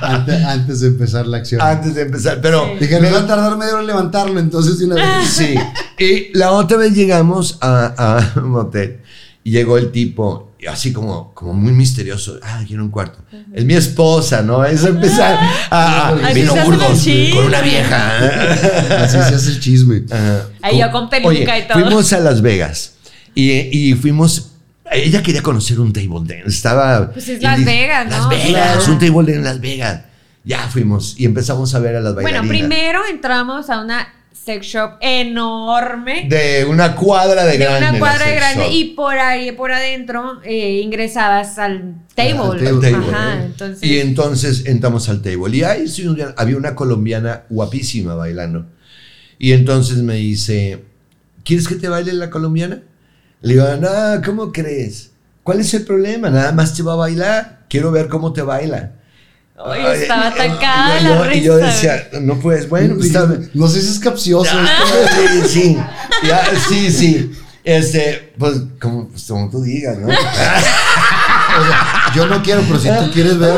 Antes, 0.00 0.44
antes 0.44 0.80
de 0.80 0.88
empezar 0.88 1.26
la 1.26 1.36
acción. 1.38 1.60
Antes 1.60 1.94
de 1.94 2.02
empezar, 2.02 2.40
pero. 2.40 2.74
Dije, 2.80 2.98
me 3.00 3.10
va 3.10 3.18
a 3.20 3.26
tardar 3.26 3.56
media 3.58 3.72
hora 3.74 3.82
en 3.82 3.86
levantarlo, 3.88 4.40
entonces 4.40 4.80
una 4.80 4.94
vez. 4.94 5.04
Sí. 5.28 5.54
Y 5.98 6.36
la 6.38 6.52
otra 6.52 6.76
vez 6.78 6.92
llegamos 6.94 7.58
a, 7.60 7.92
a 7.98 8.40
un 8.40 8.50
motel 8.50 9.00
y 9.44 9.50
llegó 9.50 9.76
el 9.78 9.90
tipo, 9.92 10.52
así 10.68 10.92
como, 10.92 11.32
como 11.34 11.52
muy 11.52 11.72
misterioso. 11.72 12.38
Ah, 12.42 12.62
quiero 12.66 12.84
un 12.84 12.90
cuarto. 12.90 13.18
Es 13.52 13.64
mi 13.64 13.74
esposa, 13.74 14.42
¿no? 14.42 14.64
Eso 14.64 14.88
empezar 14.88 15.38
a. 15.70 16.14
Vino 16.34 16.54
Burgos 16.64 17.06
con 17.32 17.46
una 17.46 17.60
vieja. 17.60 18.18
Así 19.04 19.12
se 19.16 19.34
hace 19.34 19.50
el 19.50 19.60
chisme. 19.60 20.02
Ahí 20.62 20.78
yo 20.78 20.90
con 20.90 21.08
peluca 21.08 21.58
y 21.58 21.66
todo. 21.66 21.80
Fuimos 21.80 22.12
a 22.12 22.20
Las 22.20 22.40
Vegas 22.42 22.94
y, 23.34 23.50
y 23.52 23.94
fuimos. 23.94 24.52
Ella 24.90 25.22
quería 25.22 25.42
conocer 25.42 25.80
un 25.80 25.92
table 25.92 26.20
dance. 26.24 26.48
Estaba. 26.48 27.10
Pues 27.12 27.28
es 27.28 27.42
Las 27.42 27.64
Vegas, 27.64 28.06
¿no? 28.06 28.10
Las 28.10 28.28
Vegas, 28.28 28.76
Claro. 28.76 28.92
un 28.92 28.98
table 28.98 29.12
dance 29.22 29.34
en 29.36 29.44
Las 29.44 29.60
Vegas. 29.60 30.00
Ya 30.44 30.68
fuimos 30.68 31.14
y 31.18 31.24
empezamos 31.24 31.74
a 31.74 31.80
ver 31.80 31.96
a 31.96 32.00
las 32.00 32.14
bailarinas. 32.14 32.46
Bueno, 32.46 32.48
primero 32.68 33.00
entramos 33.10 33.68
a 33.68 33.80
una 33.80 34.06
sex 34.44 34.66
shop 34.66 34.98
enorme. 35.00 36.26
De 36.28 36.64
una 36.64 36.94
cuadra 36.94 37.44
de, 37.44 37.52
de 37.52 37.58
grande. 37.58 37.88
una 37.90 37.98
cuadra 37.98 38.24
sex 38.26 38.36
grande 38.36 38.64
shop. 38.64 38.72
y 38.72 38.84
por 38.94 39.18
ahí, 39.18 39.52
por 39.52 39.72
adentro, 39.72 40.40
eh, 40.44 40.80
ingresadas 40.82 41.58
al 41.58 41.94
table. 42.14 42.68
Al 42.68 42.94
Ajá, 42.94 43.34
¿eh? 43.34 43.42
entonces. 43.46 43.82
Y 43.88 44.00
entonces 44.00 44.66
entramos 44.66 45.08
al 45.08 45.22
table. 45.22 45.56
Y 45.56 45.62
ahí 45.62 45.86
había 46.36 46.56
una 46.56 46.74
colombiana 46.74 47.44
guapísima 47.48 48.14
bailando. 48.14 48.66
Y 49.38 49.52
entonces 49.52 49.98
me 49.98 50.14
dice, 50.14 50.84
¿quieres 51.44 51.68
que 51.68 51.74
te 51.74 51.88
baile 51.88 52.12
la 52.12 52.30
colombiana? 52.30 52.82
Le 53.42 53.54
digo, 53.54 53.66
no, 53.80 54.22
¿cómo 54.24 54.52
crees? 54.52 55.12
¿Cuál 55.42 55.60
es 55.60 55.72
el 55.74 55.84
problema? 55.84 56.30
Nada 56.30 56.52
más 56.52 56.74
te 56.74 56.82
va 56.82 56.94
a 56.94 56.96
bailar. 56.96 57.66
Quiero 57.68 57.92
ver 57.92 58.08
cómo 58.08 58.32
te 58.32 58.42
baila. 58.42 58.92
Ay, 59.64 60.02
estaba 60.02 60.28
atacada 60.28 61.00
y 61.00 61.04
la 61.04 61.08
yo- 61.10 61.24
risa. 61.24 61.36
Y 61.38 61.42
yo 61.42 61.56
decía, 61.56 62.08
no 62.20 62.38
puedes, 62.38 62.68
bueno, 62.68 62.94
pues 62.96 63.06
está 63.06 63.26
no 63.54 63.68
sé 63.68 63.80
si 63.80 63.88
es 63.92 63.98
capcioso. 63.98 64.50
Sí, 65.14 65.42
sí, 65.48 65.78
ya, 66.26 66.42
sí, 66.68 66.90
sí. 66.92 67.32
Este, 67.64 68.32
pues 68.38 68.58
como, 68.80 69.08
pues, 69.08 69.24
como 69.24 69.50
tú 69.50 69.62
digas, 69.62 69.98
¿no? 69.98 70.08
Yo 72.14 72.26
no 72.26 72.42
quiero, 72.42 72.62
pero 72.62 72.78
si 72.78 72.88
tú 72.88 73.10
quieres 73.12 73.38
ver, 73.38 73.52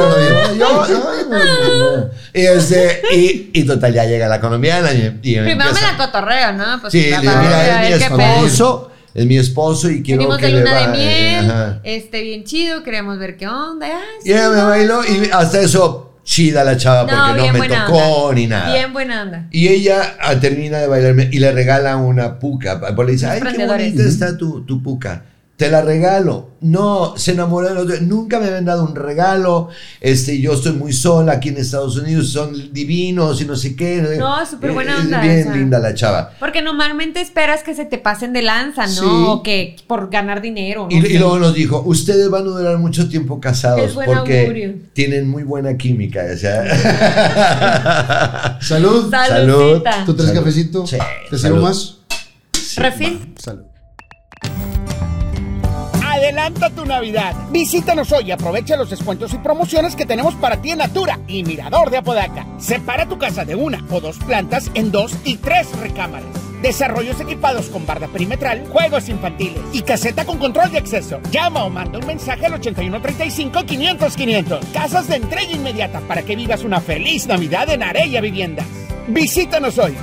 No, 0.56 0.86
yo, 0.88 0.98
no, 0.98 1.38
no, 1.38 1.96
no. 1.96 2.10
Y, 2.32 2.40
este, 2.46 3.02
y, 3.12 3.50
y 3.52 3.64
total, 3.64 3.92
ya 3.92 4.04
llega 4.04 4.28
la 4.28 4.40
colombiana 4.40 4.92
y, 4.92 5.18
y 5.22 5.34
Primero 5.34 5.46
me 5.46 5.52
empieza- 5.52 5.92
la 5.92 5.96
cotorreo, 5.96 6.52
¿no? 6.52 6.80
Pues, 6.80 6.92
Sí, 6.92 7.10
ver 7.10 7.20
mira, 7.20 7.88
es 7.88 7.98
mi 7.98 8.04
esposo, 8.04 8.90
es 9.18 9.26
mi 9.26 9.36
esposo 9.36 9.90
y 9.90 10.02
quiero 10.02 10.20
Venimos 10.20 10.38
que 10.38 10.46
de 10.46 10.52
le 10.52 10.58
luna 10.60 10.74
de 10.80 10.86
va- 10.86 10.92
miel, 10.92 11.50
Ajá. 11.50 11.80
este, 11.84 12.22
bien 12.22 12.44
chido, 12.44 12.82
queremos 12.82 13.18
ver 13.18 13.36
qué 13.36 13.46
onda. 13.48 13.86
Ay, 13.86 13.92
Y 14.24 14.30
ella 14.32 14.44
sí, 14.44 14.50
me 14.50 14.56
no, 14.56 14.68
bailó 14.68 15.00
y 15.04 15.30
hasta 15.32 15.60
eso 15.60 16.04
chida 16.24 16.62
la 16.62 16.76
chava 16.76 17.02
porque 17.02 17.46
no, 17.46 17.52
me 17.58 17.68
tocó 17.68 17.96
onda. 17.98 18.34
ni 18.34 18.46
nada. 18.46 18.72
Bien 18.74 18.92
buena 18.92 19.22
onda. 19.22 19.46
Y 19.50 19.68
ella 19.68 20.16
ah, 20.20 20.38
termina 20.38 20.78
de 20.78 20.86
bailarme 20.86 21.28
y 21.32 21.38
le 21.38 21.52
regala 21.52 21.96
una 21.96 22.38
puca. 22.38 22.78
Le 22.96 23.12
dice, 23.12 23.26
Los 23.26 23.34
ay, 23.34 23.56
qué 23.56 23.66
bonita 23.66 24.02
está 24.02 24.36
tu, 24.36 24.64
tu 24.66 24.82
puca. 24.82 25.24
Te 25.58 25.68
la 25.68 25.82
regalo. 25.82 26.50
No, 26.60 27.14
se 27.16 27.32
enamoró 27.32 27.68
de 27.68 27.74
los 27.74 28.00
Nunca 28.02 28.38
me 28.38 28.46
habían 28.46 28.64
dado 28.64 28.84
un 28.84 28.94
regalo. 28.94 29.70
Este, 30.00 30.40
yo 30.40 30.52
estoy 30.52 30.70
muy 30.72 30.92
sola 30.92 31.32
aquí 31.32 31.48
en 31.48 31.56
Estados 31.56 31.96
Unidos. 31.96 32.30
Son 32.30 32.72
divinos 32.72 33.42
y 33.42 33.44
no 33.44 33.56
sé 33.56 33.74
qué. 33.74 34.00
No, 34.20 34.46
súper 34.46 34.70
buena 34.70 34.94
Es 34.94 35.00
onda, 35.00 35.20
Bien 35.20 35.52
linda 35.52 35.80
la 35.80 35.94
chava. 35.94 36.30
Porque 36.38 36.62
normalmente 36.62 37.20
esperas 37.20 37.64
que 37.64 37.74
se 37.74 37.84
te 37.86 37.98
pasen 37.98 38.32
de 38.32 38.42
lanza, 38.42 38.86
¿no? 38.86 38.92
Sí. 38.92 39.00
O 39.04 39.42
que 39.42 39.74
por 39.88 40.10
ganar 40.10 40.40
dinero. 40.40 40.86
Y, 40.90 41.00
no 41.00 41.06
y 41.06 41.10
sé. 41.10 41.18
luego 41.18 41.40
nos 41.40 41.54
dijo, 41.54 41.82
ustedes 41.84 42.30
van 42.30 42.42
a 42.42 42.50
durar 42.50 42.78
mucho 42.78 43.08
tiempo 43.08 43.40
casados 43.40 43.80
Es 43.82 43.94
buen 43.96 44.06
porque 44.06 44.42
augurio. 44.42 44.74
tienen 44.92 45.28
muy 45.28 45.42
buena 45.42 45.76
química. 45.76 46.24
O 46.32 46.36
sea, 46.36 48.58
Salud. 48.60 49.10
Saludcita. 49.10 50.04
¿Tú 50.06 50.14
traes 50.14 50.30
Salud. 50.30 50.44
cafecito? 50.44 50.86
Sí, 50.86 50.98
¿Te 51.30 51.36
sirvo 51.36 51.56
salud. 51.56 51.62
más? 51.62 51.96
Refil. 52.76 53.34
Salud. 53.36 53.62
Adelanta 56.28 56.68
tu 56.68 56.84
Navidad. 56.84 57.34
Visítanos 57.50 58.12
hoy 58.12 58.24
y 58.24 58.32
aprovecha 58.32 58.76
los 58.76 58.90
descuentos 58.90 59.32
y 59.32 59.38
promociones 59.38 59.96
que 59.96 60.04
tenemos 60.04 60.34
para 60.34 60.60
ti 60.60 60.72
en 60.72 60.78
Natura 60.78 61.18
y 61.26 61.42
Mirador 61.42 61.88
de 61.88 61.96
Apodaca. 61.96 62.46
Separa 62.58 63.08
tu 63.08 63.16
casa 63.16 63.46
de 63.46 63.54
una 63.54 63.82
o 63.88 63.98
dos 63.98 64.18
plantas 64.18 64.70
en 64.74 64.92
dos 64.92 65.16
y 65.24 65.38
tres 65.38 65.74
recámaras. 65.80 66.28
Desarrollos 66.60 67.18
equipados 67.18 67.70
con 67.70 67.86
barda 67.86 68.08
perimetral, 68.08 68.66
juegos 68.68 69.08
infantiles 69.08 69.62
y 69.72 69.80
caseta 69.80 70.26
con 70.26 70.36
control 70.36 70.70
de 70.70 70.76
acceso. 70.76 71.18
Llama 71.30 71.64
o 71.64 71.70
manda 71.70 71.98
un 71.98 72.06
mensaje 72.06 72.44
al 72.44 72.52
8135 72.52 73.64
500 73.64 74.14
500. 74.14 74.66
Casas 74.66 75.08
de 75.08 75.16
entrega 75.16 75.50
inmediata 75.50 76.00
para 76.00 76.24
que 76.24 76.36
vivas 76.36 76.62
una 76.62 76.82
feliz 76.82 77.26
Navidad 77.26 77.70
en 77.70 77.82
Arella 77.82 78.20
Viviendas. 78.20 78.66
Visítanos 79.06 79.78
hoy. 79.78 79.96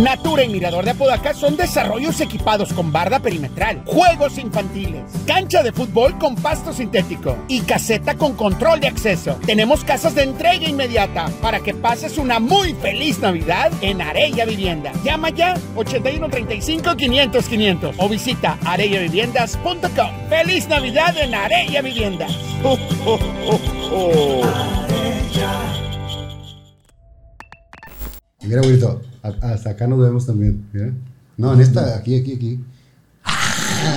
Natura 0.00 0.44
y 0.44 0.48
Mirador 0.48 0.86
de 0.86 0.92
Apodaca 0.92 1.34
son 1.34 1.58
desarrollos 1.58 2.22
equipados 2.22 2.72
con 2.72 2.90
barda 2.90 3.20
perimetral, 3.20 3.82
juegos 3.84 4.38
infantiles, 4.38 5.02
cancha 5.26 5.62
de 5.62 5.72
fútbol 5.72 6.16
con 6.18 6.36
pasto 6.36 6.72
sintético 6.72 7.36
y 7.48 7.60
caseta 7.60 8.14
con 8.14 8.34
control 8.34 8.80
de 8.80 8.88
acceso. 8.88 9.38
Tenemos 9.44 9.84
casas 9.84 10.14
de 10.14 10.22
entrega 10.22 10.66
inmediata 10.66 11.28
para 11.42 11.60
que 11.60 11.74
pases 11.74 12.16
una 12.16 12.40
muy 12.40 12.72
feliz 12.72 13.18
Navidad 13.18 13.70
en 13.82 14.00
Arella 14.00 14.46
Vivienda. 14.46 14.90
Llama 15.04 15.28
ya 15.28 15.54
8135 15.76 16.96
500 16.96 17.44
500 17.46 17.96
o 17.98 18.08
visita 18.08 18.58
arellaviviendas.com. 18.64 20.10
¡Feliz 20.30 20.66
Navidad 20.66 21.14
en 21.18 21.34
Arella 21.34 21.82
Viviendas! 21.82 22.32
¡Oh, 22.64 22.78
oh, 23.04 23.18
oh, 23.46 23.60
oh! 23.92 24.40
Mira, 28.42 28.60
abuelito, 28.60 29.02
a- 29.22 29.52
hasta 29.52 29.70
acá 29.70 29.86
nos 29.86 30.00
vemos 30.00 30.26
también. 30.26 30.64
No, 31.36 31.52
en 31.54 31.60
esta, 31.60 31.96
aquí, 31.96 32.16
aquí, 32.16 32.34
aquí. 32.34 32.60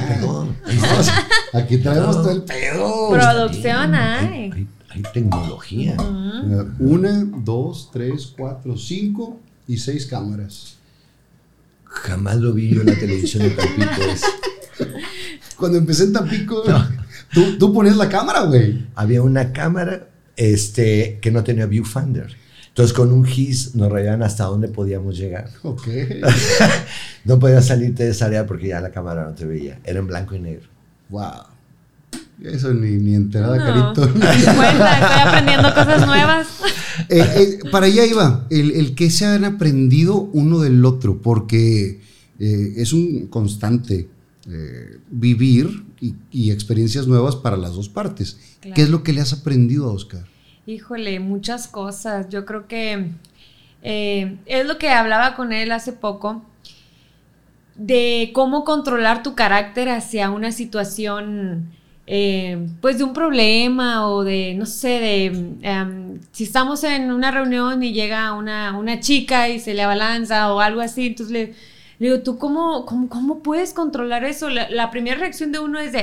perdón. 0.08 0.56
No, 0.66 1.00
o 1.00 1.04
sea, 1.04 1.28
aquí 1.54 1.78
traemos 1.78 2.16
todo 2.18 2.32
el 2.32 2.44
pedo. 2.44 3.10
Producción 3.12 3.96
Hay, 3.96 4.28
hay. 4.28 4.52
hay- 4.52 4.68
hay 4.90 5.02
tecnología. 5.14 5.98
Una, 6.80 7.24
dos, 7.44 7.90
tres, 7.92 8.32
cuatro, 8.38 8.78
cinco 8.78 9.40
y 9.68 9.78
seis 9.78 10.06
cámaras. 10.06 10.76
Jamás 11.86 12.38
lo 12.38 12.54
vi 12.54 12.70
yo 12.74 12.82
en 12.82 12.88
la 12.88 12.96
televisión 13.00 13.44
de 13.44 13.50
Tampico. 13.52 14.02
Es- 14.12 14.24
Cuando 15.58 15.78
empecé 15.78 16.04
en 16.06 16.14
Tampico, 16.14 16.64
tú, 17.34 17.58
tú 17.58 17.74
ponías 17.74 17.96
la 17.98 18.10
cámara, 18.10 18.42
güey. 18.42 18.86
había 18.96 19.22
una 19.22 19.54
cámara 19.54 20.08
este, 20.36 21.20
que 21.22 21.32
no 21.32 21.44
tenía 21.44 21.66
viewfinder. 21.68 22.36
Entonces 22.74 22.94
con 22.94 23.12
un 23.14 23.24
GIS 23.24 23.76
nos 23.76 23.92
rayaban 23.92 24.24
hasta 24.24 24.46
dónde 24.46 24.68
podíamos 24.68 25.16
llegar. 25.18 25.50
Ok. 25.64 25.88
No 27.26 27.40
podías 27.40 27.68
salirte 27.68 28.04
de 28.04 28.10
esa 28.12 28.26
área 28.26 28.46
porque 28.46 28.68
ya 28.68 28.82
la 28.82 28.92
cámara 28.92 29.24
no 29.24 29.34
te 29.34 29.46
veía. 29.46 29.80
Era 29.86 30.00
en 30.00 30.08
blanco 30.08 30.36
y 30.36 30.40
negro. 30.40 30.68
Wow. 31.10 31.44
Eso 32.44 32.74
ni, 32.74 32.92
ni 32.98 33.16
enterada, 33.16 33.58
No. 33.58 33.94
carito. 33.94 34.12
Cuenta, 34.56 34.94
estoy 35.00 35.20
aprendiendo 35.28 35.70
cosas 35.74 36.06
nuevas. 36.06 36.48
Eh, 37.10 37.20
eh, 37.20 37.70
para 37.72 37.88
allá 37.88 38.06
iba, 38.06 38.46
el, 38.52 38.70
el 38.72 38.94
que 38.94 39.10
se 39.10 39.26
han 39.26 39.44
aprendido 39.46 40.16
uno 40.34 40.60
del 40.60 40.86
otro, 40.86 41.22
porque 41.24 42.02
eh, 42.40 42.74
es 42.78 42.94
un 42.94 43.28
constante 43.28 44.10
eh, 44.48 44.98
vivir 45.10 45.86
y, 46.00 46.14
y 46.32 46.52
experiencias 46.52 47.08
nuevas 47.08 47.36
para 47.36 47.58
las 47.58 47.74
dos 47.74 47.90
partes. 47.90 48.38
Claro. 48.62 48.76
¿Qué 48.76 48.84
es 48.84 48.90
lo 48.90 49.02
que 49.02 49.12
le 49.12 49.22
has 49.22 49.34
aprendido 49.34 49.90
a 49.90 49.94
Oscar? 49.94 50.26
Híjole, 50.66 51.20
muchas 51.20 51.68
cosas. 51.68 52.30
Yo 52.30 52.46
creo 52.46 52.68
que 52.68 53.08
eh, 53.82 54.38
es 54.46 54.66
lo 54.66 54.78
que 54.78 54.90
hablaba 54.90 55.36
con 55.36 55.52
él 55.52 55.72
hace 55.72 55.92
poco, 55.94 56.44
de 57.76 58.32
cómo 58.34 58.64
controlar 58.64 59.24
tu 59.24 59.36
carácter 59.36 59.90
hacia 59.90 60.30
una 60.30 60.52
situación, 60.52 61.72
eh, 62.08 62.68
pues 62.82 62.98
de 62.98 63.04
un 63.04 63.14
problema 63.14 64.08
o 64.08 64.24
de, 64.24 64.54
no 64.56 64.66
sé, 64.66 64.88
de, 65.00 65.26
em, 65.64 66.20
si 66.32 66.44
estamos 66.46 66.84
en 66.84 67.12
una 67.12 67.32
reunión 67.32 67.84
y 67.84 67.94
llega 67.94 68.34
una, 68.34 68.78
una 68.78 69.00
chica 69.00 69.50
y 69.50 69.60
se 69.60 69.74
le 69.74 69.82
abalanza 69.84 70.54
o 70.54 70.60
algo 70.62 70.82
así, 70.82 71.08
entonces 71.08 71.34
le, 71.34 71.54
digo, 72.00 72.22
¿tú 72.22 72.38
cómo, 72.38 72.86
cómo, 72.86 73.10
cómo 73.10 73.40
puedes 73.44 73.74
controlar 73.74 74.24
eso? 74.24 74.50
La, 74.50 74.70
la 74.70 74.92
primera 74.92 75.18
reacción 75.18 75.52
de 75.52 75.60
uno 75.60 75.80
es 75.80 75.92
de, 75.94 76.00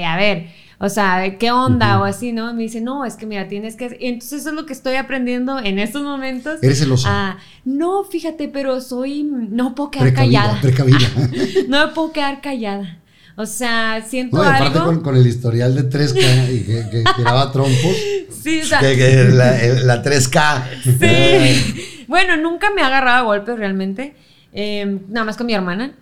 eh, 0.00 0.04
a 0.04 0.16
ver, 0.16 0.46
o 0.84 0.88
sea, 0.88 1.38
¿qué 1.38 1.52
onda? 1.52 2.00
O 2.00 2.04
así, 2.04 2.32
¿no? 2.32 2.52
Me 2.54 2.62
dice, 2.64 2.80
no, 2.80 3.04
es 3.04 3.14
que 3.14 3.24
mira, 3.24 3.46
tienes 3.46 3.76
que... 3.76 3.96
y 4.00 4.08
Entonces 4.08 4.40
eso 4.40 4.50
es 4.50 4.56
lo 4.56 4.66
que 4.66 4.72
estoy 4.72 4.96
aprendiendo 4.96 5.60
en 5.60 5.78
estos 5.78 6.02
momentos. 6.02 6.60
Eres 6.60 6.80
celosa. 6.80 7.08
Ah, 7.08 7.38
no, 7.64 8.02
fíjate, 8.02 8.48
pero 8.48 8.80
soy... 8.80 9.22
No 9.22 9.76
puedo 9.76 9.92
quedar 9.92 10.08
Precavida, 10.08 10.40
callada. 10.40 10.60
precavida. 10.60 10.98
No 11.68 11.86
me 11.86 11.92
puedo 11.94 12.12
quedar 12.12 12.40
callada. 12.40 12.98
O 13.36 13.46
sea, 13.46 14.02
siento 14.06 14.36
No, 14.36 14.42
aparte 14.42 14.78
algo... 14.78 14.84
con, 14.86 15.00
con 15.02 15.16
el 15.16 15.26
historial 15.26 15.74
de 15.74 15.88
3K 15.88 16.52
y 16.52 16.60
que, 16.64 16.90
que 16.90 17.04
tiraba 17.16 17.50
trompos. 17.52 17.96
Sí, 18.42 18.60
o 18.62 18.66
sea, 18.66 18.80
Que- 18.80 18.96
que 18.96 19.24
la, 19.32 19.52
la 19.84 20.02
3K. 20.02 20.64
sí. 20.98 22.04
bueno, 22.08 22.36
nunca 22.36 22.70
me 22.74 22.82
ha 22.82 22.88
agarrado 22.88 23.18
a 23.18 23.22
golpes 23.22 23.56
realmente. 23.56 24.16
Eh, 24.52 24.98
nada 25.08 25.24
más 25.24 25.36
con 25.36 25.46
mi 25.46 25.54
hermana. 25.54 25.92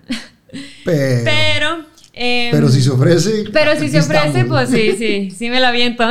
Pero, 0.85 1.25
Pero... 1.25 1.85
eh, 2.13 2.49
pero 2.53 2.69
si 2.69 2.83
se 2.83 2.91
ofrece. 2.91 3.45
Pero 3.53 3.79
si 3.79 3.89
se 3.89 4.01
ofrece, 4.01 4.41
estamos. 4.41 4.49
pues 4.49 4.71
sí, 4.71 4.97
sí, 4.97 5.31
sí 5.31 5.51
me 5.51 5.61
la 5.61 5.69
aviento. 5.69 6.05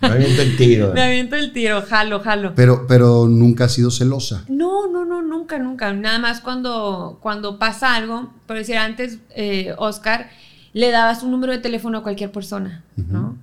Me 0.00 0.08
aviento 0.08 0.42
el 0.42 0.56
tiro. 0.56 0.92
me 0.94 1.02
aviento 1.02 1.36
el 1.36 1.52
tiro, 1.52 1.82
jalo, 1.82 2.20
jalo. 2.20 2.54
Pero, 2.54 2.86
pero 2.86 3.26
nunca 3.28 3.64
ha 3.64 3.68
sido 3.68 3.90
celosa. 3.90 4.44
No, 4.48 4.86
no, 4.88 5.04
no, 5.04 5.22
nunca, 5.22 5.58
nunca. 5.58 5.92
Nada 5.92 6.18
más 6.18 6.40
cuando, 6.40 7.18
cuando 7.22 7.58
pasa 7.58 7.94
algo, 7.94 8.32
por 8.46 8.56
decir 8.56 8.76
antes, 8.76 9.18
eh, 9.34 9.74
Oscar, 9.78 10.30
le 10.72 10.90
dabas 10.90 11.22
un 11.22 11.30
número 11.30 11.52
de 11.52 11.58
teléfono 11.58 11.98
a 11.98 12.02
cualquier 12.02 12.30
persona, 12.32 12.84
¿no? 12.96 13.36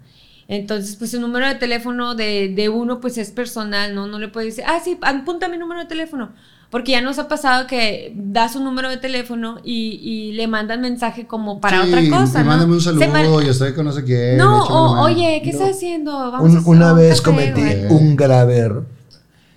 Entonces, 0.48 0.98
pues 0.98 1.14
el 1.14 1.22
número 1.22 1.48
de 1.48 1.56
teléfono 1.56 2.16
de, 2.16 2.50
de 2.50 2.70
uno, 2.70 3.00
pues 3.00 3.18
es 3.18 3.32
personal, 3.32 3.96
¿no? 3.96 4.08
No 4.08 4.20
le 4.20 4.28
puedes 4.28 4.56
decir, 4.56 4.70
ah, 4.70 4.80
sí, 4.84 4.98
apunta 5.02 5.48
mi 5.48 5.58
número 5.58 5.80
de 5.80 5.88
teléfono. 5.88 6.34
Porque 6.70 6.94
ya 6.94 7.02
nos 7.02 7.20
ha 7.20 7.28
pasado 7.28 7.68
que 7.68 8.14
das 8.16 8.56
un 8.56 8.64
número 8.64 8.90
de 8.90 8.98
teléfono 8.98 9.60
y, 9.64 10.00
y 10.02 10.32
le 10.34 10.48
mandan 10.48 10.82
mensaje 10.82 11.28
como 11.28 11.62
para 11.62 11.84
Sí, 11.84 11.88
otra 11.90 12.02
cosa, 12.20 12.40
y 12.42 12.44
¿no? 12.44 12.50
mándame 12.50 12.74
un 12.74 12.82
saludo 12.82 13.08
ma- 13.10 13.44
y 13.44 13.48
estoy 13.50 13.74
con 13.74 13.86
no 13.86 13.92
sé 13.92 14.04
quién. 14.04 14.38
No, 14.38 14.64
o, 14.64 15.04
oye, 15.04 15.42
¿qué 15.44 15.52
No. 15.52 15.60
estás 15.60 15.76
haciendo? 15.78 16.12
Vamos 16.32 16.50
Un- 16.52 16.58
a 16.58 16.62
una 16.68 16.92
un 16.94 16.98
vez 16.98 17.22
café, 17.22 17.24
cometí 17.54 17.62
güey. 17.62 17.86
un 17.92 18.16
grave 18.16 18.58
error. 18.58 18.86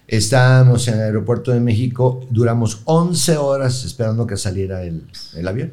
Estábamos 0.09 0.87
en 0.89 0.95
el 0.95 1.01
aeropuerto 1.01 1.51
de 1.51 1.59
México, 1.61 2.21
duramos 2.31 2.81
11 2.85 3.39
horas 3.39 3.83
esperando 3.85 4.27
que 4.27 4.37
saliera 4.37 4.83
el, 4.85 5.05
el 5.35 5.49
avión. 5.49 5.73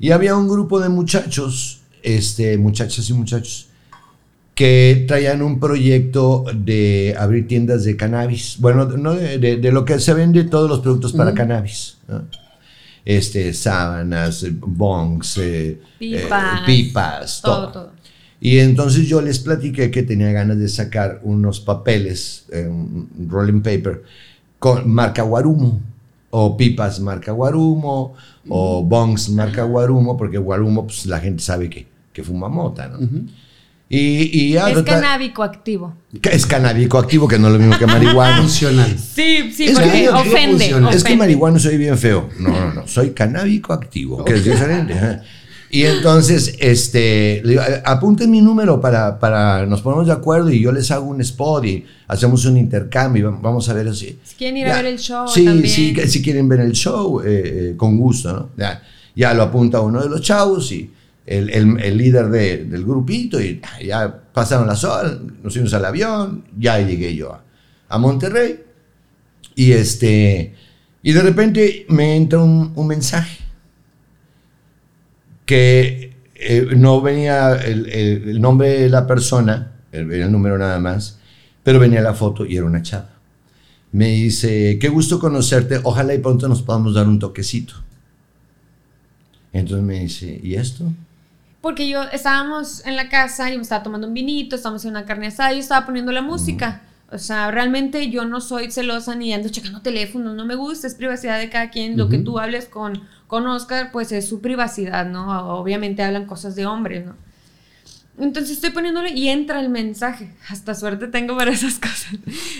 Y 0.00 0.10
había 0.10 0.34
un 0.34 0.48
grupo 0.48 0.80
de 0.80 0.88
muchachos, 0.88 1.82
este, 2.02 2.58
muchachas 2.58 3.08
y 3.08 3.12
muchachos, 3.12 3.68
que 4.54 5.04
traían 5.08 5.42
un 5.42 5.58
proyecto 5.58 6.44
de 6.54 7.14
abrir 7.18 7.48
tiendas 7.48 7.84
de 7.84 7.96
cannabis. 7.96 8.56
Bueno, 8.60 8.84
no 8.86 9.14
de, 9.14 9.38
de- 9.38 9.56
de 9.56 9.72
lo 9.72 9.84
que 9.84 9.98
se 9.98 10.14
vende 10.14 10.44
todos 10.44 10.68
los 10.68 10.80
productos 10.80 11.12
para 11.12 11.34
cannabis. 11.34 11.96
¿no? 12.08 12.22
Este, 13.04 13.52
sábanas, 13.52 14.42
eh, 14.44 14.52
bongs, 14.56 15.38
eh, 15.38 15.78
Pipas, 15.98 16.60
eh, 16.60 16.62
pipas, 16.66 17.40
todo, 17.42 17.54
todo. 17.68 17.72
todo. 17.72 17.90
Y 18.40 18.58
entonces 18.58 19.06
yo 19.08 19.20
les 19.20 19.38
platiqué 19.38 19.90
que 19.90 20.02
tenía 20.02 20.30
ganas 20.32 20.58
de 20.58 20.68
sacar 20.68 21.20
unos 21.22 21.60
papeles, 21.60 22.44
eh, 22.52 22.66
un 22.68 23.08
rolling 23.28 23.60
paper, 23.60 24.02
con 24.58 24.88
marca 24.90 25.22
Guarumo. 25.22 25.80
o 26.36 26.56
pipas 26.56 26.98
marca 27.00 27.30
Guarumo, 27.32 28.14
o 28.48 28.82
bongs 28.82 29.28
marca 29.30 29.62
Guarumo, 29.62 30.16
porque 30.16 30.36
Guarumo, 30.38 30.84
pues 30.86 31.06
la 31.06 31.20
gente 31.20 31.42
sabe 31.42 31.70
que, 31.70 31.86
que 32.12 32.22
fuma 32.24 32.48
mota, 32.48 32.88
¿no? 32.88 32.98
Y, 33.94 34.30
y 34.32 34.52
ya, 34.52 34.70
Es 34.70 34.82
canábico 34.82 35.42
activo. 35.42 35.94
es 36.22 36.46
canábico 36.46 36.98
activo, 36.98 37.28
que 37.28 37.38
no 37.38 37.46
es 37.48 37.52
lo 37.54 37.58
mismo 37.58 37.78
que 37.78 37.86
marihuana. 37.86 38.38
Funcional. 38.38 38.96
Sí, 38.98 39.52
sí, 39.54 39.64
Es 39.66 39.72
porque 39.78 39.90
que- 40.02 40.08
ofende. 40.08 40.74
Es 40.92 41.04
que 41.04 41.16
marihuana 41.16 41.58
soy 41.58 41.76
bien 41.76 41.96
feo. 41.98 42.28
No, 42.40 42.48
no, 42.50 42.74
no. 42.74 42.86
Soy 42.88 43.10
canábico 43.10 43.72
activo, 43.72 44.24
que 44.24 44.34
es 44.34 44.44
diferente. 44.44 44.94
Y 45.70 45.82
entonces, 45.86 46.54
este, 46.60 47.40
le 47.44 47.50
digo, 47.50 47.62
"Eh, 47.62 47.82
apunten 47.84 48.30
mi 48.30 48.40
número 48.40 48.80
para, 48.80 49.18
para, 49.18 49.66
nos 49.66 49.82
ponemos 49.82 50.06
de 50.06 50.12
acuerdo 50.12 50.48
y 50.50 50.60
yo 50.60 50.70
les 50.70 50.88
hago 50.92 51.06
un 51.06 51.20
spot 51.20 51.64
y 51.64 51.84
hacemos 52.06 52.44
un 52.44 52.56
intercambio 52.56 53.22
y 53.22 53.32
vam- 53.32 53.40
vamos 53.42 53.68
a 53.68 53.74
ver 53.74 53.88
así. 53.88 54.16
Si 54.22 54.36
quieren 54.36 54.56
ir 54.58 54.68
a 54.68 54.76
ver 54.76 54.86
el 54.86 54.98
show 55.00 55.26
Sí, 55.26 55.44
también. 55.44 55.68
sí, 55.68 55.92
que 55.92 56.06
si 56.06 56.22
quieren 56.22 56.48
ver 56.48 56.60
el 56.60 56.72
show, 56.72 57.20
eh, 57.22 57.26
eh, 57.72 57.74
con 57.76 57.96
gusto, 57.98 58.32
¿no? 58.32 58.50
Ya, 58.56 58.82
ya 59.16 59.34
lo 59.34 59.42
apunta 59.42 59.80
uno 59.80 60.00
de 60.00 60.08
los 60.08 60.20
chavos 60.20 60.70
y 60.70 60.90
el, 61.26 61.50
el- 61.50 61.80
el 61.80 61.96
líder 61.96 62.28
de- 62.28 62.64
del 62.64 62.84
grupito 62.84 63.40
y 63.40 63.60
ya 63.84 64.22
pasaron 64.32 64.66
las 64.66 64.84
horas, 64.84 65.16
nos 65.42 65.52
fuimos 65.52 65.72
al 65.74 65.84
avión, 65.84 66.44
ya 66.58 66.78
llegué 66.80 67.14
yo 67.14 67.38
a, 67.88 67.98
Monterrey 67.98 68.60
y 69.54 69.72
este, 69.72 70.54
y 71.02 71.12
de 71.12 71.22
repente 71.22 71.86
me 71.88 72.16
entra 72.16 72.40
un, 72.40 72.72
un 72.74 72.86
mensaje 72.86 73.38
que 75.46 76.14
eh, 76.34 76.66
no 76.76 77.00
venía 77.00 77.54
el, 77.54 77.86
el- 77.90 78.28
el 78.30 78.40
nombre 78.40 78.68
de 78.80 78.88
la 78.88 79.06
persona, 79.06 79.72
el, 79.92 80.10
el 80.12 80.32
número 80.32 80.58
nada 80.58 80.78
más, 80.80 81.18
pero 81.62 81.78
venía 81.78 82.00
la 82.00 82.14
foto 82.14 82.44
y 82.46 82.56
era 82.56 82.66
una 82.66 82.82
chava. 82.82 83.10
Me 83.92 84.08
dice, 84.08 84.78
qué 84.80 84.88
gusto 84.88 85.20
conocerte, 85.20 85.78
ojalá 85.82 86.14
y 86.14 86.18
pronto 86.18 86.48
nos 86.48 86.62
podamos 86.62 86.94
dar 86.94 87.06
un 87.06 87.18
toquecito. 87.20 87.74
Entonces 89.52 89.84
me 89.86 90.00
dice, 90.00 90.40
¿y 90.42 90.54
esto? 90.56 90.92
Porque 91.64 91.88
yo 91.88 92.02
estábamos 92.02 92.84
en 92.84 92.94
la 92.94 93.08
casa 93.08 93.50
y 93.50 93.56
me 93.56 93.62
estaba 93.62 93.82
tomando 93.82 94.06
un 94.06 94.12
vinito, 94.12 94.54
estábamos 94.54 94.84
en 94.84 94.90
una 94.90 95.06
carne 95.06 95.28
asada 95.28 95.50
y 95.54 95.56
yo 95.56 95.60
estaba 95.62 95.86
poniendo 95.86 96.12
la 96.12 96.20
música. 96.20 96.82
O 97.10 97.16
sea, 97.16 97.50
realmente 97.50 98.10
yo 98.10 98.26
no 98.26 98.42
soy 98.42 98.70
celosa 98.70 99.14
ni 99.14 99.32
ando 99.32 99.48
checando 99.48 99.80
teléfonos, 99.80 100.34
no 100.34 100.44
me 100.44 100.56
gusta, 100.56 100.86
es 100.86 100.94
privacidad 100.94 101.38
de 101.38 101.48
cada 101.48 101.70
quien. 101.70 101.96
Lo 101.96 102.10
que 102.10 102.18
tú 102.18 102.38
hables 102.38 102.66
con, 102.66 103.04
con 103.26 103.46
Oscar, 103.46 103.92
pues 103.92 104.12
es 104.12 104.28
su 104.28 104.42
privacidad, 104.42 105.06
¿no? 105.06 105.56
Obviamente 105.58 106.02
hablan 106.02 106.26
cosas 106.26 106.54
de 106.54 106.66
hombres, 106.66 107.06
¿no? 107.06 107.14
Entonces 108.16 108.52
estoy 108.52 108.70
poniéndole 108.70 109.10
y 109.10 109.28
entra 109.28 109.60
el 109.60 109.68
mensaje. 109.70 110.30
Hasta 110.48 110.74
suerte 110.76 111.08
tengo 111.08 111.36
para 111.36 111.50
esas 111.50 111.74
cosas. 111.80 112.14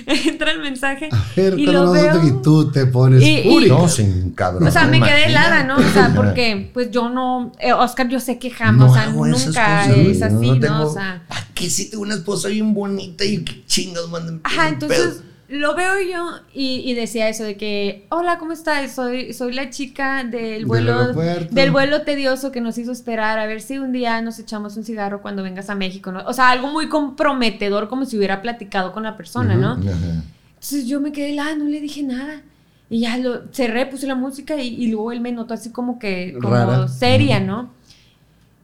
entra 0.06 0.50
el 0.50 0.60
mensaje 0.60 1.08
Pero 1.36 1.56
y 1.56 1.64
cuando 1.64 1.84
lo 1.86 1.92
veo. 1.92 2.26
y 2.26 2.42
tú 2.42 2.72
te 2.72 2.86
pones 2.86 3.22
Y- 3.22 3.40
y-. 3.48 3.68
No, 3.68 3.88
sin 3.88 4.32
cabrón. 4.32 4.66
O 4.66 4.70
sea, 4.72 4.86
me 4.86 5.00
quedé 5.00 5.26
helada, 5.26 5.62
¿no? 5.64 5.76
O 5.76 5.82
sea, 5.92 6.12
porque 6.16 6.70
pues 6.74 6.90
yo 6.90 7.08
no, 7.08 7.52
eh, 7.60 7.72
Oscar 7.72 8.08
yo 8.08 8.18
sé 8.18 8.38
que 8.38 8.50
jamás, 8.50 8.86
No 8.86 8.90
o 8.90 8.94
sea, 8.94 9.04
hago 9.04 9.26
esas 9.26 9.46
nunca 9.46 9.82
cosas, 9.86 9.96
es 9.98 10.22
así, 10.22 10.34
no 10.34 10.54
¿no? 10.54 10.60
tengo- 10.60 10.86
O 10.90 10.92
sea, 10.92 11.22
¿Para 11.28 11.46
qué 11.54 11.70
si 11.70 11.88
tengo 11.90 12.02
una 12.02 12.14
esposa 12.16 12.48
bien 12.48 12.74
bonita 12.74 13.24
y 13.24 13.44
qué 13.44 13.64
chingas 13.66 14.08
mandan? 14.08 14.40
ajá, 14.42 14.68
entonces 14.70 14.98
pedos? 14.98 15.16
Lo 15.48 15.74
veo 15.74 15.94
yo 16.10 16.40
y, 16.52 16.82
y 16.84 16.94
decía 16.94 17.28
eso 17.28 17.44
de 17.44 17.56
que, 17.56 18.06
hola, 18.10 18.38
¿cómo 18.38 18.52
estás? 18.52 18.94
Soy, 18.94 19.32
soy 19.32 19.52
la 19.52 19.70
chica 19.70 20.24
del 20.24 20.64
vuelo, 20.66 21.12
del 21.12 21.70
vuelo 21.70 22.02
tedioso 22.02 22.50
que 22.50 22.60
nos 22.60 22.78
hizo 22.78 22.92
esperar, 22.92 23.38
a 23.38 23.46
ver 23.46 23.60
si 23.60 23.78
un 23.78 23.92
día 23.92 24.20
nos 24.22 24.38
echamos 24.38 24.76
un 24.76 24.84
cigarro 24.84 25.20
cuando 25.22 25.42
vengas 25.42 25.68
a 25.70 25.74
México, 25.74 26.12
¿no? 26.12 26.22
O 26.26 26.32
sea, 26.32 26.50
algo 26.50 26.68
muy 26.68 26.88
comprometedor, 26.88 27.88
como 27.88 28.06
si 28.06 28.16
hubiera 28.16 28.40
platicado 28.42 28.92
con 28.92 29.02
la 29.02 29.16
persona, 29.16 29.54
¿no? 29.54 29.74
Entonces 29.74 30.86
yo 30.86 31.00
me 31.00 31.12
quedé 31.12 31.32
helada, 31.32 31.54
no 31.56 31.64
le 31.64 31.80
dije 31.80 32.02
nada. 32.02 32.42
Y 32.90 33.00
ya 33.00 33.16
lo 33.16 33.42
cerré, 33.52 33.86
puse 33.86 34.06
la 34.06 34.14
música 34.14 34.56
y, 34.56 34.68
y 34.68 34.88
luego 34.88 35.10
él 35.12 35.20
me 35.20 35.32
notó 35.32 35.54
así 35.54 35.70
como 35.70 35.98
que, 35.98 36.34
como 36.40 36.54
Rara. 36.54 36.88
seria, 36.88 37.40
¿no? 37.40 37.70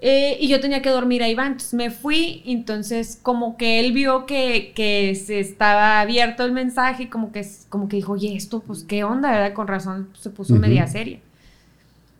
Eh, 0.02 0.38
y 0.40 0.48
yo 0.48 0.60
tenía 0.60 0.80
que 0.80 0.90
dormir 0.90 1.22
ahí, 1.22 1.34
va. 1.34 1.46
Entonces 1.46 1.74
me 1.74 1.90
fui, 1.90 2.42
entonces 2.46 3.18
como 3.22 3.56
que 3.56 3.80
él 3.80 3.92
vio 3.92 4.24
que, 4.26 4.72
que 4.74 5.14
se 5.14 5.40
estaba 5.40 6.00
abierto 6.00 6.44
el 6.44 6.52
mensaje 6.52 7.04
y 7.04 7.06
como 7.08 7.32
que, 7.32 7.46
como 7.68 7.88
que 7.88 7.96
dijo, 7.96 8.12
oye, 8.12 8.34
esto, 8.34 8.60
pues 8.60 8.84
qué 8.84 9.04
onda, 9.04 9.30
¿verdad? 9.30 9.52
Con 9.52 9.68
razón 9.68 10.08
se 10.18 10.30
puso 10.30 10.54
media 10.56 10.86
seria. 10.86 11.20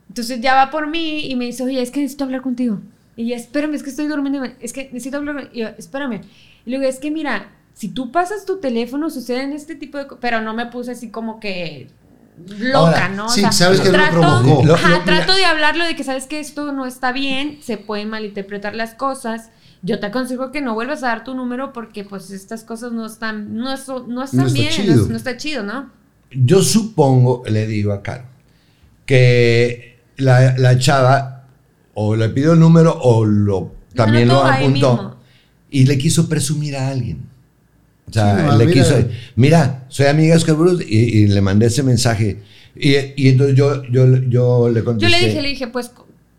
Entonces 0.09 0.41
ya 0.41 0.55
va 0.55 0.71
por 0.71 0.89
mí 0.89 1.27
y 1.27 1.37
me 1.37 1.47
dice, 1.47 1.63
oye, 1.63 1.81
es 1.81 1.91
que 1.91 2.01
necesito 2.01 2.25
hablar 2.25 2.43
contigo. 2.43 2.81
Y 3.17 3.29
ya, 3.29 3.37
espérame, 3.37 3.75
es 3.75 3.83
que 3.83 3.91
estoy 3.91 4.07
durmiendo. 4.09 4.43
Es 4.61 4.73
que 4.73 4.85
necesito 4.85 5.19
hablar. 5.19 5.51
Y 5.53 5.61
yo, 5.61 5.69
espérame. 5.79 6.23
Y 6.67 6.71
luego, 6.71 6.85
es 6.85 6.99
que 6.99 7.11
mira, 7.11 7.53
si 7.75 7.89
tú 7.89 8.11
pasas 8.11 8.45
tu 8.45 8.59
teléfono, 8.59 9.09
suceden 9.09 9.53
este 9.53 9.75
tipo 9.77 9.99
de 9.99 10.07
cosas. 10.07 10.19
Pero 10.21 10.41
no 10.41 10.53
me 10.53 10.67
puse 10.67 10.93
así 10.93 11.11
como 11.11 11.39
que 11.39 11.89
loca, 12.59 12.79
Ahora, 12.79 13.09
¿no? 13.11 13.29
sí, 13.29 13.43
sabes 13.53 13.81
que 13.81 13.89
lo 13.89 13.95
trato, 13.95 14.21
provocó. 14.21 14.65
Lo- 14.65 14.75
ajá, 14.75 14.89
lo- 14.89 15.01
mira. 15.01 15.05
trato 15.05 15.35
de 15.35 15.45
hablarlo 15.45 15.85
de 15.85 15.95
que 15.97 16.05
sabes 16.05 16.27
que 16.27 16.41
esto 16.41 16.73
no 16.73 16.87
está 16.87 17.13
bien, 17.13 17.59
se 17.63 17.77
pueden 17.77 18.09
malinterpretar 18.11 18.75
las 18.75 18.95
cosas. 18.95 19.51
Yo 19.83 19.99
te 19.99 20.07
aconsejo 20.07 20.51
que 20.53 20.61
no 20.61 20.75
vuelvas 20.75 21.03
a 21.03 21.09
dar 21.09 21.25
tu 21.25 21.35
número 21.35 21.73
porque 21.73 22.05
pues 22.05 22.31
estas 22.31 22.65
cosas 22.65 22.93
no 22.93 23.07
están, 23.07 23.55
no, 23.57 23.75
so- 23.77 24.07
no 24.09 24.23
están 24.25 24.41
No 24.41 24.47
está 24.47 24.59
bien, 24.61 24.71
chido. 24.73 24.97
No, 24.97 25.07
no 25.09 25.17
está 25.17 25.37
chido, 25.37 25.63
¿no? 25.63 25.91
Yo 26.31 26.63
supongo, 26.63 27.43
le 27.49 27.67
digo 27.67 27.93
a 27.93 28.03
Caro, 28.03 28.25
que 29.07 29.99
la, 30.17 30.57
la 30.59 30.79
chava 30.79 31.45
o 31.95 32.15
le 32.17 32.29
pidió 32.29 32.53
el 32.53 32.61
número 32.61 32.97
o 33.01 33.25
lo 33.25 33.73
también 33.95 34.29
lo 34.29 34.45
apuntó 34.45 35.19
y 35.71 35.87
le 35.87 35.99
quiso 35.99 36.29
presumir 36.29 36.77
a 36.77 36.89
alguien. 36.89 37.29
O 38.11 38.13
sea, 38.13 38.37
Sí, 38.39 38.43
no, 38.47 38.57
le 38.59 38.67
mira. 38.67 38.83
quiso, 38.83 38.97
mira, 39.37 39.87
soy 39.89 40.07
amiga 40.07 40.35
de 40.35 40.39
Oscar 40.39 40.57
Bruce 40.57 40.85
y, 40.87 40.97
y 40.99 41.27
le 41.29 41.41
mandé 41.41 41.67
ese 41.67 41.83
mensaje. 41.83 42.43
Y, 42.77 42.95
y 43.17 43.29
entonces 43.29 43.57
yo, 43.57 43.83
yo, 43.85 44.07
yo 44.29 44.69
le 44.69 44.81
Yo 44.81 44.85
contesté. 44.85 45.19
le 45.21 45.27
dije, 45.27 45.43
le 45.43 45.49
dije, 45.49 45.67
pues, 45.69 45.91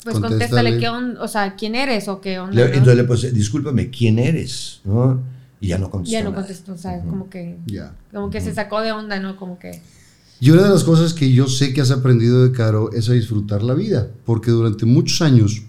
pues 0.04 0.20
Contéstale. 0.20 0.78
qué 0.80 0.90
onda, 0.90 1.22
o 1.22 1.28
sea, 1.28 1.56
quién 1.56 1.76
eres 1.76 2.08
o 2.08 2.22
qué 2.22 2.40
onda. 2.40 2.56
le- 2.56 2.64
¿no? 2.64 2.68
Entonces 2.70 2.96
le 2.98 3.04
puse, 3.04 3.32
discúlpame, 3.32 3.90
¿quién 3.90 4.20
eres? 4.20 4.82
¿No? 4.84 5.22
Y 5.60 5.68
ya 5.68 5.78
no 5.78 5.90
contestó. 5.92 6.12
ya 6.12 6.24
no 6.24 6.34
contestó, 6.34 6.74
o 6.74 6.78
sea, 6.78 7.02
como 7.02 7.30
que, 7.30 7.58
Ya. 7.68 7.94
como 8.12 8.30
que 8.32 8.42
se 8.42 8.54
sacó 8.54 8.82
de 8.82 8.92
onda, 8.92 9.20
¿no? 9.20 9.38
Como 9.38 9.60
que. 9.60 9.80
Y 10.40 10.50
una 10.50 10.64
de 10.64 10.70
las 10.70 10.84
cosas 10.84 11.14
que 11.14 11.32
yo 11.32 11.46
sé 11.48 11.72
que 11.72 11.82
has 11.82 11.92
aprendido 11.92 12.44
de 12.44 12.52
Caro 12.52 12.92
es 12.94 13.08
a 13.10 13.14
disfrutar 13.14 13.62
la 13.62 13.76
vida, 13.76 14.08
porque 14.26 14.50
durante 14.50 14.88
muchos 14.88 15.22
años 15.22 15.62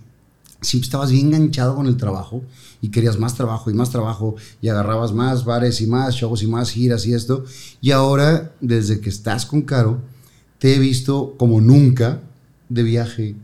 siempre 0.63 0.87
estabas 0.87 1.11
bien 1.13 1.27
enganchado 1.27 1.75
con 1.77 1.87
el 1.87 1.99
trabajo 1.99 2.43
y 2.83 2.91
querías 2.91 3.19
más 3.19 3.35
trabajo 3.37 3.71
y 3.71 3.75
más 3.75 3.91
trabajo 3.91 4.35
y 4.61 4.69
agarrabas 4.69 5.13
más 5.13 5.45
bares 5.45 5.81
y 5.81 5.87
más 5.87 6.17
shows 6.17 6.43
y 6.43 6.49
más 6.49 6.73
giras 6.73 7.07
y 7.07 7.15
esto. 7.15 7.45
Y 7.81 7.93
ahora, 7.93 8.53
desde 8.61 9.01
que 9.01 9.09
estás 9.09 9.47
con 9.47 9.63
Caro, 9.63 10.03
te 10.59 10.75
he 10.75 10.79
visto 10.81 11.37
como 11.39 11.61
nunca 11.61 12.21
de 12.69 12.83
viaje 12.83 13.37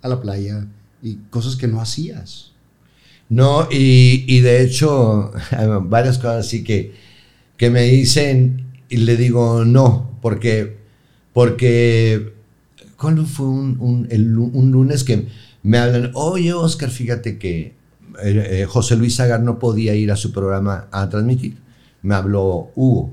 a 0.00 0.08
la 0.08 0.22
playa 0.22 0.66
y 1.02 1.16
cosas 1.28 1.54
que 1.54 1.68
no 1.68 1.82
hacías. 1.82 2.52
No, 3.28 3.68
y, 3.70 4.40
de 4.40 4.62
hecho, 4.62 5.32
varias 5.82 6.16
cosas 6.16 6.46
así 6.46 6.64
que, 6.64 6.94
que 7.58 7.68
me 7.68 7.82
dicen 7.82 8.72
y 8.88 8.96
le 8.96 9.18
digo 9.18 9.66
no, 9.66 10.18
porque, 10.22 10.78
porque 11.34 12.32
¿cuándo 12.96 13.26
fue 13.26 13.48
un, 13.48 13.76
un 13.78 14.70
lunes 14.72 15.04
que 15.04 15.26
me 15.62 15.76
hablan? 15.76 16.10
Oye, 16.14 16.54
Oscar, 16.54 16.88
fíjate 16.88 17.36
que 17.38 17.77
eh, 18.22 18.62
eh, 18.62 18.66
José 18.66 18.96
Luis 18.96 19.16
Sagar 19.16 19.42
no 19.42 19.58
podía 19.58 19.94
ir 19.94 20.10
a 20.10 20.16
su 20.16 20.32
programa 20.32 20.88
a 20.90 21.08
transmitir. 21.08 21.56
Me 22.02 22.14
habló 22.14 22.70
Hugo. 22.74 23.10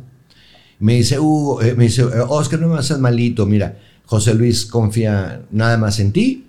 Me 0.80 0.95
dice, 0.95 1.19
Hugo, 1.19 1.61
eh, 1.61 1.73
me 1.76 1.86
dice, 1.86 2.03
Oscar, 2.03 2.60
no 2.60 2.69
me 2.69 2.84
seas 2.84 2.99
malito, 2.99 3.45
mira, 3.45 3.77
José 4.06 4.34
Luis 4.34 4.65
confía 4.65 5.44
nada 5.52 5.77
más 5.77 5.99
en 5.99 6.11
ti 6.11 6.45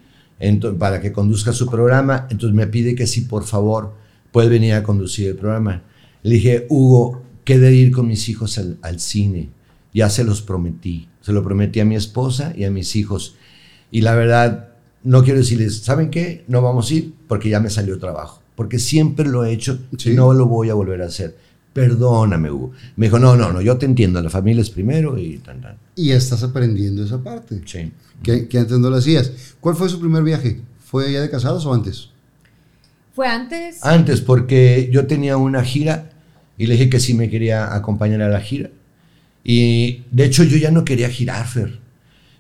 para 0.79 1.01
que 1.01 1.13
conduzca 1.13 1.53
su 1.53 1.67
programa, 1.67 2.27
entonces 2.31 2.55
me 2.55 2.67
pide 2.67 2.95
que 2.95 3.07
si 3.07 3.23
por 3.23 3.45
favor 3.45 3.95
puede 4.33 4.49
venir 4.49 4.75
a 4.75 4.83
conducir 4.83 5.29
el 5.29 5.37
programa. 5.37 5.83
Le 6.23 6.35
dije, 6.35 6.67
Hugo, 6.69 7.23
quedé 7.45 7.71
de 7.71 7.75
ir 7.75 7.93
con 7.93 8.07
mis 8.07 8.29
hijos 8.29 8.59
al, 8.59 8.79
al 8.83 9.01
cine, 9.01 9.49
ya 9.95 10.11
se 10.11 10.25
los 10.25 10.43
prometí, 10.43 11.09
se 11.23 11.33
lo 11.33 11.43
prometí 11.43 11.81
a 11.81 11.85
mi 11.85 11.97
esposa 11.97 12.53
y 12.55 12.65
a 12.65 12.71
mis 12.71 12.97
hijos. 12.97 13.37
Y 13.91 14.03
la 14.03 14.15
verdad, 14.15 14.69
no 15.05 15.23
quiero 15.23 15.39
decirles, 15.39 15.79
¿saben 15.79 16.11
qué? 16.11 16.45
No 16.49 16.61
vamos 16.61 16.91
a 16.91 16.95
ir 16.95 17.15
porque 17.29 17.49
ya 17.49 17.61
me 17.61 17.71
salió 17.71 17.99
trabajo, 17.99 18.43
porque 18.57 18.79
siempre 18.81 19.29
lo 19.29 19.45
he 19.45 19.53
hecho 19.53 19.79
Sí. 19.97 20.11
y 20.11 20.15
no 20.15 20.33
lo 20.33 20.47
voy 20.47 20.71
a 20.71 20.75
volver 20.75 21.03
a 21.03 21.07
hacer. 21.07 21.37
Perdóname, 21.73 22.51
Hugo. 22.51 22.73
Me 22.97 23.07
dijo, 23.07 23.19
no, 23.19 23.37
no, 23.37 23.53
no, 23.53 23.61
yo 23.61 23.77
te 23.77 23.85
entiendo, 23.87 24.21
la 24.23 24.31
familia 24.31 24.63
es 24.63 24.71
primero 24.71 25.19
y 25.19 25.37
tan, 25.39 25.61
tan. 25.61 25.77
Y 25.95 26.11
estás 26.13 26.43
aprendiendo 26.43 27.05
esa 27.05 27.23
parte, 27.23 27.61
Sí. 27.67 27.93
que, 28.23 28.49
que 28.49 28.59
antes 28.59 28.79
no 28.79 28.89
lo 28.91 28.97
hacías. 28.97 29.31
¿Cuál 29.61 29.77
fue 29.77 29.89
su 29.89 30.01
primer 30.01 30.23
viaje? 30.23 30.61
¿Fue 30.85 31.13
ya 31.13 31.21
de 31.21 31.29
casados 31.31 31.67
o 31.67 31.75
antes? 31.75 32.09
Fue 33.15 33.29
antes. 33.29 33.85
Antes, 33.85 34.21
porque 34.23 34.89
yo 34.93 35.07
tenía 35.07 35.37
una 35.37 35.63
gira 35.63 36.11
y 36.59 36.67
le 36.67 36.75
dije 36.75 36.89
que 36.89 37.01
sí 37.01 37.13
me 37.15 37.29
quería 37.29 37.75
acompañar 37.75 38.23
a 38.23 38.29
la 38.29 38.41
gira. 38.41 38.71
Y 39.45 40.03
de 40.11 40.25
hecho 40.25 40.45
yo 40.45 40.57
ya 40.57 40.71
no 40.71 40.85
quería 40.85 41.09
girar, 41.11 41.47
Fer. 41.47 41.79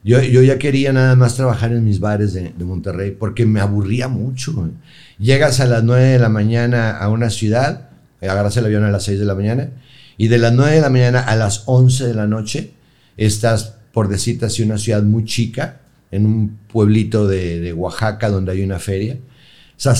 Yo, 0.06 0.22
yo 0.22 0.42
ya 0.42 0.58
quería 0.58 0.94
nada 0.94 1.16
más 1.16 1.34
trabajar 1.34 1.72
en 1.72 1.84
mis 1.84 2.00
bares 2.00 2.32
de, 2.32 2.54
de 2.56 2.64
Monterrey 2.64 3.10
porque 3.10 3.44
me 3.44 3.60
aburría 3.60 4.08
mucho. 4.08 4.54
güey. 4.54 4.70
Llegas 5.18 5.60
a 5.60 5.66
las 5.66 5.84
9 5.84 6.02
de 6.02 6.18
la 6.18 6.30
mañana 6.30 6.96
a 6.96 7.10
una 7.10 7.28
ciudad, 7.28 7.90
agarras 8.22 8.56
el 8.56 8.64
avión 8.64 8.84
a 8.84 8.90
las 8.90 9.04
6 9.04 9.18
de 9.18 9.24
la 9.24 9.34
mañana 9.34 9.68
y 10.16 10.28
de 10.28 10.38
las 10.38 10.54
9 10.54 10.76
de 10.76 10.80
la 10.80 10.90
mañana 10.90 11.20
a 11.20 11.36
las 11.36 11.64
11 11.66 12.06
de 12.06 12.14
la 12.14 12.26
noche 12.26 12.72
estás 13.16 13.76
por 13.96 14.08
decirte 14.08 14.44
así, 14.44 14.62
una 14.62 14.76
ciudad 14.76 15.02
muy 15.02 15.24
chica, 15.24 15.80
en 16.10 16.26
un 16.26 16.58
pueblito 16.70 17.26
de, 17.26 17.60
de 17.60 17.72
Oaxaca 17.72 18.28
donde 18.28 18.52
hay 18.52 18.62
una 18.62 18.78
feria. 18.78 19.16
Sea, 19.78 19.94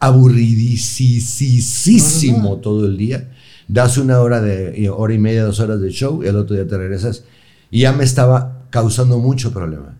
aburridísimo 0.00 2.56
todo 2.56 2.84
el 2.84 2.96
día. 2.96 3.30
Das 3.68 3.96
una 3.96 4.20
hora, 4.20 4.40
de, 4.40 4.90
hora 4.90 5.14
y 5.14 5.18
media, 5.18 5.44
dos 5.44 5.60
horas 5.60 5.80
de 5.80 5.90
show 5.90 6.24
y 6.24 6.26
el 6.26 6.34
otro 6.34 6.56
día 6.56 6.66
te 6.66 6.76
regresas. 6.76 7.22
Y 7.70 7.82
ya 7.82 7.92
me 7.92 8.02
estaba 8.02 8.61
causando 8.72 9.18
mucho 9.18 9.52
problema. 9.52 9.94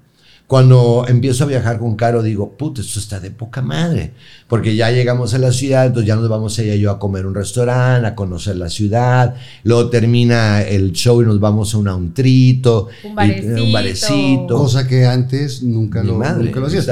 Cuando 0.48 1.06
empiezo 1.08 1.44
a 1.44 1.46
viajar 1.46 1.78
con 1.78 1.96
Caro, 1.96 2.22
digo, 2.22 2.58
puta, 2.58 2.82
esto 2.82 2.98
está 2.98 3.20
de 3.20 3.30
poca 3.30 3.62
madre. 3.62 4.12
Porque 4.48 4.76
ya 4.76 4.90
llegamos 4.90 5.32
a 5.32 5.38
la 5.38 5.50
ciudad, 5.50 5.86
entonces 5.86 6.08
ya 6.08 6.16
nos 6.16 6.28
vamos 6.28 6.58
ella 6.58 6.74
y 6.74 6.80
yo 6.80 6.90
a 6.90 6.98
comer 6.98 7.24
un 7.24 7.34
restaurante, 7.34 8.06
a 8.06 8.14
conocer 8.14 8.56
la 8.56 8.68
ciudad. 8.68 9.34
Luego 9.64 9.88
termina 9.88 10.60
el 10.62 10.92
show 10.92 11.22
y 11.22 11.24
nos 11.24 11.40
vamos 11.40 11.72
a 11.72 11.78
un 11.78 11.88
antrito, 11.88 12.88
Un 13.04 13.12
y- 13.12 13.14
barecito. 13.14 13.64
un 13.64 13.72
barecito. 13.72 14.56
Cosa 14.58 14.86
que 14.86 15.06
antes 15.06 15.62
nunca 15.62 16.02
Mi 16.02 16.08
lo, 16.08 16.18
madre, 16.18 16.44
nunca 16.44 16.60
lo 16.60 16.66
hacías. 16.66 16.86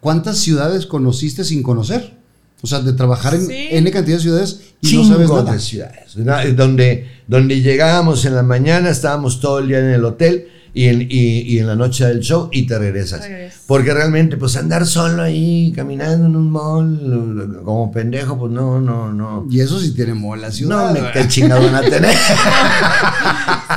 ¿Cuántas 0.00 0.38
ciudades 0.38 0.86
conociste 0.86 1.44
sin 1.44 1.62
conocer? 1.62 2.14
O 2.62 2.66
sea, 2.66 2.80
de 2.80 2.92
trabajar 2.94 3.34
en 3.34 3.46
Sí. 3.46 3.66
N 3.72 3.90
cantidad 3.90 4.16
de 4.18 4.22
ciudades 4.22 4.60
y 4.80 4.86
Chingo 4.88 5.02
no 5.02 5.08
sabes 5.14 5.28
nada. 5.28 5.52
de 5.52 5.58
ciudades. 5.58 6.16
¿no? 6.16 6.34
Donde, 6.54 7.08
donde 7.26 7.60
llegábamos 7.60 8.24
en 8.24 8.36
la 8.36 8.42
mañana, 8.44 8.88
estábamos 8.88 9.38
todo 9.40 9.58
el 9.58 9.68
día 9.68 9.80
en 9.80 9.86
el 9.90 10.04
hotel 10.04 10.46
y 10.74 10.86
en, 10.86 11.02
y, 11.02 11.40
y 11.40 11.58
en 11.58 11.66
la 11.66 11.76
noche 11.76 12.06
del 12.06 12.20
show 12.20 12.48
y 12.50 12.66
te 12.66 12.78
regresas. 12.78 13.28
Porque 13.66 13.92
realmente, 13.92 14.36
pues 14.36 14.56
andar 14.56 14.86
solo 14.86 15.22
ahí, 15.22 15.72
caminando 15.76 16.26
en 16.26 16.36
un 16.36 16.50
mall, 16.50 17.60
como 17.64 17.92
pendejo, 17.92 18.38
pues 18.38 18.52
no, 18.52 18.80
no, 18.80 19.12
no. 19.12 19.46
Y 19.50 19.60
eso 19.60 19.78
sí 19.78 19.92
tiene 19.94 20.14
mola 20.14 20.50
ciudad. 20.50 20.94
No 20.94 21.00
me 21.00 21.12
qué 21.12 21.28
chingado 21.28 21.62
van 21.70 21.74
a 21.74 21.82
tener. 21.82 22.14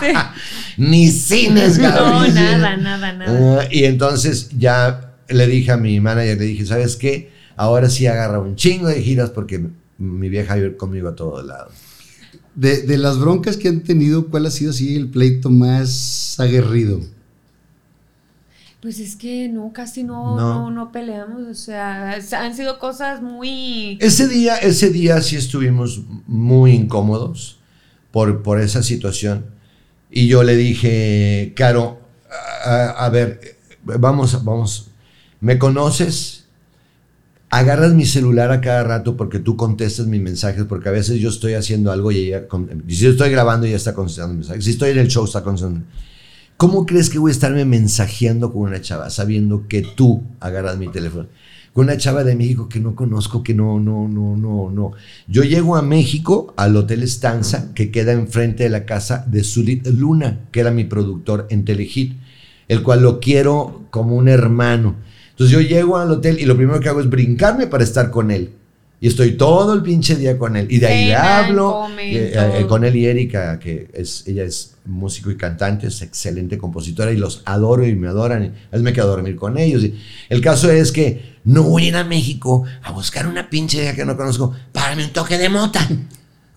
Sí. 0.02 0.12
Ni 0.78 1.08
cines, 1.10 1.78
No, 1.78 1.90
Gaby. 1.90 2.32
nada, 2.34 2.76
nada, 2.78 3.14
nada. 3.14 3.62
Ah, 3.62 3.68
y 3.72 3.86
entonces 3.86 4.50
ya 4.58 5.14
le 5.30 5.48
dije 5.48 5.72
a 5.72 5.78
mi 5.78 6.00
manager, 6.02 6.38
le 6.38 6.46
dije, 6.46 6.66
¿sabes 6.66 6.98
qué? 6.98 7.32
Ahora 7.56 7.90
sí 7.90 8.06
agarra 8.08 8.40
un 8.40 8.56
chingo 8.58 8.88
de 8.90 9.02
giras 9.02 9.30
porque 9.30 9.66
mi 9.98 10.28
vieja 10.28 10.58
iba 10.58 10.76
conmigo 10.76 11.08
a 11.10 11.16
todos 11.16 11.46
lados. 11.46 11.72
De, 12.56 12.84
de 12.84 12.98
las 12.98 13.20
broncas 13.20 13.58
que 13.58 13.68
han 13.68 13.82
tenido, 13.82 14.28
¿cuál 14.30 14.46
ha 14.46 14.52
sido 14.52 14.72
así 14.72 14.96
el 14.96 15.10
pleito 15.10 15.50
más 15.50 16.36
aguerrido? 16.40 17.02
Pues 18.82 19.00
es 19.00 19.16
que 19.16 19.50
no, 19.50 19.74
casi 19.74 20.04
no, 20.04 20.36
No. 20.38 20.54
no. 20.70 20.72
no, 20.72 20.92
peleamos. 20.92 21.44
O 21.50 21.54
sea, 21.54 22.14
han 22.14 22.56
sido 22.56 22.78
cosas 22.80 23.22
muy. 23.22 23.98
Ese 24.00 24.28
día, 24.28 24.58
ese 24.58 24.90
día 24.92 25.22
sí 25.22 25.36
estuvimos 25.36 26.02
muy 26.28 26.72
incómodos 26.74 27.58
por, 28.12 28.44
por 28.44 28.62
esa 28.62 28.84
situación. 28.84 29.48
Y 30.12 30.28
yo 30.28 30.44
le 30.44 30.56
dije, 30.56 31.54
Caro, 31.56 32.00
a, 32.64 33.06
a 33.06 33.10
ver, 33.10 33.58
vamos, 33.84 34.44
vamos, 34.46 34.92
¿me 35.42 35.58
conoces? 35.58 36.45
Agarras 37.56 37.94
mi 37.94 38.06
celular 38.06 38.52
a 38.52 38.60
cada 38.60 38.84
rato 38.84 39.16
porque 39.16 39.40
tú 39.40 39.56
contestas 39.56 40.08
mis 40.08 40.20
mensajes, 40.20 40.66
porque 40.66 40.90
a 40.90 40.92
veces 40.92 41.22
yo 41.22 41.30
estoy 41.30 41.54
haciendo 41.54 41.90
algo 41.90 42.12
y 42.12 42.18
ella, 42.18 42.48
si 42.90 43.08
estoy 43.08 43.30
grabando, 43.30 43.66
ella 43.66 43.78
está 43.78 43.94
contestando 43.94 44.34
mensajes. 44.34 44.66
Si 44.66 44.72
estoy 44.72 44.90
en 44.90 44.98
el 44.98 45.08
show, 45.08 45.24
está 45.24 45.42
contestando. 45.42 45.80
¿Cómo 46.58 46.86
crees 46.86 47.10
que 47.10 47.18
voy 47.18 47.30
a 47.30 47.32
estarme 47.32 47.64
mensajeando 47.64 48.52
con 48.52 48.64
una 48.64 48.82
chava 48.82 49.10
sabiendo 49.10 49.70
que 49.70 49.84
tú 49.84 50.22
agarras 50.42 50.78
mi 50.78 50.90
teléfono? 50.90 51.30
Con 51.72 51.86
una 51.86 51.96
chava 51.96 52.26
de 52.26 52.36
México 52.36 52.68
que 52.68 52.82
no 52.82 52.94
conozco, 52.94 53.42
que 53.42 53.54
no, 53.54 53.80
no, 53.80 54.06
no, 54.10 54.36
no, 54.36 54.70
no. 54.70 54.92
Yo 55.30 55.44
llego 55.44 55.78
a 55.78 55.82
México, 55.82 56.54
al 56.58 56.76
Hotel 56.76 57.04
Estanza, 57.04 57.74
que 57.74 57.90
queda 57.90 58.12
enfrente 58.12 58.64
de 58.64 58.70
la 58.70 58.84
casa 58.84 59.26
de 59.30 59.46
Sudit 59.46 59.88
Luna, 59.88 60.42
que 60.52 60.60
era 60.60 60.72
mi 60.72 60.84
productor 60.84 61.48
en 61.50 61.64
Telehit, 61.64 62.18
el 62.68 62.84
cual 62.84 63.02
lo 63.02 63.22
quiero 63.22 63.86
como 63.92 64.18
un 64.18 64.28
hermano. 64.28 64.98
Entonces 65.36 65.52
yo 65.54 65.62
llego 65.62 65.98
al 65.98 66.10
hotel 66.12 66.40
y 66.40 66.46
lo 66.46 66.56
primero 66.56 66.80
que 66.80 66.88
hago 66.90 67.02
es 67.02 67.10
brincarme 67.10 67.68
para 67.68 67.84
estar 67.84 68.10
con 68.10 68.32
él. 68.32 68.52
Y 69.02 69.08
estoy 69.10 69.34
todo 69.34 69.74
el 69.74 69.82
pinche 69.84 70.16
día 70.16 70.38
con 70.38 70.56
él. 70.56 70.68
Y 70.70 70.78
de 70.80 70.88
ahí 70.88 71.06
le 71.08 71.16
hablo. 71.16 71.88
eh, 72.00 72.32
eh, 72.62 72.66
con 72.66 72.86
él 72.86 72.96
y 72.96 73.06
Erika, 73.06 73.60
que 73.60 73.90
es, 73.94 74.24
ella 74.26 74.44
es 74.46 74.76
músico 74.86 75.30
y 75.30 75.36
cantante, 75.38 75.88
es 75.88 76.02
excelente 76.02 76.58
compositora 76.58 77.12
y 77.12 77.18
los 77.18 77.42
adoro 77.46 77.86
y 77.86 77.94
me 77.96 78.08
adoran. 78.08 78.44
Y 78.44 78.48
a 78.48 78.52
veces 78.72 78.82
me 78.84 78.94
quedo 78.94 79.08
a 79.08 79.10
dormir 79.10 79.36
con 79.36 79.58
ellos. 79.58 79.84
Y 79.84 79.96
el 80.30 80.40
caso 80.40 80.72
es 80.72 80.94
que 80.94 81.36
no 81.44 81.64
voy 81.64 81.84
a 81.84 81.88
ir 81.90 81.96
a 81.98 82.04
México 82.06 82.64
a 82.82 82.92
buscar 82.94 83.28
una 83.28 83.50
pinche 83.50 83.82
vieja 83.82 83.96
que 83.96 84.06
no 84.06 84.16
conozco 84.16 84.54
para 84.72 84.88
darme 84.88 85.04
un 85.06 85.12
toque 85.14 85.38
de 85.38 85.50
mota. 85.50 85.88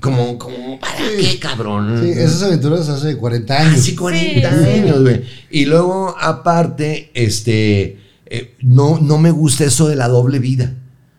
Como, 0.00 0.38
como, 0.38 0.78
¿para 0.78 0.96
qué, 0.96 1.40
cabrón? 1.40 2.00
Sí, 2.00 2.10
esas 2.10 2.44
aventuras 2.44 2.88
hace 2.88 3.16
40 3.16 3.58
años. 3.60 3.74
Casi 3.74 3.96
40 3.96 4.50
Sí, 4.50 4.56
sí. 4.64 4.70
años, 4.70 5.02
güey. 5.02 5.22
Y 5.50 5.64
luego, 5.64 6.14
aparte, 6.18 7.10
este, 7.14 7.98
eh, 8.30 8.54
no, 8.60 8.98
no 9.00 9.18
me 9.18 9.30
gusta 9.30 9.64
eso 9.64 9.88
de 9.88 9.96
la 9.96 10.08
doble 10.08 10.38
vida. 10.38 10.74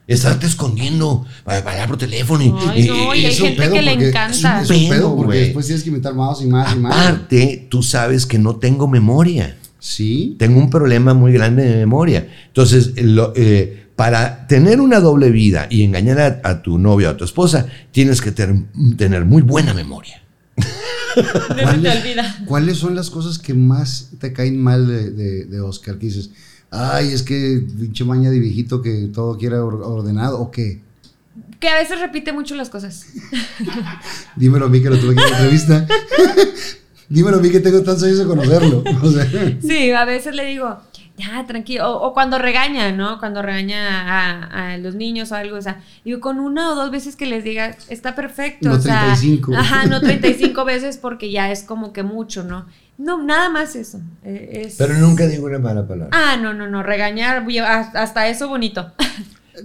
Estarte 0.07 0.47
escondiendo 0.47 1.23
para 1.43 1.59
hablar 1.59 1.87
por 1.87 1.97
teléfono. 1.99 2.43
Y, 2.43 2.51
Ay, 2.67 2.87
no, 2.87 3.13
y 3.15 3.19
hay 3.19 3.25
es 3.27 3.39
un 3.41 3.47
gente 3.49 3.61
pedo 3.61 3.73
que 3.75 3.81
le 3.83 3.91
encanta. 3.91 4.61
Es 4.63 4.69
un 4.71 4.77
pedo 4.77 4.89
Pedo, 4.89 5.15
porque 5.17 5.37
después 5.37 5.65
tienes 5.67 5.83
que 5.83 5.89
inventar 5.89 6.15
más 6.15 6.41
y 6.41 6.47
más 6.47 6.75
y 6.75 6.79
más. 6.79 6.91
Aparte, 6.95 7.67
tú 7.69 7.83
sabes 7.83 8.25
que 8.25 8.39
no 8.39 8.55
tengo 8.55 8.87
memoria. 8.87 9.55
Sí. 9.77 10.35
Tengo 10.39 10.57
un 10.59 10.69
problema 10.71 11.13
muy 11.13 11.31
grande 11.31 11.63
de 11.63 11.75
memoria. 11.77 12.27
Entonces, 12.47 12.93
lo- 13.03 13.33
eh, 13.35 13.85
para 13.95 14.47
tener 14.47 14.81
una 14.81 14.99
doble 14.99 15.29
vida 15.29 15.67
y 15.69 15.83
engañar 15.83 16.19
a, 16.21 16.49
a 16.49 16.61
tu 16.63 16.79
novio 16.79 17.09
o 17.09 17.11
a 17.11 17.17
tu 17.17 17.23
esposa, 17.25 17.67
tienes 17.91 18.19
que 18.21 18.31
ter- 18.31 18.55
tener 18.97 19.25
muy 19.25 19.41
buena 19.43 19.73
memoria. 19.75 20.23
No 21.15 21.23
se 21.71 21.77
te 21.79 21.89
olvida. 21.89 22.37
¿Cuáles 22.45 22.77
son 22.77 22.95
las 22.95 23.09
cosas 23.09 23.39
que 23.39 23.53
más 23.53 24.09
te 24.19 24.31
caen 24.31 24.61
mal 24.61 24.87
de, 24.87 25.09
de- 25.11 25.45
de 25.45 25.59
Oscar? 25.61 25.97
Que 25.97 26.05
dices, 26.07 26.29
ay, 26.71 27.11
es 27.13 27.23
que 27.23 27.63
pinche 27.79 28.03
maña 28.05 28.29
de 28.29 28.39
viejito 28.39 28.81
que 28.81 29.09
todo 29.13 29.37
quiera 29.37 29.63
or- 29.63 29.81
ordenado 29.83 30.39
o 30.39 30.51
qué. 30.51 30.81
Que 31.59 31.67
a 31.69 31.75
veces 31.75 31.99
repite 31.99 32.31
mucho 32.31 32.55
las 32.55 32.69
cosas. 32.69 33.05
Dímelo 34.35 34.65
a 34.65 34.69
mí 34.69 34.81
que 34.81 34.89
lo 34.89 34.97
tuve 34.97 35.15
que 35.15 35.21
la 35.21 35.27
entrevista. 35.27 35.85
Dímelo 37.09 37.37
a 37.37 37.41
mí 37.41 37.49
que 37.49 37.59
tengo 37.59 37.81
tantos 37.81 38.03
años 38.03 38.17
de 38.19 38.25
conocerlo. 38.25 38.83
O 39.01 39.11
sea, 39.11 39.27
Sí, 39.61 39.91
a 39.91 40.05
veces 40.05 40.35
le 40.35 40.45
digo, 40.45 40.79
ya, 41.17 41.45
tranquilo. 41.47 41.89
O, 41.91 42.07
o 42.07 42.13
cuando 42.13 42.37
regaña, 42.37 42.91
¿no? 42.91 43.19
Cuando 43.19 43.41
regaña 43.41 44.43
a, 44.45 44.73
a 44.73 44.77
los 44.77 44.95
niños 44.95 45.31
o 45.31 45.35
algo. 45.35 45.57
O 45.57 45.61
sea, 45.61 45.81
digo, 46.05 46.19
con 46.19 46.39
una 46.39 46.71
o 46.71 46.75
dos 46.75 46.91
veces 46.91 47.15
que 47.15 47.25
les 47.25 47.43
diga, 47.43 47.75
está 47.89 48.15
perfecto. 48.15 48.69
No 48.69 48.75
o 48.75 48.79
sea, 48.79 49.01
35. 49.15 49.53
Ajá, 49.55 49.85
no 49.87 49.99
35 50.01 50.63
veces 50.65 50.97
porque 50.97 51.31
ya 51.31 51.51
es 51.51 51.63
como 51.63 51.93
que 51.93 52.03
mucho, 52.03 52.43
¿no? 52.43 52.67
No, 52.99 53.23
nada 53.23 53.49
más 53.49 53.75
eso. 53.75 53.99
Eh, 54.23 54.63
es- 54.67 54.75
Pero 54.77 54.93
nunca 54.95 55.25
digo 55.25 55.47
una 55.47 55.57
mala 55.57 55.87
palabra. 55.87 56.09
Ah, 56.11 56.37
no, 56.39 56.53
no, 56.53 56.67
no, 56.67 56.83
regañar, 56.83 57.43
hasta 57.95 58.27
eso 58.27 58.47
bonito. 58.47 58.91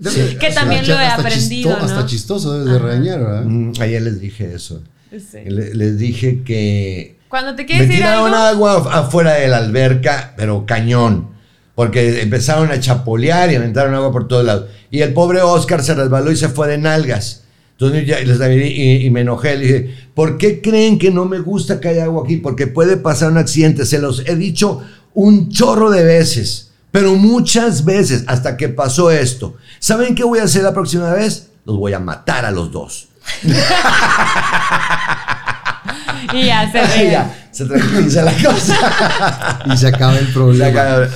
Sí. 0.03 0.37
Que 0.41 0.51
también 0.51 0.85
lo 0.89 0.95
he 0.95 1.07
hasta 1.07 1.21
aprendido, 1.23 1.71
chisto- 1.71 1.79
¿no? 1.79 1.85
Hasta 1.85 2.07
chistoso 2.07 2.53
debes 2.59 2.73
de 2.73 2.79
regañar, 2.81 3.21
¿verdad? 3.21 3.45
Mm, 3.45 3.73
ayer 3.81 4.03
les 4.03 4.19
dije 4.21 4.53
eso. 4.53 4.83
Sí. 5.13 5.39
Le- 5.47 5.73
Les 5.73 5.97
dije 5.99 6.43
que 6.43 7.17
Cuando 7.29 7.55
te 7.55 7.63
me 7.63 7.67
quieres 7.67 7.87
algo, 8.03 8.27
tiraron 8.27 8.35
agua 8.35 8.83
af- 8.83 8.89
afuera 8.93 9.35
de 9.35 9.47
la 9.47 9.59
alberca, 9.59 10.35
pero 10.37 10.67
cañón. 10.67 11.29
Porque 11.77 12.23
empezaron 12.23 12.73
a 12.73 12.81
chapolear 12.81 13.53
y 13.53 13.55
aventaron 13.55 13.95
agua 13.95 14.11
por 14.11 14.27
todos 14.27 14.45
lados. 14.45 14.69
Y 14.91 15.01
el 15.03 15.13
pobre 15.13 15.43
Oscar 15.43 15.81
se 15.81 15.95
resbaló 15.95 16.33
y 16.33 16.37
se 16.37 16.49
fue 16.49 16.67
de 16.67 16.79
nalgas. 16.79 17.44
Entonces 17.79 18.07
ya 18.07 18.21
les 18.21 18.67
y, 18.67 19.07
y 19.07 19.11
me 19.11 19.23
enojé. 19.23 19.57
Le 19.57 19.65
dije, 19.65 19.95
¿por 20.15 20.39
qué 20.39 20.61
creen 20.61 20.99
que 20.99 21.11
no 21.11 21.25
me 21.25 21.41
gusta 21.41 21.81
que 21.81 21.89
haya 21.89 22.05
agua 22.05 22.23
aquí? 22.25 22.37
Porque 22.37 22.67
puede 22.67 22.97
pasar 22.97 23.33
un 23.33 23.39
accidente. 23.39 23.85
Se 23.85 23.99
los 23.99 24.21
he 24.27 24.37
dicho 24.37 24.81
un 25.13 25.51
chorro 25.51 25.91
de 25.91 26.05
veces. 26.05 26.71
Pero 26.93 27.17
muchas 27.17 27.85
veces, 27.85 28.23
hasta 28.29 28.57
que 28.57 28.69
pasó 28.69 29.11
esto. 29.11 29.57
¿Saben 29.81 30.15
qué 30.15 30.23
voy 30.23 30.39
a 30.39 30.45
hacer 30.45 30.63
la 30.63 30.73
próxima 30.73 31.13
vez? 31.13 31.49
Los 31.65 31.77
voy 31.77 31.93
a 31.93 31.99
matar 31.99 32.45
a 32.45 32.53
los 32.53 32.71
dos. 32.71 33.09
y 36.33 36.47
ya 36.47 36.71
se 36.71 36.87
ríe. 36.97 37.11
ya, 37.11 37.49
se 37.51 37.65
tranquiliza 37.65 38.23
la 38.23 38.33
cosa. 38.35 39.61
Y 39.73 39.77
se 39.77 39.89
acaba 39.89 40.17
el 40.19 40.29
problema. 40.33 40.67
acaba. 40.69 41.09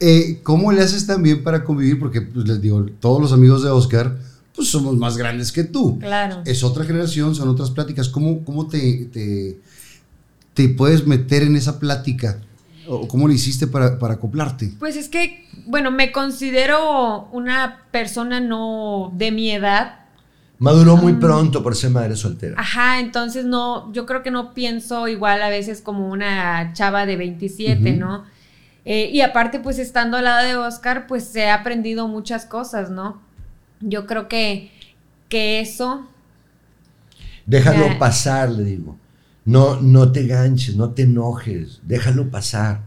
Eh, 0.00 0.40
¿Cómo 0.42 0.72
le 0.72 0.82
haces 0.82 1.06
también 1.06 1.44
para 1.44 1.62
convivir? 1.62 2.00
Porque 2.00 2.22
pues, 2.22 2.48
les 2.48 2.60
digo, 2.60 2.84
todos 2.98 3.20
los 3.20 3.32
amigos 3.32 3.62
de 3.62 3.70
Oscar, 3.70 4.16
pues 4.62 4.70
somos 4.70 4.96
más 4.96 5.16
grandes 5.16 5.50
que 5.50 5.64
tú. 5.64 5.98
Claro. 5.98 6.42
Es 6.44 6.62
otra 6.62 6.84
generación, 6.84 7.34
son 7.34 7.48
otras 7.48 7.72
pláticas. 7.72 8.08
¿Cómo, 8.08 8.44
cómo 8.44 8.68
te, 8.68 9.06
te, 9.12 9.58
te 10.54 10.68
puedes 10.68 11.04
meter 11.04 11.42
en 11.42 11.56
esa 11.56 11.80
plática? 11.80 12.38
¿O 12.86 13.08
cómo 13.08 13.26
le 13.26 13.34
hiciste 13.34 13.66
para, 13.66 13.98
para 13.98 14.14
acoplarte? 14.14 14.72
Pues 14.78 14.94
es 14.94 15.08
que, 15.08 15.48
bueno, 15.66 15.90
me 15.90 16.12
considero 16.12 17.28
una 17.32 17.82
persona 17.90 18.38
no 18.40 19.12
de 19.16 19.32
mi 19.32 19.50
edad. 19.50 19.96
Maduró 20.58 20.96
muy 20.96 21.14
pronto 21.14 21.60
por 21.60 21.74
ser 21.74 21.90
madre 21.90 22.14
soltera. 22.14 22.54
Ajá, 22.56 23.00
entonces 23.00 23.44
no, 23.44 23.92
yo 23.92 24.06
creo 24.06 24.22
que 24.22 24.30
no 24.30 24.54
pienso 24.54 25.08
igual 25.08 25.42
a 25.42 25.48
veces 25.48 25.80
como 25.80 26.08
una 26.08 26.72
chava 26.72 27.04
de 27.04 27.16
27, 27.16 27.90
Ujú. 27.90 27.98
¿no? 27.98 28.24
Eh, 28.84 29.10
y 29.12 29.22
aparte, 29.22 29.58
pues 29.58 29.80
estando 29.80 30.18
al 30.18 30.24
lado 30.24 30.46
de 30.46 30.56
Oscar, 30.56 31.08
pues 31.08 31.34
he 31.34 31.50
aprendido 31.50 32.06
muchas 32.06 32.46
cosas, 32.46 32.90
¿no? 32.90 33.31
Yo 33.82 34.06
creo 34.06 34.28
que, 34.28 34.70
que 35.28 35.60
eso, 35.60 36.06
Déjalo 37.46 37.86
Ya. 37.86 37.98
pasar, 37.98 38.50
le 38.50 38.64
digo. 38.64 38.96
No, 39.44 39.80
no 39.80 40.12
te 40.12 40.26
ganches, 40.26 40.76
no 40.76 40.90
te 40.90 41.02
enojes, 41.02 41.80
déjalo 41.84 42.30
pasar. 42.30 42.82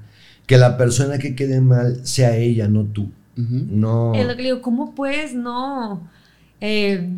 Que 0.48 0.58
la 0.58 0.78
persona 0.78 1.18
que 1.18 1.36
quede 1.36 1.60
mal 1.62 2.06
sea 2.08 2.36
ella, 2.38 2.68
no 2.68 2.86
tú. 2.86 3.12
No. 3.36 4.14
Es 4.16 4.26
lo 4.26 4.36
que 4.36 4.44
le 4.44 4.50
digo, 4.50 4.62
¿cómo 4.62 4.96
puedes 4.96 5.34
no... 5.34 6.10
eh, 6.62 7.10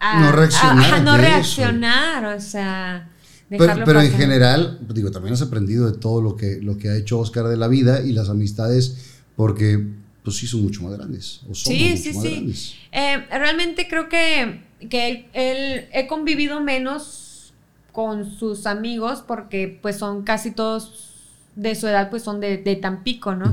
No 0.00 0.32
reaccionar 0.32 0.94
ajá, 0.94 1.00
no 1.00 1.14
eso. 1.14 1.22
reaccionar, 1.22 2.24
o 2.36 2.40
sea... 2.40 3.08
Pero, 3.56 3.64
dejarlo 3.64 3.84
pero 3.84 4.00
en 4.00 4.06
pasar. 4.06 4.20
general, 4.20 4.80
digo, 4.94 5.10
también 5.10 5.34
has 5.34 5.42
aprendido 5.42 5.90
de 5.90 5.98
todo 5.98 6.22
lo 6.22 6.36
que, 6.36 6.60
lo 6.62 6.78
que 6.78 6.88
ha 6.90 6.96
hecho 6.96 7.18
Oscar 7.20 7.46
de 7.48 7.56
la 7.56 7.68
vida 7.68 8.00
y 8.02 8.12
las 8.12 8.28
amistades, 8.30 9.20
porque 9.36 9.88
pues 10.22 10.36
sí 10.36 10.46
son 10.46 10.62
mucho 10.62 10.82
más 10.82 10.92
grandes. 10.96 11.40
O 11.48 11.54
somos 11.54 11.62
Sí, 11.78 11.88
mucho 11.90 12.02
sí, 12.02 12.12
más 12.12 12.22
sí. 12.22 12.30
grandes. 12.30 12.74
Eh, 12.92 13.16
realmente 13.30 13.88
creo 13.88 14.08
que, 14.08 14.60
que 14.88 15.08
él, 15.08 15.24
él- 15.32 15.88
he 15.92 16.06
convivido 16.06 16.60
menos 16.60 17.52
con 17.92 18.30
sus 18.38 18.66
amigos 18.66 19.22
porque 19.26 19.78
pues 19.82 19.96
son 19.96 20.22
casi 20.22 20.50
todos 20.50 21.10
de 21.56 21.74
su 21.74 21.86
edad, 21.86 22.08
pues 22.08 22.22
son 22.22 22.40
de, 22.40 22.56
de 22.56 22.76
Tampico, 22.76 23.34
¿no? 23.34 23.52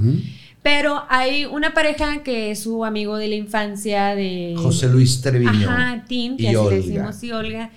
Pero 0.63 1.03
hay 1.09 1.45
una 1.45 1.73
pareja 1.73 2.21
que 2.23 2.51
es 2.51 2.63
su 2.63 2.83
amigo 2.85 3.17
de 3.17 3.27
la 3.29 3.35
infancia 3.35 4.13
de... 4.15 4.55
José 4.57 4.87
Luis 4.89 5.21
Treviño. 5.21 5.49
Ajá, 5.51 6.05
Tim, 6.07 6.37
que 6.37 6.43
y 6.43 6.47
así 6.47 6.55
Olga. 6.57 6.75
decimos, 6.75 7.23
y 7.23 7.31
Olga. 7.31 7.71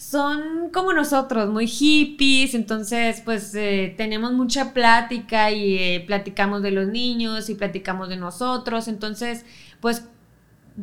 Son 0.00 0.70
como 0.72 0.94
nosotros, 0.94 1.50
muy 1.50 1.66
hippies, 1.66 2.54
entonces 2.54 3.20
pues 3.22 3.54
eh, 3.54 3.92
tenemos 3.98 4.32
mucha 4.32 4.72
plática 4.72 5.50
y 5.50 5.74
eh, 5.74 6.04
platicamos 6.06 6.62
de 6.62 6.70
los 6.70 6.88
niños 6.88 7.50
y 7.50 7.54
platicamos 7.54 8.08
de 8.08 8.16
nosotros, 8.16 8.88
entonces 8.88 9.44
pues 9.78 10.04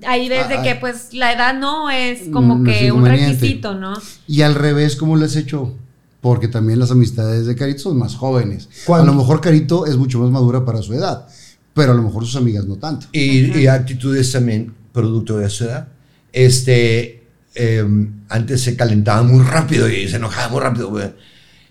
ahí 0.05 0.29
ves 0.29 0.47
de 0.49 0.57
Ah, 0.57 0.61
que 0.61 0.69
ah. 0.69 0.79
pues 0.79 1.15
la 1.15 1.33
edad 1.33 1.55
no 1.55 1.89
es 1.89 2.29
como 2.31 2.59
No 2.59 2.69
es 2.69 2.77
que 2.77 2.91
un 2.91 3.07
requisito, 3.07 3.73
¿no? 3.73 3.93
Y 4.27 4.43
al 4.43 4.53
revés, 4.53 4.95
¿cómo 4.95 5.17
les 5.17 5.31
has 5.31 5.37
hecho? 5.37 5.73
Porque 6.21 6.47
también 6.47 6.77
las 6.77 6.91
amistades 6.91 7.47
de 7.47 7.55
Carito 7.55 7.79
son 7.79 7.97
más 7.97 8.13
jóvenes. 8.13 8.69
¿Cuándo? 8.85 9.11
A 9.11 9.15
lo 9.15 9.19
mejor 9.19 9.41
Carito 9.41 9.87
es 9.87 9.97
mucho 9.97 10.19
más 10.19 10.29
madura 10.29 10.63
para 10.63 10.83
su 10.83 10.93
edad, 10.93 11.27
pero 11.73 11.93
a 11.93 11.95
lo 11.95 12.03
mejor 12.03 12.23
sus 12.23 12.35
amigas 12.35 12.65
no 12.65 12.75
tanto. 12.75 13.07
Y, 13.13 13.57
y 13.57 13.65
actitudes 13.65 14.31
también 14.31 14.75
producto 14.93 15.39
de 15.39 15.49
su 15.49 15.63
edad. 15.63 15.87
Este, 16.31 17.16
eh, 17.57 17.85
antes 18.29 18.61
se 18.61 18.75
calentaba 18.75 19.23
muy 19.23 19.43
rápido 19.43 19.89
y 19.89 20.07
se 20.07 20.17
enojaba 20.17 20.49
muy 20.49 20.61
rápido. 20.61 20.89
güey. 20.89 21.11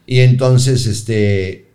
Y 0.07 0.21
entonces, 0.21 0.87
este, 0.87 1.69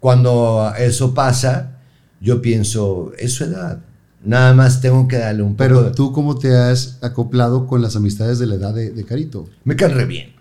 cuando 0.00 0.72
eso 0.78 1.14
pasa, 1.14 1.78
yo 2.20 2.40
pienso, 2.42 3.12
es 3.18 3.34
su 3.34 3.44
edad. 3.44 3.80
Nada 4.24 4.54
más 4.54 4.80
tengo 4.80 5.06
que 5.06 5.18
darle 5.18 5.42
un 5.42 5.50
poco 5.54 5.58
Pero 5.58 5.82
de- 5.84 5.90
tú, 5.92 6.12
¿cómo 6.12 6.38
te 6.38 6.56
has 6.56 6.98
acoplado 7.02 7.66
con 7.66 7.80
las 7.82 7.94
amistades 7.96 8.38
de 8.38 8.46
la 8.46 8.56
edad 8.56 8.74
de, 8.74 8.90
de 8.90 9.04
Carito? 9.04 9.48
Me 9.64 9.76
caen 9.76 9.94
re 9.94 10.04
bien. 10.06 10.32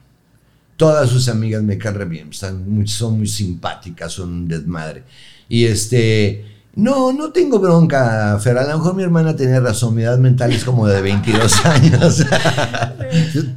Todas 0.77 1.09
sus 1.09 1.29
amigas 1.29 1.61
me 1.63 1.77
caen 1.77 1.95
re 1.95 2.05
bien. 2.05 2.29
Están 2.31 2.67
muy, 2.69 2.87
son 2.87 3.17
muy 3.17 3.27
simpáticas, 3.27 4.11
son 4.13 4.29
un 4.29 4.47
desmadre. 4.47 5.03
Y 5.47 5.65
este. 5.65 6.45
No, 6.75 7.13
no 7.13 7.31
tengo 7.31 7.59
bronca, 7.59 8.37
Fer. 8.41 8.57
A 8.57 8.67
lo 8.67 8.77
mejor 8.77 8.95
mi 8.95 9.03
hermana 9.03 9.35
tenía 9.35 9.59
razón. 9.61 9.95
Mi 9.95 10.01
edad 10.03 10.17
mental 10.19 10.51
es 10.51 10.65
como 10.65 10.87
de 10.87 11.01
22 11.01 11.65
años. 11.65 12.25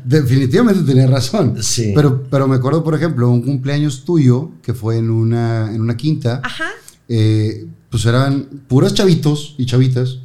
Definitivamente 0.04 0.82
tenía 0.84 1.06
razón. 1.06 1.56
Sí. 1.62 1.92
Pero, 1.94 2.24
pero 2.30 2.46
me 2.48 2.56
acuerdo, 2.56 2.84
por 2.84 2.94
ejemplo, 2.94 3.28
un 3.30 3.42
cumpleaños 3.42 4.04
tuyo 4.04 4.50
que 4.62 4.74
fue 4.74 4.98
en 4.98 5.10
una, 5.10 5.72
en 5.74 5.80
una 5.80 5.96
quinta. 5.96 6.40
Ajá. 6.44 6.66
eh, 7.08 7.66
pues 7.90 8.04
eran 8.04 8.44
puras 8.68 8.92
chavitos 8.92 9.54
y 9.56 9.64
chavitas 9.64 10.18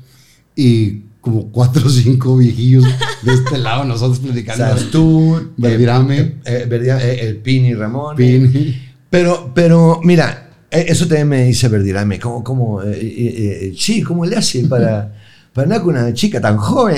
y 0.54 1.04
como 1.22 1.50
cuatro 1.50 1.88
o 1.88 1.90
cinco 1.90 2.36
viejillos 2.36 2.84
de 3.22 3.34
este 3.34 3.58
lado, 3.58 3.86
nosotros 3.86 4.20
platicando. 4.20 4.78
sea, 4.78 4.92
tú, 4.92 5.52
Verdirame. 5.56 6.18
eh, 6.20 6.42
eh, 6.46 6.68
eh, 6.70 7.20
el 7.22 7.38
Pini 7.38 7.74
Ramón. 7.74 8.18
Pin. 8.18 8.52
eh, 8.54 8.82
Pero, 9.10 9.52
pero, 9.56 10.02
mira, 10.04 10.43
eso 10.74 11.08
también 11.08 11.28
me 11.30 11.44
dice 11.46 11.68
Verdirame. 11.68 12.20
¿Cómo, 12.20 12.44
cómo, 12.44 12.82
eh, 12.82 12.92
eh, 12.92 13.70
eh, 13.70 13.74
sí, 13.78 14.02
cómo 14.02 14.26
le 14.26 14.36
hace 14.36 14.66
para, 14.66 15.14
para 15.54 15.66
andar 15.66 15.82
con 15.82 15.96
una 15.96 16.14
chica 16.14 16.42
tan 16.42 16.58
joven? 16.58 16.98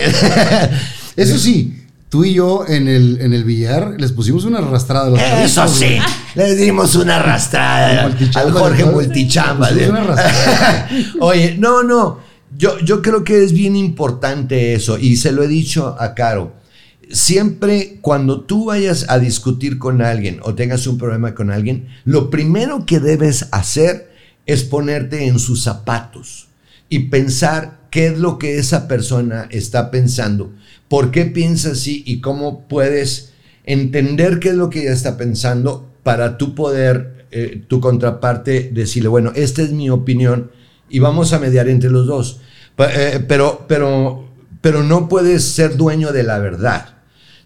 Eso 1.16 1.38
sí, 1.38 1.84
tú 2.10 2.26
y 2.26 2.34
yo 2.34 2.66
en 2.68 2.88
el, 2.88 3.20
en 3.22 3.34
el 3.34 3.44
billar 3.44 3.96
les 3.98 4.12
pusimos 4.12 4.46
una 4.46 4.60
arrastrada 4.60 5.08
a 5.08 5.10
los 5.10 5.20
Eso 5.20 5.56
chavitos, 5.56 5.78
sí, 5.78 5.86
güey. 5.86 6.02
le 6.36 6.56
dimos 6.56 6.96
una 6.96 7.18
arrastrada 7.18 8.06
al 8.36 8.52
Jorge. 8.52 8.86
Multichamba. 8.86 9.70
Oye, 11.22 11.56
no, 11.58 11.84
no, 11.84 12.20
yo, 12.58 12.80
yo 12.80 13.02
creo 13.02 13.24
que 13.24 13.44
es 13.44 13.54
bien 13.54 13.76
importante 13.76 14.74
eso 14.74 14.98
y 14.98 15.16
se 15.16 15.32
lo 15.32 15.44
he 15.44 15.48
dicho 15.48 15.96
a 16.00 16.14
Caro. 16.14 16.65
Siempre 17.12 18.00
cuando 18.02 18.42
tú 18.42 18.66
vayas 18.66 19.06
a 19.10 19.20
discutir 19.20 19.78
con 19.78 20.02
alguien 20.02 20.40
o 20.44 20.56
tengas 20.56 20.88
un 20.88 20.98
problema 20.98 21.36
con 21.36 21.52
alguien, 21.52 21.88
lo 22.04 22.30
primero 22.30 22.86
que 22.86 23.00
debes 23.00 23.48
hacer 23.52 24.12
es 24.46 24.64
ponerte 24.64 25.28
en 25.28 25.40
sus 25.40 25.64
zapatos 25.64 26.48
y 26.90 27.10
pensar 27.10 27.80
qué 27.90 28.08
es 28.08 28.20
lo 28.20 28.38
que 28.38 28.58
esa 28.58 28.88
persona 28.88 29.48
está 29.52 29.92
pensando, 29.92 30.54
por 30.88 31.12
qué 31.12 31.26
piensa 31.26 31.72
así 31.72 32.04
y 32.06 32.22
cómo 32.22 32.68
puedes 32.68 33.34
entender 33.64 34.40
qué 34.40 34.50
es 34.50 34.56
lo 34.56 34.70
que 34.70 34.82
ella 34.82 34.94
está 34.94 35.18
pensando 35.18 35.92
para 36.04 36.38
tú 36.38 36.54
poder, 36.54 37.26
eh, 37.32 37.64
tu 37.68 37.80
contraparte, 37.80 38.70
decirle, 38.74 39.10
bueno, 39.10 39.32
esta 39.36 39.62
es 39.62 39.72
mi 39.72 39.90
opinión 39.90 40.52
y 40.90 41.00
vamos 41.00 41.34
a 41.34 41.40
mediar 41.40 41.68
entre 41.68 41.90
los 41.90 42.06
dos. 42.06 42.42
Eh, 42.78 43.24
pero, 43.28 43.66
pero, 43.68 44.26
pero 44.62 44.84
no 44.84 45.08
puedes 45.10 45.44
ser 45.44 45.78
dueño 45.78 46.12
de 46.12 46.24
la 46.24 46.40
verdad. 46.40 46.95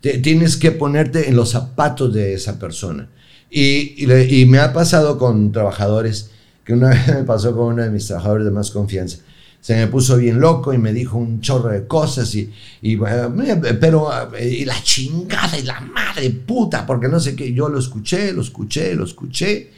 Te- 0.01 0.17
tienes 0.19 0.57
que 0.57 0.71
ponerte 0.71 1.29
en 1.29 1.35
los 1.35 1.49
zapatos 1.51 2.13
de 2.13 2.33
esa 2.33 2.57
persona. 2.59 3.09
Y, 3.51 3.95
y 4.03 4.05
le- 4.05 4.25
y 4.33 4.45
me 4.45 4.59
ha 4.59 4.71
pasado 4.73 5.17
con 5.17 5.51
trabajadores, 5.51 6.31
que 6.63 6.73
una 6.73 6.89
vez 6.91 7.07
me 7.07 7.23
pasó 7.23 7.55
con 7.55 7.73
uno 7.73 7.83
de 7.83 7.89
mis 7.89 8.07
trabajadores 8.07 8.45
de 8.45 8.51
más 8.51 8.71
confianza. 8.71 9.17
Se 9.61 9.75
me 9.75 9.87
puso 9.87 10.15
bien 10.15 10.39
loco 10.39 10.73
y 10.73 10.77
me 10.77 10.93
dijo 10.93 11.17
un 11.17 11.41
chorro 11.41 11.69
de 11.69 11.85
cosas 11.85 12.33
y, 12.33 12.49
y, 12.81 12.93
eh, 12.95 13.77
pero 13.81 14.07
eh, 14.37 14.47
y 14.47 14.63
la 14.65 14.81
chingada 14.81 15.57
y 15.59 15.63
la 15.63 15.81
madre 15.81 16.29
puta, 16.29 16.85
porque 16.85 17.09
no 17.09 17.19
sé 17.19 17.35
qué, 17.35 17.51
yo 17.53 17.67
lo 17.67 17.77
escuché, 17.77 18.31
lo 18.31 18.41
escuché, 18.41 18.95
lo 18.95 19.03
escuché 19.03 19.71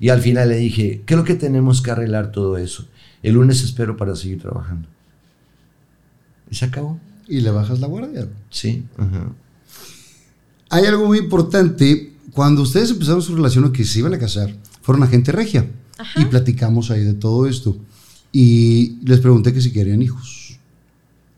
y 0.00 0.08
al 0.08 0.22
final 0.22 0.48
le 0.48 0.56
dije, 0.56 1.02
creo 1.04 1.22
que 1.22 1.34
tenemos 1.34 1.82
que 1.82 1.90
arreglar 1.90 2.32
todo 2.32 2.56
eso. 2.56 2.86
El 3.22 3.34
lunes 3.34 3.62
espero 3.62 3.96
para 3.98 4.16
seguir 4.16 4.40
trabajando. 4.40 4.88
Y 6.50 6.54
se 6.54 6.64
acabó. 6.64 6.98
Y 7.28 7.40
le 7.40 7.50
bajas 7.50 7.80
la 7.80 7.88
guardia. 7.88 8.28
Sí. 8.50 8.84
ajá. 8.96 9.32
Hay 10.70 10.84
algo 10.86 11.06
muy 11.06 11.18
importante. 11.18 12.12
Cuando 12.32 12.62
ustedes 12.62 12.90
empezaron 12.90 13.22
su 13.22 13.34
relación 13.34 13.64
o 13.64 13.72
que 13.72 13.84
se 13.84 14.00
iban 14.00 14.12
a 14.14 14.18
casar, 14.18 14.54
fueron 14.82 15.02
a 15.02 15.06
gente 15.06 15.32
regia. 15.32 15.66
Ajá. 15.98 16.20
Y 16.20 16.26
platicamos 16.26 16.90
ahí 16.90 17.02
de 17.04 17.14
todo 17.14 17.46
esto. 17.46 17.76
Y 18.32 18.98
les 19.04 19.20
pregunté 19.20 19.52
que 19.52 19.60
si 19.62 19.72
querían 19.72 20.02
hijos. 20.02 20.58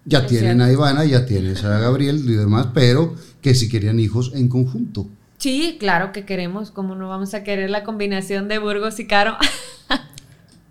Ya 0.05 0.21
Es 0.21 0.27
tienen 0.27 0.57
cierto. 0.57 0.65
a 0.65 0.73
Ivana, 0.73 1.05
ya 1.05 1.27
tienes 1.27 1.63
a 1.65 1.79
Gabriel 1.79 2.19
y 2.27 2.33
demás, 2.33 2.69
pero 2.75 3.15
que 3.43 3.55
si 3.55 3.69
querían 3.69 4.01
hijos 4.01 4.33
en 4.35 4.49
conjunto. 4.49 5.07
Sí, 5.37 5.77
claro 5.79 6.11
que 6.13 6.25
queremos, 6.25 6.71
como 6.73 6.95
no 6.97 7.09
vamos 7.09 7.35
a 7.35 7.45
querer 7.45 7.71
la 7.71 7.85
combinación 7.85 8.49
de 8.49 8.59
Burgos 8.59 8.99
y 8.99 9.07
Caro. 9.07 9.37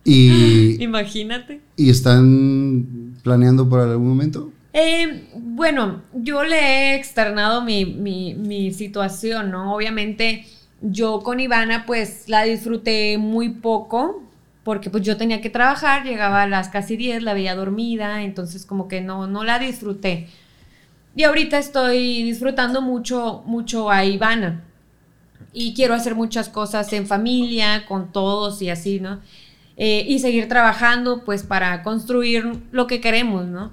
Y, 0.04 0.76
Imagínate. 0.84 1.62
y 1.76 1.90
están 1.90 3.14
planeando 3.24 3.70
para 3.70 3.84
algún 3.92 4.08
momento. 4.10 4.52
Eh, 4.80 5.30
bueno, 5.36 6.04
yo 6.14 6.44
le 6.44 6.58
he 6.92 6.96
externado 6.96 7.62
mi, 7.64 7.84
mi- 7.86 8.36
mi 8.36 8.72
situación, 8.72 9.50
¿no? 9.50 9.74
Obviamente 9.74 10.46
yo 10.82 11.22
con 11.22 11.40
Ivana 11.40 11.86
pues 11.88 12.30
la 12.30 12.44
disfruté 12.44 13.18
muy 13.18 13.50
poco 13.50 14.22
porque 14.64 14.90
pues 14.92 15.02
yo 15.04 15.18
tenía 15.18 15.42
que 15.42 15.50
trabajar, 15.50 16.04
llegaba 16.04 16.44
a 16.44 16.48
las 16.48 16.70
casi 16.70 16.96
10, 16.98 17.24
la 17.24 17.34
veía 17.34 17.56
dormida, 17.56 18.22
entonces 18.22 18.66
como 18.68 18.88
que 18.88 19.02
no, 19.02 19.26
no 19.26 19.44
la 19.44 19.58
disfruté. 19.60 20.28
Y 21.16 21.24
ahorita 21.24 21.58
estoy 21.60 22.24
disfrutando 22.24 22.82
mucho, 22.82 23.44
mucho 23.48 23.92
a 23.92 24.06
Ivana. 24.06 24.64
Y 25.54 25.74
quiero 25.76 25.94
hacer 25.96 26.16
muchas 26.16 26.50
cosas 26.50 26.92
en 26.94 27.08
familia, 27.08 27.86
con 27.88 28.12
todos 28.12 28.62
y 28.62 28.70
así, 28.70 29.00
¿no? 29.00 29.20
Eh, 29.78 30.06
y 30.08 30.20
seguir 30.20 30.48
trabajando 30.50 31.24
pues 31.26 31.44
para 31.44 31.84
construir 31.84 32.46
lo 32.72 32.88
que 32.88 33.02
queremos, 33.02 33.46
¿no? 33.48 33.72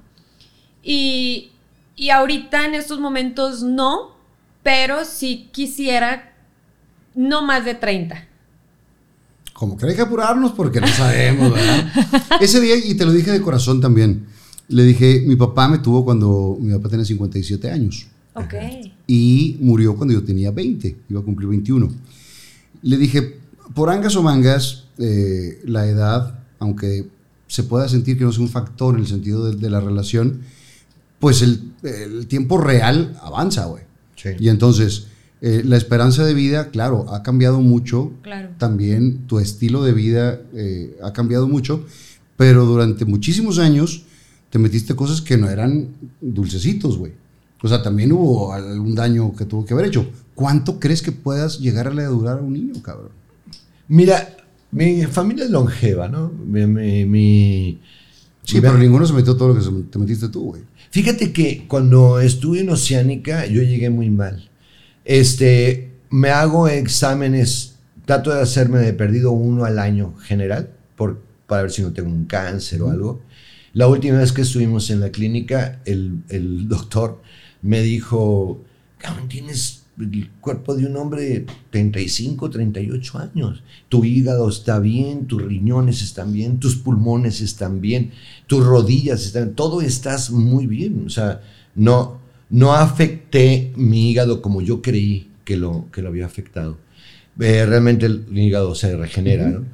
Y, 0.85 1.51
y 1.97 2.11
ahorita 2.11 2.67
en 2.67 2.75
estos 2.75 3.01
momentos 3.01 3.63
no, 3.63 4.11
pero 4.63 5.05
sí 5.05 5.49
quisiera 5.53 6.35
no 7.15 7.43
más 7.47 7.65
de 7.65 7.75
30. 7.75 8.29
Como 9.53 9.77
que 9.77 9.87
hay 9.87 9.95
que 9.95 10.03
apurarnos 10.03 10.53
porque 10.53 10.81
no 10.81 10.89
sabemos, 10.89 11.53
¿verdad? 11.53 11.87
Ese 12.41 12.61
día, 12.61 12.77
y 12.77 12.95
te 12.97 13.05
lo 13.07 13.13
dije 13.13 13.31
de 13.31 13.41
corazón 13.41 13.81
también, 13.81 14.27
le 14.69 14.83
dije, 14.85 15.23
mi 15.27 15.37
papá 15.37 15.69
me 15.69 15.79
tuvo 15.79 16.05
cuando 16.05 16.57
mi 16.61 16.73
papá 16.75 16.89
tenía 16.89 17.05
57 17.05 17.71
años 17.71 18.07
Ok. 18.35 18.55
y 19.07 19.57
murió 19.61 19.95
cuando 19.95 20.13
yo 20.15 20.25
tenía 20.25 20.51
20, 20.51 20.97
iba 21.09 21.21
a 21.21 21.23
cumplir 21.23 21.49
21. 21.49 21.89
Le 22.83 22.97
dije, 22.97 23.39
por 23.75 23.91
angas 23.91 24.17
o 24.17 24.23
mangas, 24.23 24.85
eh, 24.99 25.61
la 25.65 25.87
edad, 25.87 26.41
aunque 26.59 27.07
se 27.47 27.63
pueda 27.63 27.89
sentir 27.89 28.19
que 28.19 28.25
no 28.25 28.31
es 28.31 28.39
un 28.39 28.49
factor 28.49 28.95
en 28.97 29.03
el 29.03 29.07
sentido 29.07 29.51
de, 29.51 29.57
de 29.57 29.71
la 29.71 29.81
relación, 29.81 30.41
pues 31.25 31.41
el, 31.43 31.73
el 31.83 32.27
tiempo 32.27 32.59
real 32.59 33.17
avanza, 33.23 33.65
güey. 33.67 33.85
Sí. 34.17 34.31
Y 34.39 34.49
entonces, 34.51 35.07
Eh, 35.47 35.63
la 35.63 35.77
esperanza 35.77 36.25
de 36.25 36.33
vida, 36.33 36.71
claro, 36.71 37.05
ha 37.13 37.23
cambiado 37.23 37.61
mucho. 37.61 38.13
Claro. 38.23 38.49
También 38.57 39.27
tu 39.29 39.39
estilo 39.41 39.83
de 39.85 39.93
vida 39.93 40.41
eh, 40.55 40.97
ha 41.03 41.13
cambiado 41.13 41.47
mucho, 41.49 41.85
pero 42.39 42.65
durante 42.65 43.05
muchísimos 43.05 43.59
años 43.59 44.05
te 44.49 44.59
metiste 44.59 44.95
cosas 44.97 45.21
que 45.21 45.37
no 45.37 45.51
eran 45.51 45.89
dulcecitos, 46.23 46.97
güey. 46.97 47.13
O 47.63 47.69
sea, 47.69 47.83
también 47.83 48.13
hubo 48.13 48.55
algún 48.55 48.95
daño 48.95 49.35
que 49.37 49.45
tuvo 49.45 49.67
que 49.67 49.75
haber 49.75 49.87
hecho. 49.87 50.07
¿Cuánto 50.35 50.79
crees 50.81 51.03
que 51.03 51.13
puedas 51.13 51.59
llegar 51.61 51.89
a 51.89 51.93
le 51.93 52.05
durar 52.05 52.39
a 52.39 52.43
un 52.43 52.55
niño, 52.55 52.75
cabrón? 52.83 53.11
Mira, 53.89 54.17
mi 54.71 55.05
familia 55.05 55.45
es 55.45 55.51
longeva, 55.51 56.09
¿no? 56.09 56.33
Mi, 56.53 56.65
mi- 56.67 57.05
mi- 57.05 57.79
Sí, 58.45 58.55
mi- 58.57 58.61
pero 58.63 58.79
ninguno 58.79 59.05
se 59.07 59.13
metió 59.13 59.37
todo 59.37 59.49
lo 59.49 59.55
que 59.57 59.63
se- 59.63 59.89
te 59.93 59.99
metiste 59.99 60.29
tú, 60.29 60.41
güey. 60.53 60.63
Fíjate 60.95 61.33
que 61.33 61.65
cuando 61.67 62.21
estuve 62.21 62.61
en 62.61 62.71
Oceánica, 62.71 63.47
yo 63.47 63.63
llegué 63.63 63.91
muy 63.91 64.11
mal. 64.11 64.49
Este, 65.05 65.91
me 66.09 66.31
hago 66.31 66.69
exámenes, 66.69 67.81
trato 68.05 68.33
de 68.33 68.41
hacerme 68.41 68.79
de 68.79 68.93
perdido 68.93 69.33
uno 69.33 69.65
al 69.65 69.81
año 69.81 70.15
general, 70.19 70.71
por, 70.95 71.21
para 71.49 71.63
ver 71.63 71.73
si 71.73 71.83
no 71.83 71.93
tengo 71.93 72.11
un 72.11 72.27
cáncer 72.27 72.81
o 72.81 72.91
algo. 72.91 73.23
La 73.73 73.89
última 73.89 74.19
vez 74.19 74.31
que 74.31 74.43
estuvimos 74.43 74.89
en 74.91 75.01
la 75.01 75.11
clínica, 75.11 75.81
el, 75.85 76.23
el 76.29 76.69
doctor 76.69 77.21
me 77.61 77.83
dijo, 77.83 78.63
tienes 79.27 79.83
el 79.99 80.31
cuerpo 80.41 80.75
de 80.75 80.87
un 80.87 80.97
hombre 80.97 81.23
de 81.23 81.47
35, 81.71 82.51
38 82.51 83.19
años. 83.19 83.63
Tu 83.89 84.05
hígado 84.05 84.49
está 84.49 84.79
bien, 84.79 85.27
tus 85.27 85.43
riñones 85.43 86.03
están 86.03 86.33
bien, 86.33 86.59
tus 86.59 86.77
pulmones 86.77 87.41
están 87.41 87.81
bien, 87.81 88.13
tus 88.47 88.65
rodillas 88.65 89.25
están 89.25 89.55
todo 89.55 89.81
estás 89.81 90.31
muy 90.31 90.67
bien. 90.67 91.05
O 91.07 91.11
sea, 91.11 91.41
no, 91.75 92.19
no 92.51 92.73
afecté 92.75 93.73
mi 93.77 94.11
hígado 94.11 94.43
como 94.43 94.61
yo 94.61 94.83
creí 94.83 95.31
que 95.45 95.57
lo, 95.57 95.87
que 95.93 96.03
lo 96.03 96.09
había 96.09 96.27
afectado. 96.27 96.79
Eh, 97.41 97.67
realmente 97.67 98.07
el 98.07 98.27
hígado 98.33 98.75
se 98.75 98.97
regenera, 98.97 99.49
¿no? 99.49 99.65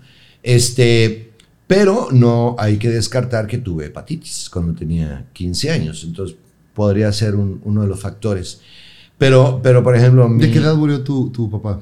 Este, 0.42 1.30
pero 1.66 2.08
no 2.10 2.56
hay 2.58 2.78
que 2.78 2.88
descartar 2.88 3.46
que 3.46 3.58
tuve 3.58 3.86
hepatitis 3.86 4.48
cuando 4.50 4.72
tenía 4.74 5.26
15 5.32 5.70
años. 5.70 6.02
Entonces, 6.04 6.36
podría 6.74 7.12
ser 7.12 7.34
un- 7.36 7.60
uno 7.64 7.82
de 7.82 7.88
los 7.88 8.00
factores. 8.00 8.60
Pero, 9.18 9.60
pero 9.62 9.82
por 9.84 9.94
ejemplo, 9.94 10.28
mi, 10.28 10.42
¿De 10.46 10.50
qué 10.50 10.58
edad 10.58 10.74
murió 10.74 11.02
tu, 11.02 11.30
tu 11.30 11.50
papá? 11.50 11.80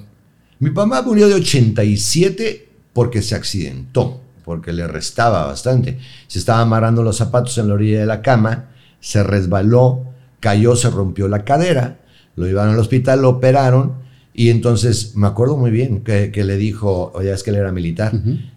mi 0.58 0.70
papá 0.70 1.02
murió 1.02 1.28
de 1.28 1.34
87 1.34 2.68
porque 2.92 3.22
se 3.22 3.36
accidentó, 3.36 4.20
porque 4.48 4.72
le 4.72 4.88
restaba 4.88 5.44
bastante. 5.44 5.98
Se 6.26 6.38
estaba 6.38 6.62
amarrando 6.62 7.02
los 7.02 7.18
zapatos 7.18 7.58
en 7.58 7.68
la 7.68 7.74
orilla 7.74 8.00
de 8.00 8.06
la 8.06 8.22
cama, 8.22 8.70
se 8.98 9.22
resbaló, 9.22 10.06
cayó, 10.40 10.74
se 10.74 10.88
rompió 10.88 11.28
la 11.28 11.44
cadera, 11.44 11.98
lo 12.34 12.46
llevaron 12.46 12.72
al 12.72 12.80
hospital, 12.80 13.20
lo 13.20 13.28
operaron 13.28 13.96
y 14.32 14.48
entonces 14.48 15.16
me 15.16 15.26
acuerdo 15.26 15.58
muy 15.58 15.70
bien 15.70 16.00
que, 16.00 16.32
que 16.32 16.44
le 16.44 16.56
dijo, 16.56 17.12
oye, 17.14 17.30
es 17.30 17.42
que 17.42 17.50
él 17.50 17.56
era 17.56 17.72
militar 17.72 18.12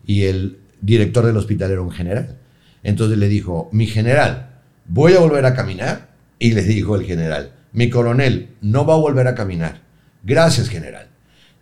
y 0.05 0.23
el 0.23 0.59
director 0.79 1.25
del 1.25 1.35
hospital 1.35 1.71
era 1.71 1.81
un 1.81 1.91
general. 1.91 2.37
Entonces 2.83 3.17
le 3.17 3.27
dijo, 3.27 3.67
mi 3.73 3.85
general, 3.85 4.61
voy 4.87 5.15
a 5.15 5.19
volver 5.19 5.45
a 5.45 5.53
caminar. 5.53 6.09
Y 6.39 6.53
le 6.53 6.63
dijo 6.63 6.95
el 6.95 7.03
general, 7.03 7.51
mi 7.73 7.89
coronel, 7.89 8.51
no 8.61 8.85
va 8.85 8.93
a 8.93 8.97
volver 8.97 9.27
a 9.27 9.35
caminar. 9.35 9.81
Gracias, 10.23 10.69
general. 10.69 11.07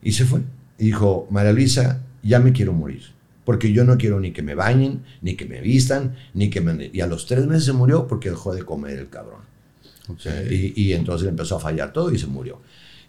Y 0.03 0.11
se 0.11 0.23
fue. 0.23 0.41
Y 0.77 0.85
dijo, 0.85 1.27
María 1.31 1.51
Luisa, 1.51 2.03
ya 2.21 2.39
me 2.39 2.53
quiero 2.53 2.73
morir. 2.73 3.18
Porque 3.45 3.71
yo 3.73 3.83
no 3.83 3.97
quiero 3.97 4.19
ni 4.19 4.31
que 4.31 4.43
me 4.43 4.53
bañen, 4.55 5.01
ni 5.21 5.35
que 5.35 5.45
me 5.45 5.59
vistan, 5.61 6.15
ni 6.33 6.49
que 6.49 6.61
me... 6.61 6.89
Y 6.93 7.01
a 7.01 7.07
los 7.07 7.25
tres 7.25 7.47
meses 7.47 7.65
se 7.65 7.73
murió 7.73 8.05
porque 8.07 8.29
dejó 8.29 8.53
de 8.53 8.63
comer 8.63 8.99
el 8.99 9.09
cabrón. 9.09 9.39
Sea, 10.17 10.43
y, 10.43 10.73
y 10.75 10.93
entonces 10.93 11.23
le 11.23 11.29
empezó 11.29 11.55
a 11.57 11.59
fallar 11.59 11.93
todo 11.93 12.11
y 12.11 12.17
se 12.19 12.27
murió. 12.27 12.59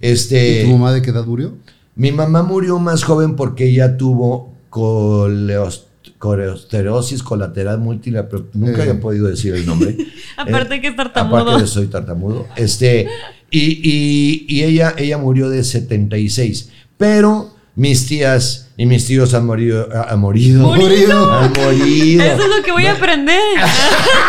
Este, 0.00 0.62
¿Y 0.62 0.64
tu 0.64 0.72
mamá 0.72 0.92
de 0.92 1.02
qué 1.02 1.10
edad 1.10 1.24
murió? 1.26 1.56
mi 1.96 2.12
mamá 2.12 2.42
murió 2.42 2.78
más 2.78 3.04
joven 3.04 3.36
porque 3.36 3.66
ella 3.68 3.96
tuvo 3.98 4.54
coleos- 4.70 5.86
coleosterosis 6.18 7.22
colateral 7.22 7.78
múltiple, 7.78 8.22
pero 8.24 8.46
nunca 8.54 8.78
Eh. 8.78 8.82
había 8.88 9.00
podido 9.00 9.26
decir 9.26 9.54
el 9.54 9.66
nombre. 9.66 9.96
Aparte 10.36 10.80
que 10.80 10.88
es 10.88 10.96
tartamudo. 10.96 11.38
Aparte 11.40 11.62
de 11.62 11.66
soy 11.66 11.86
tartamudo. 11.88 12.46
Este, 12.56 13.06
y 13.50 13.80
y- 13.82 14.46
y 14.48 14.62
ella, 14.64 14.94
ella 14.96 15.18
murió 15.18 15.50
de 15.50 15.64
76. 15.64 16.70
Pero 16.96 17.54
mis 17.76 18.06
tías 18.06 18.69
y 18.80 18.86
mis 18.86 19.06
tíos 19.06 19.34
han 19.34 19.44
morido. 19.44 19.86
Han 20.08 20.18
morido. 20.20 20.62
¿Morido? 20.74 21.30
Han 21.38 21.52
morido. 21.52 22.24
Eso 22.24 22.42
es 22.44 22.48
lo 22.56 22.62
que 22.64 22.72
voy 22.72 22.86
a 22.86 22.92
aprender. 22.92 23.38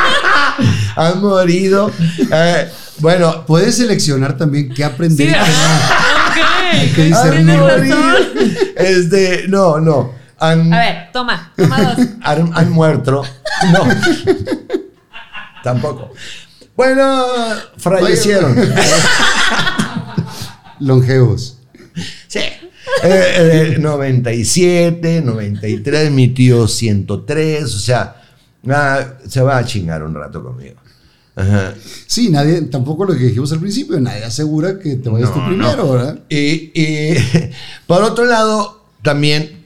Han 0.97 1.21
morido. 1.21 1.89
Eh, 2.29 2.69
bueno, 2.97 3.45
Puedes 3.45 3.77
seleccionar 3.77 4.35
también 4.35 4.67
qué 4.67 4.75
Sí. 4.75 4.83
aprender. 4.83 5.29
y 5.29 5.31
qué 5.31 5.37
no. 5.37 6.89
ok. 6.89 6.95
que 6.95 7.03
discernir. 7.05 7.45
Tienes 7.45 7.61
han 7.61 7.67
razón. 7.69 7.99
morido. 7.99 8.59
Este, 8.75 9.45
no, 9.47 9.79
no. 9.79 10.11
Han, 10.37 10.73
A 10.73 10.79
ver, 10.79 11.09
toma, 11.13 11.53
toma 11.55 11.81
dos. 11.83 12.07
han, 12.21 12.51
han 12.53 12.71
muerto. 12.71 13.23
No. 13.71 13.87
Tampoco. 15.63 16.11
Bueno, 16.75 17.23
fallecieron. 17.77 18.53
Longevos. 20.79 21.60
Eh, 23.03 23.73
eh, 23.73 23.77
97, 23.80 25.22
93, 25.22 26.11
mi 26.11 26.27
tío 26.30 26.68
103, 26.68 27.63
o 27.63 27.80
sea, 27.80 28.22
ah, 28.69 29.13
se 29.27 29.41
va 29.41 29.57
a 29.57 29.65
chingar 29.65 30.03
un 30.03 30.13
rato 30.13 30.43
conmigo. 30.43 30.76
Ajá. 31.35 31.73
Sí, 32.05 32.30
nadie, 32.30 32.61
tampoco 32.63 33.05
lo 33.05 33.13
que 33.13 33.26
dijimos 33.26 33.51
al 33.53 33.59
principio, 33.59 33.99
nadie 33.99 34.23
asegura 34.23 34.77
que 34.77 34.97
te 34.97 35.09
vayas 35.09 35.30
No, 35.30 35.35
tú 35.35 35.47
primero, 35.47 35.77
no. 35.77 35.91
¿verdad? 35.93 36.19
Y, 36.30 36.72
y, 36.80 37.15
por 37.88 38.03
otro 38.03 38.26
lado, 38.26 38.85
también, 39.01 39.65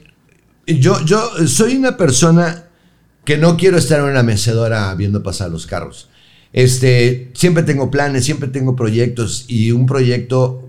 yo, 0.66 1.04
yo 1.04 1.20
soy 1.46 1.76
una 1.76 1.96
persona 1.96 2.64
que 3.24 3.36
no 3.36 3.56
quiero 3.56 3.76
estar 3.76 3.98
en 3.98 4.06
una 4.06 4.22
mecedora 4.22 4.94
viendo 4.94 5.22
pasar 5.22 5.50
los 5.50 5.66
carros. 5.66 6.08
Este, 6.52 7.32
siempre 7.34 7.64
tengo 7.64 7.90
planes, 7.90 8.24
siempre 8.24 8.48
tengo 8.48 8.76
proyectos 8.76 9.44
y 9.48 9.72
un 9.72 9.84
proyecto 9.84 10.62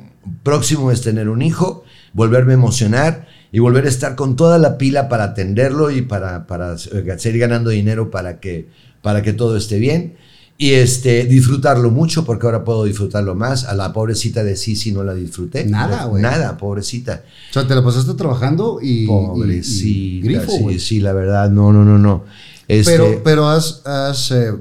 próximo 0.43 0.91
es 0.91 1.01
tener 1.01 1.29
un 1.29 1.41
hijo, 1.41 1.85
volverme 2.17 2.53
a 2.53 2.55
emocionar 2.55 3.27
y 3.51 3.59
volver 3.59 3.85
a 3.85 3.89
estar 3.89 4.15
con 4.15 4.35
toda 4.35 4.57
la 4.57 4.77
pila 4.79 5.07
para 5.07 5.23
atenderlo 5.25 5.91
y 5.91 6.01
para, 6.01 6.47
para 6.47 6.77
seguir 6.77 7.37
ganando 7.39 7.69
dinero 7.69 8.09
para 8.11 8.39
que, 8.39 8.67
para 9.03 9.21
que 9.21 9.33
todo 9.33 9.55
esté 9.55 9.77
bien. 9.77 10.15
Y 10.59 10.71
este, 10.71 11.25
disfrutarlo 11.25 11.91
mucho, 11.91 12.25
porque 12.25 12.47
ahora 12.47 12.63
puedo 12.63 12.85
disfrutarlo 12.85 13.35
más. 13.35 13.65
A 13.65 13.75
la 13.75 13.93
pobrecita 13.93 14.43
de 14.43 14.55
Sisi 14.55 14.91
no 14.91 15.03
la 15.03 15.13
disfruté. 15.13 15.63
Nada, 15.65 16.05
güey. 16.05 16.23
Nada, 16.23 16.57
pobrecita. 16.57 17.23
O 17.51 17.53
sea, 17.53 17.67
te 17.67 17.75
la 17.75 17.83
pasaste 17.83 18.15
trabajando 18.15 18.79
y. 18.81 18.87
y- 18.87 19.03
y 19.03 19.05
Pobrecita. 19.07 20.25
grifo, 20.27 20.69
sí, 20.71 20.79
sí, 20.79 20.99
la 20.99 21.13
verdad, 21.13 21.51
no, 21.51 21.71
no, 21.71 21.85
no, 21.85 21.99
no. 21.99 22.23
Este, 22.67 22.91
Pero, 22.91 23.21
pero 23.23 23.47
has, 23.47 23.83
has, 23.85 24.31
eh, 24.31 24.51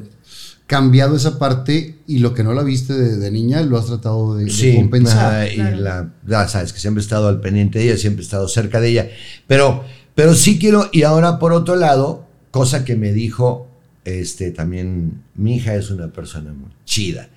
cambiado 0.67 1.17
esa 1.17 1.39
parte 1.39 1.97
y 2.07 2.19
lo 2.19 2.35
que 2.35 2.43
no 2.43 2.53
la 2.53 2.63
viste 2.63 2.93
de, 2.95 3.17
de 3.17 3.31
niña 3.31 3.63
lo 3.63 3.79
has 3.79 3.87
tratado 3.87 4.37
de, 4.37 4.47
de 4.47 4.51
sí, 4.51 4.75
compensar. 4.75 5.51
y 5.51 5.57
Claro. 5.57 5.77
la, 5.77 6.13
ya 6.27 6.49
sabes 6.49 6.73
que 6.73 6.81
siempre 6.81 7.01
he 7.01 7.05
estado 7.05 7.29
al 7.29 7.41
pendiente 7.41 7.79
de 7.79 7.87
ella, 7.87 7.97
siempre 7.97 8.23
he 8.23 8.25
estado 8.25 8.49
cerca 8.49 8.81
de 8.81 8.89
ella. 8.89 9.09
Pero, 9.47 9.85
pero 10.15 10.35
sí 10.35 10.59
quiero, 10.59 10.89
y 10.93 11.03
ahora 11.03 11.39
por 11.39 11.53
otro 11.53 11.77
lado, 11.77 12.27
cosa 12.51 12.85
que 12.85 12.97
me 12.97 13.13
dijo, 13.13 13.69
este, 14.05 14.51
también, 14.51 15.23
mi 15.35 15.57
hija 15.57 15.75
es 15.75 15.91
una 15.91 16.09
persona 16.09 16.53
muy 16.53 16.71
chida. 16.85 17.29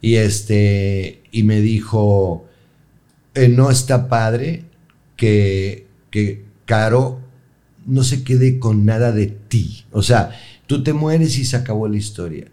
Y 0.00 0.16
este, 0.16 1.22
y 1.30 1.42
me 1.44 1.60
dijo, 1.60 2.46
eh, 3.34 3.48
no 3.48 3.70
está 3.70 4.08
padre 4.08 4.64
que, 5.16 5.86
que 6.10 6.44
Caro 6.64 7.20
no 7.86 8.02
se 8.02 8.24
quede 8.24 8.58
con 8.58 8.84
nada 8.84 9.12
de 9.12 9.26
ti. 9.26 9.84
O 9.92 10.02
sea, 10.02 10.30
tú 10.66 10.82
te 10.82 10.92
mueres 10.92 11.38
y 11.38 11.44
se 11.44 11.56
acabó 11.56 11.88
la 11.88 11.96
historia. 11.96 12.48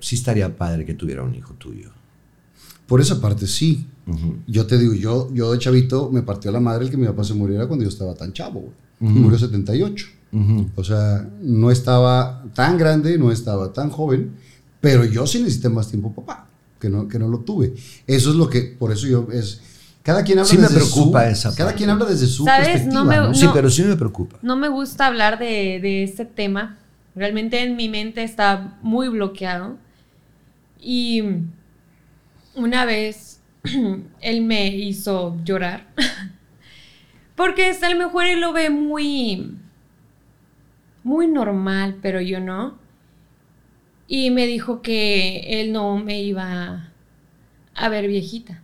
Sí 0.00 0.16
estaría 0.16 0.56
padre 0.56 0.84
que 0.84 0.94
tuviera 0.94 1.22
un 1.22 1.34
hijo 1.34 1.54
tuyo. 1.54 1.90
Por 2.86 3.00
esa 3.00 3.20
parte 3.20 3.46
sí. 3.46 3.86
Ujú. 4.06 4.36
Yo 4.46 4.66
te 4.66 4.78
digo, 4.78 4.94
yo, 4.94 5.28
yo 5.34 5.52
de 5.52 5.58
chavito 5.58 6.10
me 6.12 6.22
partió 6.22 6.52
la 6.52 6.60
madre 6.60 6.84
el 6.84 6.90
que 6.90 6.96
mi 6.96 7.06
papá 7.06 7.24
se 7.24 7.34
muriera 7.34 7.66
cuando 7.66 7.82
yo 7.84 7.88
estaba 7.88 8.14
tan 8.14 8.32
chavo, 8.32 8.60
güey. 8.60 8.72
Y 9.00 9.18
murió 9.18 9.38
78. 9.38 10.06
Ujú. 10.32 10.70
O 10.76 10.84
sea, 10.84 11.28
no 11.42 11.70
estaba 11.70 12.44
tan 12.54 12.78
grande, 12.78 13.18
no 13.18 13.30
estaba 13.32 13.72
tan 13.72 13.90
joven, 13.90 14.32
pero 14.80 15.04
yo 15.04 15.26
sí 15.26 15.40
necesité 15.42 15.68
más 15.68 15.88
tiempo 15.88 16.12
papá, 16.14 16.46
que 16.80 16.88
no, 16.88 17.08
que 17.08 17.18
no 17.18 17.28
lo 17.28 17.40
tuve. 17.40 17.74
Eso 18.06 18.30
es 18.30 18.36
lo 18.36 18.48
que, 18.48 18.62
por 18.78 18.92
eso 18.92 19.06
yo 19.06 19.28
es... 19.32 19.60
Cada 20.02 20.22
quien 20.22 20.38
habla 20.38 20.48
Sí 20.48 20.56
me 20.56 20.62
desde 20.62 20.76
preocupa 20.76 21.24
su, 21.24 21.30
esa 21.32 21.54
Cada 21.56 21.72
quien 21.74 21.90
habla 21.90 22.04
desde 22.04 22.28
su 22.28 22.44
¿Sabes? 22.44 22.68
perspectiva, 22.68 22.94
No 23.02 23.04
me- 23.10 23.16
¿no? 23.16 23.26
No. 23.28 23.34
Sí, 23.34 23.48
pero 23.52 23.68
sí 23.68 23.82
me 23.82 23.96
preocupa. 23.96 24.38
No 24.40 24.56
me 24.56 24.68
gusta 24.68 25.06
hablar 25.08 25.36
de, 25.40 25.80
de 25.82 26.04
este 26.04 26.24
tema. 26.24 26.78
Realmente 27.16 27.62
en 27.62 27.76
mi 27.76 27.88
mente 27.88 28.22
está 28.22 28.78
muy 28.82 29.08
bloqueado. 29.08 29.78
Y 30.78 31.22
una 32.54 32.84
vez 32.84 33.42
él 34.20 34.42
me 34.42 34.68
hizo 34.68 35.36
llorar. 35.42 35.86
Porque 37.34 37.70
a 37.70 37.90
lo 37.90 37.96
mejor 37.96 38.26
él 38.26 38.40
lo 38.40 38.52
ve 38.52 38.70
muy, 38.70 39.56
muy 41.02 41.26
normal, 41.26 41.98
pero 42.02 42.20
yo 42.20 42.38
no. 42.38 42.78
Y 44.06 44.30
me 44.30 44.46
dijo 44.46 44.82
que 44.82 45.60
él 45.60 45.72
no 45.72 45.96
me 45.98 46.22
iba 46.22 46.92
a 47.74 47.88
ver 47.88 48.06
viejita. 48.06 48.62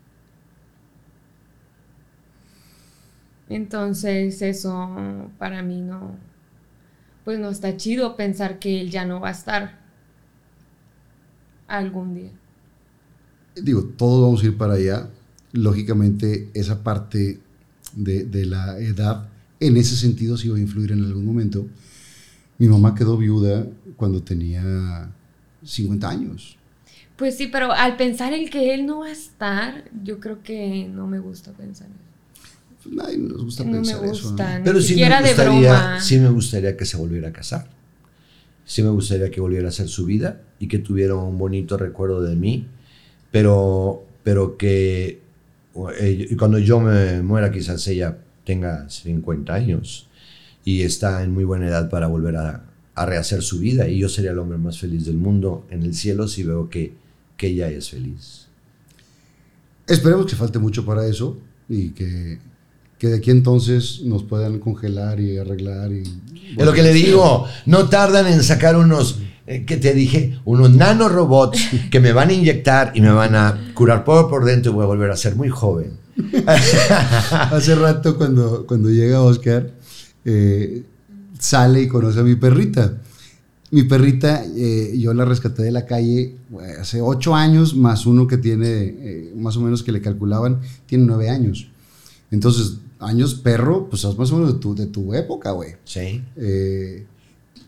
Entonces 3.48 4.40
eso 4.40 5.30
para 5.38 5.62
mí 5.62 5.80
no, 5.80 6.16
pues 7.24 7.38
no 7.38 7.50
está 7.50 7.76
chido 7.76 8.16
pensar 8.16 8.58
que 8.58 8.80
él 8.80 8.90
ya 8.90 9.04
no 9.04 9.20
va 9.20 9.28
a 9.28 9.32
estar 9.32 9.80
algún 11.68 12.14
día. 12.14 12.30
Digo, 13.54 13.84
todos 13.84 14.22
vamos 14.22 14.42
a 14.42 14.46
ir 14.46 14.56
para 14.56 14.74
allá. 14.74 15.08
Lógicamente, 15.52 16.50
esa 16.54 16.82
parte 16.82 17.40
de, 17.94 18.24
de 18.24 18.46
la 18.46 18.78
edad, 18.78 19.28
en 19.60 19.76
ese 19.76 19.96
sentido, 19.96 20.36
sí 20.36 20.48
va 20.48 20.56
a 20.56 20.60
influir 20.60 20.92
en 20.92 21.04
algún 21.04 21.24
momento. 21.24 21.66
Mi 22.58 22.68
mamá 22.68 22.94
quedó 22.94 23.16
viuda 23.16 23.66
cuando 23.96 24.22
tenía 24.22 25.10
50 25.64 26.08
años. 26.08 26.56
Pues 27.16 27.36
sí, 27.36 27.48
pero 27.48 27.72
al 27.72 27.96
pensar 27.96 28.32
el 28.32 28.50
que 28.50 28.74
él 28.74 28.86
no 28.86 29.00
va 29.00 29.06
a 29.06 29.12
estar, 29.12 29.84
yo 30.02 30.18
creo 30.18 30.42
que 30.42 30.88
no 30.88 31.06
me 31.06 31.18
gusta 31.18 31.52
pensar 31.52 31.88
eso. 31.88 32.11
Nadie 32.90 33.18
nos 33.18 33.44
gusta 33.44 33.64
No 33.64 33.70
me 33.70 33.76
pensar 33.78 34.04
eso. 34.04 34.30
¿no? 34.32 34.36
Pero 34.64 34.80
sí 34.80 34.96
me, 34.96 35.20
gustaría, 35.20 36.00
sí 36.00 36.18
me 36.18 36.28
gustaría 36.30 36.76
que 36.76 36.84
se 36.84 36.96
volviera 36.96 37.28
a 37.28 37.32
casar. 37.32 37.68
Sí 38.64 38.82
me 38.82 38.90
gustaría 38.90 39.30
que 39.30 39.40
volviera 39.40 39.66
a 39.66 39.68
hacer 39.70 39.88
su 39.88 40.06
vida 40.06 40.40
y 40.58 40.68
que 40.68 40.78
tuviera 40.78 41.14
un 41.14 41.38
bonito 41.38 41.76
recuerdo 41.76 42.22
de 42.22 42.36
mí. 42.36 42.66
Pero, 43.30 44.04
pero 44.22 44.56
que 44.56 45.20
eh, 46.00 46.36
cuando 46.38 46.58
yo 46.58 46.80
me 46.80 47.22
muera, 47.22 47.50
quizás 47.50 47.86
ella 47.88 48.18
tenga 48.44 48.88
50 48.88 49.52
años 49.52 50.08
y 50.64 50.82
está 50.82 51.22
en 51.22 51.32
muy 51.32 51.44
buena 51.44 51.68
edad 51.68 51.88
para 51.88 52.06
volver 52.06 52.36
a, 52.36 52.64
a 52.94 53.06
rehacer 53.06 53.42
su 53.42 53.58
vida. 53.58 53.88
Y 53.88 53.98
yo 53.98 54.08
sería 54.08 54.32
el 54.32 54.38
hombre 54.38 54.58
más 54.58 54.78
feliz 54.78 55.06
del 55.06 55.16
mundo 55.16 55.66
en 55.70 55.82
el 55.82 55.94
cielo 55.94 56.28
si 56.28 56.42
veo 56.42 56.68
que, 56.68 56.94
que 57.36 57.48
ella 57.48 57.68
es 57.68 57.90
feliz. 57.90 58.46
Esperemos 59.86 60.26
que 60.26 60.36
falte 60.36 60.58
mucho 60.58 60.84
para 60.84 61.06
eso 61.06 61.38
y 61.68 61.90
que, 61.90 62.38
que 63.02 63.08
de 63.08 63.16
aquí 63.16 63.32
entonces 63.32 64.02
nos 64.04 64.22
puedan 64.22 64.60
congelar 64.60 65.18
y 65.18 65.36
arreglar. 65.36 65.90
Y, 65.90 66.04
Es 66.56 66.64
lo 66.64 66.72
que 66.72 66.84
le 66.84 66.92
digo, 66.92 67.46
no 67.66 67.88
tardan 67.88 68.28
en 68.28 68.44
sacar 68.44 68.76
unos, 68.76 69.18
eh, 69.48 69.64
que 69.64 69.76
te 69.76 69.92
dije, 69.92 70.38
unos 70.44 70.70
nanorobots 70.70 71.58
que 71.90 71.98
me 71.98 72.12
van 72.12 72.28
a 72.28 72.32
inyectar 72.32 72.92
y 72.94 73.00
me 73.00 73.10
van 73.10 73.34
a 73.34 73.72
curar 73.74 74.04
por 74.04 74.30
por 74.30 74.44
dentro 74.44 74.70
y 74.70 74.74
voy 74.76 74.84
a 74.84 74.86
volver 74.86 75.10
a 75.10 75.16
ser 75.16 75.34
muy 75.34 75.48
joven. 75.48 75.94
Hace 76.46 77.74
rato 77.74 78.16
cuando, 78.16 78.68
cuando 78.68 78.88
llega 78.88 79.20
Oscar, 79.20 79.68
eh, 80.24 80.84
sale 81.40 81.82
y 81.82 81.88
conoce 81.88 82.20
a 82.20 82.22
mi 82.22 82.36
perrita. 82.36 83.00
Mi 83.72 83.82
perrita, 83.82 84.44
eh, 84.44 84.94
yo 84.96 85.12
la 85.12 85.24
rescaté 85.24 85.64
de 85.64 85.72
la 85.72 85.86
calle 85.86 86.36
eh, 86.52 86.76
hace 86.80 87.00
ocho 87.00 87.34
años, 87.34 87.74
más 87.74 88.06
uno 88.06 88.28
que 88.28 88.36
tiene, 88.36 89.32
más 89.34 89.56
o 89.56 89.60
menos 89.60 89.82
que 89.82 89.90
le 89.90 90.00
calculaban, 90.00 90.60
tiene 90.86 91.04
nueve 91.04 91.30
años. 91.30 91.66
Entonces, 92.30 92.78
años 93.02 93.34
perro, 93.34 93.88
pues 93.90 94.04
es 94.04 94.16
más 94.16 94.30
o 94.32 94.36
menos 94.38 94.54
de 94.54 94.58
tu, 94.60 94.74
de 94.74 94.86
tu 94.86 95.12
época, 95.14 95.50
güey. 95.52 95.76
Sí. 95.84 96.22
Eh, 96.36 97.06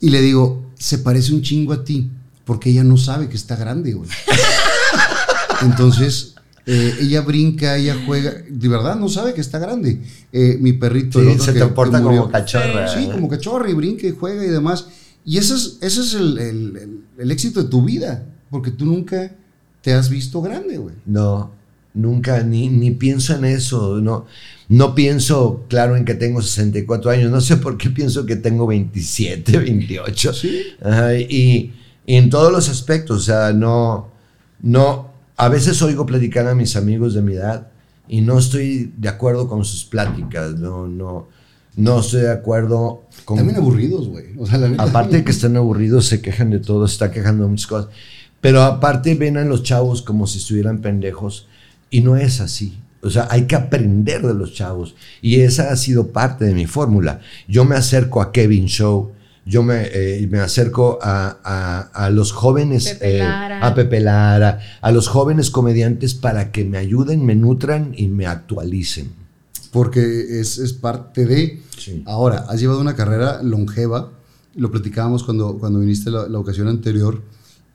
y 0.00 0.10
le 0.10 0.20
digo, 0.22 0.66
se 0.78 0.98
parece 0.98 1.32
un 1.32 1.42
chingo 1.42 1.72
a 1.72 1.84
ti, 1.84 2.10
porque 2.44 2.70
ella 2.70 2.84
no 2.84 2.96
sabe 2.96 3.28
que 3.28 3.36
está 3.36 3.56
grande, 3.56 3.92
güey. 3.94 4.08
Entonces, 5.62 6.34
eh, 6.66 6.94
ella 7.00 7.20
brinca, 7.22 7.76
ella 7.76 7.96
juega, 8.06 8.32
de 8.48 8.68
verdad 8.68 8.96
no 8.96 9.08
sabe 9.08 9.34
que 9.34 9.40
está 9.40 9.58
grande. 9.58 10.02
Eh, 10.32 10.58
mi 10.60 10.72
perrito, 10.72 11.20
el 11.20 11.26
Sí, 11.26 11.32
otro 11.32 11.44
se 11.44 11.52
que- 11.52 11.58
te 11.60 11.66
que 11.68 11.74
como 12.02 12.30
cachorra. 12.30 12.88
Sí, 12.88 13.08
como 13.12 13.28
cachorro 13.28 13.68
y 13.68 13.74
brinca 13.74 14.06
y 14.06 14.10
juega 14.12 14.44
y 14.44 14.48
demás. 14.48 14.86
Y 15.24 15.38
ese 15.38 15.54
es, 15.54 15.78
ese 15.80 16.00
es 16.00 16.14
el, 16.14 16.38
el- 16.38 16.76
el- 16.76 17.00
el 17.18 17.30
éxito 17.30 17.62
de 17.62 17.68
tu 17.68 17.82
vida, 17.82 18.26
porque 18.50 18.70
tú 18.70 18.84
nunca 18.84 19.32
te 19.80 19.92
has 19.94 20.08
visto 20.10 20.40
grande, 20.42 20.76
güey. 20.78 20.94
No, 21.06 21.50
nunca, 21.94 22.42
ni, 22.42 22.68
ni 22.68 22.90
pienso 22.90 23.34
en 23.34 23.44
eso. 23.46 24.00
No, 24.00 24.26
no 24.68 24.94
pienso, 24.94 25.64
claro, 25.68 25.96
en 25.96 26.04
que 26.04 26.14
tengo 26.14 26.42
64 26.42 27.10
años. 27.10 27.30
No 27.30 27.40
sé 27.40 27.56
por 27.56 27.78
qué 27.78 27.90
pienso 27.90 28.26
que 28.26 28.36
tengo 28.36 28.66
27, 28.66 29.58
28. 29.58 30.32
Sí. 30.34 30.62
Ajá, 30.82 31.16
y, 31.16 31.72
y 32.06 32.14
en 32.16 32.28
todos 32.28 32.52
los 32.52 32.68
aspectos, 32.68 33.16
o 33.16 33.24
sea, 33.24 33.52
no, 33.52 34.10
no, 34.60 35.10
a 35.36 35.48
veces 35.48 35.80
oigo 35.82 36.04
platicar 36.04 36.46
a 36.46 36.54
mis 36.54 36.76
amigos 36.76 37.14
de 37.14 37.22
mi 37.22 37.34
edad 37.34 37.68
y 38.08 38.20
no 38.20 38.38
estoy 38.38 38.92
de 38.96 39.08
acuerdo 39.08 39.48
con 39.48 39.64
sus 39.64 39.84
pláticas, 39.84 40.56
no, 40.56 40.86
no, 40.86 41.28
no 41.76 42.00
estoy 42.00 42.22
de 42.22 42.32
acuerdo 42.32 43.04
con... 43.24 43.38
También 43.38 43.58
aburridos, 43.58 44.08
güey. 44.08 44.26
O 44.38 44.46
sea, 44.46 44.60
Aparte 44.78 45.16
de 45.18 45.24
que 45.24 45.30
están 45.30 45.56
aburridos, 45.56 46.06
se 46.06 46.20
quejan 46.20 46.50
de 46.50 46.58
todo, 46.58 46.86
se 46.86 46.94
está 46.94 47.10
quejando 47.10 47.44
de 47.44 47.50
muchas 47.50 47.66
cosas. 47.66 47.90
Pero 48.40 48.62
aparte 48.62 49.14
ven 49.14 49.38
a 49.38 49.44
los 49.44 49.62
chavos 49.62 50.02
como 50.02 50.26
si 50.26 50.38
estuvieran 50.38 50.82
pendejos 50.82 51.48
y 51.94 52.00
no 52.00 52.16
es 52.16 52.40
así. 52.40 52.78
O 53.02 53.10
sea, 53.10 53.28
hay 53.30 53.42
que 53.46 53.54
aprender 53.56 54.22
de 54.26 54.34
los 54.34 54.54
chavos 54.54 54.94
y 55.20 55.40
esa 55.40 55.70
ha 55.72 55.76
sido 55.76 56.08
parte 56.08 56.44
de 56.46 56.54
mi 56.54 56.66
fórmula. 56.66 57.20
Yo 57.46 57.64
me 57.64 57.76
acerco 57.76 58.22
a 58.22 58.32
Kevin 58.32 58.66
Show, 58.66 59.12
yo 59.46 59.62
me, 59.62 59.82
eh, 59.92 60.26
me 60.30 60.40
acerco 60.40 60.98
a, 61.02 61.36
a- 61.44 61.80
a 62.06 62.10
los 62.10 62.32
jóvenes, 62.32 62.88
Pepe 62.94 63.16
eh, 63.16 63.18
Lara. 63.18 63.58
a 63.66 63.74
Pepe 63.74 64.00
Lara, 64.00 64.58
a 64.80 64.90
los 64.90 65.08
jóvenes 65.08 65.50
comediantes 65.50 66.14
para 66.14 66.50
que 66.50 66.64
me 66.64 66.78
ayuden, 66.78 67.24
me 67.26 67.34
nutran 67.34 67.92
y 67.96 68.08
me 68.08 68.26
actualicen. 68.26 69.12
porque 69.70 70.40
es, 70.40 70.58
es 70.58 70.72
parte 70.72 71.26
de... 71.26 71.60
Sí. 71.76 72.02
Ahora, 72.06 72.46
has 72.48 72.58
llevado 72.60 72.80
una 72.80 72.94
carrera 72.94 73.42
longeva, 73.42 74.10
lo 74.56 74.70
platicábamos 74.70 75.24
cuando, 75.24 75.58
cuando 75.58 75.80
viniste 75.80 76.10
la, 76.10 76.26
la 76.28 76.38
ocasión 76.38 76.68
anterior, 76.68 77.20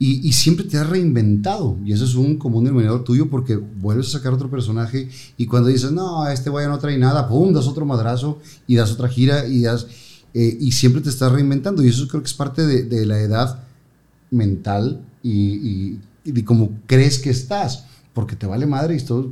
y, 0.00 0.26
y 0.26 0.32
siempre 0.32 0.64
te 0.64 0.78
has 0.78 0.88
reinventado, 0.88 1.76
y 1.84 1.92
eso 1.92 2.04
es 2.06 2.14
un 2.16 2.36
común 2.38 2.64
denominador 2.64 3.04
tuyo 3.04 3.28
porque 3.30 3.56
vuelves 3.56 4.08
a 4.08 4.18
sacar 4.18 4.32
otro 4.32 4.50
personaje 4.50 5.08
y 5.36 5.46
cuando 5.46 5.68
dices, 5.68 5.92
no, 5.92 6.26
este 6.26 6.50
vaya 6.50 6.68
no 6.68 6.78
trae 6.78 6.98
nada, 6.98 7.28
pum, 7.28 7.52
das 7.52 7.66
otro 7.68 7.84
madrazo 7.84 8.38
y 8.66 8.74
das 8.76 8.90
otra 8.92 9.08
gira 9.08 9.46
y 9.46 9.62
das... 9.62 9.86
eh, 10.34 10.56
y 10.60 10.72
siempre 10.72 11.02
te 11.02 11.10
estás 11.10 11.30
reinventando, 11.30 11.82
y 11.84 11.88
eso 11.88 12.08
creo 12.08 12.22
que 12.22 12.28
es 12.28 12.34
parte 12.34 12.66
de, 12.66 12.82
de 12.84 13.04
la 13.06 13.20
edad 13.20 13.60
mental 14.30 15.00
y, 15.22 15.98
de 16.24 16.44
cómo 16.44 16.70
crees 16.86 17.18
que 17.18 17.30
estás, 17.30 17.84
porque 18.14 18.36
te 18.36 18.46
vale 18.46 18.66
madre 18.66 18.94
y 18.94 18.96
esto, 18.96 19.30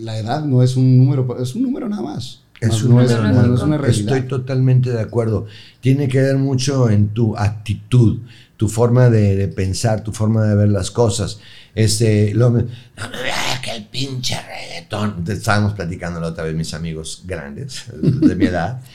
la 0.00 0.18
edad 0.18 0.44
no 0.44 0.62
es 0.62 0.76
un 0.76 0.96
número, 0.96 1.36
es 1.42 1.54
un 1.54 1.62
número 1.62 1.88
nada 1.88 2.02
más. 2.02 2.40
Es 2.60 2.82
No- 2.82 2.88
un 2.90 2.94
no, 2.96 3.02
es, 3.02 3.10
número, 3.10 3.32
no 3.34 3.46
¿no? 3.46 3.54
es 3.54 3.62
una 3.62 3.78
realidad. 3.78 4.16
Estoy 4.16 4.28
totalmente 4.28 4.90
de 4.90 5.00
acuerdo. 5.00 5.46
Tiene 5.80 6.08
que 6.08 6.20
ver 6.20 6.38
mucho 6.38 6.90
en 6.90 7.08
tu 7.08 7.36
actitud, 7.36 8.18
tu 8.58 8.68
forma 8.68 9.08
de, 9.08 9.36
de 9.36 9.48
pensar, 9.48 10.02
tu 10.02 10.12
forma 10.12 10.44
de 10.44 10.54
ver 10.56 10.68
las 10.68 10.90
cosas. 10.90 11.38
Este, 11.76 12.34
lo, 12.34 12.50
no 12.50 12.58
me 12.58 13.22
vea 13.22 13.60
que 13.62 13.70
el 13.70 13.86
pinche 13.86 14.36
reggaetón. 14.36 15.24
Estábamos 15.28 15.74
platicando 15.74 16.20
la 16.20 16.26
otra 16.26 16.42
vez 16.42 16.56
mis 16.56 16.74
amigos 16.74 17.22
grandes 17.24 17.84
de 17.92 18.34
mi 18.34 18.44
edad. 18.44 18.82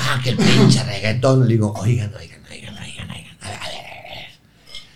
Ah, 0.00 0.20
que 0.22 0.30
el 0.30 0.36
pinche 0.36 0.84
reggaetón. 0.84 1.48
Le 1.48 1.54
digo, 1.54 1.72
oigan, 1.72 2.14
oigan, 2.14 2.40
oigan, 2.50 2.76
oigan, 2.76 3.10
oigan. 3.10 3.36
A 3.40 3.48
ver, 3.48 3.58
a 3.58 3.68
ver, 3.68 3.78
a 3.78 4.14
ver. 4.14 4.26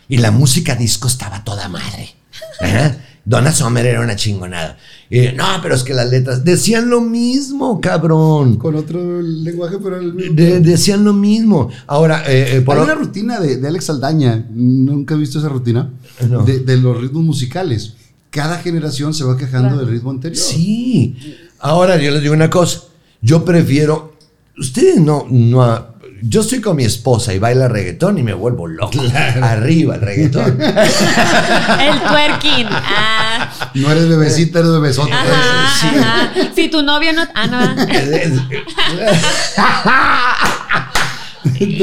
Y 0.07 0.19
la 0.19 0.31
música 0.31 0.77
disco 0.77 1.09
estaba 1.09 1.43
toda 1.43 1.69
madre. 1.71 2.15
Ajá. 2.61 2.99
Donna 3.25 3.53
Summer 3.53 3.87
era 3.87 4.01
una 4.01 4.17
chingonada. 4.17 4.77
Y, 5.15 5.37
no, 5.37 5.45
pero 5.63 5.75
es 5.75 5.83
que 5.85 5.93
las 5.93 6.09
letras 6.11 6.43
decían 6.43 6.89
lo 6.89 7.03
mismo, 7.03 7.81
cabrón. 7.83 8.57
Con 8.57 8.75
otro 8.77 9.21
lenguaje, 9.21 9.77
pero 9.83 9.99
el 9.99 10.15
mismo. 10.15 10.35
De- 10.35 10.61
decían 10.61 11.05
lo 11.05 11.13
mismo. 11.13 11.69
Ahora, 11.87 12.25
eh, 12.27 12.57
eh, 12.57 12.61
por 12.63 12.77
Hay 12.77 12.81
o- 12.81 12.85
una 12.85 12.95
rutina 12.95 13.39
de, 13.39 13.59
de 13.59 13.69
Alex 13.69 13.91
Aldaña, 13.91 14.47
nunca 14.51 15.15
he 15.15 15.19
visto 15.19 15.39
esa 15.39 15.51
rutina, 15.51 15.91
No. 16.31 16.45
de, 16.45 16.61
de 16.61 16.77
los 16.79 16.99
ritmos 16.99 17.25
musicales. 17.25 17.93
Cada 18.31 18.57
generación 18.59 19.13
se 19.13 19.25
va 19.25 19.37
quejando 19.37 19.69
Claro. 19.69 19.85
del 19.85 19.91
ritmo 19.95 20.11
anterior. 20.13 20.43
Sí. 20.43 21.15
Ahora 21.61 21.99
yo 22.01 22.11
les 22.11 22.23
digo 22.23 22.33
una 22.33 22.49
cosa. 22.49 22.85
Yo 23.21 23.45
prefiero. 23.45 24.15
Ustedes 24.59 24.99
no, 24.99 25.27
no. 25.31 25.92
Yo 26.25 26.43
estoy 26.43 26.61
con 26.61 26.77
mi 26.77 26.85
esposa 26.85 27.35
y 27.35 27.41
baila 27.41 27.67
reggaetón 27.67 28.17
y 28.17 28.23
me 28.23 28.33
vuelvo 28.33 28.69
loco. 28.69 28.97
Arriba 29.43 29.97
el 29.97 30.03
reggaetón. 30.03 30.57
El 30.63 32.01
twerking. 32.01 32.69
Ah, 32.71 33.51
No 33.75 33.91
eres 33.91 34.09
bebecita, 34.09 34.61
eres 34.61 34.71
bebesota. 34.71 35.21
ajá, 35.21 35.73
sí. 35.81 35.87
ajá. 35.99 36.33
Si 36.55 36.69
tu 36.69 36.81
novio 36.83 37.13
no. 37.13 37.23
Ah, 37.35 37.47
no. 37.49 37.61
No, 37.61 37.75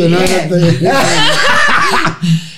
no, 0.10 0.20
no, 0.80 0.92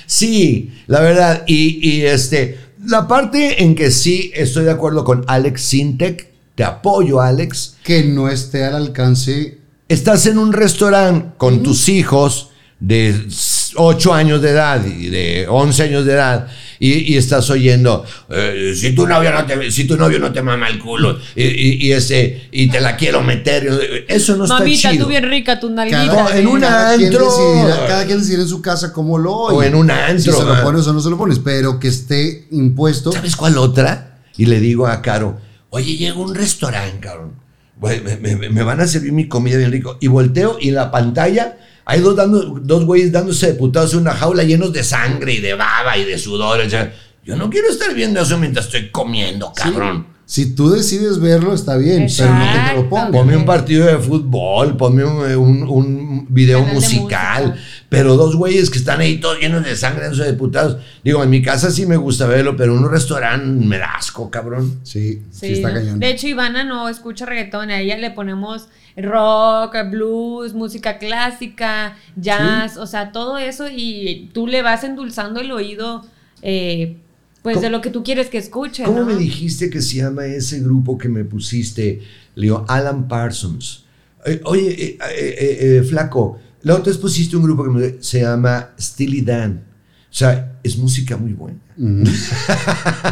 Sí, 0.06 0.72
la 0.88 1.00
verdad. 1.02 1.44
Y, 1.48 1.80
y, 1.90 2.06
este, 2.06 2.60
la 2.86 3.08
parte 3.08 3.64
en 3.64 3.76
que 3.76 3.92
sí 3.92 4.32
estoy 4.36 4.66
de 4.66 4.72
acuerdo 4.72 5.04
con 5.04 5.24
Alex 5.28 5.62
Sintek, 5.62 6.28
te 6.56 6.64
apoyo, 6.64 7.22
Alex. 7.22 7.76
que 7.84 8.04
no 8.04 8.30
esté 8.30 8.66
al 8.66 8.76
alcance. 8.76 9.58
Estás 9.92 10.26
en 10.26 10.38
un 10.38 10.54
restaurante 10.54 11.32
con 11.38 11.64
tus 11.64 11.90
hijos 11.90 12.50
de 12.80 13.28
8 13.76 14.14
años 14.14 14.42
de 14.42 14.50
edad 14.50 14.84
y 14.86 15.08
de 15.10 15.46
11 15.48 15.84
años 15.84 16.06
de 16.06 16.14
edad 16.14 16.48
y, 16.80 17.14
y 17.14 17.18
estás 17.18 17.48
oyendo 17.52 18.04
eh, 18.30 18.74
si 18.76 18.96
tu 18.96 19.06
novio 19.06 19.32
no 19.32 19.46
te 19.46 19.70
si 19.70 19.86
tu 19.86 19.96
novio 19.98 20.18
no 20.18 20.32
te 20.32 20.42
mama 20.42 20.68
el 20.68 20.80
culo 20.80 21.20
y, 21.36 21.44
y- 21.44 21.86
y 21.86 21.92
ese 21.92 22.48
y 22.52 22.70
te 22.70 22.80
la 22.82 22.96
quiero 22.98 23.22
meter 23.22 24.06
eso 24.08 24.36
no 24.36 24.48
Mamita, 24.48 24.74
está 24.74 24.90
tú 24.90 24.96
chido 24.96 25.08
bien 25.08 25.30
rica, 25.30 25.60
tu 25.60 25.70
nalguita. 25.70 26.06
No, 26.06 26.30
en 26.32 26.48
un 26.48 26.60
cada 26.62 26.96
quien 26.98 27.08
antro. 27.14 27.26
decidirá- 27.26 27.88
cada 27.88 28.06
quien 28.08 28.18
decidirá 28.20 28.42
en 28.44 28.50
su 28.50 28.62
casa 28.64 28.92
cómo 28.94 29.20
lo 29.20 29.32
oye. 29.36 29.58
O 29.58 29.64
en 29.64 29.76
un 29.76 29.92
antro, 29.92 30.34
Si 30.34 30.40
se 30.40 30.44
lo 30.46 30.54
ah. 30.54 30.64
pones 30.64 30.88
o 30.88 30.94
no 30.94 31.02
se 31.02 31.10
lo 31.12 31.18
pones, 31.20 31.38
pero 31.38 31.80
que 31.80 31.88
esté 31.90 32.48
impuesto. 32.52 33.12
¿Sabes 33.12 33.36
cuál 33.36 33.58
otra? 33.60 34.22
Y 34.38 34.46
le 34.48 34.60
digo 34.60 34.88
a 34.88 35.02
Caro, 35.04 35.38
oye, 35.70 35.98
llega 35.98 36.16
un 36.16 36.34
restaurante, 36.34 37.00
cabrón. 37.00 37.34
Me, 37.82 38.36
me- 38.36 38.50
me 38.50 38.64
van 38.64 38.80
a 38.80 38.88
servir 38.88 39.12
mi 39.12 39.28
comida 39.28 39.58
bien 39.58 39.72
rico. 39.72 39.98
Y 40.00 40.08
volteo 40.08 40.58
y 40.60 40.70
en 40.70 40.76
la 40.76 40.92
pantalla 40.92 41.58
hay 41.86 42.00
dos, 42.00 42.16
dando, 42.16 42.60
dos 42.62 42.86
güeyes 42.86 43.12
dándose 43.12 43.48
de 43.48 43.54
putados 43.56 43.94
en 43.94 44.00
una 44.02 44.14
jaula 44.14 44.44
llenos 44.44 44.72
de 44.72 44.84
sangre 44.84 45.34
y 45.34 45.40
de 45.40 45.56
baba 45.56 45.98
y 45.98 46.06
de 46.06 46.18
sudor. 46.18 46.60
O 46.62 46.70
sea, 46.70 46.94
yo 47.26 47.36
no 47.36 47.50
quiero 47.50 47.70
estar 47.70 47.94
viendo 47.94 48.22
eso 48.22 48.38
mientras 48.38 48.68
estoy 48.68 48.90
comiendo, 48.92 49.52
cabrón. 49.54 50.08
Si 50.32 50.56
tú 50.56 50.70
decides 50.70 51.20
verlo, 51.20 51.54
está 51.54 51.76
bien, 51.76 52.08
pero 52.18 52.34
no 52.34 52.46
que 52.54 52.70
te 52.70 52.76
lo 52.82 52.90
pongan. 52.90 53.12
Ponme 53.12 53.36
un 53.36 53.44
partido 53.44 53.86
de 53.86 53.98
fútbol, 53.98 54.78
ponme 54.78 55.04
un, 55.04 55.20
un- 55.36 55.64
un 55.68 56.26
video 56.30 56.64
musical, 56.64 57.56
pero 57.90 58.16
dos 58.16 58.38
güeyes 58.38 58.70
que 58.70 58.78
están 58.78 59.02
ahí 59.02 59.20
todos 59.20 59.40
llenos 59.42 59.66
de 59.66 59.76
sangre, 59.76 60.04
dándose 60.04 60.24
de 60.24 60.34
putados. 60.34 60.78
Digo, 61.04 61.22
en 61.22 61.30
mi 61.30 61.42
casa 61.42 61.70
sí 61.70 61.86
me 61.86 61.98
gusta 61.98 62.28
verlo, 62.28 62.56
pero 62.56 62.72
en 62.78 62.80
un 62.86 62.90
restaurante 62.90 63.66
me 63.66 63.78
da 63.78 63.96
asco, 63.98 64.32
cabrón. 64.32 64.80
Sí, 64.84 65.22
sí, 65.32 65.48
Sí, 65.48 65.54
está 65.56 65.68
¿no? 65.68 65.74
cañón. 65.76 66.00
De 66.00 66.10
hecho, 66.12 66.28
Ivana 66.30 66.64
no 66.64 66.88
escucha 66.88 67.26
reggaetón, 67.26 67.70
a 67.70 67.82
ella 67.82 67.98
le 67.98 68.12
ponemos 68.12 68.70
rock, 68.96 69.76
blues, 69.90 70.54
música 70.54 70.98
clásica, 70.98 71.98
jazz, 72.16 72.78
o 72.78 72.88
sea, 72.88 73.12
todo 73.12 73.38
eso 73.38 73.66
y 73.70 74.30
tú 74.34 74.48
le 74.48 74.62
vas 74.62 74.86
endulzando 74.86 75.42
el 75.42 75.52
oído, 75.52 76.06
eh, 76.42 76.96
pues 77.42 77.56
¿Cómo- 77.56 77.64
de 77.64 77.70
lo 77.72 77.82
que 77.82 77.90
tú 77.90 78.04
quieres 78.04 78.30
que 78.30 78.38
escuche. 78.38 78.84
¿Cómo 78.84 79.00
¿no? 79.00 79.06
me 79.06 79.16
dijiste 79.16 79.70
que 79.70 79.82
se 79.82 79.98
llama 79.98 80.26
ese 80.26 80.60
grupo 80.60 80.98
que 80.98 81.10
me 81.10 81.24
pusiste? 81.24 82.02
Le 82.36 82.44
digo, 82.44 82.66
Alan 82.68 83.08
Parsons. 83.08 83.84
Eh, 84.26 84.40
oye, 84.46 84.70
eh, 84.70 84.98
eh, 85.02 85.36
eh, 85.40 85.78
eh, 85.80 85.84
flaco, 85.84 86.40
la 86.64 86.76
otra 86.76 86.92
vez 86.92 86.98
pusiste 86.98 87.36
un 87.36 87.44
grupo 87.44 87.64
que 87.64 87.70
me- 87.72 87.96
se 88.04 88.22
llama 88.22 88.70
Steely 88.80 89.22
Dan. 89.22 89.64
O 90.10 90.14
sea, 90.14 90.60
es 90.64 90.78
música 90.78 91.18
muy 91.18 91.34
buena. 91.34 91.58
Ujú. 91.78 92.04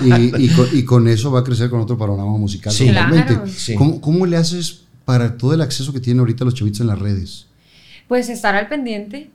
y, 0.03 0.45
y 0.45 0.49
con, 0.49 0.67
y 0.73 0.83
con 0.83 1.07
eso 1.07 1.31
va 1.31 1.39
a 1.39 1.43
crecer 1.43 1.69
con 1.69 1.79
otro 1.79 1.97
panorama 1.97 2.37
musical. 2.37 2.71
Sí. 2.73 2.87
totalmente. 2.87 3.33
Claro. 3.33 3.47
Sí. 3.47 3.73
¿Cómo, 3.75 3.99
cómo 4.01 4.25
le 4.25 4.37
haces 4.37 4.81
para 5.05 5.37
todo 5.37 5.53
el 5.53 5.61
acceso 5.61 5.91
que 5.93 5.99
tienen 5.99 6.19
ahorita 6.19 6.45
los 6.45 6.53
chavitos 6.53 6.81
en 6.81 6.87
las 6.87 6.99
redes? 6.99 7.47
Pues 8.07 8.29
estar 8.29 8.55
al 8.55 8.67
pendiente, 8.67 9.29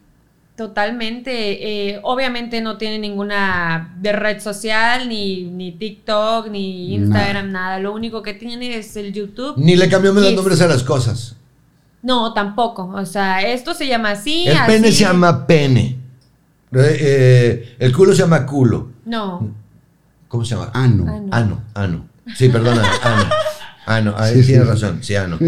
totalmente. 0.56 1.90
Eh, 1.90 2.00
obviamente 2.02 2.60
no 2.60 2.76
tiene 2.76 2.98
ninguna 2.98 3.94
de 4.00 4.12
red 4.12 4.40
social, 4.40 5.08
ni, 5.08 5.44
ni 5.44 5.72
TikTok, 5.72 6.48
ni 6.48 6.94
Instagram, 6.94 7.52
nada. 7.52 7.78
Lo 7.78 7.92
único 7.92 8.22
que 8.22 8.34
tiene 8.34 8.76
es 8.76 8.96
el 8.96 9.12
YouTube. 9.12 9.54
Ni 9.56 9.76
le 9.76 9.88
cambiamos 9.88 10.22
los 10.22 10.34
nombres 10.34 10.60
a 10.60 10.66
las 10.66 10.82
cosas. 10.82 11.36
No, 12.02 12.32
tampoco. 12.34 12.92
O 12.94 13.06
sea, 13.06 13.40
esto 13.42 13.72
se 13.74 13.86
llama 13.86 14.10
así. 14.10 14.46
El 14.46 14.58
pene 14.66 14.92
se 14.92 15.04
llama 15.04 15.46
pene. 15.46 15.96
Eh, 16.72 16.98
eh, 17.00 17.76
el 17.78 17.92
culo 17.96 18.12
se 18.12 18.22
llama 18.22 18.44
culo. 18.44 18.90
No. 19.06 19.48
¿Cómo 20.28 20.44
se 20.44 20.54
llama? 20.54 20.70
Ano. 20.74 21.04
Ano. 21.08 21.28
Ano, 21.30 21.62
ano. 21.74 22.08
Sí, 22.36 22.48
perdona, 22.48 22.82
ano. 23.02 23.24
Ano, 23.86 24.14
ahí 24.16 24.40
Sí, 24.40 24.46
tienes 24.46 24.64
sí. 24.66 24.70
razón, 24.72 24.98
sí, 25.02 25.14
ano. 25.14 25.38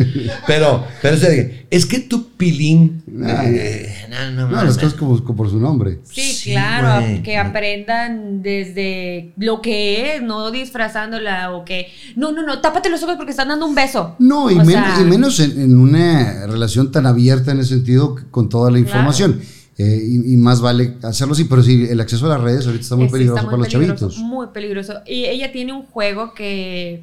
Pero, 0.46 0.84
pero 1.00 1.16
o 1.16 1.18
sea, 1.18 1.30
es 1.70 1.86
que 1.86 2.00
tu 2.00 2.30
pilín. 2.36 3.02
Ah, 3.24 3.44
eh, 3.46 3.94
no, 4.10 4.30
no, 4.32 4.48
No, 4.50 4.64
las 4.64 4.74
cosas 4.76 4.92
como, 4.94 5.22
como 5.24 5.36
por 5.36 5.48
su 5.50 5.58
nombre. 5.58 6.00
Sí, 6.04 6.20
Sí, 6.34 6.50
claro, 6.52 7.00
güey. 7.00 7.22
que 7.22 7.38
aprendan 7.38 8.42
desde 8.42 9.32
lo 9.38 9.62
que 9.62 10.16
es, 10.16 10.22
no 10.22 10.50
disfrazándola 10.50 11.52
o 11.52 11.64
que, 11.64 11.88
no, 12.14 12.30
no, 12.32 12.42
no, 12.44 12.60
tápate 12.60 12.90
los 12.90 13.02
ojos 13.02 13.16
porque 13.16 13.30
están 13.30 13.48
dando 13.48 13.64
un 13.66 13.74
beso. 13.74 14.16
No, 14.18 14.50
y, 14.50 14.54
O 14.54 14.58
men- 14.58 14.66
sea, 14.66 14.96
y 15.00 15.04
menos 15.04 15.40
en, 15.40 15.58
en 15.60 15.78
una 15.78 16.46
relación 16.46 16.92
tan 16.92 17.06
abierta 17.06 17.52
en 17.52 17.60
ese 17.60 17.70
sentido 17.76 18.16
con 18.30 18.48
toda 18.50 18.70
la 18.70 18.78
información. 18.78 19.40
Eh, 19.78 20.00
y, 20.02 20.32
y 20.34 20.36
más 20.38 20.60
vale 20.62 20.94
hacerlo 21.02 21.34
así, 21.34 21.44
pero 21.44 21.62
sí, 21.62 21.86
el 21.90 22.00
acceso 22.00 22.26
a 22.26 22.30
las 22.30 22.40
redes 22.40 22.64
ahorita 22.66 22.82
está 22.82 22.96
muy 22.96 23.06
Sí, 23.06 23.12
peligroso 23.12 23.36
está 23.40 23.46
para 23.50 23.58
los 23.58 23.68
peligroso, 23.68 24.08
chavitos. 24.08 24.18
Muy 24.18 24.46
peligroso. 24.52 24.94
Y 25.06 25.24
ella 25.26 25.52
tiene 25.52 25.72
un 25.74 25.82
juego 25.84 26.32
que 26.34 27.02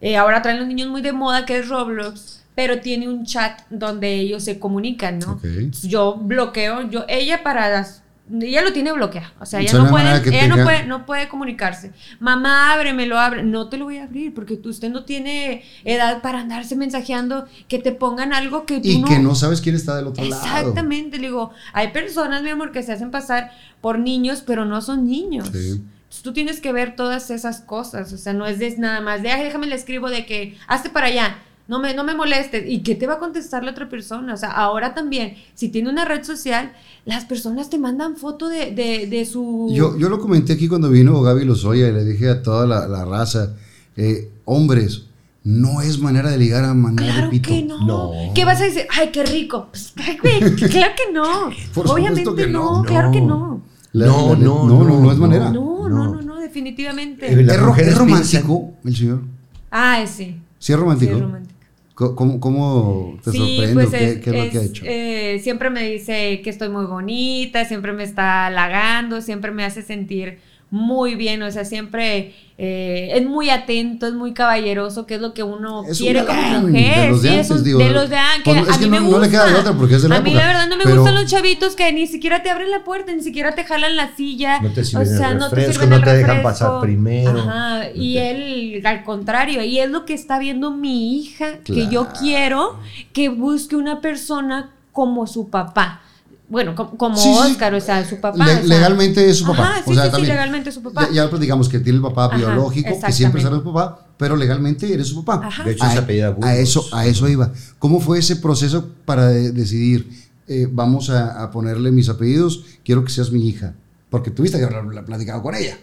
eh, 0.00 0.16
ahora 0.16 0.42
traen 0.42 0.58
los 0.58 0.66
niños 0.68 0.88
muy 0.88 1.02
de 1.02 1.12
moda, 1.12 1.44
que 1.46 1.58
es 1.58 1.68
Roblox, 1.68 2.42
pero 2.54 2.80
tiene 2.80 3.08
un 3.08 3.24
chat 3.24 3.60
donde 3.70 4.14
ellos 4.14 4.44
se 4.44 4.58
comunican, 4.58 5.18
¿no? 5.18 5.38
Yo 5.82 6.16
bloqueo, 6.16 6.88
yo, 6.90 7.04
ella 7.08 7.42
para 7.42 7.68
las- 7.70 8.02
ella 8.32 8.62
lo 8.62 8.72
tiene 8.72 8.92
bloqueado, 8.92 9.28
o 9.40 9.44
sea, 9.46 9.58
ella, 9.60 9.72
no 9.78 9.90
puede, 9.90 10.04
ella 10.28 10.46
no 10.46 10.54
puede, 10.64 10.84
no 10.86 11.04
puede 11.06 11.28
comunicarse. 11.28 11.90
Mamá, 12.20 12.72
ábremelo, 12.72 13.18
abre. 13.18 13.42
No 13.42 13.68
te 13.68 13.76
lo 13.76 13.86
voy 13.86 13.96
a 13.98 14.04
abrir 14.04 14.32
porque 14.32 14.56
tú- 14.56 14.68
usted 14.68 14.88
no 14.88 15.02
tiene 15.04 15.64
edad 15.84 16.22
para 16.22 16.38
andarse 16.38 16.76
mensajeando 16.76 17.46
que 17.66 17.80
te 17.80 17.90
pongan 17.90 18.32
algo 18.32 18.66
que 18.66 18.78
tú 18.78 18.86
Y 18.86 18.98
no... 19.00 19.08
que 19.08 19.18
no 19.18 19.34
sabes 19.34 19.60
quién 19.60 19.74
está 19.74 19.96
del 19.96 20.06
otro 20.06 20.24
lado. 20.24 20.42
Exactamente, 20.44 21.16
le 21.18 21.26
digo, 21.26 21.50
hay 21.72 21.88
personas, 21.88 22.42
mi 22.44 22.50
amor, 22.50 22.70
que 22.70 22.84
se 22.84 22.92
hacen 22.92 23.10
pasar 23.10 23.50
por 23.80 23.98
niños, 23.98 24.44
pero 24.46 24.64
no 24.64 24.80
son 24.80 25.08
niños. 25.08 25.50
Sí. 25.52 25.82
Entonces, 26.10 26.22
tú 26.24 26.32
tienes 26.32 26.60
que 26.60 26.72
ver 26.72 26.96
todas 26.96 27.30
esas 27.30 27.60
cosas, 27.60 28.12
o 28.12 28.18
sea, 28.18 28.32
no 28.32 28.44
es 28.44 28.58
de 28.58 28.76
nada 28.78 29.00
más 29.00 29.22
de, 29.22 29.30
"Ay, 29.30 29.44
déjame 29.44 29.68
le 29.68 29.76
escribo 29.76 30.10
de 30.10 30.26
que, 30.26 30.56
hazte 30.66 30.90
para 30.90 31.06
allá, 31.06 31.38
no 31.68 31.78
me, 31.78 31.94
no 31.94 32.02
me 32.02 32.16
molestes. 32.16 32.64
¿Y 32.68 32.80
qué 32.80 32.96
te 32.96 33.06
va 33.06 33.14
a 33.14 33.18
contestar 33.20 33.62
la 33.62 33.70
otra 33.70 33.88
persona? 33.88 34.34
O 34.34 34.36
sea, 34.36 34.50
ahora 34.50 34.92
también, 34.92 35.36
si 35.54 35.68
tiene 35.68 35.88
una 35.88 36.04
red 36.04 36.24
social, 36.24 36.72
las 37.04 37.24
personas 37.26 37.70
te 37.70 37.78
mandan 37.78 38.16
foto 38.16 38.48
de, 38.48 38.72
de, 38.72 39.06
de 39.06 39.24
su... 39.24 39.68
Yo, 39.72 39.96
yo 39.96 40.08
lo 40.08 40.18
comenté 40.18 40.52
aquí 40.54 40.66
cuando 40.66 40.90
vino 40.90 41.22
Gaby 41.22 41.44
Lozoya 41.44 41.86
y 41.88 41.92
le 41.92 42.04
dije 42.04 42.28
a 42.28 42.42
toda 42.42 42.66
la, 42.66 42.88
la 42.88 43.04
raza, 43.04 43.54
eh, 43.96 44.28
hombres, 44.46 45.04
no 45.44 45.80
es 45.80 46.00
manera 46.00 46.28
de 46.30 46.38
ligar 46.38 46.64
a 46.64 46.74
manera 46.74 47.06
de 47.06 47.12
Claro 47.12 47.30
pito. 47.30 47.48
que 47.50 47.62
no. 47.62 47.86
No. 47.86 48.12
¿Qué 48.34 48.44
vas 48.44 48.60
a 48.60 48.64
decir? 48.64 48.88
Ay, 48.90 49.10
qué 49.12 49.22
rico. 49.24 49.68
Pues, 49.70 49.92
ay, 50.04 50.18
güey, 50.20 50.40
claro 50.56 50.92
que 50.96 51.12
no. 51.12 51.50
Por 51.72 51.88
Obviamente 51.88 52.34
que 52.34 52.48
no. 52.48 52.78
no, 52.78 52.84
claro 52.84 53.12
que 53.12 53.20
No. 53.20 53.62
No. 53.92 54.00
La- 54.00 54.06
No, 54.06 54.32
la- 54.34 54.38
no, 54.38 54.64
no, 54.66 54.84
no, 54.84 55.00
no 55.00 55.12
es 55.12 55.18
manera. 55.18 55.50
No, 55.50 55.88
no, 55.88 55.88
No. 55.88 56.14
no, 56.16 56.22
no, 56.22 56.40
definitivamente. 56.40 57.26
Eh, 57.26 57.40
¿Es, 57.40 57.98
romántico 57.98 58.74
el 58.84 58.96
señor? 58.96 59.22
Ah, 59.70 60.04
sí. 60.06 60.24
¿Sí 60.26 60.26
es 60.26 60.40
Sí, 60.58 60.74
romántico? 60.74 61.12
es 61.14 61.20
romántico. 61.20 61.60
Co- 61.94 62.16
¿Cómo, 62.16 62.40
cómo 62.40 63.18
te 63.22 63.30
Sí, 63.30 63.36
sorprende? 63.38 63.74
pues 63.74 63.88
¿Qué, 63.90 64.04
es- 64.10 64.18
qué 64.20 64.30
es 64.30 64.44
lo 64.46 64.50
que 64.52 64.58
ha 64.58 64.62
hecho? 64.62 64.84
eh, 64.86 65.40
siempre 65.42 65.68
me 65.70 65.82
dice 65.90 66.40
que 66.42 66.48
estoy 66.50 66.68
muy 66.70 66.86
bonita, 66.86 67.64
siempre 67.66 67.92
me 67.92 68.04
está 68.04 68.46
halagando, 68.46 69.20
siempre 69.20 69.50
me 69.50 69.64
hace 69.64 69.82
sentir 69.82 70.38
muy 70.70 71.16
bien, 71.16 71.42
o 71.42 71.50
sea, 71.50 71.64
siempre 71.64 72.32
eh, 72.56 73.10
es 73.14 73.26
muy 73.26 73.50
atento, 73.50 74.06
es 74.06 74.12
muy 74.12 74.32
caballeroso, 74.34 75.04
que 75.06 75.14
es 75.16 75.20
lo 75.20 75.32
que 75.34 75.42
uno 75.42 75.82
Es 75.88 75.98
un 76.00 76.06
quiere 76.06 76.24
como 76.26 76.40
mujer. 76.68 77.06
de 77.06 77.08
los 77.10 77.22
de 77.22 77.28
sí, 77.28 77.34
antes, 77.34 77.50
es 77.50 77.56
un- 77.56 77.64
digo, 77.64 77.78
de 77.80 77.90
los 77.90 78.10
de 78.10 78.16
antes, 78.16 78.44
que 78.44 78.60
pues, 78.60 78.68
es 78.68 78.76
a 78.76 78.78
que 78.78 78.84
mí 78.84 78.90
no- 78.90 78.96
me 78.96 79.00
no 79.00 79.06
gusta. 79.08 79.24
le 79.24 79.30
queda 79.30 79.46
de 79.46 79.54
otra 79.54 79.72
porque 79.72 79.94
es 79.96 80.02
de 80.02 80.08
la 80.10 80.16
a 80.16 80.20
mí 80.20 80.30
época, 80.30 80.44
la 80.46 80.52
verdad 80.52 80.68
no 80.68 80.76
me 80.76 80.84
pero- 80.84 80.96
gustan 80.96 81.14
los 81.14 81.26
chavitos 81.30 81.74
que 81.74 81.92
ni 81.92 82.06
siquiera 82.06 82.42
te 82.42 82.50
abren 82.50 82.70
la 82.70 82.84
puerta, 82.84 83.12
ni 83.12 83.22
siquiera 83.22 83.54
te 83.54 83.64
jalan 83.64 83.96
la 83.96 84.14
silla. 84.14 84.60
No 84.60 84.70
te 84.72 84.82
o 84.82 84.84
sirven 84.84 85.06
sea, 85.08 85.30
el 85.30 85.38
no 85.38 85.50
te 85.50 85.72
sirven 85.72 85.90
no 85.90 85.96
el 85.96 86.04
te 86.04 86.16
dejan 86.16 86.42
pasar 86.42 86.80
primero. 86.80 87.40
Ajá, 87.40 87.90
y 87.94 88.18
él 88.18 88.82
al 88.84 89.02
contrario, 89.02 89.64
y 89.64 89.78
es 89.80 89.90
lo 89.90 90.04
que 90.04 90.14
está 90.14 90.38
viendo 90.38 90.70
mi 90.70 91.16
hija, 91.18 91.58
que 91.64 91.88
yo 91.88 92.08
quiero 92.20 92.78
que 93.12 93.28
busque 93.28 93.74
una 93.74 94.00
persona 94.00 94.70
como 94.92 95.26
su 95.26 95.48
papá. 95.50 96.02
Bueno, 96.50 96.74
co- 96.74 96.90
como, 96.98 97.16
Sí, 97.16 97.22
sí, 97.32 97.40
sí. 97.44 97.50
Oscar, 97.52 97.72
o 97.74 97.80
sea, 97.80 98.04
su 98.04 98.20
papá. 98.20 98.44
Le- 98.44 98.52
o 98.54 98.56
sea. 98.56 98.64
legalmente 98.66 99.30
es 99.30 99.38
su 99.38 99.46
papá. 99.46 99.62
Ajá, 99.70 99.82
o 99.86 99.88
sí, 99.90 99.94
sea, 99.94 100.02
sí, 100.02 100.08
sí, 100.08 100.12
también, 100.12 100.34
legalmente 100.34 100.68
es 100.68 100.74
su 100.74 100.82
papá. 100.82 101.06
Ya, 101.08 101.14
ya 101.24 101.30
platicamos 101.30 101.68
que 101.68 101.78
tiene 101.78 101.96
el 101.98 102.02
papá 102.02 102.26
Ajá, 102.26 102.36
biológico, 102.36 102.90
que 103.06 103.12
siempre 103.12 103.40
será 103.40 103.54
su 103.56 103.62
papá, 103.64 104.06
pero 104.18 104.34
legalmente 104.36 104.92
eres 104.92 105.06
su 105.06 105.24
papá. 105.24 105.46
Ajá. 105.46 105.62
De 105.64 105.72
hecho, 105.72 105.84
a, 105.84 105.90
se 105.92 106.24
a 106.42 106.56
eso, 106.56 106.84
a 106.92 107.06
eso 107.06 107.28
iba. 107.28 107.52
¿Cómo 107.78 108.00
fue 108.00 108.18
ese 108.18 108.36
proceso 108.36 108.90
para 109.04 109.28
de- 109.28 109.52
decidir, 109.52 110.10
eh, 110.48 110.66
vamos 110.70 111.08
a, 111.08 111.40
a 111.42 111.50
ponerle 111.52 111.92
mis 111.92 112.08
apellidos, 112.08 112.64
quiero 112.84 113.04
que 113.04 113.10
seas 113.12 113.30
mi 113.30 113.48
hija? 113.48 113.74
Porque 114.10 114.32
tuviste 114.32 114.58
que 114.58 114.64
haber 114.64 115.04
platicado 115.04 115.40
con 115.42 115.54
ella. 115.54 115.78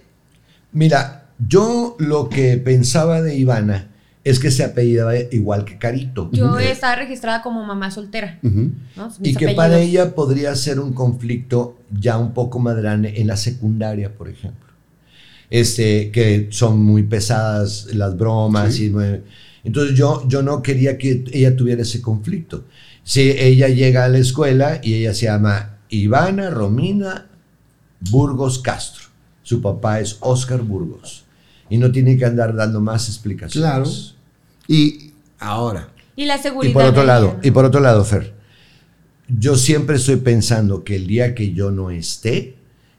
Mira, 0.73 1.29
yo 1.47 1.95
lo 1.99 2.27
que 2.29 2.57
pensaba 2.57 3.21
de 3.21 3.37
Ivana 3.37 3.91
es 4.29 4.39
que 4.39 4.51
se 4.51 4.63
apellidaba 4.63 5.17
igual 5.17 5.65
que 5.65 5.77
Carito. 5.77 6.29
Yo 6.31 6.57
estaba 6.59 6.95
registrada 6.95 7.41
como 7.41 7.63
mamá 7.65 7.91
soltera. 7.91 8.39
Y 9.21 9.35
que 9.35 9.49
para 9.49 9.79
ella 9.79 10.15
podría 10.15 10.55
ser 10.55 10.79
un 10.79 10.93
conflicto 10.93 11.77
ya 11.91 12.17
un 12.17 12.33
poco 12.33 12.59
más 12.59 12.75
grande 12.77 13.13
en 13.21 13.27
la 13.27 13.37
secundaria, 13.37 14.13
por 14.13 14.29
ejemplo. 14.29 14.67
Este, 15.49 16.11
que 16.11 16.47
son 16.51 16.83
muy 16.83 17.03
pesadas 17.03 17.87
las 17.93 18.17
bromas. 18.17 18.73
Sí. 18.75 18.85
Y, 18.85 18.89
muy- 18.89 19.21
entonces 19.63 19.97
yo, 19.97 20.27
yo 20.27 20.41
no 20.43 20.61
quería 20.61 20.97
que 20.97 21.23
ella 21.31 21.55
tuviera 21.55 21.81
ese 21.81 22.01
conflicto. 22.01 22.65
Si 23.03 23.21
ella 23.31 23.69
llega 23.69 24.03
a 24.05 24.09
la 24.09 24.17
escuela 24.17 24.79
y 24.83 24.95
ella 24.95 25.13
se 25.13 25.25
llama 25.27 25.77
Ivana 25.89 26.49
Romina 26.49 27.27
Burgos 28.11 28.59
Castro. 28.59 29.05
Su 29.43 29.61
papá 29.61 30.01
es 30.01 30.17
Oscar 30.19 30.61
Burgos. 30.61 31.23
Y 31.69 31.77
no 31.77 31.91
tiene 31.91 32.17
que 32.17 32.25
andar 32.25 32.53
dando 32.55 32.81
más 32.81 33.07
explicaciones. 33.07 33.69
Claro. 33.69 33.89
Y 34.67 35.11
ahora, 35.39 35.89
Y 36.15 36.25
la 36.25 36.37
seguridad. 36.37 36.71
Y 36.71 36.73
por 36.73 36.83
otro 36.85 37.03
lado, 37.03 37.37
y 37.43 37.51
por 37.51 37.65
otro 37.65 37.79
lado, 37.79 38.03
Fer, 38.03 38.33
yo 39.27 39.55
siempre 39.55 39.97
estoy 39.97 40.17
pensando 40.17 40.83
que 40.83 40.95
el 40.95 41.07
día 41.07 41.35
que 41.35 41.53
yo 41.53 41.71
no 41.71 41.89
esté, 41.91 42.55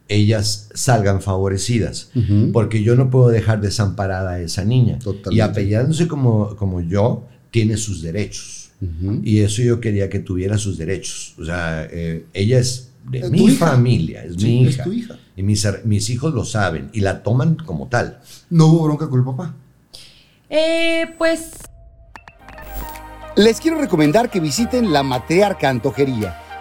ellas 0.09 0.69
salgan 0.75 1.21
favorecidas, 1.21 2.11
porque 2.53 2.83
yo 2.83 2.97
no 2.97 3.11
puedo 3.11 3.29
dejar 3.29 3.61
desamparada 3.61 4.33
a 4.33 4.41
esa 4.41 4.65
niña. 4.65 4.99
Totalmente. 4.99 5.35
Y 5.37 5.41
apellándose 5.41 6.09
como, 6.09 6.57
como 6.57 6.81
yo, 6.81 7.27
tiene 7.51 7.77
sus 7.77 8.03
derechos. 8.03 8.71
Y 9.25 9.41
eso 9.41 9.61
yo 9.63 9.81
quería 9.81 10.09
que 10.09 10.21
tuviera 10.21 10.57
sus 10.57 10.79
derechos. 10.79 11.35
O 11.39 11.45
sea, 11.45 11.87
eh, 11.91 12.25
ella 12.33 12.61
es 12.61 12.91
de 13.11 13.19
Es 13.21 13.31
mi 13.31 13.51
familia, 13.51 14.23
es 14.25 14.35
Sí, 14.37 14.47
mi 14.61 14.67
es 14.69 14.75
hija. 14.75 14.85
tu 14.85 14.93
hija. 14.93 15.19
Y 15.37 15.43
mis, 15.43 15.67
mis 15.85 16.11
hijos 16.11 16.33
lo 16.33 16.45
saben 16.45 16.89
y 16.93 17.01
la 17.01 17.23
toman 17.23 17.57
como 17.57 17.89
tal. 17.89 18.21
no 18.51 18.67
hubo 18.69 18.85
bronca 18.85 19.09
con 19.09 19.19
el 19.19 19.25
papá. 19.27 19.55
Eh, 20.51 21.15
pues 21.19 21.53
Les 23.37 23.61
quiero 23.61 23.79
recomendar 23.79 24.31
que 24.31 24.41
visiten 24.41 24.93
la 24.93 25.03
Matriarca 25.03 25.69
Antojería. 25.69 26.41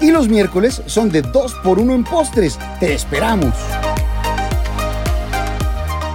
Y 0.00 0.10
los 0.10 0.28
miércoles 0.28 0.82
son 0.86 1.10
de 1.10 1.22
2 1.22 1.54
por 1.62 1.78
1 1.78 1.94
en 1.94 2.04
postres. 2.04 2.58
Te 2.78 2.94
esperamos. 2.94 3.54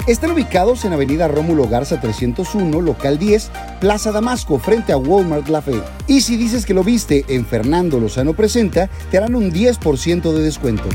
Están 0.07 0.32
ubicados 0.32 0.86
en 0.86 0.94
Avenida 0.94 1.28
Rómulo 1.28 1.68
Garza 1.68 1.99
301, 1.99 2.80
local 2.80 3.18
10, 3.18 3.52
Plaza 3.80 4.12
Damasco, 4.12 4.60
frente 4.60 4.91
a 4.91 4.98
Walmart 4.98 5.48
La 5.49 5.64
Fe. 5.64 5.82
Y 6.07 6.22
si 6.22 6.38
dices 6.38 6.66
que 6.66 6.76
lo 6.76 6.84
viste 6.84 7.26
en 7.28 7.44
Fernando 7.44 7.99
Lozano 7.99 8.34
Presenta, 8.34 8.88
te 9.10 9.18
harán 9.18 9.36
un 9.36 9.52
10% 9.52 10.32
de 10.32 10.44
descuento. 10.44 10.88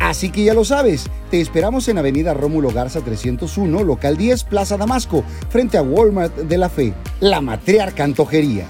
Así 0.00 0.30
que 0.30 0.44
ya 0.44 0.54
lo 0.54 0.64
sabes, 0.64 1.10
te 1.30 1.40
esperamos 1.40 1.88
en 1.88 1.98
Avenida 1.98 2.34
Rómulo 2.34 2.70
Garza 2.70 3.00
301, 3.00 3.82
local 3.82 4.16
10, 4.16 4.44
Plaza 4.44 4.76
Damasco, 4.76 5.24
frente 5.48 5.76
a 5.76 5.82
Walmart 5.82 6.34
de 6.36 6.56
La 6.56 6.68
Fe. 6.68 6.94
La 7.20 7.40
matriarca 7.40 8.04
antojería. 8.04 8.68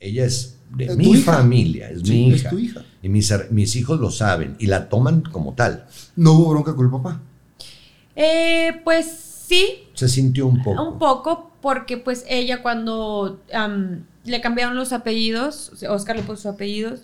Ella 0.00 0.24
es 0.24 0.56
de 0.74 0.86
Es 0.86 0.96
mi 0.96 1.14
familia, 1.16 1.90
es 1.90 2.00
Sí, 2.02 2.10
mi 2.26 2.32
es 2.32 2.40
hija. 2.40 2.50
tu 2.50 2.58
hija. 2.58 2.84
Y 3.02 3.08
mis, 3.08 3.76
hijos 3.76 4.00
lo 4.00 4.10
saben 4.10 4.56
y 4.58 4.66
la 4.66 4.88
toman 4.88 5.20
como 5.22 5.52
tal. 5.54 5.86
No 6.16 6.32
hubo 6.32 6.50
bronca 6.50 6.74
con 6.74 6.86
el 6.86 6.90
papá. 6.92 7.20
Eh, 8.16 8.80
pues 8.82 9.06
sí, 9.46 9.84
Se 9.94 10.08
sintió 10.08 10.46
un 10.46 10.62
poco. 10.62 10.82
un 10.82 10.98
poco, 10.98 11.50
porque 11.60 11.96
pues 11.96 12.24
ella 12.28 12.62
cuando 12.62 13.40
le 14.24 14.40
cambiaron 14.40 14.74
los 14.76 14.92
apellidos, 14.92 15.72
Oscar 15.88 16.16
le 16.16 16.22
puso 16.22 16.36
sus 16.36 16.46
apellidos, 16.46 17.00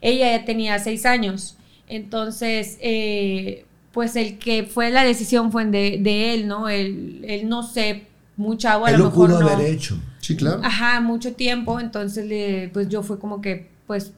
ella 0.00 0.36
ya 0.36 0.44
tenía 0.44 0.78
seis 0.78 1.06
años. 1.06 1.56
Entonces, 1.88 2.76
eh, 2.80 3.64
pues 3.92 4.14
el 4.16 4.38
que 4.38 4.64
fue 4.64 4.90
la 4.90 5.04
decisión 5.04 5.50
fue 5.50 5.64
de, 5.64 5.98
de 6.00 6.34
él, 6.34 6.46
¿no? 6.46 6.68
Él, 6.68 7.24
él 7.26 7.48
no 7.48 7.62
sé, 7.62 8.06
mucha 8.38 8.72
agua, 8.72 8.88
a 8.88 8.92
lo 8.92 8.98
lo 8.98 9.04
mejor 9.06 9.28
pudo 9.28 9.40
no. 9.40 9.48
haber 9.48 9.66
hecho. 9.66 9.98
Sí, 10.20 10.36
claro. 10.36 10.60
Ajá, 10.64 11.00
mucho 11.00 11.34
tiempo, 11.34 11.78
entonces 11.78 12.24
le, 12.24 12.70
pues 12.72 12.88
yo 12.88 13.02
fue 13.02 13.18
como 13.18 13.42
que, 13.42 13.70
pues, 13.86 14.12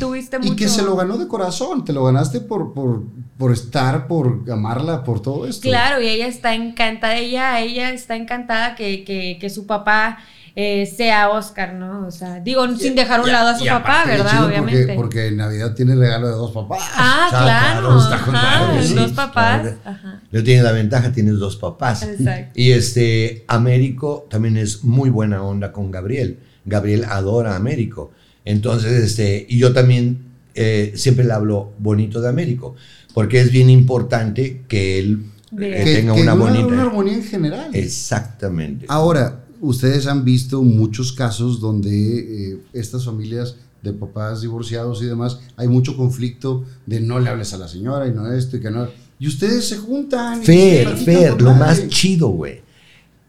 tuviste 0.00 0.38
mucho... 0.38 0.52
Y 0.54 0.56
que 0.56 0.68
se 0.68 0.82
lo 0.82 0.96
ganó 0.96 1.18
de 1.18 1.28
corazón, 1.28 1.84
te 1.84 1.92
lo 1.92 2.04
ganaste 2.04 2.40
por, 2.40 2.72
por, 2.72 3.02
por 3.36 3.52
estar, 3.52 4.08
por 4.08 4.44
amarla, 4.50 5.04
por 5.04 5.20
todo 5.20 5.46
esto. 5.46 5.68
Claro, 5.68 6.02
y 6.02 6.08
ella 6.08 6.26
está 6.26 6.54
encantada, 6.54 7.16
ella, 7.16 7.60
ella 7.60 7.90
está 7.90 8.16
encantada 8.16 8.74
que, 8.74 9.04
que, 9.04 9.36
que 9.38 9.50
su 9.50 9.66
papá 9.66 10.18
eh, 10.56 10.86
sea 10.86 11.30
Oscar, 11.30 11.74
¿no? 11.74 12.06
O 12.06 12.10
sea, 12.10 12.40
digo, 12.40 12.66
sin 12.76 12.94
dejar 12.94 13.20
a 13.20 13.22
un 13.22 13.28
Y- 13.28 13.32
lado 13.32 13.48
a 13.50 13.58
su 13.58 13.64
y 13.64 13.68
papá, 13.68 14.04
¿verdad? 14.06 14.30
chido 14.30 14.46
Obviamente. 14.46 14.80
Porque, 14.80 14.94
porque 14.96 15.26
en 15.28 15.36
Navidad 15.38 15.74
tiene 15.74 15.94
regalo 15.94 16.26
de 16.28 16.34
dos 16.34 16.52
papás. 16.52 16.80
Ah, 16.94 17.26
Ah, 17.26 17.28
claro, 17.30 17.88
claro, 17.88 17.98
está 18.00 18.24
con 18.24 18.36
ajá, 18.36 18.66
madre, 18.66 18.82
sí, 18.86 18.94
dos 18.94 19.12
papás. 19.12 19.60
claro. 19.62 19.76
Ajá. 19.84 20.22
Yo 20.32 20.44
tienes 20.44 20.64
la 20.64 20.72
ventaja, 20.72 21.12
tienes 21.12 21.34
dos 21.38 21.56
papás. 21.56 22.02
Exacto. 22.02 22.52
Y 22.54 22.72
este, 22.72 23.44
Américo 23.48 24.26
también 24.30 24.56
es 24.56 24.84
muy 24.84 25.10
buena 25.10 25.42
onda 25.42 25.72
con 25.72 25.90
Gabriel. 25.90 26.38
Gabriel 26.64 27.04
adora 27.08 27.52
a 27.52 27.56
Américo. 27.56 28.12
Entonces, 28.44 28.92
este, 29.02 29.46
y 29.48 29.58
yo 29.58 29.72
también 29.72 30.24
eh, 30.54 30.92
siempre 30.96 31.24
le 31.24 31.32
hablo 31.32 31.72
bonito 31.78 32.20
de 32.20 32.28
Américo, 32.28 32.74
porque 33.14 33.40
es 33.40 33.50
bien 33.52 33.70
importante 33.70 34.62
que 34.68 34.98
él 34.98 35.22
eh, 35.52 35.82
Que- 35.84 35.94
tenga 35.96 36.14
que 36.14 36.22
una 36.22 36.34
bonita. 36.34 36.66
una 36.66 36.82
armonía 36.82 37.14
en 37.14 37.22
general. 37.24 37.70
Exactamente. 37.74 38.86
Ahora, 38.88 39.40
ustedes 39.60 40.06
han 40.06 40.24
visto 40.24 40.62
muchos 40.62 41.12
casos 41.12 41.60
donde 41.60 42.52
eh, 42.52 42.58
estas 42.72 43.04
familias 43.04 43.56
de 43.82 43.92
papás 43.92 44.40
divorciados 44.42 45.02
y 45.02 45.06
demás, 45.06 45.38
hay 45.56 45.68
mucho 45.68 45.96
conflicto 45.96 46.64
de 46.86 47.00
no 47.00 47.20
le 47.20 47.30
hables 47.30 47.52
a 47.54 47.58
la 47.58 47.68
señora 47.68 48.06
y 48.08 48.12
no 48.12 48.30
esto 48.32 48.56
y 48.56 48.60
que 48.60 48.70
no. 48.70 48.88
Y 49.20 49.28
ustedes 49.28 49.68
se 49.68 49.76
juntan. 49.78 50.42
y 50.42 50.44
Fer, 50.46 50.84
platican 50.88 51.14
Fer, 51.14 51.42
lo 51.42 51.54
más 51.54 51.88
chido, 51.88 52.28
güey. 52.28 52.60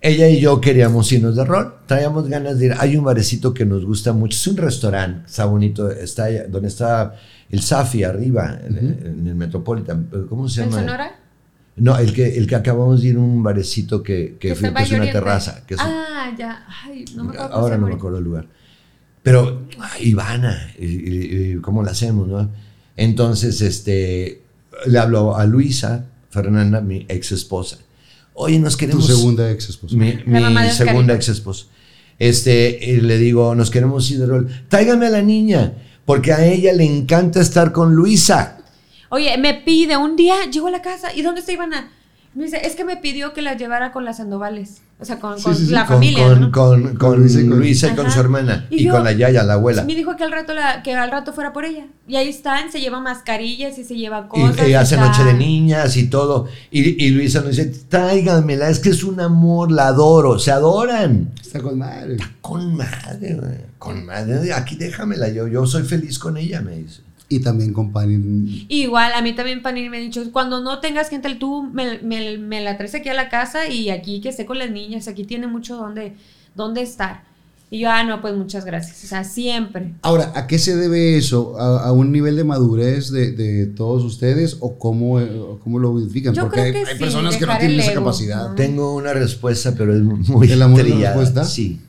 Ella 0.02 0.30
y 0.30 0.40
yo 0.40 0.62
queríamos 0.62 1.12
irnos 1.12 1.36
de 1.36 1.44
rol. 1.44 1.74
Traíamos 1.86 2.28
ganas 2.30 2.58
de 2.58 2.68
ir. 2.68 2.74
Hay 2.80 2.96
un 2.96 3.04
barecito 3.04 3.54
que 3.54 3.66
nos 3.66 3.84
gusta 3.86 4.14
mucho. 4.14 4.36
Es 4.38 4.48
un 4.48 4.56
restaurante. 4.58 5.26
Está 5.28 5.46
bonito. 5.46 5.90
Está 5.92 6.26
allá- 6.26 6.48
donde 6.48 6.70
está 6.70 7.16
el 7.50 7.62
Safi 7.62 8.04
arriba, 8.04 8.60
en, 8.66 8.78
en 8.78 9.28
el 9.28 9.36
Metropolitan. 9.36 10.10
¿Cómo 10.30 10.48
se 10.48 10.64
¿En 10.64 10.70
llama? 10.70 10.82
Sonora? 10.82 11.20
No, 11.80 11.98
el 11.98 12.14
que, 12.14 12.38
el 12.38 12.46
que 12.48 12.56
acabamos 12.56 13.02
de 13.02 13.10
ir 13.10 13.16
a 13.16 13.20
un 13.20 13.42
barecito 13.44 14.04
que, 14.04 14.38
que, 14.40 14.50
Que 14.50 14.56
fui- 14.56 14.68
está 14.68 14.80
en 14.82 14.88
que 14.88 14.94
es 14.96 15.00
una 15.02 15.12
terraza. 15.12 15.64
Que 15.66 15.74
es- 15.76 15.80
Ah, 15.82 16.32
ya. 16.38 16.66
Ay, 16.84 17.06
no 17.16 17.24
me 17.26 17.32
acuerdo. 17.34 17.54
ahora 17.56 17.78
no 17.78 17.88
me 17.88 17.94
acuerdo 17.94 18.18
el 18.18 18.24
lugar. 18.24 18.48
Pero, 19.24 19.64
ay, 19.80 20.10
Ivana, 20.10 20.72
y- 20.80 20.86
y- 20.86 21.52
y 21.54 21.56
¿cómo 21.62 21.84
la 21.84 21.92
hacemos, 21.92 22.28
no? 22.28 22.50
Entonces, 22.96 23.62
este, 23.62 24.42
le 24.86 25.00
hablo 25.00 25.36
a 25.38 25.46
Luisa 25.46 26.06
Fernanda, 26.30 26.82
mi 26.82 27.06
ex 27.10 27.32
esposa. 27.32 27.78
Oye, 28.34 28.60
nos 28.60 28.74
Tu 28.74 28.80
queremos. 28.80 29.06
segunda 29.08 29.52
ex 29.52 29.70
esposa. 29.70 29.96
Mi, 29.96 30.20
segunda 30.72 31.14
ex 31.16 31.30
esposa. 31.30 31.66
Este, 32.18 32.78
y 32.82 33.02
le 33.02 33.18
digo, 33.18 33.56
nos 33.56 33.70
queremos 33.72 34.10
ir 34.12 34.20
de 34.20 34.26
rol. 34.26 34.48
Tráigame 34.68 35.08
a 35.08 35.10
la 35.10 35.22
niña, 35.22 35.74
porque 36.06 36.34
a 36.34 36.46
ella 36.46 36.74
le 36.74 36.86
encanta 36.86 37.40
estar 37.42 37.72
con 37.72 37.96
Luisa. 37.96 38.59
Oye, 39.10 39.38
me 39.38 39.54
pide, 39.56 39.98
un 39.98 40.16
día 40.16 40.36
llegó 40.52 40.68
a 40.68 40.72
la 40.72 40.82
casa, 40.82 41.14
¿y 41.14 41.22
dónde 41.22 41.40
está 41.42 41.52
Ivana? 41.52 41.92
Me 42.36 42.44
dice, 42.44 42.62
es 42.66 42.76
que 42.76 42.86
me 42.86 42.96
pidió 42.96 43.34
que 43.34 43.42
la 43.42 43.56
llevara 43.58 43.92
con 43.92 44.06
las 44.06 44.18
Sandovales. 44.18 44.82
O 45.00 45.06
sea, 45.06 45.18
con, 45.20 45.38
Sí, 45.38 45.44
con 45.46 45.56
sí, 45.56 45.66
sí, 45.66 45.72
la 45.72 45.86
Con, 45.88 45.96
familia, 45.96 46.28
con, 46.28 46.42
¿no? 46.42 46.52
con, 46.52 46.84
con 46.84 46.96
Con 46.98 47.20
Luisa 47.22 47.40
y 47.42 47.48
con- 47.48 47.58
Luisa 47.58 47.88
y 47.88 47.96
con 47.96 48.06
Ajá. 48.06 48.14
su 48.14 48.20
hermana. 48.20 48.68
Y 48.70 48.82
Y, 48.82 48.84
yo- 48.86 48.92
con 48.92 49.04
la 49.04 49.14
yaya, 49.14 49.44
la 49.44 49.54
abuela. 49.54 49.84
Me 49.84 49.96
dijo 49.96 50.16
que 50.16 50.24
al 50.26 50.32
rato 50.32 50.54
la, 50.54 50.84
que 50.84 50.94
al 50.94 51.10
rato 51.10 51.34
fuera 51.34 51.54
por 51.54 51.66
ella. 51.66 51.88
Y 52.08 52.18
ahí 52.18 52.28
están, 52.30 52.72
se 52.72 52.80
llevan 52.82 53.02
mascarillas 53.04 53.80
y 53.80 53.84
se 53.84 53.96
llevan 53.96 54.26
Y, 54.26 54.28
cosas. 54.28 54.68
y 54.68 54.74
hace 54.76 54.96
está- 54.96 55.08
noche 55.08 55.24
de 55.24 55.34
niñas 55.34 55.98
y 55.98 56.08
todo. 56.08 56.48
Y, 56.70 57.04
y 57.04 57.10
Luisa 57.12 57.40
nos 57.42 57.52
dice, 57.56 57.66
tráiganmela, 57.90 58.70
es 58.70 58.80
que 58.80 58.90
es 58.90 59.04
un 59.04 59.20
amor, 59.22 59.72
la 59.72 59.88
adoro, 59.88 60.38
se 60.38 60.52
adoran. 60.52 61.32
Está 61.42 61.62
con 61.62 61.80
madre. 61.80 62.18
Con 62.42 62.76
madre, 62.76 63.36
güey, 63.36 63.58
con 63.80 64.06
madre. 64.06 64.54
Aquí 64.54 64.76
déjamela, 64.76 65.30
yo, 65.30 65.48
yo 65.48 65.66
soy 65.66 65.84
feliz 65.84 66.20
con 66.20 66.38
ella, 66.38 66.62
me 66.62 66.76
dice. 66.76 67.02
Y 67.32 67.40
también 67.42 67.74
con 67.74 67.92
Pani. 67.92 68.66
Igual, 68.70 69.14
a 69.14 69.22
mí 69.22 69.34
también 69.34 69.62
Panini 69.62 69.88
me 69.90 69.98
ha 69.98 70.02
dicho, 70.02 70.24
cuando 70.32 70.62
no 70.62 70.80
tengas 70.80 71.10
gente, 71.10 71.34
tú 71.36 71.62
me, 71.64 72.00
me- 72.00 72.38
me 72.40 72.60
la 72.62 72.76
traes 72.76 72.96
aquí 72.96 73.08
a 73.10 73.14
la 73.14 73.30
casa 73.30 73.68
y 73.68 73.92
aquí 73.92 74.20
que 74.20 74.30
esté 74.30 74.46
con 74.48 74.58
las 74.58 74.72
niñas, 74.72 75.08
aquí 75.08 75.24
tiene 75.24 75.46
mucho 75.48 75.76
donde, 75.78 76.16
donde 76.56 76.82
estar. 76.82 77.24
Y 77.72 77.82
yo, 77.82 77.92
ah, 77.92 78.04
no, 78.04 78.20
pues 78.20 78.34
muchas 78.36 78.66
gracias. 78.66 79.04
O 79.04 79.08
sea, 79.08 79.24
siempre. 79.24 79.94
Ahora, 80.02 80.32
¿a 80.36 80.48
qué 80.48 80.58
se 80.58 80.76
debe 80.76 81.18
eso? 81.18 81.56
¿A, 81.60 81.90
a 81.90 81.92
un 81.92 82.12
nivel 82.12 82.36
de 82.36 82.44
madurez 82.44 83.12
de, 83.12 83.32
de 83.32 83.68
todos 83.68 84.04
ustedes 84.04 84.58
o 84.60 84.80
cómo, 84.80 85.20
eh, 85.20 85.30
o 85.40 85.60
cómo 85.60 85.78
lo 85.78 86.00
identifican? 86.00 86.34
Yo 86.34 86.42
Porque 86.46 86.62
creo 86.62 86.66
hay, 86.66 86.72
que 86.84 86.90
hay 86.90 86.98
sí, 86.98 87.04
personas 87.04 87.38
que 87.38 87.46
no 87.46 87.58
tienen 87.60 87.76
el 87.76 87.80
esa 87.82 87.94
capacidad. 87.94 88.50
¿no? 88.50 88.56
Tengo 88.56 88.96
una 88.96 89.14
respuesta, 89.14 89.76
pero 89.78 89.94
es 89.94 90.02
muy 90.02 90.52
¿El 90.52 90.64
amor 90.64 90.80
es 90.80 90.88
la 90.88 90.92
trillada. 90.96 91.16
respuesta? 91.16 91.44
Sí, 91.46 91.80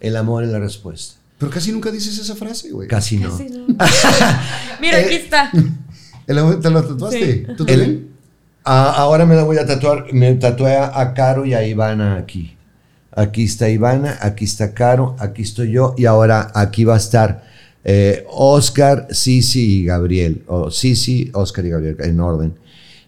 el 0.00 0.16
amor 0.16 0.44
es 0.44 0.48
la 0.50 0.60
respuesta. 0.60 1.16
Pero 1.38 1.52
casi 1.52 1.70
nunca 1.72 1.90
dices 1.90 2.18
esa 2.18 2.34
frase, 2.34 2.70
güey. 2.70 2.88
Casi 2.88 3.16
no. 3.16 3.30
Casi 3.30 3.48
no. 3.48 3.66
Mira, 4.80 4.98
aquí 4.98 5.14
está. 5.14 5.50
¿El 6.26 6.38
amor 6.38 6.60
te 6.60 6.68
lo 6.70 6.82
tatuaste? 6.84 7.34
Sí. 7.34 7.42
¿Tú 7.56 7.64
El- 7.66 7.80
también? 7.80 8.08
Ah, 8.64 8.92
ahora 8.96 9.24
me 9.24 9.34
la 9.34 9.44
voy 9.44 9.56
a 9.56 9.64
tatuar. 9.64 10.12
Me 10.12 10.34
tatué 10.34 10.76
a, 10.76 11.14
Caro 11.14 11.46
y 11.46 11.54
a 11.54 11.66
Ivana 11.66 12.16
aquí. 12.16 12.56
Aquí 13.12 13.44
está 13.44 13.70
Ivana, 13.70 14.18
aquí 14.20 14.44
está 14.44 14.74
Caro, 14.74 15.16
aquí 15.18 15.42
estoy 15.42 15.72
yo 15.72 15.94
y 15.96 16.04
ahora 16.04 16.52
aquí 16.54 16.84
va 16.84 16.94
a 16.94 16.98
estar 16.98 17.44
eh, 17.82 18.24
Oscar, 18.30 19.08
Sisi 19.10 19.80
y 19.80 19.84
Gabriel. 19.86 20.42
O 20.48 20.70
Sisi, 20.70 21.30
Oscar 21.32 21.64
y 21.64 21.70
Gabriel 21.70 21.96
en 22.00 22.20
orden. 22.20 22.54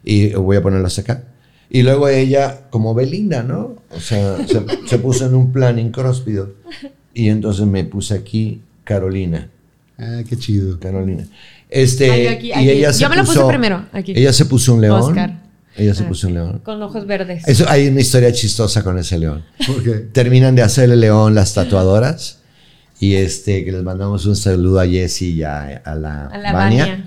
Y 0.03 0.33
voy 0.33 0.57
a 0.57 0.63
ponerlos 0.63 0.99
acá. 0.99 1.25
Y 1.69 1.83
luego 1.83 2.09
ella, 2.09 2.63
como 2.71 2.95
Belinda, 2.95 3.43
¿no? 3.43 3.77
O 3.91 4.01
sea, 4.01 4.39
se, 4.47 4.65
se 4.87 4.99
puso 4.99 5.27
en 5.27 5.35
un 5.35 5.53
plan 5.53 5.79
incróspido. 5.79 6.55
Y 7.15 7.29
entonces 7.29 7.67
me 7.67 7.85
puse 7.85 8.15
aquí 8.15 8.61
Carolina. 8.85 9.49
Ah, 9.99 10.23
qué 10.29 10.37
chido. 10.37 10.79
Carolina. 10.79 11.25
Este, 11.69 12.11
Ay, 12.11 12.27
aquí, 12.27 12.53
y 12.55 12.69
ella 12.71 12.93
se 12.93 13.01
Yo 13.03 13.09
me 13.11 13.17
lo 13.17 13.25
puse 13.25 13.45
primero, 13.47 13.87
aquí. 13.93 14.13
Ella 14.17 14.33
se 14.33 14.45
puso 14.47 14.75
un 14.75 14.81
león. 14.81 15.01
Oscar. 15.01 15.41
Ella 15.77 15.95
se 15.95 16.03
Ah, 16.05 16.09
puso 16.09 16.27
un 16.29 16.35
león. 16.35 16.61
Con 16.65 16.83
ojos 16.83 17.07
verdes. 17.07 17.47
Eso, 17.47 17.65
hay 17.69 17.89
una 17.89 18.01
historia 18.01 18.33
chistosa 18.33 18.83
con 18.83 18.99
ese 18.99 19.19
león. 19.19 19.45
¿Por 19.67 19.83
qué? 19.83 19.91
Terminan 20.13 20.55
de 20.57 20.63
hacerle 20.63 20.97
león 20.97 21.35
las 21.35 21.55
tatuadoras 21.55 22.39
y 22.99 23.15
este 23.15 23.65
que 23.65 23.73
les 23.73 23.83
mandamos 23.83 24.27
un 24.27 24.37
saludo 24.37 24.81
a 24.81 24.87
Jessie 24.87 25.31
y 25.31 25.43
a, 25.43 25.77
a 25.85 25.95
la, 25.95 26.27
A 26.27 26.39
la 26.39 26.53
Vania. 26.53 26.87
Vania. 26.87 27.05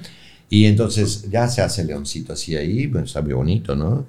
Y 0.49 0.65
entonces 0.65 1.29
ya 1.31 1.47
se 1.47 1.61
hace 1.61 1.81
el 1.81 1.87
leoncito 1.87 2.33
así 2.33 2.55
ahí, 2.55 2.87
bueno, 2.87 3.05
está 3.05 3.21
muy 3.21 3.33
bonito, 3.33 3.75
¿no? 3.75 4.05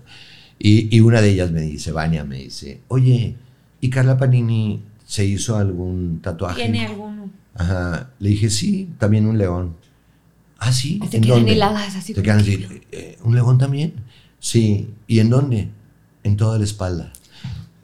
Y, 0.58 0.94
y 0.94 1.00
una 1.00 1.20
de 1.20 1.30
ellas 1.30 1.50
me 1.50 1.62
dice, 1.62 1.90
Vania 1.90 2.22
me 2.24 2.36
dice, 2.38 2.80
oye, 2.88 3.34
¿y 3.80 3.90
Carla 3.90 4.16
Panini 4.16 4.80
se 5.06 5.24
hizo 5.24 5.56
algún 5.56 6.20
tatuaje? 6.22 6.62
¿Tiene 6.62 6.86
alguno? 6.86 7.30
Ajá. 7.54 8.10
Le 8.18 8.30
dije, 8.30 8.50
sí, 8.50 8.90
también 8.98 9.26
un 9.26 9.38
león. 9.38 9.76
Ah, 10.58 10.72
sí. 10.72 10.98
¿En 11.02 11.08
quedan 11.22 11.38
dónde? 11.38 11.52
heladas, 11.52 11.94
así 11.96 12.14
Te 12.14 12.22
quedan 12.22 12.42
que- 12.44 12.54
así, 12.54 12.82
"Eh, 12.92 13.18
¿Un 13.22 13.34
león 13.34 13.58
también? 13.58 13.94
Sí. 14.40 14.88
¿Y 15.06 15.20
en 15.20 15.30
dónde? 15.30 15.68
En 16.22 16.36
toda 16.36 16.58
la 16.58 16.64
espalda. 16.64 17.12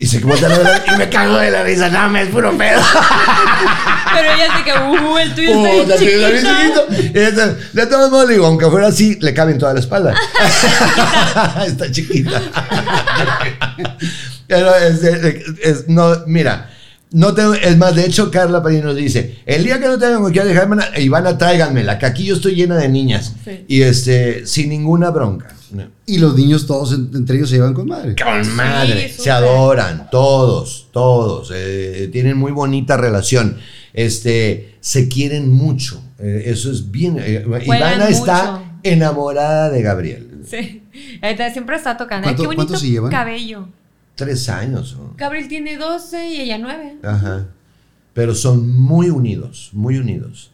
Y 0.02 0.06
se 0.06 0.18
ver 0.20 0.82
y 0.86 0.96
me 0.96 1.10
cago 1.10 1.36
de 1.36 1.50
la 1.50 1.62
risa. 1.62 1.90
No, 1.90 2.08
me 2.08 2.22
es 2.22 2.28
puro 2.30 2.56
pedo. 2.56 2.80
Pero 4.14 4.32
ella 4.32 4.56
se 4.56 4.64
que, 4.64 4.72
uh, 4.72 5.18
el 5.18 5.34
tuyo 5.34 5.50
Oh, 5.54 5.66
está 5.66 5.94
está 5.94 6.04
bien 6.06 6.34
está 6.36 6.58
chiquito. 6.58 7.18
entonces, 7.18 7.74
De 7.74 7.86
todos 7.86 8.10
modos, 8.10 8.26
le 8.28 8.32
digo, 8.34 8.46
aunque 8.46 8.64
fuera 8.70 8.86
así, 8.86 9.18
le 9.20 9.34
cabe 9.34 9.52
en 9.52 9.58
toda 9.58 9.74
la 9.74 9.80
espalda. 9.80 10.14
está 11.66 11.90
chiquita. 11.90 12.40
Pero 14.46 14.74
es, 14.76 15.02
es- 15.04 15.44
es- 15.62 15.88
no, 15.88 16.24
mira, 16.26 16.69
no 17.12 17.34
tengo, 17.34 17.54
es 17.54 17.76
más, 17.76 17.94
de 17.96 18.06
hecho, 18.06 18.30
Carla 18.30 18.62
Padilla 18.62 18.82
nos 18.84 18.96
dice, 18.96 19.38
el 19.46 19.64
día 19.64 19.80
que 19.80 19.86
no 19.86 19.98
tengan 19.98 20.22
con 20.22 20.32
quién 20.32 20.46
dejarme, 20.46 20.76
Ivana, 20.98 21.36
tráiganmela, 21.36 21.98
que 21.98 22.06
aquí 22.06 22.24
yo 22.24 22.36
estoy 22.36 22.54
llena 22.54 22.76
de 22.76 22.88
niñas. 22.88 23.34
Sí. 23.44 23.64
Y 23.68 23.82
este, 23.82 24.46
sin 24.46 24.68
ninguna 24.70 25.10
bronca. 25.10 25.54
Y 26.04 26.18
los 26.18 26.36
niños 26.36 26.66
todos 26.66 26.92
en- 26.92 27.10
entre 27.14 27.36
ellos 27.36 27.48
se 27.48 27.54
llevan 27.56 27.74
con 27.74 27.86
madre. 27.86 28.16
Con 28.20 28.54
madre, 28.56 29.08
se 29.08 29.30
adoran, 29.30 30.08
todos, 30.10 30.88
todos, 30.92 31.52
eh, 31.54 32.08
tienen 32.12 32.36
muy 32.36 32.50
bonita 32.50 32.96
relación, 32.96 33.56
este, 33.92 34.74
se 34.80 35.06
quieren 35.08 35.48
mucho, 35.50 36.02
eh, 36.18 36.42
eso 36.46 36.72
es 36.72 36.90
bien, 36.90 37.18
eh, 37.20 37.44
Ivana 37.64 38.08
está 38.08 38.78
enamorada 38.82 39.70
de 39.70 39.82
Gabriel, 39.82 40.26
Sí. 40.48 40.82
Ahorita 41.22 41.52
siempre 41.52 41.76
está 41.76 41.96
tocando. 41.96 42.26
Ay, 42.28 42.34
¿Cuánto- 42.34 42.42
qué 42.42 42.46
bonito 42.48 42.66
cuánto 42.66 42.80
se 42.80 42.90
llevan? 42.90 43.10
cabello. 43.12 43.68
Tres 44.20 44.48
años, 44.48 44.96
¿no? 44.96 45.14
Gabriel 45.16 45.48
tiene 45.48 45.76
12 45.76 46.28
y 46.28 46.40
ella 46.42 46.58
9. 46.58 46.98
ajá, 47.02 47.48
pero 48.14 48.34
son 48.34 48.68
muy 48.80 49.10
unidos, 49.10 49.70
muy 49.72 49.96
unidos. 49.98 50.52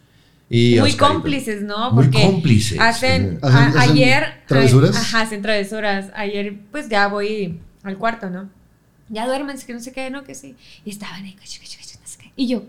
Y 0.49 0.79
Muy 0.79 0.91
Oscarito, 0.91 1.13
cómplices, 1.15 1.61
¿no? 1.63 1.91
Muy 1.91 2.05
Porque 2.05 2.21
cómplices. 2.23 2.79
Hacen, 2.79 3.39
Hacen- 3.41 3.43
a- 3.43 3.67
hacen 3.79 3.91
ayer. 3.91 4.23
travesuras. 4.47 4.95
a- 4.95 4.99
ajá, 5.01 5.21
hacen 5.21 5.41
travesuras. 5.41 6.09
Ayer, 6.15 6.55
pues 6.71 6.87
ya 6.87 7.07
voy 7.07 7.59
al 7.83 7.97
cuarto, 7.97 8.29
¿no? 8.29 8.49
Ya 9.09 9.27
duérmense, 9.27 9.65
que 9.65 9.73
no 9.73 9.79
sé 9.81 9.91
qué, 9.91 10.09
no, 10.09 10.23
que 10.23 10.35
sí. 10.35 10.55
Y 10.85 10.89
estaban 10.89 11.23
ahí, 11.25 11.35
no 11.35 11.45
sé 11.45 11.59
qué. 11.59 11.67
Y 12.39 12.47
yo, 12.47 12.63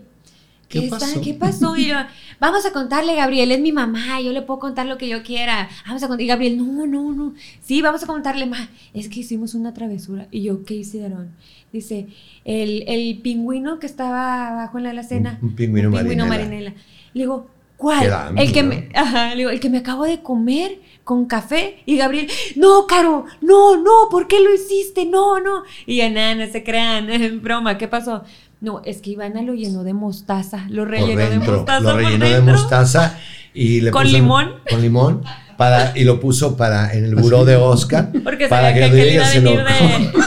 ¿qué, 0.69 0.79
¿Qué 0.79 0.85
está- 0.85 0.99
pasó? 0.99 1.21
¿qué 1.21 1.33
pasó? 1.33 1.75
Y 1.75 1.87
yo, 1.87 1.95
vamos 2.39 2.65
a 2.65 2.71
contarle, 2.71 3.15
Gabriel, 3.15 3.51
es 3.51 3.59
mi 3.59 3.71
mamá, 3.73 4.21
yo 4.21 4.31
le 4.31 4.41
puedo 4.41 4.59
contar 4.59 4.85
lo 4.85 4.97
que 4.97 5.09
yo 5.09 5.21
quiera. 5.23 5.67
Vamos 5.85 6.01
a 6.03 6.07
contar. 6.07 6.21
Y 6.23 6.27
Gabriel, 6.27 6.57
no, 6.57 6.87
no, 6.87 7.11
no. 7.11 7.33
Sí, 7.61 7.81
vamos 7.81 8.01
a 8.03 8.07
contarle 8.07 8.45
más. 8.45 8.69
Es 8.93 9.09
que 9.09 9.19
hicimos 9.19 9.53
una 9.55 9.73
travesura. 9.73 10.27
Y 10.31 10.43
yo, 10.43 10.63
¿qué 10.63 10.75
hicieron? 10.75 11.31
Dice, 11.73 12.07
el, 12.45 12.83
el 12.87 13.19
pingüino 13.21 13.79
que 13.79 13.87
estaba 13.87 14.47
abajo 14.49 14.77
en 14.77 14.85
la 14.85 14.91
alacena. 14.91 15.37
Un- 15.41 15.49
un 15.49 15.55
pingüino 15.55 15.89
marinela. 15.91 16.25
marinela. 16.25 16.73
Le 17.13 17.21
digo, 17.23 17.47
¿cuál? 17.77 18.09
El 18.37 18.51
que, 18.51 18.63
me, 18.63 18.89
ajá, 18.95 19.29
le 19.31 19.37
digo, 19.37 19.49
el 19.49 19.59
que 19.59 19.69
me 19.69 19.79
acabo 19.79 20.03
de 20.05 20.21
comer 20.21 20.79
con 21.03 21.25
café. 21.25 21.79
Y 21.85 21.97
Gabriel, 21.97 22.27
no, 22.55 22.85
Caro, 22.87 23.25
no, 23.41 23.77
no, 23.77 24.09
¿por 24.11 24.27
qué 24.27 24.39
lo 24.39 24.53
hiciste? 24.53 25.05
No, 25.05 25.39
no. 25.39 25.63
Y 25.87 25.97
ya 25.97 26.09
nada, 26.09 26.35
no 26.35 26.51
se 26.51 26.63
crean, 26.63 27.09
es 27.09 27.41
broma, 27.41 27.77
¿qué 27.77 27.87
pasó? 27.87 28.23
No, 28.61 28.81
es 28.83 29.01
que 29.01 29.11
Ivana 29.11 29.41
lo 29.41 29.53
llenó 29.53 29.83
de 29.83 29.93
mostaza, 29.93 30.65
lo 30.69 30.83
por 30.83 30.89
rellenó 30.91 31.29
de 31.29 31.39
mostaza. 31.39 31.79
lo 31.79 31.91
por 31.91 32.01
rellenó 32.03 32.25
de 32.29 32.41
mostaza 32.41 33.17
y 33.53 33.81
le 33.81 33.91
¿Con 33.91 34.03
puso- 34.03 34.11
limón? 34.17 34.51
con 34.69 34.81
limón 34.81 35.21
para 35.57 35.97
y 35.97 36.03
lo 36.03 36.19
puso 36.19 36.55
para 36.57 36.93
en 36.93 37.05
el 37.05 37.15
buró 37.15 37.45
de 37.45 37.55
Oscar 37.55 38.11
Porque 38.23 38.47
para 38.47 38.69
sabía 38.69 38.89
que 38.89 38.95
que 38.95 39.09
ella 39.11 39.23
a 39.25 39.31
se 39.31 39.41
lo 39.41 39.49
venir 39.51 39.65
de... 39.65 40.11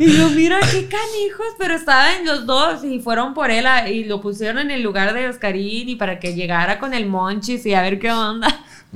Y 0.00 0.10
yo, 0.16 0.28
mira 0.30 0.58
qué 0.60 0.88
canijos, 0.88 1.46
pero 1.56 1.74
estaban 1.74 2.26
los 2.26 2.46
dos 2.46 2.82
y 2.84 2.98
fueron 2.98 3.32
por 3.32 3.50
él 3.52 3.64
a- 3.66 3.88
y 3.88 4.04
lo 4.04 4.20
pusieron 4.20 4.58
en 4.58 4.70
el 4.72 4.82
lugar 4.82 5.14
de 5.14 5.28
Oscarín 5.28 5.88
y 5.88 5.94
para 5.94 6.18
que 6.18 6.34
llegara 6.34 6.80
con 6.80 6.94
el 6.94 7.06
monchis 7.06 7.64
y 7.64 7.74
a 7.74 7.82
ver 7.82 8.00
qué 8.00 8.10
onda. 8.10 8.48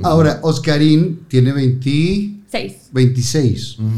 Ahora, 0.02 0.40
Oscarín 0.43 1.24
tiene 1.28 1.52
20, 1.52 2.31
Seis. 2.48 2.89
26. 2.93 3.78
Ujú. 3.78 3.89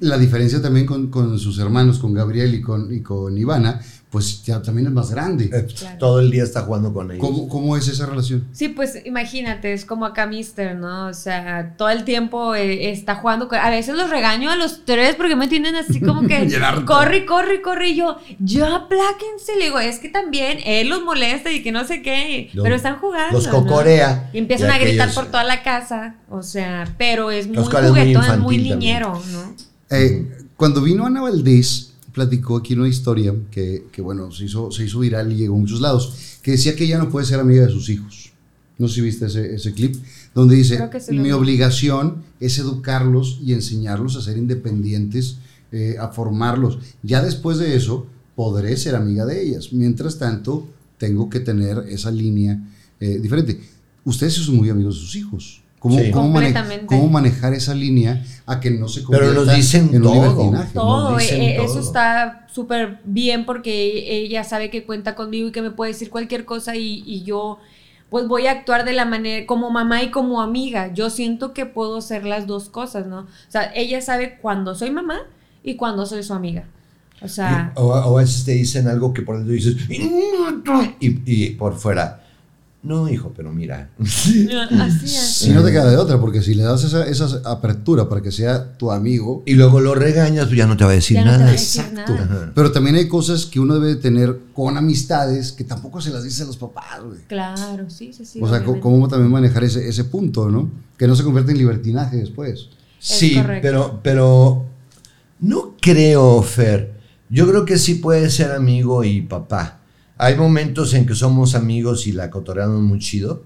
La 0.00 0.16
diferencia 0.18 0.60
también 0.62 0.86
con, 0.86 1.08
con 1.10 1.38
sus 1.38 1.58
hermanos, 1.58 1.98
con 1.98 2.14
Gabriel 2.14 2.54
y 2.54 2.60
con, 2.62 2.92
y 2.92 3.00
con 3.02 3.36
Ivana, 3.36 3.80
pues 4.08 4.42
ya 4.42 4.60
también 4.60 4.86
es 4.88 4.92
más 4.92 5.10
grande. 5.10 5.50
Eh, 5.52 5.66
Todo 5.98 6.18
el 6.20 6.30
día 6.30 6.42
está 6.42 6.62
jugando 6.62 6.92
con 6.92 7.10
ellos. 7.12 7.24
¿Cómo, 7.24 7.48
¿Cómo 7.48 7.76
es 7.76 7.86
esa 7.86 8.06
relación? 8.06 8.48
Sí, 8.52 8.68
pues 8.70 8.98
imagínate, 9.04 9.72
es 9.72 9.84
como 9.84 10.06
acá 10.06 10.26
Mister, 10.26 10.74
¿no? 10.74 11.06
O 11.08 11.14
sea, 11.14 11.74
todo 11.76 11.90
el 11.90 12.04
tiempo 12.04 12.54
eh, 12.54 12.90
está 12.90 13.14
jugando. 13.16 13.46
con- 13.46 13.58
A 13.58 13.70
veces 13.70 13.94
los 13.94 14.10
regaño 14.10 14.50
a 14.50 14.56
los 14.56 14.84
tres 14.84 15.14
porque 15.16 15.36
me 15.36 15.46
tienen 15.48 15.76
así 15.76 16.00
como 16.00 16.26
que 16.26 16.48
corre, 16.86 17.24
corre, 17.26 17.60
corre. 17.62 17.90
Y 17.90 17.96
yo, 17.96 18.16
ya 18.40 18.74
apláquense. 18.76 19.54
Le 19.58 19.66
digo, 19.66 19.78
es 19.78 19.98
que 19.98 20.08
también 20.08 20.58
él 20.64 20.88
los 20.88 21.04
molesta 21.04 21.52
y 21.52 21.62
que 21.62 21.70
no 21.72 21.86
sé 21.86 22.02
qué. 22.02 22.50
Los- 22.54 22.64
pero 22.64 22.74
están 22.74 22.96
jugando. 22.98 23.36
los 23.36 23.46
¿no? 23.46 23.52
cocorea. 23.52 24.30
Y 24.32 24.38
empiezan 24.38 24.70
Y 24.70 24.72
a 24.72 24.78
gritar 24.78 25.12
por 25.14 25.26
toda 25.26 25.44
la 25.44 25.62
casa. 25.62 26.16
O 26.30 26.42
sea, 26.42 26.88
pero 26.98 27.30
es 27.30 27.46
muy 27.46 27.58
Oscar 27.58 27.84
es 27.84 27.90
muy 27.90 28.00
juguetón, 28.00 28.24
es 28.24 28.38
muy, 28.38 28.58
niñero, 28.58 29.12
¿no? 29.30 29.69
Eh, 29.90 30.28
Cuando 30.56 30.82
vino 30.82 31.06
Ana 31.06 31.22
Valdés, 31.22 31.92
platicó 32.12 32.56
aquí 32.56 32.74
una 32.74 32.88
historia 32.88 33.34
que, 33.50 33.86
que, 33.92 34.02
bueno, 34.02 34.30
se 34.30 34.44
hizo, 34.44 34.70
se 34.70 34.84
hizo 34.84 34.98
viral 35.00 35.32
y 35.32 35.36
llegó 35.36 35.54
a 35.54 35.58
muchos 35.58 35.80
lados, 35.80 36.38
que 36.42 36.52
decía 36.52 36.76
que 36.76 36.84
ella 36.84 36.98
no 36.98 37.08
puede 37.08 37.26
ser 37.26 37.40
amiga 37.40 37.64
de 37.66 37.72
sus 37.72 37.88
hijos. 37.88 38.32
No 38.78 38.88
sé 38.88 38.96
si 38.96 39.00
viste 39.02 39.26
ese, 39.26 39.54
ese 39.54 39.72
clip, 39.74 39.96
donde 40.34 40.56
dice, 40.56 40.78
mi 41.10 41.18
vi. 41.24 41.32
obligación 41.32 42.22
es 42.40 42.58
educarlos 42.58 43.38
y 43.42 43.52
enseñarlos 43.52 44.16
a 44.16 44.22
ser 44.22 44.38
independientes, 44.38 45.36
eh, 45.72 45.96
a 46.00 46.08
formarlos. 46.08 46.78
Ya 47.02 47.22
después 47.22 47.58
de 47.58 47.76
eso, 47.76 48.06
podré 48.34 48.76
ser 48.76 48.94
amiga 48.94 49.26
de 49.26 49.42
ellas. 49.42 49.72
Mientras 49.72 50.18
tanto, 50.18 50.66
tengo 50.98 51.28
que 51.28 51.40
tener 51.40 51.78
esa 51.88 52.10
línea 52.10 52.58
eh, 53.00 53.18
diferente. 53.18 53.60
Ustedes 54.04 54.34
son 54.34 54.56
muy 54.56 54.70
amigos 54.70 54.94
de 54.96 55.00
sus 55.02 55.16
hijos. 55.16 55.62
¿Cómo, 55.80 55.98
Sí. 55.98 56.10
cómo 56.12 56.28
mane- 56.28 56.52
Completamente. 56.52 56.86
cómo 56.86 57.08
manejar 57.08 57.54
esa 57.54 57.74
línea 57.74 58.22
a 58.46 58.60
que 58.60 58.70
no 58.70 58.86
se 58.86 59.00
Pero 59.00 59.24
convierta 59.24 59.34
nos 59.46 59.56
dicen 59.56 59.88
en 59.94 59.96
un 59.96 60.02
todo. 60.02 60.14
libertinaje? 60.14 60.74
Todo, 60.74 61.10
Nos 61.12 61.20
dicen 61.22 61.40
eh, 61.42 61.54
todo. 61.56 61.66
eso 61.66 61.80
está 61.80 62.46
súper 62.52 62.98
bien 63.04 63.46
porque 63.46 64.22
ella 64.24 64.44
sabe 64.44 64.68
que 64.70 64.84
cuenta 64.84 65.14
conmigo 65.14 65.48
y 65.48 65.52
que 65.52 65.62
me 65.62 65.70
puede 65.70 65.92
decir 65.92 66.10
cualquier 66.10 66.44
cosa 66.44 66.76
y, 66.76 67.02
y 67.06 67.22
yo 67.24 67.58
pues 68.10 68.26
voy 68.28 68.46
a 68.48 68.50
actuar 68.50 68.84
de 68.84 68.92
la 68.92 69.04
manera 69.06 69.46
como 69.46 69.70
mamá 69.70 70.02
y 70.02 70.10
como 70.10 70.42
amiga. 70.42 70.92
Yo 70.92 71.10
siento 71.10 71.54
que 71.54 71.64
puedo 71.64 71.96
hacer 71.98 72.24
las 72.24 72.46
dos 72.46 72.68
cosas, 72.68 73.06
¿no? 73.06 73.20
O 73.20 73.26
sea, 73.48 73.72
ella 73.74 74.00
sabe 74.02 74.38
cuando 74.42 74.74
soy 74.74 74.90
mamá 74.90 75.20
y 75.62 75.76
cuando 75.76 76.04
soy 76.06 76.22
su 76.24 76.34
amiga. 76.34 76.64
O 77.22 77.28
sea, 77.28 77.72
O, 77.76 77.84
o 77.88 78.18
a 78.18 78.20
veces 78.22 78.44
te 78.44 78.52
dicen 78.52 78.88
algo 78.88 79.12
que 79.14 79.22
por 79.22 79.36
dentro 79.36 79.52
dices, 79.54 79.76
y, 79.88 81.20
y 81.24 81.50
por 81.50 81.76
fuera, 81.78 82.22
no, 82.82 83.08
hijo, 83.10 83.32
pero 83.36 83.52
mira. 83.52 83.90
así 84.00 84.48
es. 85.04 85.34
Si 85.36 85.50
no 85.50 85.62
te 85.62 85.70
queda 85.70 85.90
de 85.90 85.96
otra, 85.98 86.18
porque 86.18 86.40
si 86.40 86.54
le 86.54 86.62
das 86.62 86.82
esa, 86.82 87.04
esa 87.06 87.42
apertura 87.44 88.08
para 88.08 88.22
que 88.22 88.32
sea 88.32 88.72
tu 88.78 88.90
amigo, 88.90 89.42
Y 89.44 89.54
luego 89.54 89.80
lo 89.80 89.94
regañas, 89.94 90.46
pues 90.46 90.56
ya 90.56 90.66
no 90.66 90.76
te 90.78 90.84
va 90.84 90.90
a 90.90 90.94
decir 90.94 91.16
Ya 91.16 91.24
no 91.24 91.30
te 91.32 91.32
nada. 91.32 91.44
va 91.44 91.50
a 91.50 91.52
decir 91.52 91.82
Exacto. 91.82 92.14
nada. 92.14 92.52
Pero 92.54 92.72
también 92.72 92.96
hay 92.96 93.06
cosas 93.06 93.44
que 93.44 93.60
uno 93.60 93.74
debe 93.74 93.88
de 93.88 93.96
tener 93.96 94.38
con 94.54 94.78
amistades 94.78 95.52
que 95.52 95.64
tampoco 95.64 96.00
se 96.00 96.10
las 96.10 96.24
dice 96.24 96.42
a 96.42 96.46
los 96.46 96.56
papás, 96.56 97.02
güey. 97.04 97.18
Claro, 97.28 97.90
sí, 97.90 98.12
sí, 98.14 98.24
sí. 98.24 98.40
o 98.42 98.46
sea, 98.48 98.56
obviamente. 98.58 98.80
cómo 98.80 99.08
también 99.08 99.30
manejar 99.30 99.62
ese, 99.64 99.86
ese 99.86 100.04
punto, 100.04 100.48
¿no? 100.48 100.70
Que 100.96 101.06
no 101.06 101.14
se 101.16 101.22
convierta 101.22 101.52
en 101.52 101.58
libertinaje 101.58 102.16
después. 102.16 102.68
Sí, 102.98 103.34
correcto. 103.34 103.60
pero, 103.62 104.00
pero 104.02 104.64
no 105.40 105.74
creo, 105.80 106.42
Fer. 106.42 106.94
Yo 107.28 107.46
creo 107.48 107.64
que 107.64 107.78
sí 107.78 107.96
puede 107.96 108.30
ser 108.30 108.52
amigo 108.52 109.04
y 109.04 109.20
papá. 109.22 109.79
Hay 110.22 110.36
momentos 110.36 110.92
en 110.92 111.06
que 111.06 111.14
somos 111.14 111.54
amigos 111.54 112.06
y 112.06 112.12
la 112.12 112.28
cotorreamos 112.28 112.82
muy 112.82 112.98
chido. 112.98 113.42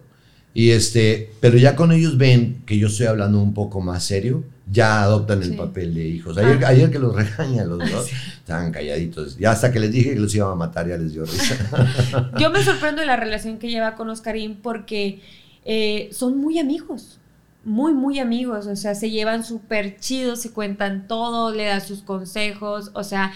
Y 0.54 0.70
este, 0.70 1.30
pero 1.40 1.56
ya 1.56 1.76
con 1.76 1.92
ellos 1.92 2.16
ven 2.18 2.62
que 2.66 2.78
yo 2.78 2.88
estoy 2.88 3.06
hablando 3.06 3.40
un 3.40 3.54
poco 3.54 3.80
más 3.80 4.02
serio, 4.04 4.42
ya 4.70 5.02
adoptan 5.02 5.42
el 5.42 5.50
Sí. 5.50 5.56
papel 5.56 5.94
de 5.94 6.06
hijos. 6.08 6.36
Ayer, 6.36 6.64
Ah. 6.64 6.68
ayer 6.68 6.90
que 6.90 6.98
los 6.98 7.14
regaña 7.14 7.62
a 7.62 7.66
los 7.66 7.78
dos, 7.90 8.08
estaban 8.38 8.72
calladitos. 8.72 9.36
Ya 9.38 9.52
hasta 9.52 9.70
que 9.70 9.78
les 9.78 9.92
dije 9.92 10.14
que 10.14 10.20
los 10.20 10.34
iba 10.34 10.50
a 10.50 10.54
matar, 10.56 10.88
ya 10.88 10.96
les 10.96 11.12
dio 11.12 11.24
risa. 11.24 12.32
Yo 12.40 12.50
me 12.50 12.62
sorprendo 12.64 13.00
de 13.02 13.06
la 13.06 13.16
relación 13.16 13.58
que 13.58 13.68
lleva 13.70 13.94
con 13.94 14.08
Oscarín 14.08 14.56
porque 14.62 15.20
eh, 15.64 16.08
son 16.12 16.38
muy 16.38 16.58
amigos, 16.58 17.18
muy, 17.64 17.92
muy 17.94 18.18
amigos, 18.18 18.66
o 18.66 18.76
sea, 18.76 18.94
se 18.94 19.10
llevan 19.10 19.44
súper 19.44 19.98
chidos, 20.00 20.40
se 20.42 20.50
cuentan 20.50 21.06
todo, 21.08 21.52
le 21.54 21.64
da 21.66 21.80
sus 21.80 22.02
consejos, 22.02 22.90
o 22.94 23.02
sea, 23.04 23.32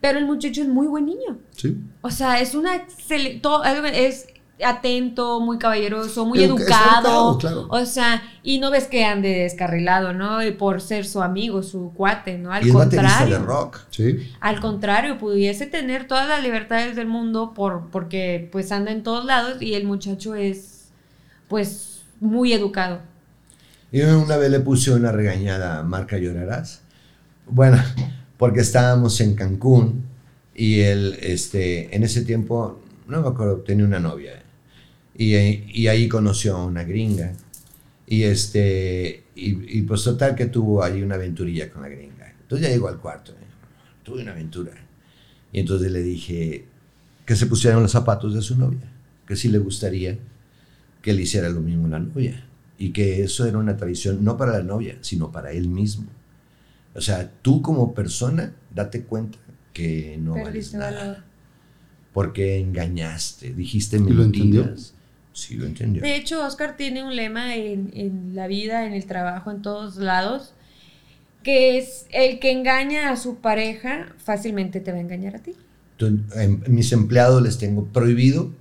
pero 0.00 0.18
el 0.18 0.26
muchacho 0.26 0.62
es 0.62 0.68
muy 0.68 0.86
buen 0.86 1.06
niño, 1.06 1.38
¿Sí? 1.56 1.76
o 2.02 2.10
sea, 2.10 2.40
es 2.40 2.54
una 2.54 2.76
excel- 2.76 3.40
todo- 3.40 3.64
es 3.64 4.26
atento, 4.64 5.38
muy 5.40 5.56
caballeroso, 5.58 6.26
muy 6.26 6.40
Educa- 6.40 6.62
educado, 6.64 7.30
educado, 7.32 7.38
claro. 7.38 7.66
o 7.70 7.86
sea, 7.86 8.22
y 8.42 8.58
no 8.58 8.72
ves 8.72 8.88
que 8.88 9.04
ande 9.04 9.28
descarrilado, 9.28 10.12
¿no? 10.14 10.38
Por 10.58 10.80
ser 10.80 11.06
su 11.06 11.22
amigo, 11.22 11.62
su 11.62 11.92
cuate, 11.94 12.38
¿no? 12.38 12.52
Al 12.52 12.66
y 12.66 12.72
contrario. 12.72 13.38
de 13.38 13.44
rock. 13.44 13.78
¿Sí? 13.90 14.28
Al 14.40 14.58
contrario, 14.60 15.16
pudiese 15.16 15.66
tener 15.66 16.08
todas 16.08 16.28
las 16.28 16.42
libertades 16.42 16.96
del 16.96 17.06
mundo 17.06 17.54
por, 17.54 17.88
porque 17.90 18.48
pues 18.50 18.72
anda 18.72 18.90
en 18.90 19.04
todos 19.04 19.24
lados 19.24 19.62
y 19.62 19.74
el 19.74 19.84
muchacho 19.84 20.34
es 20.34 20.88
pues 21.46 22.02
muy 22.20 22.52
educado. 22.52 22.98
Y 23.92 24.00
una 24.02 24.36
vez 24.38 24.50
le 24.50 24.58
puse 24.58 24.90
una 24.92 25.12
regañada 25.12 25.78
a 25.78 25.82
Marca 25.84 26.18
Llorarás. 26.18 26.82
Bueno, 27.46 27.78
porque 28.38 28.60
estábamos 28.60 29.20
en 29.20 29.34
Cancún 29.34 30.04
y 30.54 30.80
él, 30.80 31.18
este, 31.20 31.94
en 31.94 32.04
ese 32.04 32.22
tiempo, 32.24 32.80
no 33.06 33.20
me 33.20 33.28
acuerdo, 33.28 33.58
tenía 33.58 33.84
una 33.84 34.00
novia. 34.00 34.42
Y, 35.16 35.34
y 35.36 35.88
ahí 35.88 36.08
conoció 36.08 36.56
a 36.56 36.64
una 36.64 36.84
gringa. 36.84 37.34
Y, 38.06 38.22
este, 38.22 39.24
y, 39.34 39.82
pues 39.82 40.02
total 40.02 40.34
que 40.34 40.46
tuvo 40.46 40.82
ahí 40.82 41.02
una 41.02 41.16
aventurilla 41.16 41.70
con 41.70 41.82
la 41.82 41.88
gringa. 41.88 42.34
Entonces 42.40 42.66
ya 42.66 42.72
llegó 42.72 42.88
al 42.88 42.98
cuarto. 42.98 43.32
¿eh? 43.32 43.46
Tuve 44.02 44.22
una 44.22 44.32
aventura. 44.32 44.72
Y 45.52 45.60
entonces 45.60 45.90
le 45.92 46.02
dije 46.02 46.64
que 47.26 47.36
se 47.36 47.46
pusieran 47.46 47.82
los 47.82 47.92
zapatos 47.92 48.34
de 48.34 48.40
su 48.40 48.56
novia. 48.56 48.90
Que 49.26 49.36
si 49.36 49.48
le 49.48 49.58
gustaría 49.58 50.16
que 51.02 51.12
le 51.12 51.22
hiciera 51.22 51.48
lo 51.50 51.60
mismo 51.60 51.86
a 51.86 51.90
la 51.90 51.98
novia. 51.98 52.44
Y 52.78 52.90
que 52.90 53.22
eso 53.22 53.46
era 53.46 53.58
una 53.58 53.76
tradición 53.76 54.24
no 54.24 54.36
para 54.36 54.52
la 54.52 54.62
novia, 54.62 54.96
sino 55.02 55.30
para 55.30 55.52
él 55.52 55.68
mismo. 55.68 56.06
O 56.98 57.00
sea, 57.00 57.30
tú 57.42 57.62
como 57.62 57.94
persona, 57.94 58.52
date 58.74 59.02
cuenta 59.04 59.38
que 59.72 60.18
no 60.20 60.34
Perdiste 60.34 60.76
vales 60.78 60.92
nada. 60.94 61.06
valor. 61.06 61.24
Porque 62.12 62.58
engañaste, 62.58 63.54
dijiste 63.54 63.98
lo 64.00 64.24
entendió? 64.24 64.62
mentiras. 64.64 64.94
Sí, 65.32 65.54
lo 65.54 65.66
entendió. 65.66 66.02
De 66.02 66.16
hecho, 66.16 66.44
Oscar 66.44 66.76
tiene 66.76 67.04
un 67.04 67.14
lema 67.14 67.54
en, 67.54 67.90
en 67.94 68.34
la 68.34 68.48
vida, 68.48 68.84
en 68.86 68.92
el 68.92 69.06
trabajo, 69.06 69.52
en 69.52 69.62
todos 69.62 69.96
lados, 69.96 70.52
que 71.44 71.78
es 71.78 72.06
el 72.10 72.40
que 72.40 72.50
engaña 72.50 73.10
a 73.10 73.16
su 73.16 73.36
pareja 73.36 74.12
fácilmente 74.18 74.80
te 74.80 74.90
va 74.90 74.98
a 74.98 75.00
engañar 75.00 75.36
a 75.36 75.38
ti. 75.38 75.52
Tú- 75.96 76.18
em, 76.34 76.60
mis 76.66 76.90
empleados 76.92 77.40
les 77.42 77.58
tengo 77.58 77.84
prohibido 77.86 78.52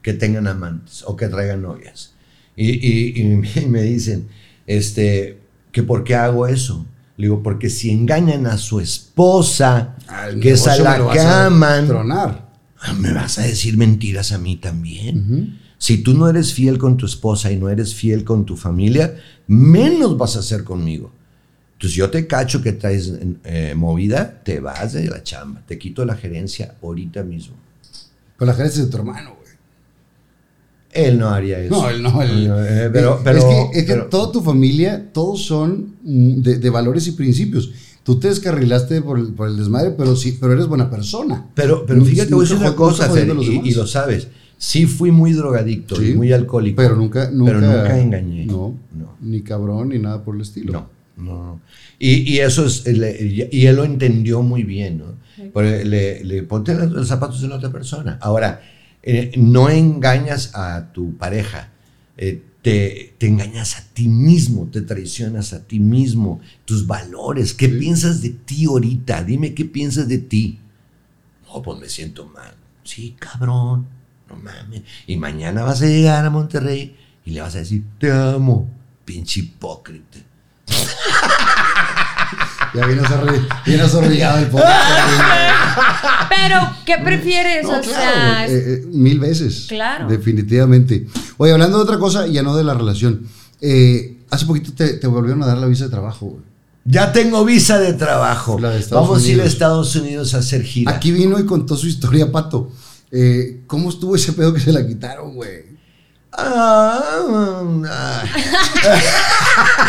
que 0.00 0.14
tengan 0.14 0.46
amantes 0.46 1.02
o 1.06 1.16
que 1.16 1.28
traigan 1.28 1.60
novias. 1.62 2.14
Y, 2.56 2.70
y- 2.70 3.20
y 3.20 3.24
me 3.68 3.82
dicen, 3.82 4.28
este, 4.66 5.38
que 5.72 5.82
por 5.82 6.04
qué 6.04 6.14
hago 6.14 6.46
eso. 6.46 6.86
Le 7.16 7.26
digo, 7.26 7.42
porque 7.42 7.70
si 7.70 7.90
engañan 7.90 8.46
a 8.46 8.58
su 8.58 8.80
esposa, 8.80 9.96
que 10.40 10.52
es 10.52 10.66
a 10.66 10.76
la 10.78 11.12
que 11.12 11.20
aman, 11.20 12.10
ah, 12.10 12.92
me 12.98 13.12
vas 13.12 13.38
a 13.38 13.42
decir 13.42 13.76
mentiras 13.76 14.32
a 14.32 14.38
mí 14.38 14.56
también. 14.56 15.60
Si 15.78 15.98
tú 15.98 16.14
no 16.14 16.28
eres 16.28 16.54
fiel 16.54 16.78
con 16.78 16.96
tu 16.96 17.06
esposa 17.06 17.52
y 17.52 17.56
no 17.56 17.68
eres 17.68 17.94
fiel 17.94 18.24
con 18.24 18.44
tu 18.44 18.56
familia, 18.56 19.16
menos 19.46 20.16
vas 20.16 20.36
a 20.36 20.42
ser 20.42 20.64
conmigo. 20.64 21.12
Entonces 21.74 21.96
yo 21.96 22.10
te 22.10 22.26
cacho 22.26 22.62
que 22.62 22.72
traes 22.72 23.12
eh, 23.44 23.74
movida, 23.76 24.42
te 24.42 24.60
vas 24.60 24.94
de 24.94 25.06
la 25.08 25.22
chamba, 25.22 25.62
te 25.66 25.78
quito 25.78 26.04
la 26.04 26.16
gerencia 26.16 26.76
ahorita 26.82 27.22
mismo. 27.22 27.56
Pero 28.38 28.50
la 28.50 28.54
gerencia 28.54 28.84
de 28.84 28.90
tu 28.90 28.96
hermano, 28.96 29.34
güey. 29.34 29.43
Él 30.94 31.18
no 31.18 31.28
haría 31.28 31.58
eso. 31.58 31.74
No, 31.74 31.90
él 31.90 32.02
no. 32.02 32.22
él- 32.22 32.46
Eh, 32.66 32.90
pero, 32.92 33.20
pero- 33.24 33.38
es 33.38 33.44
que, 33.44 33.78
es 33.80 33.84
que 33.84 33.92
pero- 33.94 34.06
toda 34.06 34.30
tu 34.32 34.40
familia, 34.42 35.10
todos 35.12 35.42
son 35.44 35.96
mm, 36.02 36.40
de, 36.42 36.58
de 36.58 36.70
valores 36.70 37.06
y 37.08 37.12
principios. 37.12 37.70
Tú 38.04 38.18
te 38.20 38.28
descarrilaste 38.28 39.00
por 39.02 39.18
el, 39.18 39.32
por 39.32 39.48
el 39.48 39.56
desmadre, 39.56 39.90
pero 39.96 40.14
sí, 40.14 40.36
pero 40.40 40.52
eres 40.52 40.66
buena 40.66 40.90
persona. 40.90 41.46
Pero, 41.54 41.86
fíjate, 41.86 42.34
voy 42.34 42.44
a 42.44 42.48
decir 42.48 42.58
una 42.64 42.76
cosa, 42.76 43.08
Fer, 43.10 43.28
y, 43.64 43.72
lo 43.74 43.86
sabes. 43.86 44.28
Sí 44.58 44.86
fui 44.86 45.10
muy 45.10 45.32
drogadicto 45.32 46.00
y 46.02 46.14
muy 46.14 46.32
alcohólico. 46.32 46.76
Pero 46.76 46.96
nunca, 46.96 47.30
nunca, 47.30 47.52
pero 47.52 47.60
nunca 47.60 47.98
engañé. 48.00 48.46
No, 48.46 48.74
No. 48.94 49.16
ni 49.20 49.40
cabrón, 49.42 49.88
ni 49.88 49.98
nada 49.98 50.22
por 50.22 50.36
el 50.36 50.42
estilo. 50.42 50.72
No, 50.72 50.90
no, 51.16 51.32
no. 51.44 51.60
Y, 51.98 52.30
y 52.34 52.38
eso 52.40 52.66
es, 52.66 52.86
le- 52.86 53.48
y 53.50 53.66
él 53.66 53.76
lo 53.76 53.84
entendió 53.84 54.42
muy 54.42 54.62
bien, 54.64 54.98
¿no? 54.98 55.14
Porque 55.52 55.84
le, 55.84 56.22
le 56.24 56.42
ponte 56.44 56.74
los, 56.74 56.90
los 56.92 57.08
zapatos 57.08 57.40
de 57.42 57.48
la 57.48 57.56
otra 57.56 57.72
persona. 57.72 58.18
Ahora, 58.20 58.60
eh, 59.06 59.32
no 59.36 59.68
engañas 59.68 60.54
a 60.54 60.90
tu 60.94 61.14
pareja, 61.18 61.68
eh, 62.16 62.42
te, 62.62 63.14
te 63.18 63.26
engañas 63.26 63.76
a 63.76 63.84
ti 63.92 64.08
mismo, 64.08 64.66
te 64.72 64.80
traicionas 64.80 65.52
a 65.52 65.62
ti 65.62 65.78
mismo, 65.78 66.40
tus 66.64 66.86
valores, 66.86 67.52
¿qué 67.52 67.68
piensas 67.68 68.22
de 68.22 68.30
ti 68.30 68.64
ahorita? 68.64 69.22
Dime 69.22 69.52
qué 69.52 69.66
piensas 69.66 70.08
de 70.08 70.16
ti. 70.16 70.58
No, 71.46 71.60
pues 71.60 71.78
me 71.78 71.90
siento 71.90 72.26
mal. 72.28 72.54
Sí, 72.82 73.14
cabrón, 73.18 73.86
no 74.26 74.36
mames. 74.36 74.82
Y 75.06 75.18
mañana 75.18 75.64
vas 75.64 75.82
a 75.82 75.86
llegar 75.86 76.24
a 76.24 76.30
Monterrey 76.30 76.96
y 77.26 77.32
le 77.32 77.42
vas 77.42 77.54
a 77.56 77.58
decir, 77.58 77.84
te 77.98 78.10
amo, 78.10 78.70
pinche 79.04 79.40
hipócrita. 79.40 80.20
Ya 82.74 82.86
vienes, 82.86 83.06
vienes 83.64 83.94
el 83.94 84.48
pobre. 84.48 84.64
Pero, 86.28 86.70
¿qué 86.84 86.98
prefieres? 86.98 87.62
No, 87.62 87.78
o 87.78 87.80
claro, 87.80 87.84
sea, 87.84 88.46
eh, 88.48 88.52
eh, 88.52 88.84
mil 88.90 89.18
veces. 89.20 89.66
Claro. 89.68 90.08
Definitivamente. 90.08 91.06
Oye, 91.36 91.52
hablando 91.52 91.78
de 91.78 91.84
otra 91.84 91.98
cosa, 91.98 92.26
ya 92.26 92.42
no 92.42 92.56
de 92.56 92.64
la 92.64 92.74
relación. 92.74 93.26
eh, 93.60 94.18
hace 94.30 94.46
poquito 94.46 94.72
te, 94.72 94.94
te 94.94 95.06
volvieron 95.06 95.42
a 95.42 95.46
dar 95.46 95.58
la 95.58 95.66
visa 95.66 95.84
de 95.84 95.90
trabajo, 95.90 96.26
güey. 96.26 96.42
Ya 96.84 97.12
tengo 97.12 97.44
visa 97.44 97.78
de 97.78 97.94
trabajo. 97.94 98.58
La 98.58 98.70
de 98.70 98.80
Estados 98.80 99.08
Vamos 99.08 99.24
a 99.24 99.28
ir 99.28 99.40
a. 99.40 99.44
Estados 99.44 99.96
Unidos 99.96 100.34
a 100.34 100.38
hacer 100.38 100.62
gira. 100.64 100.92
Aquí 100.92 101.12
vino 101.12 101.38
y 101.38 101.46
contó 101.46 101.76
su 101.76 101.86
historia, 101.86 102.30
Pato. 102.30 102.70
Eh, 103.10 103.62
¿Cómo 103.66 103.88
estuvo 103.88 104.16
ese 104.16 104.32
pedo 104.32 104.52
que 104.52 104.60
se 104.60 104.72
la 104.72 104.86
quitaron, 104.86 105.34
güey? 105.34 105.73
Ah, 106.36 107.00
ah. 107.88 108.22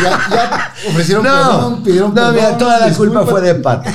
Ya, 0.02 0.28
ya 0.30 0.72
ofrecieron 0.88 1.24
No, 1.24 1.32
perdón, 1.32 1.82
pidieron 1.82 2.14
no, 2.14 2.30
mira, 2.32 2.42
perdón, 2.44 2.58
toda 2.58 2.80
la 2.80 2.86
disculpa. 2.88 3.20
culpa 3.20 3.30
fue 3.30 3.40
de 3.42 3.54
Pato. 3.56 3.90
él 3.90 3.94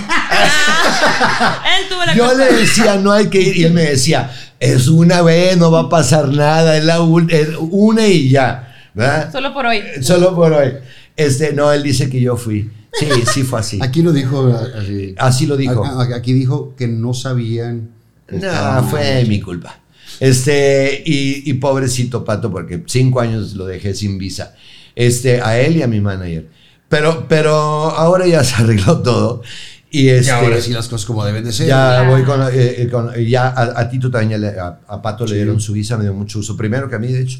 tuvo 1.90 2.06
la 2.06 2.14
Yo 2.15 2.28
culpa. 2.28 2.44
le 2.45 2.53
decía, 2.53 2.95
no 2.95 3.11
hay 3.11 3.28
que 3.30 3.41
ir. 3.41 3.57
Y 3.57 3.64
él 3.64 3.73
me 3.73 3.84
decía, 3.84 4.32
es 4.60 4.88
una 4.88 5.22
vez, 5.22 5.57
no 5.57 5.72
va 5.72 5.82
a 5.82 5.90
pasar 5.90 6.28
nada, 6.30 6.76
es 6.78 6.84
la 6.84 6.98
es 7.30 7.49
una 7.60 8.07
y 8.07 8.30
ya. 8.30 8.68
¿verdad? 8.94 9.32
Solo 9.32 9.53
por 9.53 9.65
hoy. 9.65 9.82
Solo 10.02 10.36
por 10.36 10.52
hoy. 10.53 10.73
Este, 11.15 11.53
no, 11.53 11.72
él 11.72 11.84
dice 11.84 12.10
que 12.10 12.19
yo 12.19 12.36
fui. 12.36 12.69
Sí, 12.94 13.07
sí 13.32 13.44
fue 13.44 13.60
así. 13.61 13.80
Aquí 13.82 14.02
lo 14.02 14.11
dijo 14.11 14.53
así. 14.78 15.15
Así 15.18 15.45
lo 15.45 15.56
dijo. 15.56 15.86
Aquí 16.15 16.34
dijo 16.34 16.76
que 16.76 16.88
no 16.88 17.14
sabían. 17.14 17.90
No, 18.30 18.84
fue 18.90 19.23
mi 19.26 19.40
culpa. 19.40 19.78
Este, 20.22 21.02
y, 21.03 21.49
y 21.49 21.53
pobrecito 21.56 22.23
Pato, 22.23 22.52
porque 22.52 22.84
cinco 22.85 23.19
años 23.22 23.53
lo 23.56 23.65
dejé 23.65 23.95
sin 23.95 24.19
visa. 24.19 24.53
Este, 24.95 25.41
a 25.41 25.60
él 25.60 25.77
y 25.77 25.81
a 25.81 25.88
mi 25.88 25.99
manager. 25.99 26.48
Pero, 26.88 27.26
pero 27.27 27.53
ahora 27.56 28.27
ya 28.27 28.43
se 28.43 28.61
arregló 28.61 29.02
todo. 29.02 29.41
Y, 29.89 30.03
Y 30.03 30.10
este, 30.10 30.31
ahora 30.31 30.61
sí 30.61 30.72
las 30.72 30.88
cosas 30.88 31.06
como 31.07 31.26
deben 31.26 31.43
de 31.43 31.52
ser. 31.52 31.68
ya 31.68 32.03
voy 32.07 32.22
con, 32.23 32.39
eh, 32.43 32.49
eh, 32.84 32.88
con- 32.91 33.14
ya 33.26 33.48
a, 33.48 33.80
a 33.81 33.89
Tito 33.89 34.11
también, 34.11 34.39
ya 34.41 34.52
le- 34.52 34.60
a, 34.60 34.80
a 34.88 35.02
Pato 35.02 35.26
Sí. 35.26 35.31
le 35.34 35.39
dieron 35.39 35.60
su 35.60 35.73
visa, 35.73 35.98
me 35.98 36.03
dio 36.03 36.14
mucho 36.14 36.38
uso, 36.39 36.56
primero 36.56 36.88
que 36.88 36.95
a 36.95 36.99
mí, 36.99 37.07
de 37.11 37.22
hecho. 37.23 37.39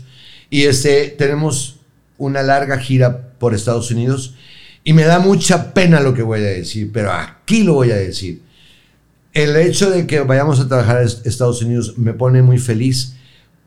Y 0.50 0.64
este, 0.64 1.10
tenemos 1.18 1.76
una 2.18 2.42
larga 2.42 2.78
gira 2.80 3.30
por 3.38 3.54
Estados 3.54 3.92
Unidos 3.92 4.34
y 4.84 4.94
me 4.94 5.04
da 5.04 5.20
mucha 5.20 5.74
pena 5.74 6.00
lo 6.00 6.14
que 6.16 6.24
voy 6.24 6.40
a 6.40 6.44
decir, 6.46 6.90
pero 6.92 7.12
aquí 7.14 7.64
lo 7.64 7.76
voy 7.76 7.92
a 7.92 7.96
decir. 7.96 8.42
El 9.34 9.56
hecho 9.56 9.90
de 9.90 10.06
que 10.08 10.20
vayamos 10.22 10.60
a 10.60 10.68
trabajar 10.68 10.98
a 10.98 11.04
est- 11.04 11.26
Estados 11.26 11.62
Unidos 11.62 11.98
me 11.98 12.14
pone 12.14 12.42
muy 12.42 12.58
feliz 12.58 13.16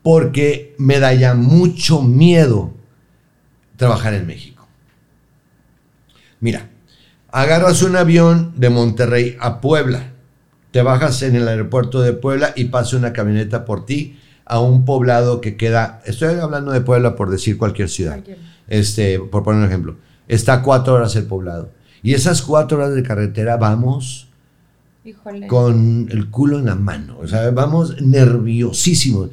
porque 0.03 0.75
me 0.79 0.99
da 1.01 1.15
ya 1.15 1.35
mucho 1.35 2.03
miedo 2.03 2.73
trabajar 3.77 4.13
en 4.15 4.27
México. 4.27 4.67
Mira, 6.41 6.69
agarras 7.31 7.83
un 7.83 7.97
avión 7.97 8.53
de 8.57 8.69
Monterrey 8.71 9.37
a 9.41 9.61
Puebla, 9.63 10.13
te 10.71 10.83
bajas 10.83 11.23
en 11.23 11.37
el 11.37 11.49
aeropuerto 11.49 12.03
de 12.03 12.13
Puebla 12.13 12.53
y 12.57 12.65
pasa 12.67 12.97
una 12.97 13.13
camioneta 13.13 13.65
por 13.65 13.87
ti 13.87 14.19
a 14.45 14.61
un 14.61 14.85
poblado 14.85 15.41
que 15.41 15.57
queda, 15.57 16.03
estoy 16.05 16.35
hablando 16.39 16.73
de 16.73 16.83
Puebla 16.83 17.17
por 17.17 17.31
decir 17.31 17.57
cualquier 17.57 17.89
ciudad, 17.89 18.13
Cualquier. 18.17 18.39
este, 18.69 19.19
por 19.19 19.43
poner 19.43 19.61
un 19.63 19.67
ejemplo, 19.69 19.97
está 20.29 20.55
a 20.55 20.63
cuatro 20.63 20.95
horas 20.95 21.17
el 21.17 21.25
poblado. 21.25 21.71
Y 22.03 22.13
esas 22.13 22.43
cuatro 22.43 22.77
horas 22.77 22.95
de 22.95 23.03
carretera 23.03 23.57
vamos 23.57 24.24
Híjole. 25.05 25.47
con 25.47 26.09
el 26.11 26.31
culo 26.31 26.59
en 26.59 26.67
la 26.67 26.75
mano. 26.75 27.19
O 27.21 27.29
sea, 27.29 27.51
vamos 27.51 28.01
nerviosísimos 28.01 29.31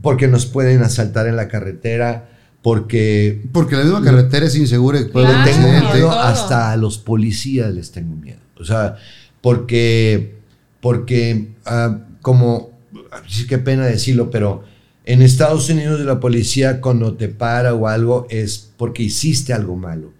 porque 0.00 0.28
nos 0.28 0.46
pueden 0.46 0.82
asaltar 0.82 1.26
en 1.26 1.36
la 1.36 1.48
carretera, 1.48 2.28
porque 2.62 3.42
Porque 3.52 3.76
la 3.76 3.84
misma 3.84 4.02
carretera 4.02 4.46
es 4.46 4.56
insegura 4.56 5.00
y 5.00 5.04
puede 5.06 5.26
Claro. 5.26 5.50
tengo 5.50 5.68
miedo, 5.68 6.08
todo. 6.08 6.20
hasta 6.20 6.72
a 6.72 6.76
los 6.76 6.98
policías 6.98 7.72
les 7.72 7.90
tengo 7.90 8.14
miedo. 8.16 8.38
O 8.58 8.64
sea, 8.64 8.96
porque, 9.40 10.36
porque 10.80 11.48
ah, 11.66 11.98
como, 12.20 12.70
sí, 13.28 13.46
qué 13.46 13.58
pena 13.58 13.84
decirlo, 13.86 14.30
pero 14.30 14.62
en 15.04 15.22
Estados 15.22 15.68
Unidos 15.68 16.00
la 16.00 16.20
policía 16.20 16.80
cuando 16.80 17.14
te 17.14 17.28
para 17.28 17.74
o 17.74 17.88
algo 17.88 18.26
es 18.30 18.70
porque 18.76 19.02
hiciste 19.02 19.52
algo 19.52 19.74
malo. 19.76 20.12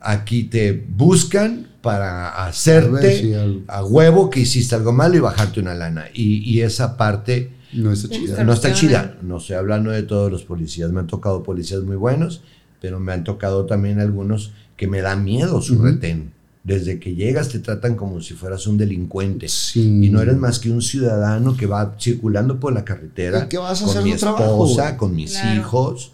Aquí 0.00 0.44
te 0.44 0.72
buscan 0.72 1.66
para 1.82 2.28
A 2.30 2.44
ver 2.44 2.50
hacerte 2.50 3.20
si 3.20 3.34
a 3.66 3.84
huevo 3.84 4.30
que 4.30 4.40
hiciste 4.40 4.74
algo 4.74 4.92
malo 4.92 5.16
y 5.16 5.20
bajarte 5.20 5.60
una 5.60 5.74
lana. 5.74 6.06
Y, 6.12 6.38
y 6.48 6.60
esa 6.62 6.96
parte 6.96 7.50
No 7.72 7.92
está 7.92 8.08
chida. 8.08 8.44
no 8.44 8.52
está 8.52 8.72
chida. 8.72 9.16
No 9.22 9.38
estoy 9.38 9.56
hablando 9.56 9.90
de 9.90 10.02
todos 10.02 10.30
los 10.30 10.44
policías. 10.44 10.90
Me 10.90 11.00
han 11.00 11.06
tocado 11.06 11.42
policías 11.42 11.82
muy 11.82 11.96
buenos, 11.96 12.42
pero 12.80 13.00
me 13.00 13.12
han 13.12 13.24
tocado 13.24 13.66
también 13.66 14.00
algunos 14.00 14.52
que 14.76 14.86
me 14.86 15.00
dan 15.00 15.24
miedo 15.24 15.60
su 15.62 15.74
Ujú. 15.74 15.84
retén. 15.84 16.32
Desde 16.64 16.98
que 17.00 17.14
llegas 17.14 17.48
te 17.48 17.60
tratan 17.60 17.94
como 17.94 18.20
si 18.20 18.34
fueras 18.34 18.66
un 18.66 18.76
delincuente. 18.76 19.48
Sí. 19.48 20.00
Y 20.04 20.10
no 20.10 20.20
eres 20.20 20.36
más 20.36 20.58
que 20.58 20.70
un 20.70 20.82
ciudadano 20.82 21.56
que 21.56 21.66
va 21.66 21.94
circulando 21.98 22.60
por 22.60 22.74
la 22.74 22.84
carretera 22.84 23.44
¿Y 23.44 23.48
qué 23.48 23.56
vas 23.58 23.80
a 23.80 23.86
con 23.86 23.90
hacer 23.96 24.02
mi 24.04 24.14
trabajo, 24.16 24.42
esposa, 24.66 24.96
con 24.96 25.14
mis 25.14 25.32
Claro. 25.32 25.60
hijos. 25.60 26.12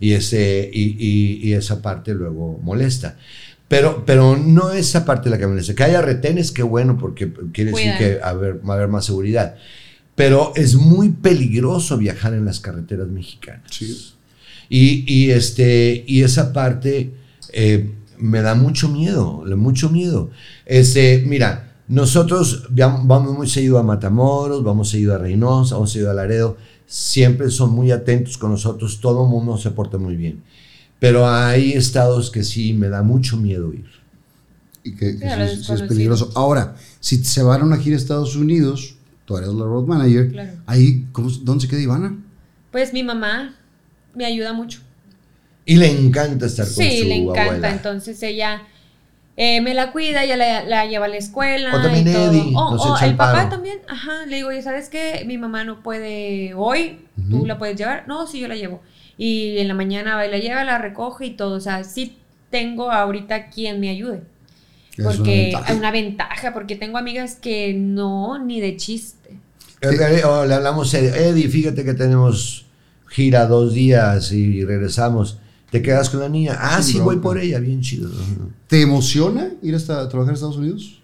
Y, 0.00 0.12
ese, 0.12 0.68
y, 0.72 0.96
y- 0.98 1.48
y 1.48 1.52
esa 1.54 1.80
parte 1.82 2.14
luego 2.14 2.58
molesta. 2.62 3.16
Pero, 3.68 4.04
pero 4.04 4.36
no 4.36 4.70
esa 4.72 5.04
parte 5.04 5.24
de 5.24 5.30
la 5.30 5.38
que 5.38 5.46
me 5.46 5.56
dice. 5.58 5.74
Que 5.74 5.84
haya 5.84 6.02
retenes, 6.02 6.52
qué 6.52 6.62
bueno, 6.62 6.98
porque 6.98 7.32
quiere 7.52 7.70
decir 7.72 7.92
que 7.98 8.18
a 8.22 8.32
va 8.34 8.74
a 8.74 8.76
haber 8.76 8.88
más 8.88 9.06
seguridad. 9.06 9.56
Pero 10.14 10.52
es 10.54 10.74
muy 10.76 11.08
peligroso 11.10 11.96
viajar 11.96 12.34
en 12.34 12.44
las 12.44 12.60
carreteras 12.60 13.08
mexicanas. 13.08 13.62
Sí. 13.70 14.12
Y, 14.68 15.04
y, 15.12 15.30
este, 15.30 16.04
y 16.06 16.22
esa 16.22 16.52
parte 16.52 17.12
eh, 17.52 17.90
me 18.18 18.42
da 18.42 18.54
mucho 18.54 18.88
miedo, 18.88 19.44
mucho 19.56 19.90
miedo. 19.90 20.30
Este, 20.66 21.22
mira, 21.26 21.72
nosotros 21.88 22.66
via- 22.70 22.96
vamos 23.02 23.36
muy 23.36 23.48
seguido 23.48 23.78
a 23.78 23.82
Matamoros, 23.82 24.62
vamos 24.62 24.88
seguido 24.90 25.14
a 25.14 25.18
Reynosa, 25.18 25.74
vamos 25.74 25.90
seguido 25.92 26.10
a 26.10 26.14
Laredo, 26.14 26.56
siempre 26.86 27.50
son 27.50 27.70
muy 27.72 27.90
atentos 27.90 28.38
con 28.38 28.50
nosotros, 28.50 29.00
todo 29.00 29.24
el 29.24 29.30
mundo 29.30 29.56
se 29.58 29.70
porta 29.70 29.98
muy 29.98 30.16
bien. 30.16 30.42
Pero 30.98 31.28
hay 31.28 31.72
estados 31.72 32.30
que 32.30 32.44
sí 32.44 32.72
me 32.72 32.88
da 32.88 33.02
mucho 33.02 33.36
miedo 33.36 33.72
ir. 33.72 33.86
Y 34.82 34.94
que, 34.96 35.12
Sí, 35.12 35.18
sí- 35.56 35.64
sí 35.64 35.72
es 35.72 35.82
peligroso. 35.82 36.30
Ahora, 36.34 36.76
si 37.00 37.22
se 37.24 37.42
van 37.42 37.62
a 37.62 37.64
una 37.64 37.76
gira 37.78 37.96
a 37.96 37.98
Estados 37.98 38.36
Unidos, 38.36 38.96
tú 39.24 39.36
eres 39.36 39.48
la 39.50 39.64
road 39.64 39.84
manager, 39.86 40.30
Claro. 40.30 40.52
ahí, 40.66 41.06
¿cómo, 41.12 41.30
¿dónde 41.42 41.62
se 41.62 41.68
queda 41.70 41.80
Ivana? 41.80 42.18
Pues 42.70 42.92
mi 42.92 43.02
mamá 43.02 43.56
me 44.14 44.24
ayuda 44.26 44.52
mucho. 44.52 44.80
Y 45.66 45.76
le 45.76 45.90
encanta 45.90 46.46
estar 46.46 46.66
con 46.66 46.74
Sí, 46.84 46.98
su 46.98 47.04
le 47.06 47.16
encanta. 47.16 47.42
abuela. 47.44 47.70
Entonces 47.72 48.22
ella 48.22 48.62
eh, 49.36 49.60
me 49.60 49.74
la 49.74 49.90
cuida, 49.92 50.22
ella 50.24 50.36
la, 50.36 50.64
la 50.64 50.86
lleva 50.86 51.06
a 51.06 51.08
la 51.08 51.16
escuela. 51.16 51.74
O 51.74 51.82
también 51.82 52.06
y 52.08 52.12
todo. 52.12 52.30
Eddie, 52.30 52.52
O- 52.54 52.70
nos 52.72 52.86
o 52.86 52.94
echa 52.96 53.04
el 53.06 53.10
el 53.12 53.16
papá 53.16 53.48
también. 53.48 53.78
Ajá, 53.88 54.26
le 54.26 54.36
digo, 54.36 54.52
ya 54.52 54.62
sabes 54.62 54.88
que 54.88 55.24
mi 55.26 55.38
mamá 55.38 55.64
no 55.64 55.82
puede 55.82 56.54
hoy, 56.54 57.00
tú 57.30 57.44
la 57.46 57.58
puedes 57.58 57.76
llevar. 57.76 58.04
No, 58.06 58.26
sí, 58.26 58.40
yo 58.40 58.48
la 58.48 58.54
llevo. 58.56 58.80
Y 59.18 59.58
en 59.58 59.68
la 59.68 59.74
mañana 59.74 60.16
va 60.16 60.26
y 60.26 60.30
la 60.30 60.38
lleva, 60.38 60.64
la 60.64 60.78
recoge 60.78 61.26
y 61.26 61.30
todo. 61.30 61.54
O 61.56 61.60
sea, 61.60 61.84
sí 61.84 62.16
tengo 62.50 62.90
ahorita 62.90 63.48
quien 63.50 63.80
me 63.80 63.90
ayude. 63.90 64.22
Es 64.92 64.98
una 65.00 65.08
Porque 65.10 65.42
ventaja. 65.52 65.72
hay 65.72 65.78
una 65.78 65.90
ventaja, 65.90 66.52
porque 66.52 66.76
tengo 66.76 66.98
amigas 66.98 67.34
que 67.34 67.74
no, 67.74 68.38
ni 68.38 68.60
de 68.60 68.76
chiste. 68.76 69.38
Eh, 69.80 70.24
o 70.24 70.46
le 70.46 70.54
hablamos 70.54 70.94
Eddie, 70.94 71.48
fíjate 71.48 71.84
que 71.84 71.94
tenemos 71.94 72.64
gira 73.08 73.46
dos 73.46 73.74
días 73.74 74.30
y 74.32 74.64
regresamos. 74.64 75.38
¿Te 75.74 75.82
quedas 75.82 76.08
con 76.08 76.20
la 76.20 76.28
niña? 76.28 76.56
Ah, 76.60 76.80
sí, 76.84 77.00
voy 77.00 77.16
por 77.16 77.36
ella, 77.36 77.58
bien 77.58 77.80
chido. 77.80 78.08
¿Te 78.68 78.80
emociona 78.82 79.50
ir 79.60 79.74
hasta 79.74 80.02
a 80.02 80.08
trabajar 80.08 80.30
a 80.30 80.34
Estados 80.36 80.56
Unidos? 80.56 81.00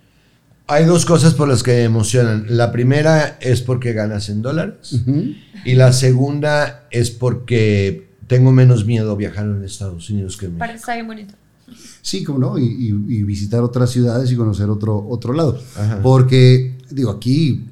Hay 0.68 0.84
dos 0.84 1.05
cosas 1.05 1.34
por 1.34 1.48
las 1.48 1.64
que 1.64 1.72
me 1.72 1.82
emocionan. 1.82 2.47
La 2.51 2.70
primera 2.70 3.36
es 3.40 3.62
porque 3.62 3.92
ganas 3.94 4.28
en 4.28 4.42
dólares 4.42 5.01
y 5.64 5.74
la 5.74 5.92
segunda 5.92 6.86
es 6.92 7.10
porque 7.10 8.10
tengo 8.28 8.52
menos 8.52 8.84
miedo 8.86 9.10
a 9.10 9.16
viajar 9.16 9.47
en 9.47 9.64
Estados 9.64 10.09
Unidos 10.09 10.36
que 10.36 10.47
en 10.47 10.52
México. 10.52 10.66
Parece 10.68 10.94
bien 10.94 11.06
bonito. 11.09 11.34
Sí, 12.01 12.22
como 12.22 12.38
no, 12.38 12.56
y, 12.56 12.62
y- 12.64 13.14
y 13.16 13.22
visitar 13.24 13.64
otras 13.64 13.90
ciudades 13.90 14.30
y 14.30 14.36
conocer 14.36 14.68
otro, 14.70 15.05
otro 15.09 15.32
lado. 15.32 15.60
Ajá. 15.76 15.98
Porque, 16.01 16.76
digo, 16.92 17.10
aquí 17.10 17.64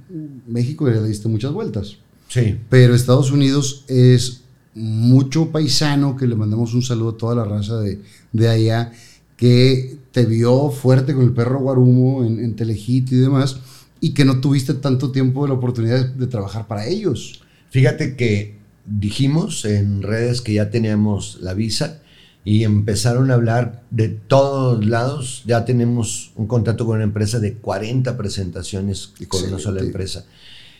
México 0.48 0.88
ya 0.92 1.00
le 1.00 1.06
diste 1.06 1.28
muchas 1.28 1.52
vueltas, 1.52 1.96
Sí. 2.28 2.56
pero 2.68 2.96
Estados 2.96 3.30
Unidos 3.30 3.84
es 3.86 4.40
mucho 4.78 5.50
paisano, 5.50 6.16
que 6.16 6.26
le 6.26 6.36
mandamos 6.36 6.74
un 6.74 6.82
saludo 6.82 7.10
a 7.10 7.16
toda 7.16 7.34
la 7.34 7.44
raza 7.44 7.78
de, 7.80 8.00
de 8.32 8.48
allá, 8.48 8.92
que 9.36 9.98
te 10.12 10.24
vio 10.24 10.70
fuerte 10.70 11.14
con 11.14 11.24
el 11.24 11.32
perro 11.32 11.60
Guarumo 11.60 12.24
en, 12.24 12.40
en 12.40 12.56
Telehit 12.56 13.12
y 13.12 13.16
demás, 13.16 13.60
y 14.00 14.14
que 14.14 14.24
no 14.24 14.40
tuviste 14.40 14.74
tanto 14.74 15.10
tiempo 15.10 15.42
de 15.42 15.48
la 15.48 15.54
oportunidad 15.54 16.06
de, 16.06 16.14
de 16.14 16.26
trabajar 16.26 16.66
para 16.66 16.86
ellos. 16.86 17.42
Fíjate 17.70 18.16
que 18.16 18.56
dijimos 18.86 19.64
en 19.64 20.02
redes 20.02 20.40
que 20.40 20.54
ya 20.54 20.70
teníamos 20.70 21.38
la 21.40 21.54
visa 21.54 22.00
y 22.44 22.64
empezaron 22.64 23.30
a 23.30 23.34
hablar 23.34 23.82
de 23.90 24.08
todos 24.08 24.86
lados. 24.86 25.42
Ya 25.46 25.64
tenemos 25.64 26.32
un 26.34 26.46
contrato 26.46 26.86
con 26.86 26.96
una 26.96 27.04
empresa 27.04 27.40
de 27.40 27.54
40 27.54 28.16
presentaciones 28.16 29.12
con 29.28 29.44
una 29.44 29.58
sola 29.58 29.80
empresa. 29.80 30.24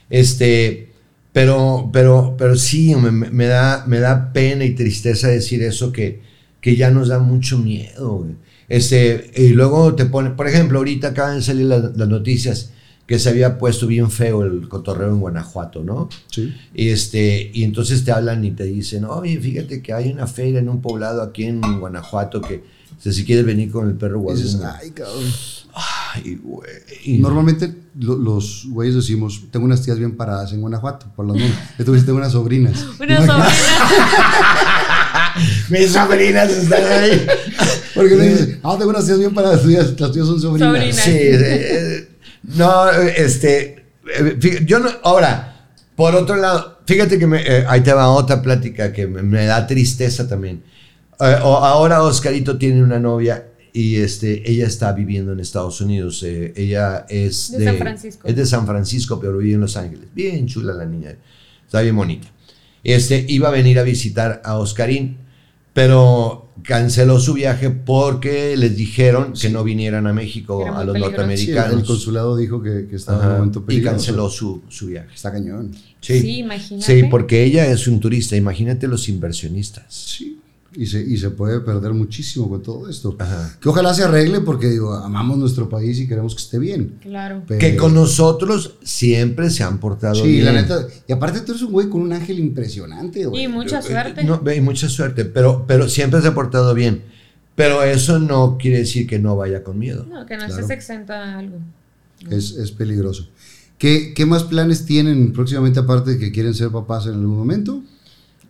Este, 0.09 0.93
pero, 1.33 1.91
pero, 1.93 2.35
pero 2.39 2.57
sí, 2.57 2.95
me, 2.95 3.11
me 3.11 3.47
da, 3.47 3.85
me 3.87 4.01
da 4.01 4.33
pena 4.33 4.65
y 4.65 4.75
tristeza 4.75 5.29
decir 5.29 5.63
eso 5.63 5.93
que, 5.93 6.21
que 6.61 6.77
ya 6.77 6.91
nos 6.91 7.09
da 7.09 7.19
mucho 7.19 7.59
miedo. 7.59 8.19
güey. 8.19 8.33
Este, 8.69 9.31
y 9.37 9.49
luego 9.51 9.95
te 9.95 10.05
pone, 10.07 10.31
por 10.31 10.47
ejemplo, 10.49 10.79
ahorita 10.79 11.09
acaban 11.09 11.37
de 11.37 11.43
salir 11.43 11.67
las, 11.67 11.97
las 11.97 12.09
noticias 12.09 12.73
que 13.07 13.19
se 13.19 13.31
había 13.31 13.57
puesto 13.57 13.87
bien 13.87 14.11
feo 14.11 14.43
el 14.45 14.69
cotorreo 14.69 15.09
en 15.09 15.21
Guanajuato, 15.21 15.83
¿no? 15.83 16.11
Sí. 16.31 16.53
Y, 16.75 16.91
este, 16.91 17.51
y 17.55 17.65
entonces 17.65 18.05
te 18.05 18.13
hablan 18.13 18.45
y 18.45 18.51
te 18.51 18.65
dicen, 18.65 19.05
oye, 19.07 19.41
fíjate 19.41 19.81
que 19.81 19.95
hay 19.95 20.11
una 20.13 20.27
feria 20.27 20.59
en 20.59 20.69
un 20.69 20.83
poblado 20.83 21.23
aquí 21.23 21.45
en 21.45 21.61
Guanajuato 21.81 22.43
que 22.43 22.63
o 22.99 23.01
sea, 23.01 23.13
si 23.13 23.25
quieres 23.25 23.47
venir 23.47 23.71
con 23.71 23.89
el 23.89 23.95
perro 23.95 24.19
Guadalupe. 24.21 24.65
ay, 24.83 24.91
cabrón. 24.91 25.23
Ay, 26.15 26.35
güey. 26.43 27.19
Normalmente 27.21 27.73
lo- 27.99 28.17
los 28.17 28.65
güeyes 28.69 28.97
decimos, 28.97 29.43
tengo 29.53 29.65
unas 29.67 29.83
tías 29.83 29.99
bien 29.99 30.17
paradas 30.17 30.53
en 30.53 30.61
Guanajuato, 30.61 31.07
por 31.15 31.27
las 31.27 31.37
monjas. 31.37 31.59
Entonces 31.79 32.05
tengo 32.05 32.19
unas 32.19 32.33
sobrinas. 32.33 32.85
Una 33.01 33.15
Imagínate, 33.23 33.51
sobrina. 33.55 34.39
Mis 35.71 35.93
sobrinas 35.93 36.51
están 36.51 36.83
ahí. 36.85 37.27
Porque 37.95 38.17
le 38.17 38.29
dices, 38.29 38.59
ah, 38.63 38.75
tengo 38.79 38.91
unas 38.91 39.07
tías 39.07 39.19
bien 39.19 39.35
paradas, 39.35 39.65
las 39.65 39.95
tuyas 39.97 40.27
son 40.27 40.41
sobrinas. 40.41 40.69
Sobrinas. 40.75 40.97
Sí, 40.97 41.11
eh, 41.15 42.09
no, 42.57 42.91
este, 42.91 43.85
yo 44.65 44.79
no, 44.81 44.89
ahora, 45.03 45.67
por 45.97 46.15
otro 46.15 46.37
lado, 46.37 46.79
fíjate 46.87 47.19
que 47.19 47.27
me, 47.27 47.41
eh, 47.43 47.65
ahí 47.69 47.81
te 47.83 47.93
va 47.93 48.09
otra 48.09 48.41
plática 48.43 48.93
que 48.93 49.07
me, 49.07 49.23
me 49.23 49.45
da 49.47 49.67
tristeza 49.67 50.29
también. 50.29 50.63
Eh, 51.21 51.37
o- 51.43 51.57
ahora 51.59 52.03
Oscarito 52.03 52.57
tiene 52.59 52.83
una 52.83 52.99
novia 52.99 53.45
y 53.79 53.95
este, 53.97 54.51
ella 54.51 54.67
está 54.67 54.93
viviendo 54.93 55.33
en 55.33 55.39
Estados 55.39 55.81
Unidos. 55.81 56.25
eh, 56.25 56.53
ella 56.57 57.07
es 57.09 57.53
De 57.53 57.65
San 57.65 57.77
Francisco. 57.79 58.27
Es 58.27 58.35
de 58.35 58.45
San 58.45 58.67
Francisco, 58.67 59.21
pero 59.21 59.39
vive 59.39 59.55
en 59.55 59.61
Los 59.61 59.77
Ángeles. 59.77 60.09
Bien 60.13 60.47
chula 60.49 60.75
la 60.75 60.85
niña, 60.85 61.15
está 61.65 61.81
bien 61.83 61.95
bonita. 61.95 62.27
Este, 62.83 63.25
iba 63.29 63.47
a 63.49 63.51
venir 63.53 63.79
a 63.79 63.85
visitar 63.85 64.43
a 64.45 64.59
Oscarín, 64.59 65.19
pero 65.73 66.51
canceló 66.65 67.21
su 67.21 67.35
viaje 67.35 67.71
porque 67.71 68.57
les 68.57 68.77
dijeron 68.77 69.35
que 69.41 69.49
no 69.49 69.63
vinieran 69.63 70.09
a 70.09 70.13
México, 70.13 70.67
a 70.67 70.83
los 70.83 70.95
peligroso. 70.95 70.95
Sí, 70.95 70.97
el, 70.97 71.01
norteamericanos. 71.01 71.81
el 71.81 71.87
consulado 71.87 72.37
dijo 72.37 72.61
que, 72.61 72.89
que 72.89 72.97
estaba 72.97 73.23
en 73.23 73.31
un 73.31 73.37
momento 73.37 73.61
y 73.61 73.63
peligroso. 73.63 73.95
canceló 73.95 74.29
su, 74.29 74.63
su 74.69 74.87
viaje. 74.89 75.15
Está 75.15 75.31
cañón. 75.31 75.71
Sí, 76.01 76.21
Sí, 76.21 76.39
imagínate. 76.39 77.01
Sí, 77.01 77.07
porque 77.09 77.45
ella 77.45 77.65
es 77.67 77.87
un 77.87 78.01
turista. 78.01 78.35
Imagínate 78.35 78.89
los 78.89 79.09
inversionistas. 79.09 79.85
Sí. 79.95 80.41
Y 80.75 80.85
se, 80.87 81.01
y 81.01 81.17
se 81.17 81.31
puede 81.31 81.61
perder 81.61 81.95
muchísimo 81.95 82.49
con 82.49 82.63
todo 82.63 82.89
esto. 82.91 83.17
Ajá. 83.19 83.57
Que 83.59 83.69
ojalá 83.71 83.95
se 83.95 84.05
arregle 84.05 84.41
porque 84.41 84.69
digo, 84.69 84.93
amamos 84.93 85.39
nuestro 85.39 85.67
país 85.69 85.99
y 85.99 86.07
queremos 86.07 86.35
que 86.35 86.43
esté 86.43 86.59
bien. 86.59 86.99
Claro. 87.01 87.43
Pero- 87.49 87.59
Que 87.59 87.75
con 87.77 87.95
nosotros 87.95 88.75
siempre 88.83 89.49
se 89.49 89.63
han 89.65 89.79
portado 89.79 90.17
Sí, 90.17 90.29
bien. 90.33 90.45
la 90.45 90.53
neta. 90.53 90.87
Y 91.09 91.13
aparte 91.13 91.41
tú 91.41 91.53
eres 91.53 91.63
un 91.63 91.73
güey 91.73 91.89
con 91.89 92.03
un 92.03 92.13
ángel 92.13 92.39
impresionante, 92.39 93.25
güey. 93.25 93.45
Y 93.45 93.49
mucha 93.49 93.81
suerte. 93.81 94.21
Eh, 94.21 94.25
No, 94.25 94.43
y 94.53 94.61
mucha 94.61 94.89
suerte, 94.91 95.25
pero, 95.25 95.65
pero 95.67 95.89
siempre 95.89 96.21
se 96.21 96.29
ha 96.29 96.35
portado 96.35 96.75
bien. 96.75 97.03
Pero 97.55 97.83
eso 97.83 98.19
no 98.19 98.57
quiere 98.61 98.79
decir 98.79 99.07
que 99.07 99.19
no 99.19 99.37
vaya 99.37 99.65
con 99.65 99.79
miedo. 99.79 100.05
No, 100.09 100.27
que 100.27 100.37
no 100.37 100.45
Claro. 100.47 100.55
estés 100.61 100.71
exenta 100.71 101.25
a 101.35 101.39
algo. 101.39 101.57
Es, 102.31 102.53
es 102.53 102.71
peligroso. 102.73 103.27
¿Qué, 103.79 104.13
¿Qué 104.15 104.27
más 104.27 104.45
planes 104.45 104.85
tienen 104.85 105.33
próximamente 105.33 105.79
aparte 105.81 106.11
de 106.11 106.19
que 106.19 106.31
quieren 106.31 106.53
ser 106.53 106.69
papás 106.71 107.07
en 107.07 107.15
algún 107.15 107.37
momento? 107.39 107.83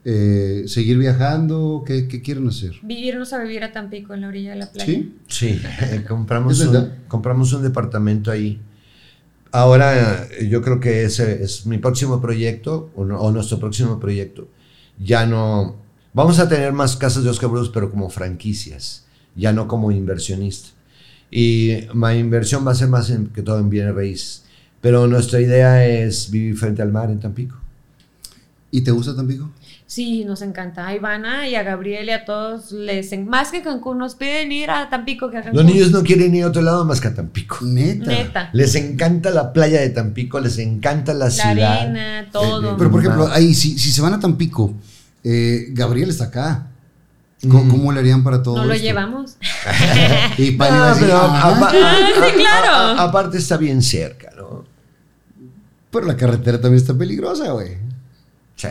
Eh, 0.04 0.64
¿Seguir 0.66 0.96
viajando? 0.98 1.82
¿Qué, 1.86 2.08
qué 2.08 2.22
quieren 2.22 2.48
hacer? 2.48 2.72
Vivirnos 2.82 3.32
a 3.32 3.42
vivir 3.42 3.62
a 3.64 3.72
Tampico, 3.72 4.14
en 4.14 4.22
la 4.22 4.28
orilla 4.28 4.50
de 4.52 4.56
la 4.56 4.70
playa. 4.72 4.86
¿Sí? 4.86 5.14
Sí, 5.26 5.60
eh, 5.82 6.04
compramos, 6.08 6.60
¿Es 6.60 6.66
un, 6.68 6.90
compramos 7.08 7.52
un 7.52 7.62
departamento 7.62 8.30
ahí. 8.30 8.60
Ahora 9.50 10.26
eh, 10.38 10.48
yo 10.48 10.62
creo 10.62 10.78
que 10.80 11.04
ese 11.04 11.42
es 11.42 11.66
mi 11.66 11.78
próximo 11.78 12.20
proyecto 12.20 12.90
o, 12.94 13.04
no- 13.04 13.20
o 13.20 13.30
nuestro 13.32 13.58
próximo 13.58 13.98
proyecto. 13.98 14.48
Ya 14.98 15.26
no... 15.26 15.76
Vamos 16.14 16.38
a 16.38 16.48
tener 16.48 16.72
más 16.72 16.96
casas 16.96 17.22
de 17.24 17.30
Oscar 17.30 17.50
Bros, 17.50 17.68
pero 17.70 17.90
como 17.90 18.08
franquicias, 18.10 19.04
ya 19.36 19.52
no 19.52 19.68
como 19.68 19.90
inversionista. 19.92 20.70
Y 21.30 21.76
mi 21.94 22.12
inversión 22.14 22.66
va 22.66 22.72
a 22.72 22.74
ser 22.74 22.88
más 22.88 23.10
en, 23.10 23.26
que 23.28 23.42
todo 23.42 23.58
en 23.58 23.68
bienes 23.70 23.94
raíces. 23.94 24.44
Pero 24.80 25.06
nuestra 25.06 25.40
idea 25.40 25.86
es 25.86 26.30
vivir 26.30 26.56
frente 26.56 26.82
al 26.82 26.90
mar 26.92 27.10
en 27.10 27.20
Tampico. 27.20 27.60
¿Y 28.70 28.82
te 28.82 28.90
gusta 28.90 29.16
Tampico? 29.16 29.50
Sí, 29.86 30.24
nos 30.26 30.42
encanta. 30.42 30.86
A 30.86 30.94
Ivana 30.94 31.48
y 31.48 31.54
a 31.54 31.62
Gabriel 31.62 32.08
y 32.08 32.10
a 32.10 32.26
todos 32.26 32.70
les... 32.72 33.18
Más 33.26 33.50
que 33.50 33.62
Cancún, 33.62 33.96
nos 33.96 34.14
piden 34.14 34.52
ir 34.52 34.70
a 34.70 34.90
Tampico 34.90 35.30
que 35.30 35.38
a 35.38 35.42
Cancún. 35.42 35.56
Los 35.56 35.64
niños 35.72 35.90
no 35.90 36.02
quieren 36.02 36.34
ir 36.34 36.44
a 36.44 36.48
otro 36.48 36.60
lado 36.60 36.84
más 36.84 37.00
que 37.00 37.08
a 37.08 37.14
Tampico. 37.14 37.58
Neta. 37.62 38.04
Neta. 38.04 38.50
Les 38.52 38.74
encanta 38.74 39.30
la 39.30 39.54
playa 39.54 39.80
de 39.80 39.88
Tampico, 39.88 40.38
les 40.40 40.58
encanta 40.58 41.14
la, 41.14 41.26
La 41.26 41.30
ciudad. 41.30 41.78
arena, 41.80 42.28
todo. 42.30 42.76
Pero 42.76 42.90
por 42.90 43.00
ejemplo, 43.00 43.26
Ah. 43.28 43.36
ahí, 43.36 43.54
si, 43.54 43.78
si 43.78 43.90
se 43.90 44.02
van 44.02 44.12
a 44.12 44.20
Tampico, 44.20 44.74
eh, 45.24 45.68
Gabriel 45.70 46.10
está 46.10 46.24
acá. 46.24 46.66
¿Cómo, 47.40 47.64
Mm. 47.64 47.70
cómo 47.70 47.92
le 47.92 48.00
harían 48.00 48.24
para 48.24 48.42
todo 48.42 48.56
No 48.56 48.64
lo 48.66 48.74
llevamos. 48.74 49.36
Y 50.38 50.50
Pani 50.50 50.76
No, 50.76 50.86
decir, 50.88 51.02
pero 51.06 51.16
"Ajá". 51.18 51.56
apa- 51.56 51.70
sí, 51.70 52.32
claro. 52.36 53.00
aparte 53.00 53.38
está 53.38 53.56
bien 53.56 53.80
cerca, 53.80 54.32
¿no? 54.36 54.64
Pero 55.90 56.04
la 56.06 56.16
carretera 56.16 56.60
también 56.60 56.82
está 56.82 56.92
peligrosa, 56.98 57.52
güey. 57.52 57.87
Sí. 58.58 58.68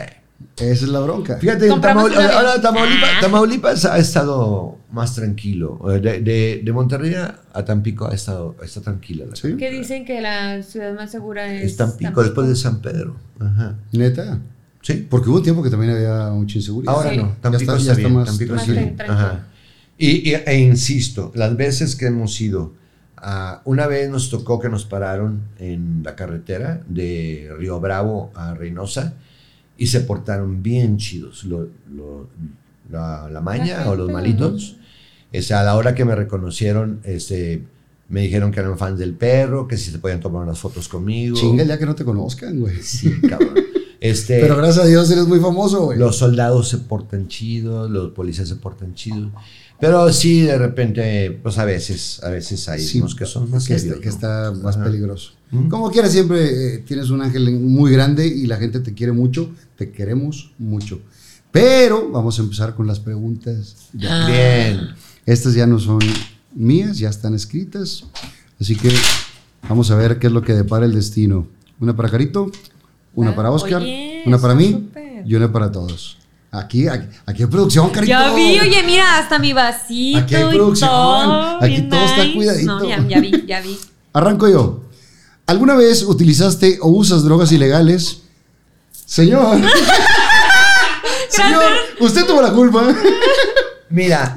Esa 0.58 0.84
es 0.84 0.88
la 0.88 1.00
bronca. 1.00 1.36
Fíjate, 1.38 1.68
Tamaul- 1.68 2.14
ahora 2.14 2.60
Tamaulipas, 2.60 3.10
Ah. 3.16 3.20
Tamaulipas 3.20 3.84
ha 3.86 3.98
estado 3.98 4.78
más 4.92 5.16
tranquilo. 5.16 5.80
Eh, 5.92 5.98
De, 5.98 6.20
de- 6.20 6.60
de 6.64 6.72
Monterrey 6.72 7.12
a 7.14 7.64
Tampico 7.64 8.06
ha 8.08 8.14
estado 8.14 8.54
está 8.62 8.80
tranquila. 8.80 9.24
La 9.28 9.34
¿Sí? 9.34 9.56
Que 9.56 9.70
dicen 9.72 10.04
que 10.04 10.20
la 10.20 10.62
ciudad 10.62 10.94
más 10.94 11.10
segura 11.10 11.52
es. 11.52 11.64
Es 11.72 11.76
Tampico, 11.76 12.22
después 12.22 12.46
de 12.48 12.54
San 12.54 12.80
Pedro. 12.80 13.16
Ajá. 13.40 13.74
Neta. 13.92 14.38
Sí. 14.82 15.04
Porque 15.10 15.28
hubo 15.28 15.38
un 15.38 15.42
tiempo 15.42 15.60
que 15.64 15.70
también 15.70 15.92
había 15.92 16.30
mucha 16.30 16.58
inseguridad. 16.58 16.94
Ahora 16.94 17.10
Sí. 17.10 17.16
no, 17.16 17.22
Ya 17.34 17.34
Tampico 17.40 17.62
está, 17.62 17.72
está, 17.76 17.84
ya 17.86 17.92
está 17.92 18.00
bien, 18.08 18.14
más 18.14 18.26
Tampico 18.28 18.54
Más 18.54 18.64
tranquilo. 18.64 19.12
Ajá. 19.12 19.46
Y, 19.98 20.30
y- 20.30 20.34
e 20.46 20.58
insisto, 20.60 21.32
las 21.34 21.56
veces 21.56 21.96
que 21.96 22.06
hemos 22.06 22.40
ido, 22.40 22.74
ah, 23.16 23.60
una 23.64 23.88
vez 23.88 24.08
nos 24.08 24.30
tocó 24.30 24.60
que 24.60 24.68
nos 24.68 24.84
pararon 24.84 25.40
en 25.58 26.02
la 26.04 26.14
carretera 26.14 26.80
de 26.86 27.50
Río 27.58 27.80
Bravo 27.80 28.30
a 28.36 28.54
Reynosa 28.54 29.14
y 29.78 29.86
se 29.86 30.00
portaron 30.00 30.62
bien 30.62 30.98
chidos. 30.98 31.44
Lo- 31.44 31.68
lo- 31.94 32.28
la, 32.90 33.28
la 33.30 33.40
maña 33.40 33.84
La 33.84 33.90
o 33.90 33.96
los 33.96 34.10
malitos. 34.10 34.76
O 35.34 35.42
sea, 35.42 35.60
a 35.60 35.64
la 35.64 35.76
hora 35.76 35.94
que 35.94 36.04
me 36.04 36.14
reconocieron, 36.14 37.00
este, 37.04 37.62
me 38.08 38.22
dijeron 38.22 38.50
que 38.50 38.60
eran 38.60 38.76
fans 38.78 38.98
del 38.98 39.12
perro, 39.14 39.68
que 39.68 39.76
si 39.76 39.90
se 39.90 39.98
podían 39.98 40.20
tomar 40.20 40.42
unas 40.42 40.58
fotos 40.58 40.88
conmigo. 40.88 41.36
Chinga 41.36 41.64
ya 41.64 41.78
que 41.78 41.86
no 41.86 41.94
te 41.94 42.04
conozcan, 42.04 42.58
güey. 42.60 42.76
Sí, 42.82 43.12
cabrón. 43.28 43.54
Este, 44.00 44.38
Pero 44.38 44.56
gracias 44.56 44.84
a 44.84 44.88
Dios 44.88 45.10
eres 45.10 45.26
muy 45.26 45.40
famoso, 45.40 45.86
güey. 45.86 45.98
los 45.98 46.14
soldados 46.16 46.68
se 46.68 46.78
portan 46.78 47.26
chidos, 47.26 47.90
los 47.90 48.12
policías 48.12 48.48
se 48.48 48.54
portan 48.54 48.94
chidos. 48.94 49.32
Pero 49.80 50.12
sí, 50.12 50.40
de 50.42 50.58
repente, 50.58 51.30
pues 51.42 51.56
a 51.58 51.64
veces, 51.64 52.20
a 52.24 52.30
veces 52.30 52.68
hay 52.68 52.80
Sí, 52.80 52.98
unos 52.98 53.14
que 53.14 53.26
son 53.26 53.48
más 53.50 53.66
que, 53.66 53.78
serios, 53.78 53.98
está, 53.98 54.00
que 54.02 54.08
¿no? 54.08 54.14
está 54.14 54.62
más 54.64 54.76
Ajá. 54.76 54.84
peligroso. 54.84 55.32
Mm. 55.52 55.68
Como 55.68 55.90
quiera, 55.90 56.08
siempre 56.08 56.74
eh, 56.74 56.78
tienes 56.78 57.10
un 57.10 57.22
ángel 57.22 57.50
muy 57.60 57.92
grande 57.92 58.26
y 58.26 58.46
la 58.46 58.56
gente 58.56 58.80
te 58.80 58.92
quiere 58.94 59.12
mucho, 59.12 59.50
te 59.76 59.90
queremos 59.92 60.52
mucho. 60.58 61.00
Pero 61.52 62.10
vamos 62.10 62.38
a 62.38 62.42
empezar 62.42 62.74
con 62.74 62.86
las 62.86 62.98
preguntas. 63.00 63.76
Ya. 63.94 64.26
Bien. 64.26 64.80
Estas 65.24 65.54
ya 65.54 65.66
no 65.66 65.78
son 65.78 66.00
mías, 66.54 66.98
ya 66.98 67.08
están 67.08 67.34
escritas. 67.34 68.04
Así 68.60 68.74
que 68.76 68.90
vamos 69.68 69.90
a 69.90 69.96
ver 69.96 70.18
qué 70.18 70.26
es 70.26 70.32
lo 70.32 70.42
que 70.42 70.54
depara 70.54 70.86
el 70.86 70.94
destino. 70.94 71.46
Una 71.80 71.94
para 71.94 72.10
Carito, 72.10 72.50
una 73.14 73.30
Ah, 73.30 73.36
para 73.36 73.50
Oscar, 73.52 73.80
oye, 73.82 74.22
una 74.26 74.38
para 74.38 74.54
mí 74.54 74.90
y 75.24 75.34
una 75.34 75.52
para 75.52 75.70
todos. 75.70 76.18
Aquí, 76.50 76.88
aquí, 76.88 77.06
aquí 77.26 77.42
hay 77.42 77.48
producción, 77.48 77.90
Carito. 77.90 78.10
Ya 78.10 78.32
vi, 78.32 78.58
oye, 78.58 78.82
mira, 78.82 79.18
hasta 79.18 79.38
mi 79.38 79.52
vasito. 79.52 80.18
Aquí 80.18 80.34
hay 80.34 80.44
y 80.44 80.54
producción, 80.54 80.90
todo, 80.90 81.62
aquí 81.62 81.82
todo 81.82 82.00
está 82.00 82.32
cuidadito. 82.32 82.78
No, 82.78 82.88
ya, 82.88 83.06
ya 83.06 83.20
vi, 83.20 83.44
ya 83.46 83.60
vi. 83.60 83.78
Arranco 84.14 84.48
yo. 84.48 84.80
¿Alguna 85.46 85.74
vez 85.74 86.02
utilizaste 86.02 86.78
o 86.80 86.88
usas 86.88 87.22
drogas 87.22 87.52
ilegales? 87.52 88.22
Señor. 89.04 89.60
Señor, 91.28 91.64
usted 92.00 92.24
tuvo 92.26 92.40
la 92.40 92.52
culpa. 92.52 92.82
Mira, 93.90 94.34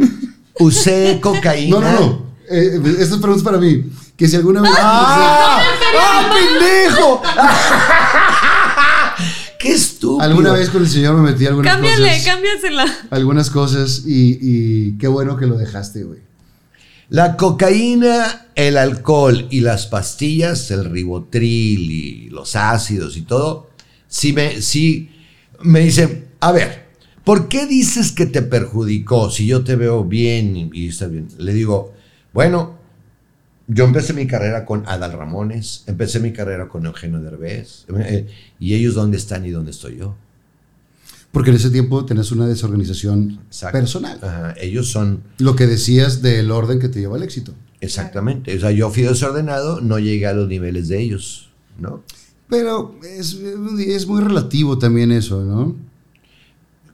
usé 0.59 1.19
cocaína. 1.21 1.79
No, 1.79 1.81
no, 1.81 1.99
no. 1.99 2.31
Eh, 2.49 2.81
esta 2.99 3.17
pregunta 3.17 3.37
es 3.37 3.43
para 3.43 3.57
mí. 3.57 3.85
Que 4.17 4.27
si 4.27 4.35
alguna 4.35 4.61
vez. 4.61 4.71
¡Ah! 4.77 5.63
¡Ah, 5.99 6.29
pendejo! 6.33 7.21
¡Qué 9.61 9.71
estúpido! 9.73 10.21
Alguna 10.21 10.53
vez 10.53 10.69
con 10.69 10.81
el 10.81 10.89
señor 10.89 11.15
me 11.17 11.31
metí 11.31 11.45
algunas 11.45 11.73
Cámbiale, 11.75 12.07
cosas. 12.09 12.25
cámbiasela. 12.25 12.85
Algunas 13.11 13.49
cosas 13.49 14.03
y, 14.05 14.37
y 14.41 14.97
qué 14.97 15.07
bueno 15.07 15.37
que 15.37 15.45
lo 15.45 15.57
dejaste, 15.57 16.03
güey. 16.03 16.19
La 17.09 17.35
cocaína, 17.37 18.47
el 18.55 18.77
alcohol 18.77 19.47
y 19.51 19.59
las 19.59 19.85
pastillas, 19.87 20.71
el 20.71 20.85
ribotril 20.85 21.91
y 21.91 22.29
los 22.29 22.55
ácidos 22.55 23.17
y 23.17 23.21
todo, 23.23 23.69
sí 24.07 24.31
me, 24.33 24.61
sí 24.61 25.09
me 25.61 25.81
dicen, 25.81 26.27
a 26.39 26.51
ver, 26.53 26.87
¿por 27.25 27.49
qué 27.49 27.65
dices 27.67 28.13
que 28.13 28.25
te 28.25 28.41
perjudicó 28.41 29.29
si 29.29 29.45
yo 29.45 29.63
te 29.63 29.75
veo 29.75 30.05
bien 30.05 30.55
y, 30.55 30.69
y 30.73 30.87
estás 30.87 31.11
bien? 31.11 31.27
Le 31.37 31.53
digo, 31.53 31.93
bueno, 32.33 32.79
yo 33.73 33.85
empecé 33.85 34.13
mi 34.13 34.27
carrera 34.27 34.65
con 34.65 34.83
Adal 34.85 35.13
Ramones, 35.13 35.83
empecé 35.87 36.19
mi 36.19 36.33
carrera 36.33 36.67
con 36.67 36.85
Eugenio 36.85 37.21
Derbez, 37.21 37.85
eh, 37.99 38.27
y 38.59 38.73
ellos 38.73 38.95
dónde 38.95 39.15
están 39.15 39.45
y 39.45 39.49
dónde 39.49 39.71
estoy 39.71 39.97
yo. 39.97 40.15
Porque 41.31 41.51
en 41.51 41.55
ese 41.55 41.69
tiempo 41.69 42.03
tenés 42.03 42.33
una 42.33 42.45
desorganización 42.45 43.39
Exacto. 43.47 43.77
personal. 43.79 44.19
Ajá, 44.21 44.55
ellos 44.59 44.91
son 44.91 45.23
Lo 45.37 45.55
que 45.55 45.67
decías 45.67 46.21
del 46.21 46.51
orden 46.51 46.79
que 46.79 46.89
te 46.89 46.99
lleva 46.99 47.15
al 47.15 47.23
éxito. 47.23 47.53
Exactamente. 47.79 48.55
O 48.57 48.59
sea, 48.59 48.71
yo 48.71 48.89
fui 48.89 49.03
desordenado, 49.03 49.79
no 49.79 49.99
llegué 49.99 50.27
a 50.27 50.33
los 50.33 50.49
niveles 50.49 50.89
de 50.89 50.99
ellos, 50.99 51.49
¿no? 51.79 52.03
Pero 52.49 52.99
es, 53.03 53.35
es 53.79 54.05
muy 54.05 54.21
relativo 54.21 54.77
también 54.77 55.13
eso, 55.13 55.41
¿no? 55.45 55.77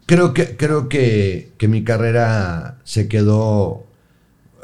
Creo 0.06 0.36
que, 0.36 0.56
creo 0.56 0.88
que, 0.88 1.54
que 1.58 1.68
mi 1.68 1.84
carrera 1.84 2.78
se 2.84 3.08
quedó 3.08 3.88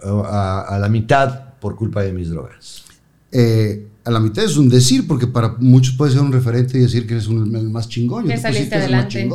a, 0.04 0.62
a 0.62 0.78
la 0.78 0.90
mitad 0.90 1.43
por 1.64 1.76
culpa 1.78 2.04
de 2.04 2.12
mis 2.12 2.30
drogas. 2.30 2.84
Eh, 3.32 3.88
a 4.04 4.12
la 4.12 4.20
mitad 4.20 4.44
es 4.44 4.58
un 4.58 4.68
decir, 4.70 5.08
porque 5.08 5.28
para 5.28 5.56
muchos 5.60 5.96
puede 5.96 6.12
ser 6.12 6.22
un 6.22 6.32
referente 6.34 6.78
y 6.78 6.82
decir 6.82 7.08
que 7.08 7.14
eres 7.14 7.28
un- 7.28 7.56
el 7.56 7.70
más 7.70 7.88
chingón. 7.88 8.28
Que 8.28 8.38
saliste 8.38 8.70
que 8.70 8.76
adelante. 8.76 9.30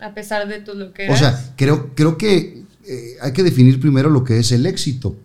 A 0.00 0.12
pesar 0.14 0.46
de 0.46 0.60
tu 0.60 0.74
lo 0.74 0.92
que 0.92 1.02
O 1.04 1.06
eras. 1.06 1.18
sea, 1.18 1.54
creo, 1.56 1.94
creo 1.94 2.18
que 2.18 2.64
eh, 2.86 3.14
hay 3.22 3.32
que 3.32 3.42
definir 3.44 3.80
primero 3.80 4.10
lo 4.10 4.24
que 4.24 4.38
es 4.38 4.52
el 4.52 4.66
éxito. 4.66 5.16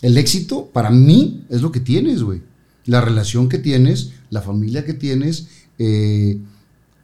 El 0.00 0.16
éxito, 0.16 0.70
para 0.72 0.90
mí, 0.90 1.44
es 1.50 1.60
lo 1.60 1.70
que 1.72 1.80
tienes, 1.80 2.22
güey. 2.22 2.40
La 2.86 3.00
relación 3.02 3.48
que 3.48 3.58
tienes, 3.58 4.12
la 4.30 4.40
familia 4.40 4.84
que 4.86 4.94
tienes, 4.94 5.48
eh, 5.78 6.38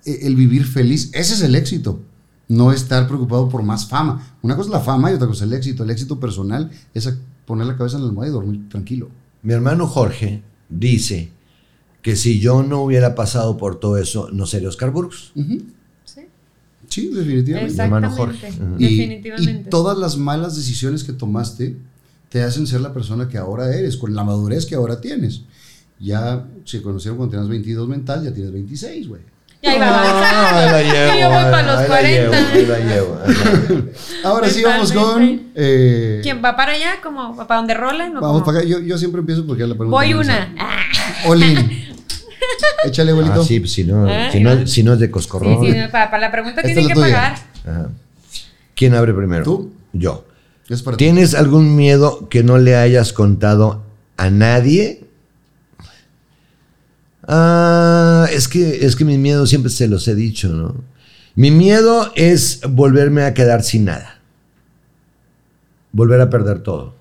eh, 0.07 0.19
el 0.23 0.35
vivir 0.37 0.65
feliz. 0.65 1.11
Ese 1.13 1.35
es 1.35 1.43
el 1.43 1.55
éxito. 1.57 2.01
No 2.49 2.71
estar 2.73 3.07
preocupado 3.09 3.49
por 3.49 3.63
más 3.65 3.89
fama. 3.89 4.39
Una 4.43 4.55
cosa 4.57 4.69
es 4.69 4.73
la 4.73 4.81
fama 4.81 5.11
y 5.11 5.15
otra 5.15 5.27
cosa 5.27 5.45
es 5.45 5.51
el 5.51 5.57
éxito. 5.59 5.83
El 5.83 5.91
éxito 5.91 6.19
personal 6.21 6.71
es 6.95 7.07
poner 7.47 7.67
la 7.67 7.77
cabeza 7.77 7.97
en 7.97 8.03
la 8.03 8.09
almohada 8.09 8.31
y 8.31 8.33
dormir 8.33 8.69
tranquilo. 8.69 9.09
Mi 9.43 9.53
hermano 9.55 9.87
Jorge 9.87 10.43
dice 10.69 11.31
que 12.03 12.17
si 12.17 12.41
yo 12.41 12.63
no 12.63 12.83
hubiera 12.83 13.15
pasado 13.15 13.57
por 13.57 13.81
todo 13.81 13.97
eso, 13.97 14.29
no 14.33 14.47
sería 14.47 14.69
Oscar. 14.69 14.91
Ujú. 14.91 15.13
Sí. 16.05 16.21
Sí, 16.89 17.09
definitivamente. 17.09 17.73
Mi 17.73 17.81
hermano. 17.81 18.11
Jorge. 18.11 18.51
Definitivamente. 18.79 19.63
Y, 19.67 19.71
todas 19.71 19.97
las 19.99 20.17
malas 20.17 20.57
decisiones 20.57 21.05
que 21.05 21.13
tomaste 21.13 21.77
te 22.29 22.43
hacen 22.43 22.67
ser 22.67 22.81
la 22.81 22.93
persona 22.93 23.29
que 23.29 23.39
ahora 23.39 23.75
eres, 23.75 23.97
con 23.97 24.15
la 24.15 24.25
madurez 24.25 24.67
que 24.67 24.75
ahora 24.75 25.01
tienes. 25.01 25.43
Ya 25.99 26.47
se 26.65 26.83
conocieron 26.83 27.17
cuando 27.17 27.33
tenías 27.33 27.49
22 27.49 27.89
mental, 27.89 28.25
ya 28.25 28.33
tienes 28.33 28.53
26, 28.53 29.09
güey. 29.09 29.23
Ya 29.63 29.75
iba 29.77 29.87
Ah, 29.89 30.77
ahí 30.77 30.87
la 30.87 30.93
llevo, 30.93 31.21
Yo 31.21 31.29
voy 31.31 31.51
para 31.51 31.63
los 31.63 31.79
ahí 31.81 31.89
la 31.89 32.03
llevo, 32.03 32.31
40. 32.33 32.53
ahí 32.53 32.67
la 32.67 32.79
llevo, 32.79 33.19
ahí 33.25 33.35
la 33.35 33.53
llevo. 33.69 33.83
Ahora 34.25 34.49
sí 34.51 34.63
vamos 34.63 34.93
con... 34.93 35.43
Eh, 35.55 36.21
¿Quién 36.23 36.43
va 36.45 36.57
para 36.57 36.73
allá? 36.73 36.97
como 37.03 37.37
¿Para 37.37 37.57
donde 37.59 37.75
rolen? 37.75 38.17
o 38.17 38.21
Vamos 38.21 38.43
cómo? 38.43 38.45
para 38.45 38.59
acá. 38.59 38.67
Yo, 38.69 38.81
yo 38.81 38.99
siempre 38.99 39.21
empiezo 39.21 39.47
porque 39.47 39.63
la 39.67 39.75
pregunta... 39.75 39.91
Voy 39.97 40.15
una. 40.15 40.55
Ah, 40.59 40.83
Olin. 41.27 41.57
Échale, 42.85 43.11
abuelito. 43.13 43.41
Ah, 43.41 43.45
sí, 43.45 43.59
pues 43.61 43.73
si 43.73 43.83
no, 43.85 44.07
Ah, 44.09 44.29
si, 44.31 44.41
no, 44.41 44.67
si 44.67 44.83
no 44.83 44.93
es 44.93 45.01
de 45.01 45.07
sí, 45.07 45.13
coscorrón. 45.13 45.65
sí, 45.65 45.73
para, 45.91 46.11
para 46.11 46.19
la 46.21 46.31
pregunta 46.33 46.61
Esta 46.61 46.73
tienen 46.73 46.89
que 46.89 46.95
pagar. 47.01 47.35
Ajá. 47.67 47.89
¿Quién 48.75 48.95
abre 48.95 49.13
primero? 49.15 49.43
¿Tú? 49.45 49.73
Yo. 49.93 50.25
Es 50.69 50.83
para 50.83 50.97
ti. 50.97 51.05
¿Tienes 51.05 51.35
algún 51.35 51.75
miedo 51.77 52.29
que 52.29 52.43
no 52.45 52.59
le 52.59 52.77
hayas 52.77 53.13
contado 53.13 53.83
a 54.17 54.31
nadie? 54.31 55.06
Ah, 57.27 58.27
es 58.33 58.49
que, 58.49 58.85
es 58.87 58.95
que 58.97 59.05
mi 59.05 59.19
miedo 59.19 59.47
siempre 59.47 59.71
se 59.71 59.89
los 59.89 60.07
he 60.09 60.15
dicho, 60.15 60.49
¿no? 60.49 60.75
Mi 61.35 61.51
miedo 61.51 62.13
es 62.15 62.61
volverme 62.71 63.23
a 63.25 63.35
quedar 63.35 63.63
sin 63.63 63.85
nada. 63.87 64.21
Volver 65.93 66.21
a 66.21 66.31
perder 66.31 66.63
todo. 66.63 66.95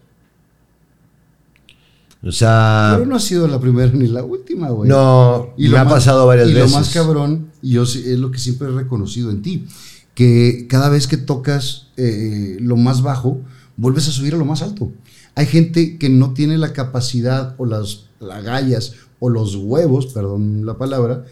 O 2.23 2.31
sea, 2.31 2.93
Pero 2.97 3.05
no 3.07 3.15
ha 3.17 3.19
sido 3.19 3.47
la 3.47 3.59
primera 3.59 3.91
ni 3.93 4.07
la 4.07 4.23
última, 4.23 4.69
güey. 4.69 4.89
no, 4.89 5.53
Y 5.57 5.69
me 5.69 5.77
ha 5.77 5.83
más- 5.83 5.93
pasado 5.93 6.25
varias 6.25 6.49
y 6.49 6.53
veces. 6.53 6.71
lo 6.71 6.77
más 6.79 6.89
cabrón, 6.91 7.51
y 7.61 7.73
yo 7.73 7.83
es 7.83 7.95
lo 8.17 8.31
que 8.31 8.39
siempre 8.39 8.67
he 8.67 8.71
reconocido 8.71 9.29
en 9.29 9.43
ti, 9.43 9.67
que 10.15 10.65
cada 10.67 10.89
vez 10.89 11.07
que 11.07 11.17
tocas 11.17 11.89
eh, 11.97 12.57
lo 12.61 12.77
más 12.77 13.03
bajo, 13.03 13.41
vuelves 13.77 14.07
a 14.07 14.11
subir 14.11 14.33
a 14.33 14.37
lo 14.37 14.45
más 14.45 14.63
alto. 14.63 14.91
Hay 15.35 15.45
gente 15.45 15.97
que 15.99 16.09
no 16.09 16.33
tiene 16.33 16.57
la 16.57 16.73
capacidad 16.73 17.53
o 17.57 17.65
las 17.65 18.05
agallas 18.31 18.93
o 19.19 19.29
los 19.29 19.55
huevos, 19.55 20.07
perdón 20.07 20.65
la 20.65 20.77
palabra, 20.77 21.25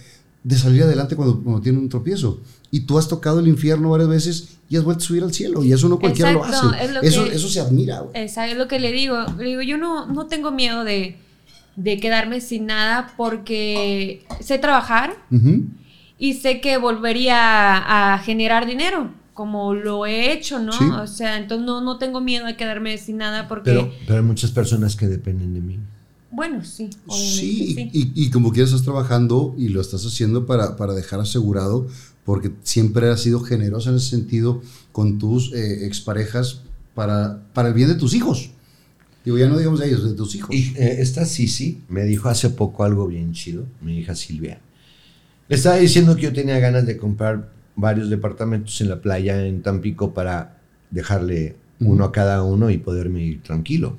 de 0.44 0.58
salir 0.58 0.84
adelante 0.84 1.16
cuando, 1.16 1.42
cuando 1.42 1.62
tiene 1.62 1.80
un 1.80 1.90
tropiezo. 1.90 2.42
Y 2.72 2.82
tú 2.82 2.98
has 2.98 3.08
tocado 3.08 3.40
el 3.40 3.48
infierno 3.48 3.90
varias 3.92 4.10
veces 4.10 4.58
y 4.68 4.78
has 4.78 4.84
vuelto 4.84 5.04
a 5.04 5.08
subir 5.08 5.24
al 5.24 5.34
cielo. 5.34 5.64
Y 5.64 5.72
eso 5.74 5.88
no 5.90 6.00
cualquiera 6.00 6.32
Exacto, 6.32 6.68
lo 6.68 6.74
hace. 6.74 6.86
es 6.86 6.92
lo 6.94 7.02
eso, 7.02 7.26
que- 7.26 7.36
eso 7.36 7.48
se 7.50 7.60
admira, 7.60 8.00
güey. 8.00 8.12
Esa 8.24 8.48
es 8.48 8.58
lo 8.58 8.68
que 8.68 8.80
le 8.80 8.92
digo. 8.92 9.18
Le 9.38 9.44
digo, 9.46 9.62
yo 9.62 9.78
no, 9.78 10.08
no 10.08 10.26
tengo 10.26 10.52
miedo 10.52 10.84
de, 10.84 11.18
de 11.76 12.00
quedarme 12.00 12.42
sin 12.42 12.66
nada 12.66 13.14
porque 13.16 14.24
sé 14.42 14.58
trabajar 14.58 15.16
Ujú. 15.32 15.66
y 16.18 16.34
sé 16.34 16.62
que 16.62 16.78
volvería 16.78 18.14
a 18.14 18.18
generar 18.20 18.66
dinero, 18.66 19.12
como 19.36 19.74
lo 19.76 20.06
he 20.08 20.32
hecho, 20.34 20.60
¿no? 20.60 20.72
Sí. 20.74 20.86
O 20.86 21.06
sea, 21.08 21.38
entonces 21.38 21.66
no, 21.66 21.80
no 21.82 21.98
tengo 22.00 22.22
miedo 22.22 22.46
de 22.48 22.56
quedarme 22.56 22.98
sin 22.98 23.18
nada 23.18 23.48
porque... 23.48 23.70
Pero, 23.72 23.92
pero 24.08 24.20
hay 24.20 24.26
muchas 24.26 24.52
personas 24.52 24.96
que 24.96 25.08
dependen 25.08 25.54
de 25.54 25.62
mí. 25.62 25.80
Bueno, 26.34 26.64
sí. 26.64 26.90
Sí, 27.10 27.74
sí. 27.76 27.90
Y, 27.94 28.12
y 28.26 28.30
como 28.32 28.52
quieras 28.52 28.72
estás 28.72 28.84
trabajando 28.84 29.54
y 29.58 29.70
lo 29.70 29.80
estás 29.80 30.04
haciendo 30.06 30.46
para, 30.48 30.76
para 30.76 30.94
dejar 30.94 31.20
asegurado, 31.20 31.88
porque 32.26 32.52
siempre 32.64 33.10
has 33.10 33.22
sido 33.22 33.40
generosa 33.42 33.92
en 33.92 33.98
ese 33.98 34.10
sentido 34.10 34.62
con 34.92 35.20
tus 35.20 35.54
eh, 35.54 35.86
exparejas 35.86 36.62
para, 36.96 37.44
para 37.54 37.68
el 37.68 37.74
bien 37.74 37.90
de 37.90 37.96
tus 37.96 38.14
hijos. 38.16 38.50
Digo, 39.24 39.38
ya 39.38 39.48
no 39.48 39.58
digamos 39.58 39.80
de 39.80 39.88
ellos, 39.88 40.04
de 40.04 40.16
tus 40.16 40.36
hijos. 40.36 40.54
Y 40.54 40.74
eh, 40.76 40.98
esta 41.00 41.26
Sisi 41.26 41.82
me 41.88 42.04
dijo 42.04 42.30
hace 42.30 42.50
poco 42.50 42.84
algo 42.84 43.08
bien 43.08 43.34
chido, 43.34 43.66
mi 43.82 44.00
hija 44.00 44.16
Silvia. 44.16 44.60
Le 45.48 45.56
estaba 45.56 45.78
diciendo 45.78 46.16
que 46.16 46.24
yo 46.24 46.34
tenía 46.34 46.60
ganas 46.60 46.86
de 46.86 46.98
comprar 46.98 47.52
varios 47.76 48.10
departamentos 48.10 48.80
en 48.82 48.90
la 48.90 49.02
playa 49.02 49.46
en 49.46 49.62
Tampico 49.62 50.14
para 50.14 50.62
dejarle 50.90 51.56
uno 51.80 52.06
a 52.06 52.12
cada 52.12 52.44
uno 52.44 52.70
y 52.70 52.78
poderme 52.78 53.24
ir 53.24 53.44
tranquilo. 53.44 53.98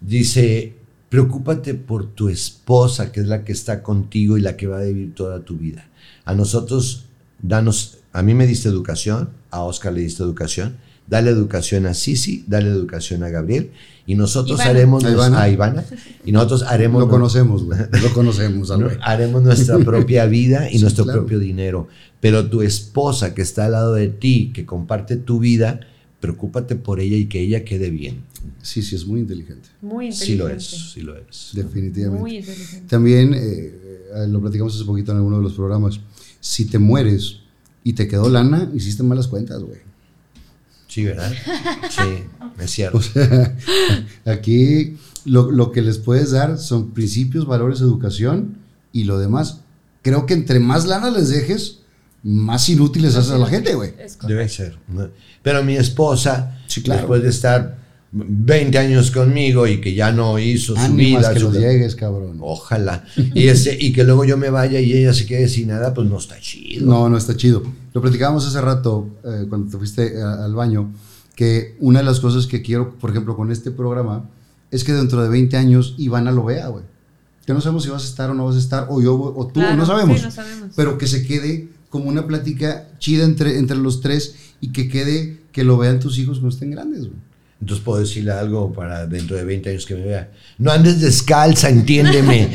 Dice, 0.00 0.74
preocúpate 1.20 1.72
por 1.72 2.04
tu 2.12 2.28
esposa, 2.28 3.10
que 3.10 3.20
es 3.20 3.26
la 3.26 3.42
que 3.42 3.52
está 3.52 3.82
contigo 3.82 4.36
y 4.36 4.42
la 4.42 4.54
que 4.58 4.66
va 4.66 4.80
a 4.80 4.82
vivir 4.82 5.14
toda 5.14 5.40
tu 5.40 5.56
vida. 5.56 5.88
A 6.26 6.34
nosotros, 6.34 7.06
danos, 7.40 7.98
a 8.12 8.20
mí 8.22 8.34
me 8.34 8.46
diste 8.46 8.68
educación, 8.68 9.30
a 9.50 9.62
Oscar 9.62 9.94
le 9.94 10.02
diste 10.02 10.22
educación, 10.22 10.76
dale 11.06 11.30
educación 11.30 11.86
a 11.86 11.94
Sisi, 11.94 12.44
dale 12.48 12.68
educación 12.68 13.22
a 13.22 13.30
Gabriel, 13.30 13.70
y 14.06 14.14
nosotros 14.14 14.58
Ivana. 14.58 14.70
haremos, 14.70 15.04
A 15.04 15.08
nos- 15.08 15.16
Ivana. 15.16 15.40
a 15.42 15.48
Ivana, 15.48 15.84
y 16.26 16.32
nosotros 16.32 16.64
haremos, 16.64 17.00
lo 17.00 17.08
conocemos, 17.08 17.64
güey. 17.64 17.78
Lo 18.02 18.12
conocemos, 18.12 18.70
haremos 19.00 19.42
nuestra 19.42 19.78
propia 19.90 20.26
vida 20.26 20.68
y 20.70 20.74
Sí, 20.76 20.82
nuestro 20.82 21.04
claro. 21.04 21.20
propio 21.20 21.38
dinero. 21.38 21.88
Pero 22.20 22.50
tu 22.50 22.60
esposa 22.60 23.32
que 23.34 23.40
está 23.40 23.64
al 23.64 23.72
lado 23.72 23.94
de 23.94 24.08
ti, 24.08 24.50
que 24.54 24.66
comparte 24.66 25.16
tu 25.16 25.38
vida, 25.38 25.80
preocúpate 26.20 26.76
por 26.76 27.00
ella 27.00 27.16
y 27.16 27.26
que 27.26 27.40
ella 27.40 27.64
quede 27.64 27.90
bien. 27.90 28.22
Sí, 28.62 28.82
sí, 28.82 28.96
es 28.96 29.06
muy 29.06 29.20
inteligente. 29.20 29.68
Muy 29.82 30.12
Sí 30.12 30.32
inteligente. 30.32 30.38
lo 30.38 30.48
es, 30.56 30.92
sí 30.92 31.00
lo 31.02 31.16
es. 31.16 31.50
Definitivamente. 31.52 32.20
Muy 32.20 32.36
inteligente. 32.38 32.86
También, 32.88 33.34
eh, 33.34 33.38
eh, 33.40 34.26
lo 34.28 34.40
platicamos 34.40 34.74
hace 34.74 34.84
poquito 34.84 35.12
en 35.12 35.18
alguno 35.18 35.36
de 35.38 35.42
los 35.42 35.54
programas, 35.54 36.00
si 36.40 36.66
te 36.66 36.78
mueres 36.78 37.38
y 37.84 37.92
te 37.92 38.08
quedó 38.08 38.28
lana, 38.28 38.70
hiciste 38.74 39.02
malas 39.02 39.28
cuentas, 39.28 39.62
güey. 39.62 39.78
Sí, 40.88 41.04
¿verdad? 41.04 41.32
Sí, 41.90 42.62
es 42.62 42.70
cierto. 42.70 42.98
O 42.98 43.02
sea, 43.02 43.56
aquí 44.24 44.96
lo, 45.24 45.50
lo 45.50 45.72
que 45.72 45.82
les 45.82 45.98
puedes 45.98 46.30
dar 46.30 46.58
son 46.58 46.92
principios, 46.92 47.46
valores, 47.46 47.80
educación 47.80 48.56
y 48.92 49.04
lo 49.04 49.18
demás. 49.18 49.60
Creo 50.02 50.24
que 50.24 50.34
entre 50.34 50.60
más 50.60 50.86
lana 50.86 51.10
les 51.10 51.28
dejes, 51.28 51.80
más 52.28 52.68
inútiles 52.68 53.14
haces 53.16 53.30
a 53.30 53.38
la 53.38 53.46
gente, 53.46 53.74
güey. 53.74 53.92
Debe 54.26 54.48
ser. 54.48 54.76
Pero 55.42 55.62
mi 55.62 55.76
esposa, 55.76 56.58
Sí, 56.66 56.82
claro. 56.82 57.02
después 57.02 57.22
de 57.22 57.28
estar 57.28 57.78
20 58.12 58.78
años 58.78 59.10
conmigo 59.10 59.66
y 59.66 59.80
que 59.80 59.94
ya 59.94 60.10
no 60.10 60.38
hizo 60.38 60.74
su 60.74 60.80
Ánimas 60.80 61.20
vida, 61.22 61.34
que 61.34 61.40
su- 61.40 61.46
los 61.46 61.54
llegues, 61.58 61.94
cabrón. 61.94 62.38
ojalá, 62.40 63.04
y, 63.34 63.48
ese, 63.48 63.76
y 63.78 63.92
que 63.92 64.04
luego 64.04 64.24
yo 64.24 64.36
me 64.36 64.50
vaya 64.50 64.80
y 64.80 64.92
ella 64.92 65.12
se 65.12 65.26
quede 65.26 65.48
sin 65.48 65.68
nada, 65.68 65.92
pues 65.94 66.08
no 66.08 66.18
está 66.18 66.38
chido. 66.40 66.86
No, 66.86 67.08
no 67.08 67.16
está 67.16 67.36
chido. 67.36 67.62
Lo 67.92 68.00
platicábamos 68.00 68.46
hace 68.46 68.60
rato, 68.60 69.08
eh, 69.24 69.46
cuando 69.48 69.70
te 69.70 69.76
fuiste 69.78 70.20
a- 70.22 70.44
al 70.44 70.54
baño, 70.54 70.92
que 71.34 71.76
una 71.80 71.98
de 72.00 72.04
las 72.06 72.18
cosas 72.20 72.46
que 72.46 72.62
quiero, 72.62 72.94
por 72.98 73.10
ejemplo, 73.10 73.36
con 73.36 73.52
este 73.52 73.70
programa, 73.70 74.28
es 74.70 74.82
que 74.82 74.92
dentro 74.92 75.22
de 75.22 75.28
20 75.28 75.56
años 75.56 75.94
Ivana 75.98 76.32
lo 76.32 76.44
vea, 76.44 76.68
güey. 76.68 76.84
Que 77.44 77.52
no 77.52 77.60
sabemos 77.60 77.84
si 77.84 77.90
vas 77.90 78.02
a 78.02 78.06
estar 78.06 78.30
o 78.30 78.34
no 78.34 78.46
vas 78.46 78.56
a 78.56 78.58
estar, 78.58 78.86
o 78.90 79.00
yo, 79.00 79.14
o 79.14 79.46
tú, 79.46 79.60
Claro, 79.60 79.76
no 79.76 79.86
sabemos. 79.86 80.18
sí, 80.18 80.24
no 80.24 80.30
sabemos. 80.32 80.70
Pero 80.74 80.98
que 80.98 81.06
se 81.06 81.24
quede 81.24 81.68
como 81.96 82.08
una 82.08 82.26
plática 82.26 82.88
chida 82.98 83.24
entre, 83.24 83.58
entre 83.58 83.76
los 83.76 84.00
tres 84.00 84.36
y 84.60 84.72
que 84.72 84.88
quede, 84.88 85.38
que 85.52 85.64
lo 85.64 85.78
vean 85.78 86.00
tus 86.00 86.18
hijos 86.18 86.38
cuando 86.38 86.54
estén 86.54 86.70
grandes, 86.70 87.00
güey. 87.00 87.26
Entonces 87.60 87.82
puedo 87.82 88.00
decirle 88.00 88.32
algo 88.32 88.70
para 88.72 89.06
dentro 89.06 89.34
de 89.34 89.44
20 89.44 89.70
años 89.70 89.86
que 89.86 89.94
me 89.94 90.02
vea. 90.02 90.30
No 90.58 90.70
andes 90.70 91.00
descalza, 91.00 91.70
entiéndeme. 91.70 92.50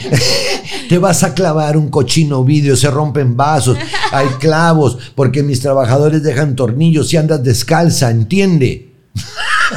Te 0.90 1.00
vas 1.00 1.24
a 1.24 1.34
clavar 1.34 1.76
un 1.76 1.90
cochino 1.90 2.44
vidrio, 2.44 2.76
se 2.76 2.92
rompen 2.92 3.36
vasos, 3.36 3.78
hay 4.12 4.28
clavos, 4.40 4.98
porque 5.16 5.42
mis 5.42 5.60
trabajadores 5.60 6.22
dejan 6.22 6.56
tornillos 6.56 7.12
y 7.14 7.18
andas 7.18 7.44
descalza, 7.44 8.12
entiende. 8.12 8.94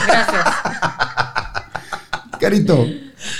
Gracias. 0.07 0.45
Carito. 2.39 2.87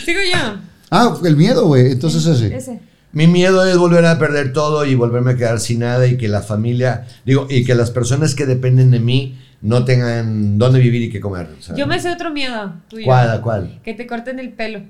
Sigo 0.05 0.21
yo. 0.33 0.57
Ah, 0.91 1.19
el 1.23 1.37
miedo, 1.37 1.67
güey. 1.67 1.93
Entonces 1.93 2.25
ese. 2.25 2.57
Ese. 2.57 2.81
Mi 3.15 3.27
miedo 3.27 3.65
es 3.65 3.77
volver 3.79 4.05
a 4.07 4.19
perder 4.19 4.53
todo 4.53 4.85
y 4.85 4.95
volverme 4.95 5.33
a 5.33 5.37
quedar 5.37 5.61
sin 5.61 5.79
nada 5.81 6.07
y 6.07 6.17
que 6.17 6.29
la 6.29 6.43
familia, 6.43 7.07
digo, 7.25 7.47
y 7.49 7.65
que 7.65 7.75
las 7.75 7.91
personas 7.91 8.35
que 8.35 8.45
dependen 8.45 8.91
de 8.91 9.01
mí 9.01 9.39
no 9.63 9.85
tengan 9.85 10.59
dónde 10.59 10.81
vivir 10.81 11.03
y 11.03 11.11
qué 11.11 11.21
comer. 11.21 11.49
¿sabes? 11.61 11.79
Yo 11.79 11.87
me 11.87 11.99
sé 12.01 12.11
otro 12.11 12.31
miedo 12.33 12.75
tuyo. 12.89 13.05
¿Cuál, 13.07 13.31
a 13.31 13.41
cuál? 13.41 13.81
Que 13.85 13.95
te 13.95 14.07
corten 14.07 14.39
el 14.41 14.51
pelo. 14.53 14.83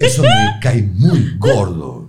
Eso 0.00 0.22
me 0.22 0.28
cae 0.62 0.82
muy 0.82 1.36
gordo. 1.38 2.08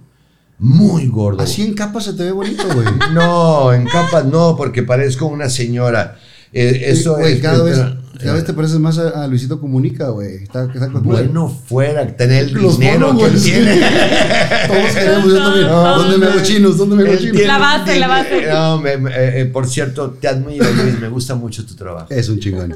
Muy 0.58 1.08
gordo. 1.08 1.42
Así 1.44 1.64
en 1.64 1.74
capa 1.74 2.02
se 2.02 2.14
te 2.14 2.24
ve 2.24 2.32
bonito, 2.32 2.64
güey. 2.74 2.88
No, 3.14 3.72
en 3.74 3.86
capas 3.86 4.26
no, 4.26 4.56
porque 4.58 4.84
parezco 4.84 5.26
una 5.28 5.50
señora. 5.50 6.18
Eh, 6.52 6.86
eso 6.88 7.16
Güey, 7.18 7.34
es. 7.36 7.42
cada, 7.42 7.64
vez, 7.64 7.80
cada 8.20 8.36
vez 8.36 8.46
te 8.46 8.54
pareces 8.54 8.80
más 8.80 8.98
a, 9.00 9.24
a 9.24 9.28
Luisito 9.28 9.60
Comunica, 9.60 10.10
güey. 10.10 10.44
Está, 10.44 10.66
está 10.66 10.90
con- 10.92 11.04
Bueno, 11.04 11.48
fuera, 11.50 12.06
tener 12.16 12.46
el 12.46 12.54
Los 12.54 12.78
dinero 12.80 13.18
que 13.18 13.26
él 13.26 13.42
tiene. 13.42 13.76
Todos 14.68 14.92
queremos, 14.94 15.28
yo 15.30 15.38
también. 15.44 15.68
No, 15.68 15.98
¿Dónde 15.98 16.18
me 16.18 16.26
hago 16.28 16.40
chinos? 16.44 16.78
¿Dónde 16.78 16.96
me 16.98 17.04
hago 17.10 17.18
chinos? 17.20 17.42
La 17.46 17.58
base, 17.58 18.00
la 18.00 18.08
base. 18.08 18.46
No, 18.48 18.78
me- 18.80 18.98
me- 18.98 19.12
eh, 19.12 19.42
eh, 19.42 19.46
por 19.46 19.68
cierto, 19.68 20.12
te 20.12 20.28
admiro, 20.28 20.66
Luis. 20.72 21.00
Me 21.00 21.08
gusta 21.10 21.36
mucho 21.36 21.66
tu 21.66 21.76
trabajo. 21.76 22.08
Es 22.10 22.28
un 22.30 22.40
chingón. 22.40 22.76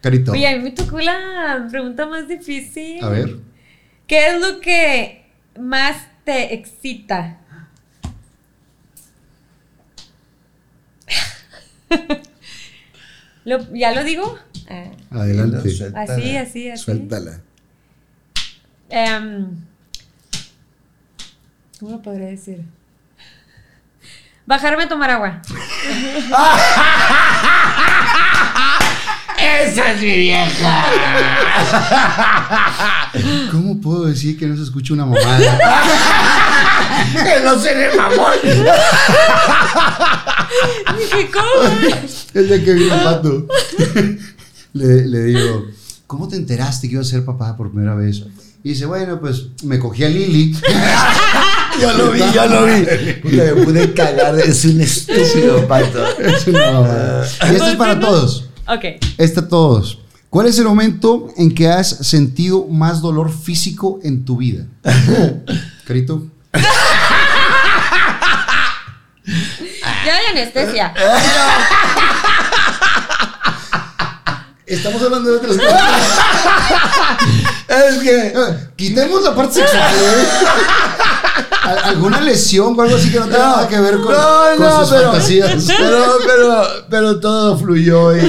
Carito. 0.00 0.32
Oye, 0.32 0.46
a 0.48 0.56
mí 0.56 0.62
me 0.62 0.70
tocó 0.70 0.98
la 1.00 1.66
pregunta 1.70 2.06
más 2.06 2.26
difícil. 2.28 3.02
A 3.04 3.08
ver. 3.10 3.36
¿Qué 4.06 4.28
es 4.34 4.40
lo 4.40 4.60
que 4.60 5.26
más 5.60 5.96
te 6.24 6.54
excita? 6.54 7.38
Lo- 13.44 13.72
¿Ya 13.74 13.92
lo 13.92 14.04
digo? 14.04 14.38
Ah, 14.70 14.84
Adelante. 15.10 15.68
Suéltala. 15.68 16.02
así, 16.14 16.36
así, 16.36 16.70
así. 16.70 16.84
Suéltala. 16.84 17.40
Em, 18.88 19.46
¿Cómo 21.80 21.92
lo 21.92 22.02
podría 22.02 22.28
decir? 22.28 22.62
Bajarme 24.46 24.84
a 24.84 24.88
tomar 24.88 25.10
agua. 25.10 25.42
¡Esa 29.40 29.92
es 29.92 30.00
mi 30.02 30.16
vieja! 30.16 30.84
¿Cómo 33.50 33.80
puedo 33.80 34.04
decir 34.06 34.38
que 34.38 34.46
no 34.46 34.56
se 34.56 34.64
escucha 34.64 34.92
una 34.92 35.06
mamada? 35.06 35.38
¡Que 37.24 37.40
no 37.42 37.58
se 37.58 37.74
le 37.74 37.96
mamón! 37.96 38.34
Dije, 40.98 41.30
¿cómo? 41.30 41.48
El 42.34 42.48
día 42.48 42.64
que 42.64 42.72
vino 42.74 43.02
Pato, 43.02 43.46
le, 44.72 45.06
le 45.06 45.24
digo, 45.24 45.66
¿cómo 46.06 46.28
te 46.28 46.36
enteraste 46.36 46.88
que 46.88 46.94
iba 46.94 47.02
a 47.02 47.04
ser 47.04 47.24
papá 47.24 47.56
por 47.56 47.70
primera 47.70 47.94
vez? 47.94 48.22
Y 48.62 48.70
dice, 48.70 48.84
bueno, 48.84 49.18
pues 49.20 49.46
me 49.64 49.78
cogí 49.78 50.04
a 50.04 50.08
Lili. 50.08 50.54
Yo 51.80 51.92
lo 51.94 52.10
vi, 52.10 52.20
yo 52.34 52.46
lo 52.46 52.66
vi. 52.66 52.84
Puta, 53.22 53.36
me 53.36 53.64
pude 53.64 53.94
cagar. 53.94 54.38
Es 54.38 54.64
un 54.66 54.80
estúpido 54.80 55.66
pato. 55.66 56.04
Es 56.18 56.46
una 56.46 56.72
mamada. 56.72 57.26
Y 57.50 57.54
esto 57.54 57.68
es 57.68 57.76
para 57.76 57.98
todos. 57.98 58.50
Ok. 58.66 58.84
Este 59.16 59.40
a 59.40 59.48
todos. 59.48 60.00
¿Cuál 60.28 60.46
es 60.46 60.58
el 60.58 60.64
momento 60.64 61.28
en 61.36 61.54
que 61.54 61.68
has 61.68 61.88
sentido 61.88 62.66
más 62.66 63.00
dolor 63.00 63.32
físico 63.32 63.98
en 64.02 64.24
tu 64.24 64.36
vida? 64.36 64.66
Carito. 65.86 66.26
Ya 70.04 70.16
hay 70.16 70.26
anestesia. 70.32 70.92
Estamos 74.70 75.02
hablando 75.02 75.30
de 75.30 75.36
otras 75.38 75.56
cosas. 75.56 75.82
Es 77.68 77.98
que. 77.98 78.26
Eh, 78.28 78.68
Quitemos 78.76 79.22
la 79.22 79.34
parte 79.34 79.54
sexual, 79.54 79.82
¿eh? 79.82 80.24
Al- 81.62 81.78
¿Alguna 81.90 82.20
lesión 82.20 82.78
o 82.78 82.82
algo 82.82 82.96
así 82.96 83.10
que 83.12 83.18
no 83.18 83.26
tenga 83.26 83.38
nada 83.38 83.68
que 83.68 83.78
ver 83.80 83.94
con, 84.00 84.12
No, 84.12 84.40
con 84.56 84.60
no, 84.66 84.80
sus 84.80 84.90
pero- 84.94 85.10
fantasías? 85.10 85.64
Pero, 85.66 86.18
pero, 86.26 86.64
pero 86.88 87.20
todo 87.20 87.58
fluyó. 87.58 88.16
Y... 88.16 88.20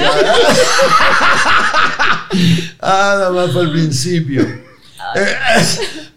ah, 2.82 3.16
nada 3.20 3.30
más 3.32 3.52
fue 3.52 3.62
el 3.64 3.72
principio. 3.72 4.42
Eh, 5.16 5.38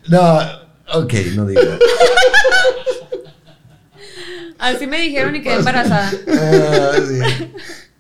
no, 0.08 0.38
ok, 0.94 1.12
no 1.34 1.46
digo. 1.46 1.60
Así 4.58 4.86
me 4.86 4.98
dijeron 5.00 5.36
y 5.36 5.42
quedé 5.42 5.54
embarazada. 5.56 6.10
Ah, 6.28 6.92
sí. 7.06 7.20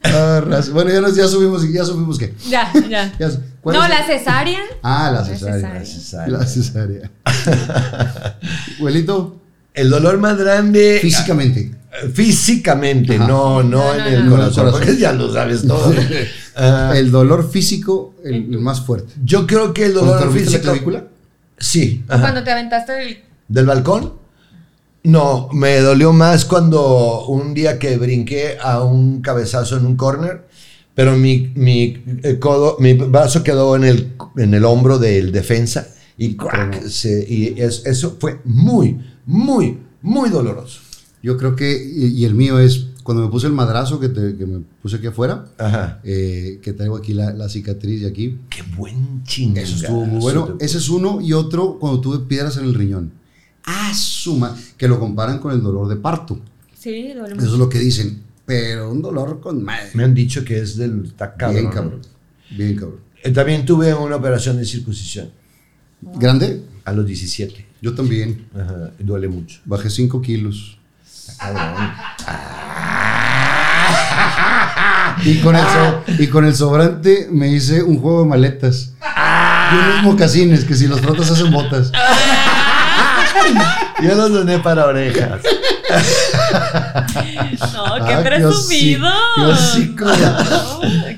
Ah, 0.04 0.42
bueno, 0.72 0.90
ya, 0.92 1.00
nos, 1.00 1.16
ya 1.16 1.26
subimos, 1.26 1.70
ya 1.72 1.84
subimos 1.84 2.18
que. 2.18 2.34
Ya, 2.48 2.70
ya. 2.88 3.12
ya 3.18 3.30
su- 3.30 3.40
¿cuál 3.62 3.76
No, 3.76 3.88
la 3.88 4.04
cesárea. 4.06 4.60
Ah, 4.82 5.10
la 5.12 5.20
La 5.20 5.24
cesárea. 5.24 5.84
cesárea. 5.84 6.38
La 6.38 6.46
cesárea. 6.46 7.10
Abuelito, 8.78 9.40
El 9.74 9.90
dolor 9.90 10.18
más 10.18 10.36
grande. 10.38 10.98
físicamente. 11.02 11.74
Físicamente, 12.12 13.18
no, 13.18 13.62
no, 13.62 13.62
No, 13.62 13.94
en 13.94 13.98
no, 13.98 14.06
el 14.06 14.24
no. 14.26 14.30
corazón, 14.32 14.70
porque 14.72 14.96
ya 14.96 15.12
lo 15.12 15.32
sabes 15.32 15.66
todo. 15.66 15.92
Ah, 16.56 16.92
El 16.94 17.10
dolor 17.10 17.50
físico, 17.50 18.14
el, 18.22 18.34
el 18.54 18.60
más 18.60 18.80
fuerte. 18.82 19.12
yo 19.24 19.44
creo 19.44 19.74
que 19.74 19.86
el 19.86 19.92
¿Cuando 19.94 20.12
te 20.12 20.18
dolor 20.18 20.26
rompiste 20.26 20.50
la 20.50 20.58
físico. 20.58 20.70
clavícula? 20.72 21.04
Sí. 21.58 22.04
¿O 22.08 22.12
ajá. 22.12 22.20
Cuando 22.22 22.44
te 22.44 22.52
aventaste 22.52 23.02
el... 23.02 23.18
¿Del 23.48 23.66
balcón? 23.66 24.12
No, 25.04 25.48
me 25.52 25.80
dolió 25.80 26.12
más 26.14 26.44
cuando 26.46 27.26
un 27.26 27.52
día 27.52 27.78
que 27.78 27.98
brinqué 27.98 28.56
a 28.62 28.82
un 28.82 29.20
cabezazo 29.20 29.76
en 29.76 29.84
un 29.84 29.96
corner, 29.96 30.48
pero 30.94 31.16
mi, 31.16 31.52
mi 31.56 32.02
eh, 32.22 32.38
codo, 32.40 32.76
mi 32.80 32.94
brazo 32.94 33.42
quedó 33.44 33.76
en 33.76 33.84
el, 33.84 34.12
en 34.38 34.54
el 34.54 34.64
hombro 34.64 34.98
del 34.98 35.30
defensa 35.30 35.88
y, 36.16 36.36
crack, 36.36 36.86
se- 36.86 37.26
y 37.28 37.54
es- 37.60 37.84
eso 37.84 38.16
fue 38.18 38.40
muy, 38.44 38.98
muy, 39.26 39.78
muy 40.00 40.30
doloroso. 40.30 40.80
Yo 41.22 41.36
creo 41.36 41.54
que, 41.54 41.72
y, 41.96 42.24
el 42.24 42.34
mío 42.34 42.58
es 42.58 42.86
cuando 43.02 43.24
me 43.24 43.30
puse 43.30 43.46
el 43.46 43.52
madrazo 43.52 44.00
que, 44.00 44.08
te- 44.08 44.36
que 44.36 44.46
me 44.46 44.60
puse 44.82 44.96
aquí 44.96 45.08
afuera, 45.08 45.46
Ajá. 45.58 46.00
eh, 46.04 46.60
que 46.62 46.72
traigo 46.72 46.96
aquí 46.96 47.12
la, 47.12 47.32
la 47.34 47.50
cicatriz 47.50 48.00
de 48.00 48.08
aquí. 48.08 48.38
Qué 48.48 48.62
buen 48.76 49.22
chingazo. 49.24 49.66
Eso 49.66 49.76
estuvo 49.76 50.04
muy 50.06 50.20
bueno. 50.20 50.56
Ese 50.60 50.78
es 50.78 50.88
uno 50.88 51.20
y 51.20 51.34
otro 51.34 51.78
cuando 51.78 52.00
tuve 52.00 52.20
piedras 52.26 52.56
en 52.56 52.64
el 52.64 52.74
riñón. 52.74 53.12
Ah, 53.66 53.92
suma, 53.94 54.56
que 54.76 54.88
lo 54.88 54.98
comparan 55.00 55.38
con 55.38 55.52
el 55.52 55.62
dolor 55.62 55.88
de 55.88 55.96
parto. 55.96 56.38
Sí, 56.78 57.12
duele 57.14 57.34
Eso 57.36 57.52
es 57.54 57.58
lo 57.58 57.68
que 57.68 57.78
dicen. 57.78 58.22
Pero 58.44 58.90
un 58.90 59.00
dolor 59.00 59.40
con 59.40 59.62
madre. 59.64 59.90
Me 59.94 60.04
han 60.04 60.12
dicho 60.14 60.44
que 60.44 60.58
es 60.60 60.76
del 60.76 61.04
está 61.06 61.34
cabrón. 61.34 61.60
Bien 61.62 61.72
cabrón. 61.72 62.00
Bien 62.50 62.76
cabrón. 62.76 63.00
Eh, 63.22 63.30
También 63.30 63.64
tuve 63.64 63.94
una 63.94 64.16
operación 64.16 64.58
de 64.58 64.66
circuncisión 64.66 65.30
¿Grande? 66.02 66.62
a 66.84 66.92
los 66.92 67.06
17. 67.06 67.64
Yo 67.80 67.94
también. 67.94 68.46
Ajá, 68.54 68.90
duele 68.98 69.28
mucho. 69.28 69.60
Bajé 69.64 69.88
5 69.88 70.20
kilos. 70.20 70.78
Y 75.24 75.38
con, 75.38 75.54
el 75.56 75.62
so- 75.62 76.02
y 76.18 76.26
con 76.26 76.44
el 76.44 76.54
sobrante 76.54 77.28
me 77.30 77.48
hice 77.48 77.82
un 77.82 77.98
juego 77.98 78.22
de 78.24 78.28
maletas. 78.28 78.92
Y 79.72 79.76
unos 79.76 80.02
mocasines 80.02 80.64
que 80.64 80.74
si 80.74 80.86
los 80.86 81.00
frotas 81.00 81.30
hacen 81.30 81.50
botas. 81.50 81.90
Yo 84.02 84.14
los 84.14 84.32
doné 84.32 84.58
para 84.58 84.86
orejas. 84.86 85.40
No, 87.74 88.06
qué 88.06 88.12
Ah, 88.14 88.22
presumido. 88.24 89.08
qué 89.36 89.42
hocico. 89.42 90.06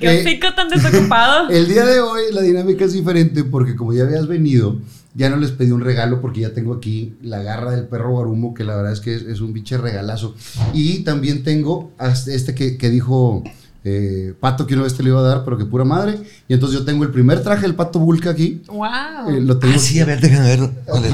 Qué 0.01 0.07
Eh, 0.07 0.21
hocico 0.21 0.55
tan 0.55 0.69
desocupado. 0.69 1.49
El 1.51 1.69
día 1.69 1.85
de 1.85 2.01
hoy 2.01 2.23
la 2.33 2.43
dinámica 2.43 2.85
es 2.85 2.93
diferente 2.93 3.45
porque 3.45 3.75
como 3.77 3.93
ya 3.93 4.05
habías 4.05 4.27
venido, 4.27 4.77
ya 5.15 5.31
no 5.31 5.37
les 5.37 5.51
pedí 5.53 5.71
un 5.71 5.81
regalo 5.81 6.21
porque 6.21 6.41
ya 6.41 6.53
tengo 6.53 6.75
aquí 6.75 7.15
la 7.23 7.43
garra 7.43 7.71
del 7.73 7.85
perro 7.87 8.11
guarumo, 8.11 8.53
que 8.55 8.65
la 8.65 8.77
verdad 8.77 8.93
es 8.93 9.01
que 9.01 9.15
es, 9.15 9.23
es 9.23 9.41
un 9.41 9.53
pinche 9.53 9.79
regalazo. 9.79 10.35
Y 10.75 11.01
también 11.01 11.43
tengo 11.43 11.93
este 12.27 12.55
que, 12.55 12.77
que 12.77 12.91
dijo 12.91 13.43
eh, 13.85 14.35
Pato 14.41 14.67
que 14.67 14.75
una 14.75 14.83
vez 14.83 14.95
te 14.95 15.03
lo 15.03 15.11
iba 15.11 15.21
a 15.21 15.25
dar, 15.25 15.45
pero 15.45 15.57
que 15.57 15.65
pura 15.65 15.85
madre. 15.85 16.19
Y 16.49 16.55
entonces 16.55 16.79
yo 16.79 16.85
tengo 16.85 17.05
el 17.05 17.11
primer 17.11 17.41
traje 17.43 17.63
del 17.63 17.75
Pato 17.75 17.99
Vulca 17.99 18.31
aquí. 18.31 18.63
Wow. 18.69 18.85
eh, 19.31 19.41
lo 19.41 19.59
tengo 19.59 19.75
Ah, 19.77 19.79
sí, 19.79 20.01
a 20.01 20.05
ver, 20.05 20.21
déjame 20.21 20.57
ver. 20.57 20.71
¿Cuál 20.87 21.05
es? 21.05 21.13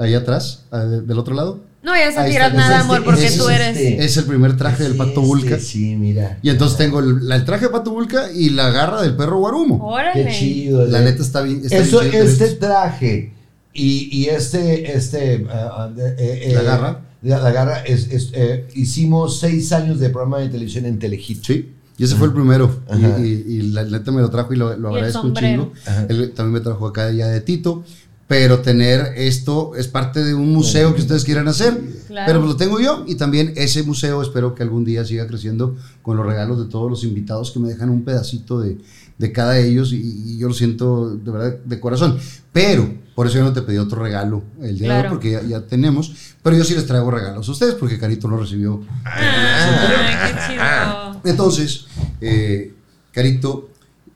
Ahí 0.00 0.14
atrás, 0.14 0.64
ah, 0.70 0.78
de- 0.84 1.02
del 1.02 1.18
otro 1.18 1.34
lado. 1.34 1.60
no 1.82 1.92
vayas 1.92 2.16
a 2.16 2.26
está, 2.26 2.50
nada, 2.50 2.74
ese- 2.76 2.84
amor, 2.84 3.04
porque 3.04 3.30
tú 3.30 3.48
es 3.48 3.54
eres. 3.60 3.76
este. 3.76 4.04
Es 4.04 4.16
el 4.16 4.24
primer 4.24 4.56
traje 4.56 4.82
del 4.82 4.96
Pato 4.96 5.10
Este, 5.10 5.20
Vulca. 5.20 5.58
Sí, 5.58 5.96
mira. 5.96 6.38
Y 6.42 6.50
entonces 6.50 6.76
tengo 6.78 7.00
el, 7.00 7.30
el 7.30 7.44
traje 7.44 7.66
de 7.66 7.70
Pato 7.70 7.90
Vulca 7.90 8.32
y 8.32 8.50
la 8.50 8.70
garra 8.70 9.02
del 9.02 9.14
perro 9.16 9.38
guarumo. 9.38 9.76
Órale. 9.86 10.24
Qué 10.24 10.30
chido. 10.32 10.86
La 10.86 11.00
eh. 11.00 11.04
neta 11.04 11.22
está 11.22 11.42
bien. 11.42 11.60
Está 11.64 11.76
Eso, 11.78 12.00
bien 12.00 12.12
chido 12.12 12.24
este 12.24 12.48
traje 12.56 13.32
y, 13.72 14.08
y 14.10 14.26
este, 14.26 14.96
este, 14.96 15.46
ah, 15.50 15.90
eh, 15.96 16.14
eh, 16.46 16.52
La 16.54 16.62
garra. 16.62 17.00
La, 17.22 17.38
la 17.38 17.50
garra, 17.52 17.80
es, 17.82 18.08
es, 18.10 18.30
eh, 18.32 18.66
hicimos 18.74 19.40
seis 19.40 19.72
años 19.72 20.00
de 20.00 20.08
programa 20.08 20.38
de 20.38 20.48
televisión 20.48 20.86
en 20.86 20.98
Telehit. 20.98 21.44
Sí, 21.44 21.70
y 21.98 22.04
ese 22.04 22.14
fue 22.16 22.28
el 22.28 22.32
primero. 22.32 22.80
Y- 22.88 23.04
Ajá. 23.04 23.18
Y, 23.20 23.26
y 23.26 23.62
la 23.72 23.84
neta 23.84 24.10
me 24.10 24.22
lo 24.22 24.30
trajo 24.30 24.54
y 24.54 24.56
lo, 24.56 24.74
lo 24.78 24.88
agradezco 24.88 25.26
un 25.26 25.34
chingo. 25.34 25.70
Ajá. 25.86 26.06
Él 26.08 26.32
también 26.34 26.54
me 26.54 26.60
trajo 26.60 26.86
acá 26.86 27.10
ya 27.12 27.26
de 27.26 27.42
Tito. 27.42 27.84
Pero 28.30 28.60
tener 28.60 29.14
esto 29.16 29.74
es 29.74 29.88
parte 29.88 30.22
de 30.22 30.34
un 30.34 30.52
museo 30.52 30.94
que 30.94 31.00
ustedes 31.00 31.24
quieran 31.24 31.48
hacer. 31.48 31.80
Claro. 32.06 32.26
Pero 32.28 32.38
pues 32.38 32.52
lo 32.52 32.56
tengo 32.56 32.78
yo 32.78 33.02
y 33.08 33.16
también 33.16 33.52
ese 33.56 33.82
museo 33.82 34.22
espero 34.22 34.54
que 34.54 34.62
algún 34.62 34.84
día 34.84 35.04
siga 35.04 35.26
creciendo 35.26 35.76
con 36.00 36.16
los 36.16 36.24
regalos 36.24 36.60
de 36.60 36.66
todos 36.66 36.88
los 36.88 37.02
invitados 37.02 37.50
que 37.50 37.58
me 37.58 37.66
dejan 37.68 37.90
un 37.90 38.04
pedacito 38.04 38.60
de, 38.60 38.78
de 39.18 39.32
cada 39.32 39.54
de 39.54 39.68
ellos 39.68 39.92
y, 39.92 39.96
y 39.96 40.38
yo 40.38 40.46
lo 40.46 40.54
siento 40.54 41.16
de 41.16 41.28
verdad 41.28 41.58
de 41.58 41.80
corazón. 41.80 42.18
Pero 42.52 42.88
por 43.16 43.26
eso 43.26 43.38
yo 43.38 43.42
no 43.42 43.52
te 43.52 43.62
pedí 43.62 43.78
otro 43.78 44.00
regalo 44.00 44.44
el 44.62 44.78
día 44.78 44.94
de 44.94 45.02
hoy 45.02 45.08
porque 45.08 45.32
ya, 45.32 45.42
ya 45.42 45.60
tenemos. 45.62 46.14
Pero 46.40 46.56
yo 46.56 46.62
sí 46.62 46.74
les 46.76 46.86
traigo 46.86 47.10
regalos 47.10 47.48
a 47.48 47.50
ustedes 47.50 47.74
porque 47.74 47.98
Carito 47.98 48.28
no 48.28 48.36
recibió 48.36 48.80
Ay, 49.02 49.24
qué 50.32 50.52
chido. 50.54 51.20
entonces, 51.24 51.86
eh, 52.20 52.74
Carito, 53.10 53.70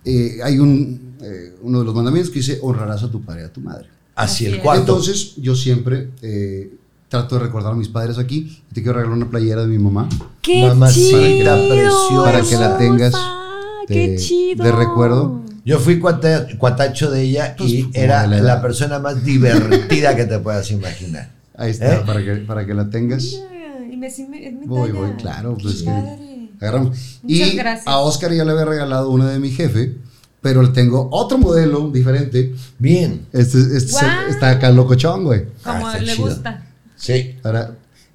eh, 0.05 0.39
hay 0.45 0.61
un, 0.61 1.16
eh, 1.20 1.57
uno 1.62 1.81
de 1.81 1.85
los 1.85 1.95
mandamientos 1.97 2.31
que 2.32 2.39
dice, 2.39 2.61
honrarás 2.62 3.03
a 3.03 3.11
tu 3.11 3.20
padre 3.20 3.43
y 3.43 3.45
a 3.47 3.53
tu 3.53 3.61
madre. 3.61 3.89
Así 4.16 4.47
Así 4.47 4.55
el 4.55 4.61
cuarto. 4.61 4.81
Entonces, 4.82 5.35
yo 5.36 5.55
siempre 5.57 6.11
eh, 6.23 6.70
trato 7.09 7.36
de 7.36 7.43
recordar 7.43 7.73
a 7.73 7.77
mis 7.77 7.89
padres 7.89 8.19
aquí. 8.19 8.62
Te 8.73 8.82
quiero 8.82 8.99
regalar 8.99 9.16
una 9.16 9.28
playera 9.31 9.62
de 9.62 9.69
mi 9.69 9.78
mamá. 9.78 10.09
¡Qué 10.41 10.62
Mamacita 10.66 11.19
chido! 11.19 11.69
preciosa. 11.69 12.24
Para 12.24 12.43
que 12.43 12.57
la 12.57 12.78
tengas 12.78 13.12
de- 13.12 13.95
¡Qué 13.95 14.16
chido! 14.16 14.65
de 14.65 14.73
recuerdo. 14.73 15.43
Yo 15.65 15.78
fui 15.78 15.99
cuata- 15.99 16.47
cuatacho 16.59 17.11
de 17.11 17.23
ella 17.23 17.55
Pues, 17.57 17.70
y 17.70 17.89
era 17.95 18.27
la 18.27 18.41
la, 18.41 18.61
persona 18.62 18.99
más 18.99 19.24
divertida 19.24 20.15
que 20.15 20.24
te 20.27 20.39
puedas 20.39 20.70
imaginar. 20.70 21.31
Ahí 21.57 21.70
está, 21.70 21.95
¿Eh? 21.97 22.03
para, 22.05 22.23
que, 22.24 22.35
para 22.36 22.66
que 22.66 22.74
la 22.74 22.91
tengas. 22.91 23.24
Mira, 23.51 23.86
y 23.91 23.97
me, 23.97 24.09
me- 24.28 24.53
mi 24.53 24.66
Voy, 24.66 24.91
voy, 24.93 25.12
claro. 25.12 25.57
Pues, 25.61 25.77
es 25.77 25.82
que 25.85 25.91
agarramos. 26.61 26.97
Muchas 27.23 27.49
y 27.49 27.57
gracias. 27.57 27.86
a 27.86 27.99
Oscar 27.99 28.32
ya 28.32 28.45
le 28.45 28.53
había 28.53 28.65
regalado 28.66 29.11
una 29.11 29.31
de 29.31 29.39
mi 29.39 29.51
jefe, 29.51 29.95
pero 30.45 30.71
tengo 30.75 31.09
otro 31.11 31.39
modelo 31.39 31.89
diferente. 31.91 32.55
Bien. 32.79 33.27
Este, 33.33 33.59
este 33.79 33.93
Guau. 33.93 34.29
está 34.29 34.51
acá 34.51 34.71
locochón, 34.71 35.25
güey. 35.25 35.47
Como 35.65 35.87
Ah, 35.89 35.99
le 35.99 36.12
chido. 36.12 36.27
gusta. 36.29 36.66
Sí. 36.97 37.37
Ahora, 37.43 37.71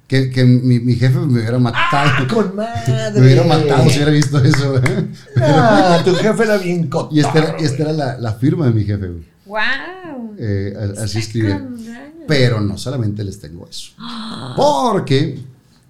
que, 0.06 0.30
que 0.30 0.44
mi, 0.44 0.78
mi 0.78 0.94
jefe 0.94 1.18
me 1.18 1.40
hubiera 1.40 1.58
matado. 1.58 2.28
Con 2.32 2.54
madre. 2.56 3.10
me 3.16 3.20
hubiera 3.20 3.42
matado 3.42 3.82
si 3.90 3.96
hubiera 3.96 4.12
visto 4.12 4.38
eso. 4.44 4.78
¿eh? 4.78 5.08
Ah, 5.42 6.00
tu 6.04 6.14
jefe 6.14 6.44
era 6.44 6.56
bien 6.58 6.88
cotorro. 6.88 7.16
Y 7.16 7.18
esta 7.20 7.38
era, 7.38 7.56
y 7.60 7.64
esta 7.64 7.82
era 7.82 7.92
la, 7.92 8.18
la 8.18 8.32
firma 8.34 8.66
de 8.66 8.72
mi 8.74 8.84
jefe. 8.84 9.08
güey. 9.08 9.24
¡Wow! 9.46 10.36
Eh, 10.38 10.72
así 11.02 11.18
escribía. 11.18 11.66
Pero 12.28 12.60
no 12.60 12.78
solamente 12.78 13.24
les 13.24 13.40
tengo 13.40 13.66
eso. 13.68 13.90
Porque 14.56 15.40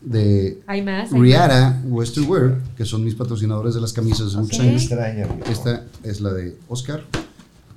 de 0.02 0.60
Hay 0.66 0.82
más. 0.82 1.12
hay 1.12 1.20
Riara 1.20 1.80
Western 1.84 2.28
Wear, 2.28 2.58
que 2.76 2.84
son 2.84 3.04
mis 3.04 3.14
patrocinadores 3.14 3.74
de 3.74 3.80
las 3.80 3.92
camisas 3.92 4.32
de 4.32 4.38
muchos 4.38 4.58
Ok. 4.58 4.64
años, 4.66 4.82
extraña. 4.82 5.26
viejo. 5.26 5.38
esta 5.50 5.84
es 6.02 6.20
la 6.20 6.32
de 6.32 6.56
Oscar. 6.68 7.04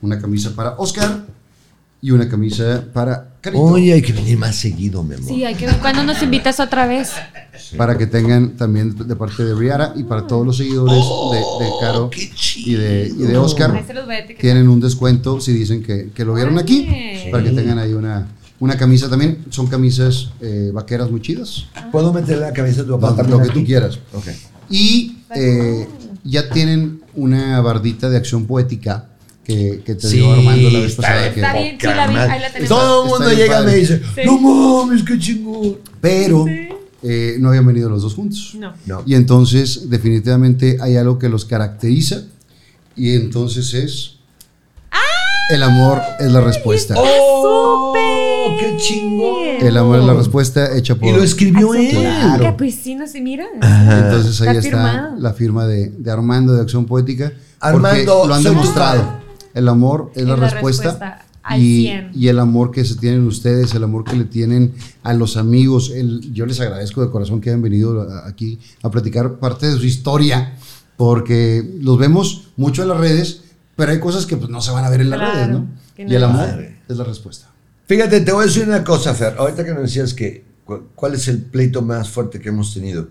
Una 0.01 0.19
camisa 0.19 0.51
para 0.55 0.71
Oscar 0.77 1.25
y 2.01 2.11
una 2.11 2.27
camisa 2.27 2.83
para 2.93 3.29
Carito. 3.39 3.63
Oye, 3.63 3.93
hay 3.93 4.01
que 4.01 4.11
venir 4.11 4.37
más 4.37 4.55
seguido, 4.57 5.01
mi 5.03 5.15
amor. 5.15 5.27
Sí, 5.29 5.45
hay 5.45 5.55
que 5.55 5.65
ver 5.65 5.77
cuándo 5.79 6.03
nos 6.03 6.21
invitas 6.21 6.59
otra 6.59 6.85
vez. 6.87 7.11
para 7.77 7.97
que 7.97 8.07
tengan 8.07 8.57
también 8.57 8.95
de 9.07 9.15
parte 9.15 9.43
de 9.45 9.53
Riara 9.55 9.93
y 9.95 10.03
para 10.03 10.27
todos 10.27 10.45
los 10.45 10.57
seguidores 10.57 10.95
de, 10.97 11.65
de 11.65 11.71
Caro 11.79 12.05
Oh, 12.05 12.11
y 12.57 12.73
de, 12.73 13.07
y 13.17 13.21
de 13.21 13.37
Oscar 13.37 13.81
tienen 14.39 14.67
un 14.67 14.79
descuento 14.81 15.39
si 15.39 15.53
dicen 15.53 15.81
que, 15.83 16.09
que 16.13 16.25
lo 16.25 16.33
vieron 16.33 16.57
aquí 16.57 16.87
para 17.31 17.43
que 17.43 17.51
tengan 17.51 17.79
ahí 17.79 17.93
una, 17.93 18.27
una 18.63 18.77
camisa 18.77 19.09
también 19.09 19.39
son 19.49 19.67
camisas 19.67 20.29
eh, 20.41 20.71
vaqueras 20.73 21.11
muy 21.11 21.21
chidas 21.21 21.65
¿Puedo 21.91 22.13
meter 22.13 22.37
la 22.37 22.53
cabeza 22.53 22.83
de 22.83 22.87
tu 22.87 22.99
papá 22.99 23.21
lo, 23.23 23.37
que 23.39 23.49
aquí? 23.49 23.59
tú 23.59 23.65
quieras 23.65 23.99
Ok. 24.13 24.27
y 24.69 25.17
eh, 25.35 25.85
ya 26.23 26.49
tienen 26.49 27.01
una 27.13 27.59
bardita 27.61 28.09
de 28.09 28.15
acción 28.17 28.45
poética 28.45 29.09
que, 29.43 29.81
que 29.85 29.95
te 29.95 30.07
Sí, 30.07 30.15
dio 30.17 30.31
Armando 30.31 30.69
la 30.69 30.79
vez 30.79 30.95
pasada 30.95 31.21
de 31.23 31.33
que- 31.33 31.41
Está 31.41 31.53
bien, 31.53 31.77
sí 31.79 31.87
la 31.87 32.07
vi, 32.07 32.15
ahí 32.15 32.39
la 32.39 32.47
tenemos. 32.53 32.69
Todo 32.69 33.03
el 33.03 33.09
mundo 33.09 33.33
llega 33.33 33.61
y 33.61 33.65
me 33.65 33.75
dice, 33.75 34.01
Sí. 34.15 34.21
no 34.25 34.37
mames, 34.39 35.03
qué 35.03 35.19
chingón. 35.19 35.77
pero 35.99 36.45
eh, 37.05 37.35
no 37.39 37.49
habían 37.49 37.67
venido 37.67 37.89
los 37.89 38.01
dos 38.03 38.13
juntos 38.13 38.55
No. 38.57 38.73
No. 38.85 39.03
Y 39.05 39.15
entonces 39.15 39.89
definitivamente 39.89 40.77
hay 40.79 40.95
algo 40.95 41.19
que 41.19 41.27
los 41.27 41.43
caracteriza 41.43 42.23
y 42.95 43.11
entonces 43.15 43.73
es 43.73 44.12
el 45.49 45.63
amor 45.63 46.01
es 46.19 46.31
la 46.31 46.41
respuesta. 46.41 46.95
¡Oh! 46.97 47.93
¡Súper! 47.93 48.59
¡Qué 48.59 48.77
chingón! 48.77 49.43
El 49.61 49.77
amor 49.77 49.99
es 49.99 50.05
la 50.05 50.13
respuesta 50.13 50.75
hecha 50.75 50.95
por 50.95 51.07
Y 51.07 51.11
lo 51.11 51.23
escribió 51.23 51.71
Ay, 51.73 51.87
él. 51.87 51.91
Claro. 52.01 52.43
Que 52.43 52.51
pues 52.53 52.75
sí, 52.75 52.95
no 52.95 53.07
se 53.07 53.21
mira. 53.21 53.45
Entonces 53.55 54.41
ahí 54.41 54.57
Está 54.57 54.61
firmado. 54.61 55.15
la 55.17 55.33
firma 55.33 55.65
de, 55.67 55.89
de 55.89 56.11
Armando 56.11 56.53
de 56.53 56.61
Acción 56.61 56.85
Poética. 56.85 57.33
Armando, 57.59 58.25
lo 58.27 58.33
han 58.33 58.43
demostrado. 58.43 59.21
El 59.53 59.67
amor 59.69 60.11
es 60.15 60.23
la, 60.25 60.33
Es 60.33 60.39
la 60.39 60.49
respuesta. 60.49 61.25
y, 61.57 61.81
100. 61.83 62.11
y 62.15 62.27
el 62.27 62.39
amor 62.39 62.71
que 62.71 62.83
se 62.85 62.95
tienen 62.95 63.25
ustedes, 63.27 63.73
el 63.75 63.83
amor 63.83 64.03
que 64.03 64.15
le 64.15 64.25
tienen 64.25 64.73
a 65.03 65.13
los 65.13 65.37
amigos. 65.37 65.91
El, 65.93 66.33
yo 66.33 66.45
les 66.45 66.59
agradezco 66.59 67.01
de 67.03 67.11
corazón 67.11 67.39
que 67.39 67.49
hayan 67.49 67.61
venido 67.61 68.07
aquí 68.25 68.59
a 68.81 68.89
platicar 68.89 69.35
parte 69.39 69.67
de 69.67 69.77
su 69.77 69.85
historia, 69.85 70.55
porque 70.97 71.77
los 71.81 71.97
vemos 71.97 72.49
mucho 72.57 72.81
en 72.83 72.89
las 72.89 72.97
redes, 72.97 73.42
pero 73.75 73.91
hay 73.91 73.99
cosas 73.99 74.25
que 74.25 74.37
pues, 74.37 74.49
no 74.49 74.61
se 74.61 74.71
van 74.71 74.85
a 74.85 74.89
ver 74.89 75.01
en 75.01 75.09
las 75.09 75.19
Claro, 75.19 75.33
redes, 75.33 75.49
¿no? 75.49 75.67
Y 75.97 76.15
el 76.15 76.23
amor 76.23 76.45
Padre. 76.47 76.79
es 76.87 76.97
la 76.97 77.03
respuesta. 77.03 77.49
Fíjate, 77.87 78.21
te 78.21 78.31
voy 78.31 78.43
a 78.43 78.47
decir 78.47 78.63
una 78.67 78.83
cosa, 78.83 79.13
Fer. 79.13 79.35
Ahorita 79.37 79.63
que 79.65 79.73
nos 79.73 79.83
decías 79.83 80.13
que 80.13 80.43
cu- 80.65 80.87
cuál 80.95 81.13
es 81.15 81.27
el 81.27 81.41
pleito 81.41 81.81
más 81.81 82.09
fuerte 82.09 82.39
que 82.39 82.49
hemos 82.49 82.73
tenido. 82.73 83.09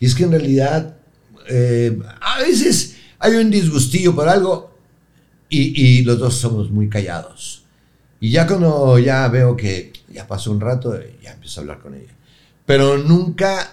Y 0.00 0.06
es 0.06 0.14
que 0.14 0.24
en 0.24 0.30
realidad 0.30 0.96
eh, 1.48 1.98
a 2.20 2.38
veces 2.40 2.96
hay 3.18 3.34
un 3.36 3.50
disgustillo 3.50 4.14
por 4.14 4.28
algo 4.28 4.74
y, 5.48 5.80
y 5.98 6.02
los 6.02 6.18
dos 6.18 6.34
somos 6.36 6.70
muy 6.70 6.88
callados. 6.88 7.62
Y 8.20 8.30
ya 8.30 8.46
cuando 8.46 8.98
ya 8.98 9.28
veo 9.28 9.56
que 9.56 9.92
ya 10.12 10.26
pasó 10.26 10.50
un 10.50 10.60
rato, 10.60 10.98
ya 11.22 11.32
empiezo 11.32 11.60
a 11.60 11.62
hablar 11.62 11.80
con 11.80 11.94
ella. 11.94 12.12
Pero 12.64 12.98
nunca 12.98 13.70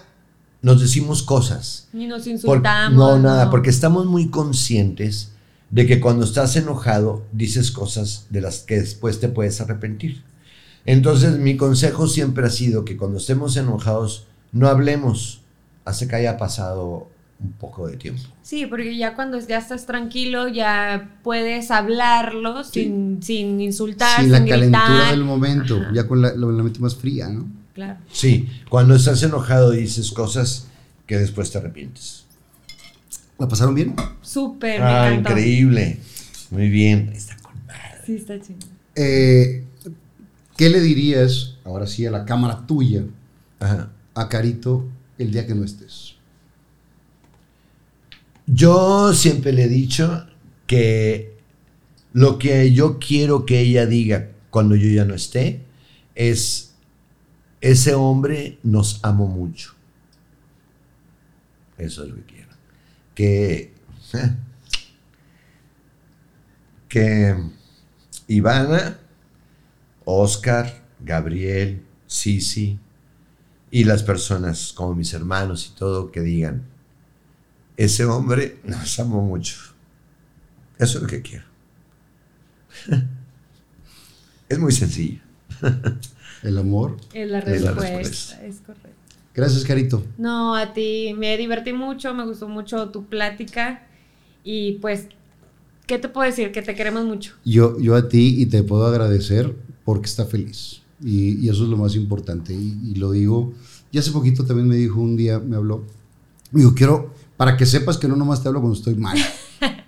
nos 0.62 0.80
decimos 0.80 1.22
cosas. 1.22 1.88
Ni 1.92 2.06
nos 2.06 2.22
Por- 2.22 2.32
insultamos. 2.32 2.96
no, 2.98 3.18
nada, 3.18 3.50
porque 3.50 3.70
estamos 3.70 4.06
muy 4.06 4.28
conscientes 4.28 5.30
de 5.74 5.86
que 5.86 5.98
cuando 5.98 6.24
estás 6.24 6.54
enojado 6.54 7.24
dices 7.32 7.72
cosas 7.72 8.26
de 8.30 8.40
las 8.40 8.60
que 8.60 8.78
después 8.78 9.18
te 9.18 9.28
puedes 9.28 9.60
arrepentir. 9.60 10.22
Entonces 10.86 11.36
mi 11.38 11.56
consejo 11.56 12.06
siempre 12.06 12.46
ha 12.46 12.50
sido 12.50 12.84
que 12.84 12.96
cuando 12.96 13.18
estemos 13.18 13.56
enojados 13.56 14.26
no 14.52 14.68
hablemos 14.68 15.40
hasta 15.84 16.06
que 16.06 16.14
haya 16.14 16.36
pasado 16.36 17.08
un 17.40 17.50
poco 17.54 17.88
de 17.88 17.96
tiempo. 17.96 18.22
Sí, 18.44 18.66
porque 18.66 18.96
ya 18.96 19.16
cuando 19.16 19.40
ya 19.40 19.58
estás 19.58 19.84
tranquilo, 19.84 20.46
ya 20.46 21.18
puedes 21.24 21.72
hablarlo 21.72 22.62
sin, 22.62 23.20
sin 23.20 23.60
insultar, 23.60 24.20
Sin 24.20 24.26
sin, 24.26 24.32
la 24.32 24.44
calentura 24.46 24.86
gritar. 24.88 25.10
del 25.10 25.24
momento, 25.24 25.76
Ajá. 25.80 25.90
ya 25.92 26.06
con 26.06 26.22
la, 26.22 26.32
la 26.34 26.62
mente 26.62 26.78
más 26.78 26.94
fría, 26.94 27.28
¿no? 27.28 27.46
Claro. 27.74 27.98
Sí, 28.12 28.48
cuando 28.68 28.94
estás 28.94 29.20
enojado 29.24 29.72
dices 29.72 30.12
cosas 30.12 30.68
que 31.08 31.18
después 31.18 31.50
te 31.50 31.58
arrepientes. 31.58 32.23
¿La 33.38 33.48
pasaron 33.48 33.74
bien? 33.74 33.94
Súper, 34.22 34.80
me 34.80 34.86
Ah, 34.86 35.08
encantó. 35.10 35.30
increíble. 35.30 35.98
Muy 36.50 36.68
bien. 36.68 37.10
Está 37.14 37.36
con 37.38 37.52
madre. 37.66 38.00
Sí, 38.06 38.14
está 38.16 38.40
chido. 38.40 38.58
Eh, 38.94 39.64
¿Qué 40.56 40.70
le 40.70 40.80
dirías, 40.80 41.56
ahora 41.64 41.86
sí, 41.86 42.06
a 42.06 42.10
la 42.12 42.24
cámara 42.24 42.64
tuya, 42.66 43.04
Ajá. 43.58 43.90
a 44.14 44.28
Carito 44.28 44.86
el 45.18 45.32
día 45.32 45.46
que 45.46 45.54
no 45.54 45.64
estés? 45.64 46.14
Yo 48.46 49.12
siempre 49.14 49.52
le 49.52 49.64
he 49.64 49.68
dicho 49.68 50.26
que 50.66 51.36
lo 52.12 52.38
que 52.38 52.72
yo 52.72 52.98
quiero 53.00 53.46
que 53.46 53.60
ella 53.60 53.86
diga 53.86 54.30
cuando 54.50 54.76
yo 54.76 54.88
ya 54.90 55.04
no 55.04 55.14
esté 55.14 55.62
es, 56.14 56.74
ese 57.60 57.94
hombre 57.94 58.58
nos 58.62 59.00
amo 59.02 59.26
mucho. 59.26 59.72
Eso 61.78 62.04
es 62.04 62.10
lo 62.10 62.16
que 62.16 62.22
quiero. 62.22 62.33
Que, 63.14 63.72
que 66.88 67.36
Ivana, 68.26 68.98
Oscar, 70.04 70.84
Gabriel, 71.00 71.84
Sisi 72.06 72.78
y 73.70 73.84
las 73.84 74.02
personas 74.02 74.72
como 74.72 74.94
mis 74.94 75.12
hermanos 75.14 75.70
y 75.72 75.78
todo 75.78 76.10
que 76.12 76.20
digan, 76.20 76.64
ese 77.76 78.04
hombre 78.04 78.60
nos 78.64 78.98
amó 79.00 79.22
mucho. 79.22 79.56
Eso 80.78 80.98
es 80.98 81.02
lo 81.02 81.08
que 81.08 81.22
quiero. 81.22 81.44
es 84.48 84.58
muy 84.58 84.72
sencillo. 84.72 85.20
El 86.42 86.58
amor. 86.58 86.96
Es 87.12 87.30
la 87.30 87.38
Es 87.38 87.62
la 87.62 87.72
respuesta, 87.72 87.98
respuesta. 87.98 88.46
es 88.46 88.60
correcto. 88.60 89.03
Gracias, 89.34 89.64
Carito. 89.64 90.02
No, 90.16 90.54
a 90.54 90.72
ti 90.72 91.14
me 91.18 91.36
divertí 91.36 91.72
mucho, 91.72 92.14
me 92.14 92.24
gustó 92.24 92.48
mucho 92.48 92.90
tu 92.90 93.06
plática 93.06 93.86
y 94.44 94.72
pues, 94.74 95.08
¿qué 95.86 95.98
te 95.98 96.08
puedo 96.08 96.28
decir? 96.28 96.52
Que 96.52 96.62
te 96.62 96.74
queremos 96.76 97.04
mucho. 97.04 97.34
Yo, 97.44 97.78
yo 97.80 97.96
a 97.96 98.08
ti 98.08 98.40
y 98.40 98.46
te 98.46 98.62
puedo 98.62 98.86
agradecer 98.86 99.54
porque 99.84 100.06
está 100.06 100.24
feliz. 100.24 100.82
Y, 101.02 101.44
y 101.44 101.48
eso 101.48 101.64
es 101.64 101.68
lo 101.68 101.76
más 101.76 101.96
importante. 101.96 102.54
Y, 102.54 102.78
y 102.84 102.94
lo 102.94 103.10
digo, 103.10 103.52
y 103.90 103.98
hace 103.98 104.12
poquito 104.12 104.44
también 104.44 104.68
me 104.68 104.76
dijo 104.76 105.00
un 105.00 105.16
día, 105.16 105.40
me 105.40 105.56
habló, 105.56 105.84
me 106.52 106.60
dijo, 106.60 106.74
quiero, 106.74 107.12
para 107.36 107.56
que 107.56 107.66
sepas 107.66 107.98
que 107.98 108.06
no 108.06 108.14
nomás 108.16 108.42
te 108.42 108.48
hablo 108.48 108.60
cuando 108.60 108.78
estoy 108.78 108.94
mal. 108.94 109.18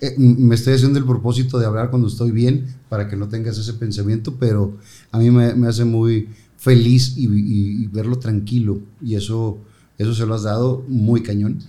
Eh, 0.01 0.14
me 0.18 0.55
estoy 0.55 0.74
haciendo 0.74 0.98
el 0.98 1.06
propósito 1.06 1.59
de 1.59 1.64
hablar 1.64 1.89
cuando 1.89 2.09
estoy 2.09 2.31
bien 2.31 2.66
para 2.90 3.09
que 3.09 3.16
no 3.16 3.28
tengas 3.28 3.56
ese 3.56 3.73
pensamiento, 3.74 4.35
pero 4.39 4.77
a 5.10 5.18
mí 5.18 5.31
me, 5.31 5.55
me 5.55 5.68
hace 5.68 5.86
muy 5.86 6.28
feliz 6.66 7.14
y, 7.16 7.26
y- 7.26 7.82
y 7.84 7.86
verlo 7.86 8.18
tranquilo. 8.18 8.80
Y 9.01 9.14
eso, 9.14 9.59
eso 9.98 10.14
se 10.14 10.26
lo 10.26 10.34
has 10.34 10.43
dado 10.43 10.84
muy 10.88 11.22
cañón. 11.22 11.60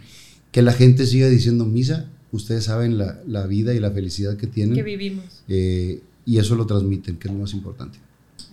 Que 0.52 0.62
la 0.62 0.74
gente 0.74 1.06
siga 1.06 1.28
diciendo 1.30 1.66
misa. 1.66 2.06
Ustedes 2.32 2.66
saben 2.66 2.98
la, 2.98 3.20
la 3.28 3.46
vida 3.48 3.74
y 3.74 3.80
la 3.80 3.92
felicidad 3.92 4.36
que 4.36 4.48
tienen. 4.48 4.76
Que 4.76 4.84
vivimos. 4.84 5.24
Eh, 5.48 6.02
y 6.26 6.40
eso 6.40 6.56
lo 6.56 6.66
transmiten, 6.66 7.16
que 7.18 7.28
es 7.30 7.34
lo 7.34 7.40
más 7.40 7.54
importante. 7.54 8.00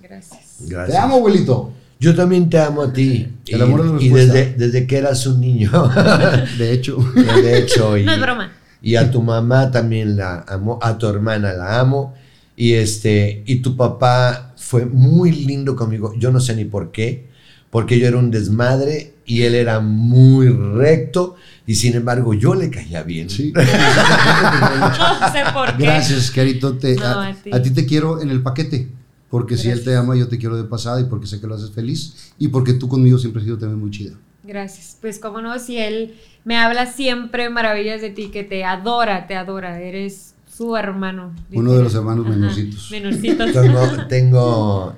Gracias. 0.02 0.58
Gracias. 0.68 0.96
Te 0.96 1.02
amo, 1.02 1.16
abuelito. 1.16 1.72
Yo 1.98 2.14
también 2.14 2.50
te 2.50 2.58
amo 2.58 2.82
a 2.82 2.92
ti. 2.92 3.26
El 3.46 3.62
amor 3.62 3.80
es 3.80 3.86
la 3.92 4.02
y 4.02 4.08
desde, 4.10 4.54
desde 4.54 4.86
que 4.86 4.98
eras 4.98 5.26
un 5.26 5.40
niño. 5.40 5.70
De 6.58 6.72
hecho, 6.72 6.98
de 7.42 7.58
hecho. 7.58 7.96
Y, 7.96 8.04
No 8.04 8.12
es 8.12 8.20
broma. 8.20 8.52
Y 8.82 8.96
a 8.96 9.10
tu 9.10 9.22
mamá 9.22 9.70
también 9.70 10.16
la 10.16 10.44
amo. 10.46 10.78
A 10.82 10.98
tu 10.98 11.06
hermana 11.08 11.52
la 11.54 11.80
amo. 11.80 12.14
Y 12.56 12.74
este. 12.74 13.42
Y 13.46 13.56
tu 13.56 13.76
papá 13.76 14.54
fue 14.56 14.86
muy 14.86 15.32
lindo 15.32 15.74
conmigo. 15.76 16.14
Yo 16.16 16.30
no 16.30 16.40
sé 16.40 16.54
ni 16.54 16.64
por 16.64 16.92
qué. 16.92 17.32
Porque 17.70 17.98
yo 17.98 18.06
era 18.06 18.18
un 18.18 18.30
desmadre 18.30 19.14
y 19.26 19.42
él 19.42 19.54
era 19.56 19.80
muy 19.80 20.48
recto. 20.48 21.34
Y 21.66 21.74
sin 21.74 21.94
embargo, 21.96 22.32
yo 22.34 22.54
le 22.54 22.70
caía 22.70 23.02
bien. 23.02 23.28
sí. 23.30 23.52
No 23.64 25.32
sé 25.32 25.42
por 25.52 25.76
qué. 25.76 25.82
Gracias, 25.84 26.30
Carito. 26.30 26.76
Te- 26.78 26.94
No, 26.96 27.04
a, 27.04 27.28
a 27.28 27.34
ti. 27.34 27.50
a 27.52 27.62
ti 27.62 27.70
te 27.70 27.86
quiero 27.86 28.20
en 28.22 28.30
el 28.30 28.42
paquete. 28.42 28.88
Porque 29.30 29.56
si 29.56 29.68
él 29.68 29.82
te 29.82 29.96
ama, 29.96 30.14
yo 30.16 30.28
te 30.28 30.38
quiero 30.38 30.56
de 30.56 30.62
pasada 30.64 31.00
y 31.00 31.04
porque 31.04 31.26
sé 31.26 31.40
que 31.40 31.46
lo 31.48 31.56
haces 31.56 31.72
feliz. 31.72 32.32
Y 32.38 32.48
porque 32.48 32.74
tú 32.74 32.86
conmigo 32.88 33.18
siempre 33.18 33.40
has 33.40 33.44
sido 33.46 33.58
también 33.58 33.80
muy 33.80 33.90
chida. 33.90 34.12
Gracias. 34.44 34.96
Pues 35.00 35.18
cómo 35.18 35.40
no, 35.40 35.58
si 35.58 35.76
él 35.78 36.14
me 36.44 36.56
habla 36.56 36.86
siempre 36.86 37.50
maravillas 37.50 38.00
de 38.00 38.10
ti, 38.10 38.28
que 38.28 38.44
te 38.44 38.62
adora, 38.64 39.26
te 39.26 39.34
adora. 39.34 39.80
Eres 39.80 40.33
su 40.56 40.76
hermano. 40.76 41.32
Uno 41.52 41.72
de 41.72 41.82
los 41.82 41.94
hermanos 41.94 42.26
Ajá, 42.26 42.34
menorcitos. 42.36 42.90
Menorcitos. 42.90 43.52
Tengo, 43.52 44.06
tengo- 44.08 44.96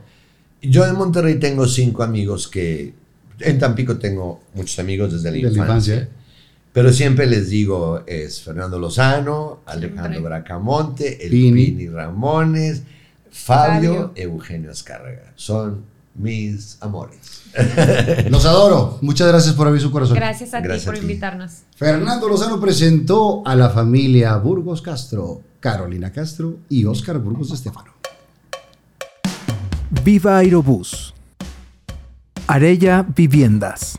yo 0.63 0.87
en 0.87 0.95
Monterrey 0.97 1.39
tengo 1.39 1.67
cinco 1.67 2.03
amigos 2.03 2.49
que, 2.49 2.95
en 3.41 3.59
Tampico 3.59 3.99
tengo 3.99 4.41
muchos 4.55 4.79
amigos 4.79 5.13
desde 5.13 5.31
la 5.31 5.37
De 5.37 5.43
la 5.43 5.49
infancia. 5.51 5.95
infancia. 5.95 6.09
Pero 6.73 6.93
siempre 6.93 7.27
les 7.27 7.49
digo, 7.49 8.03
es 8.07 8.43
Fernando 8.43 8.79
Lozano, 8.79 9.61
Alejandro 9.65 10.03
Siempre. 10.05 10.21
Bracamonte, 10.21 11.25
el 11.25 11.31
Pini. 11.31 11.67
Pini, 11.71 11.89
Ramones, 11.89 12.83
Fabio, 13.31 13.95
Fabio. 13.95 14.13
Eugenio 14.15 14.71
Azcárraga. 14.71 15.33
Son 15.37 15.83
mis 16.15 16.77
amores. 16.81 17.19
Los 18.31 18.45
adoro. 18.45 18.99
Muchas 19.01 19.29
gracias 19.29 19.55
por 19.55 19.67
abrir 19.69 19.81
su 19.83 19.91
corazón. 19.91 20.17
Gracias 20.17 20.53
a 20.53 20.61
Gracias 20.61 20.83
ti 20.83 20.87
por 20.87 20.95
a 20.95 20.99
ti. 20.99 21.03
invitarnos. 21.05 21.53
Fernando 21.77 22.29
Lozano 22.29 22.61
presentó 22.61 23.43
a 23.47 23.55
la 23.55 23.71
familia 23.71 24.37
Burgos 24.37 24.83
Castro, 24.83 25.41
Carolina 25.61 26.13
Castro 26.13 26.59
y 26.69 26.85
Óscar 26.85 27.19
Burgos 27.19 27.49
de 27.49 27.55
Estefano. 27.55 27.93
Viva 30.05 30.39
Aerobús. 30.39 31.15
Arella 32.47 33.03
Viviendas. 33.03 33.99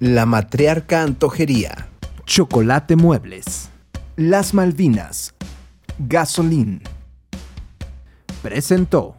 La 0.00 0.26
Matriarca 0.26 1.02
Antojería. 1.02 1.88
Chocolate 2.24 2.96
Muebles. 2.96 3.70
Las 4.16 4.54
Malvinas. 4.54 5.34
Gasolín. 5.98 6.82
Presentó. 8.42 9.16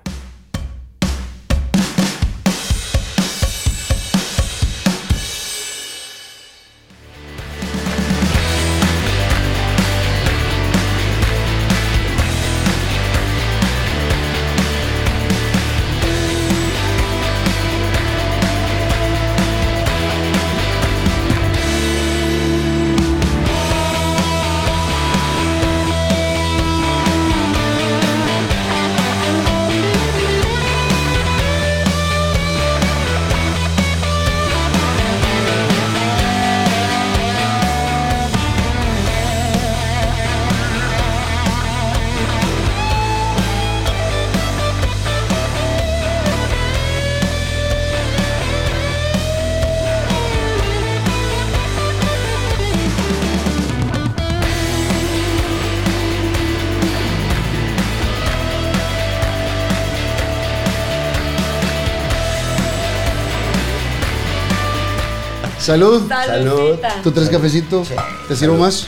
Salud. 65.66 66.08
Saludcita. 66.08 67.02
¿Tú 67.02 67.12
tres 67.12 67.28
cafecitos? 67.28 67.88
¿Te 68.28 68.36
sirvo 68.36 68.56
más? 68.56 68.86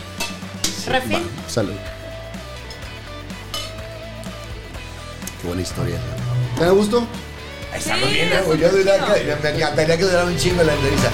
Refil. 0.86 1.24
Salud. 1.48 1.74
Qué 5.41 5.48
buena 5.48 5.64
historia. 5.64 5.98
¿Te 6.56 6.66
da 6.66 6.70
gusto? 6.70 7.08
Estamos 7.74 8.08
Sí, 8.10 8.14
bien, 8.14 8.30
que 8.30 9.24
me 9.49 9.49
encantaría 9.56 9.98
que 9.98 10.04
durara 10.04 10.26
un 10.26 10.38
chingo 10.38 10.62
la 10.62 10.74
entrevista. 10.76 11.10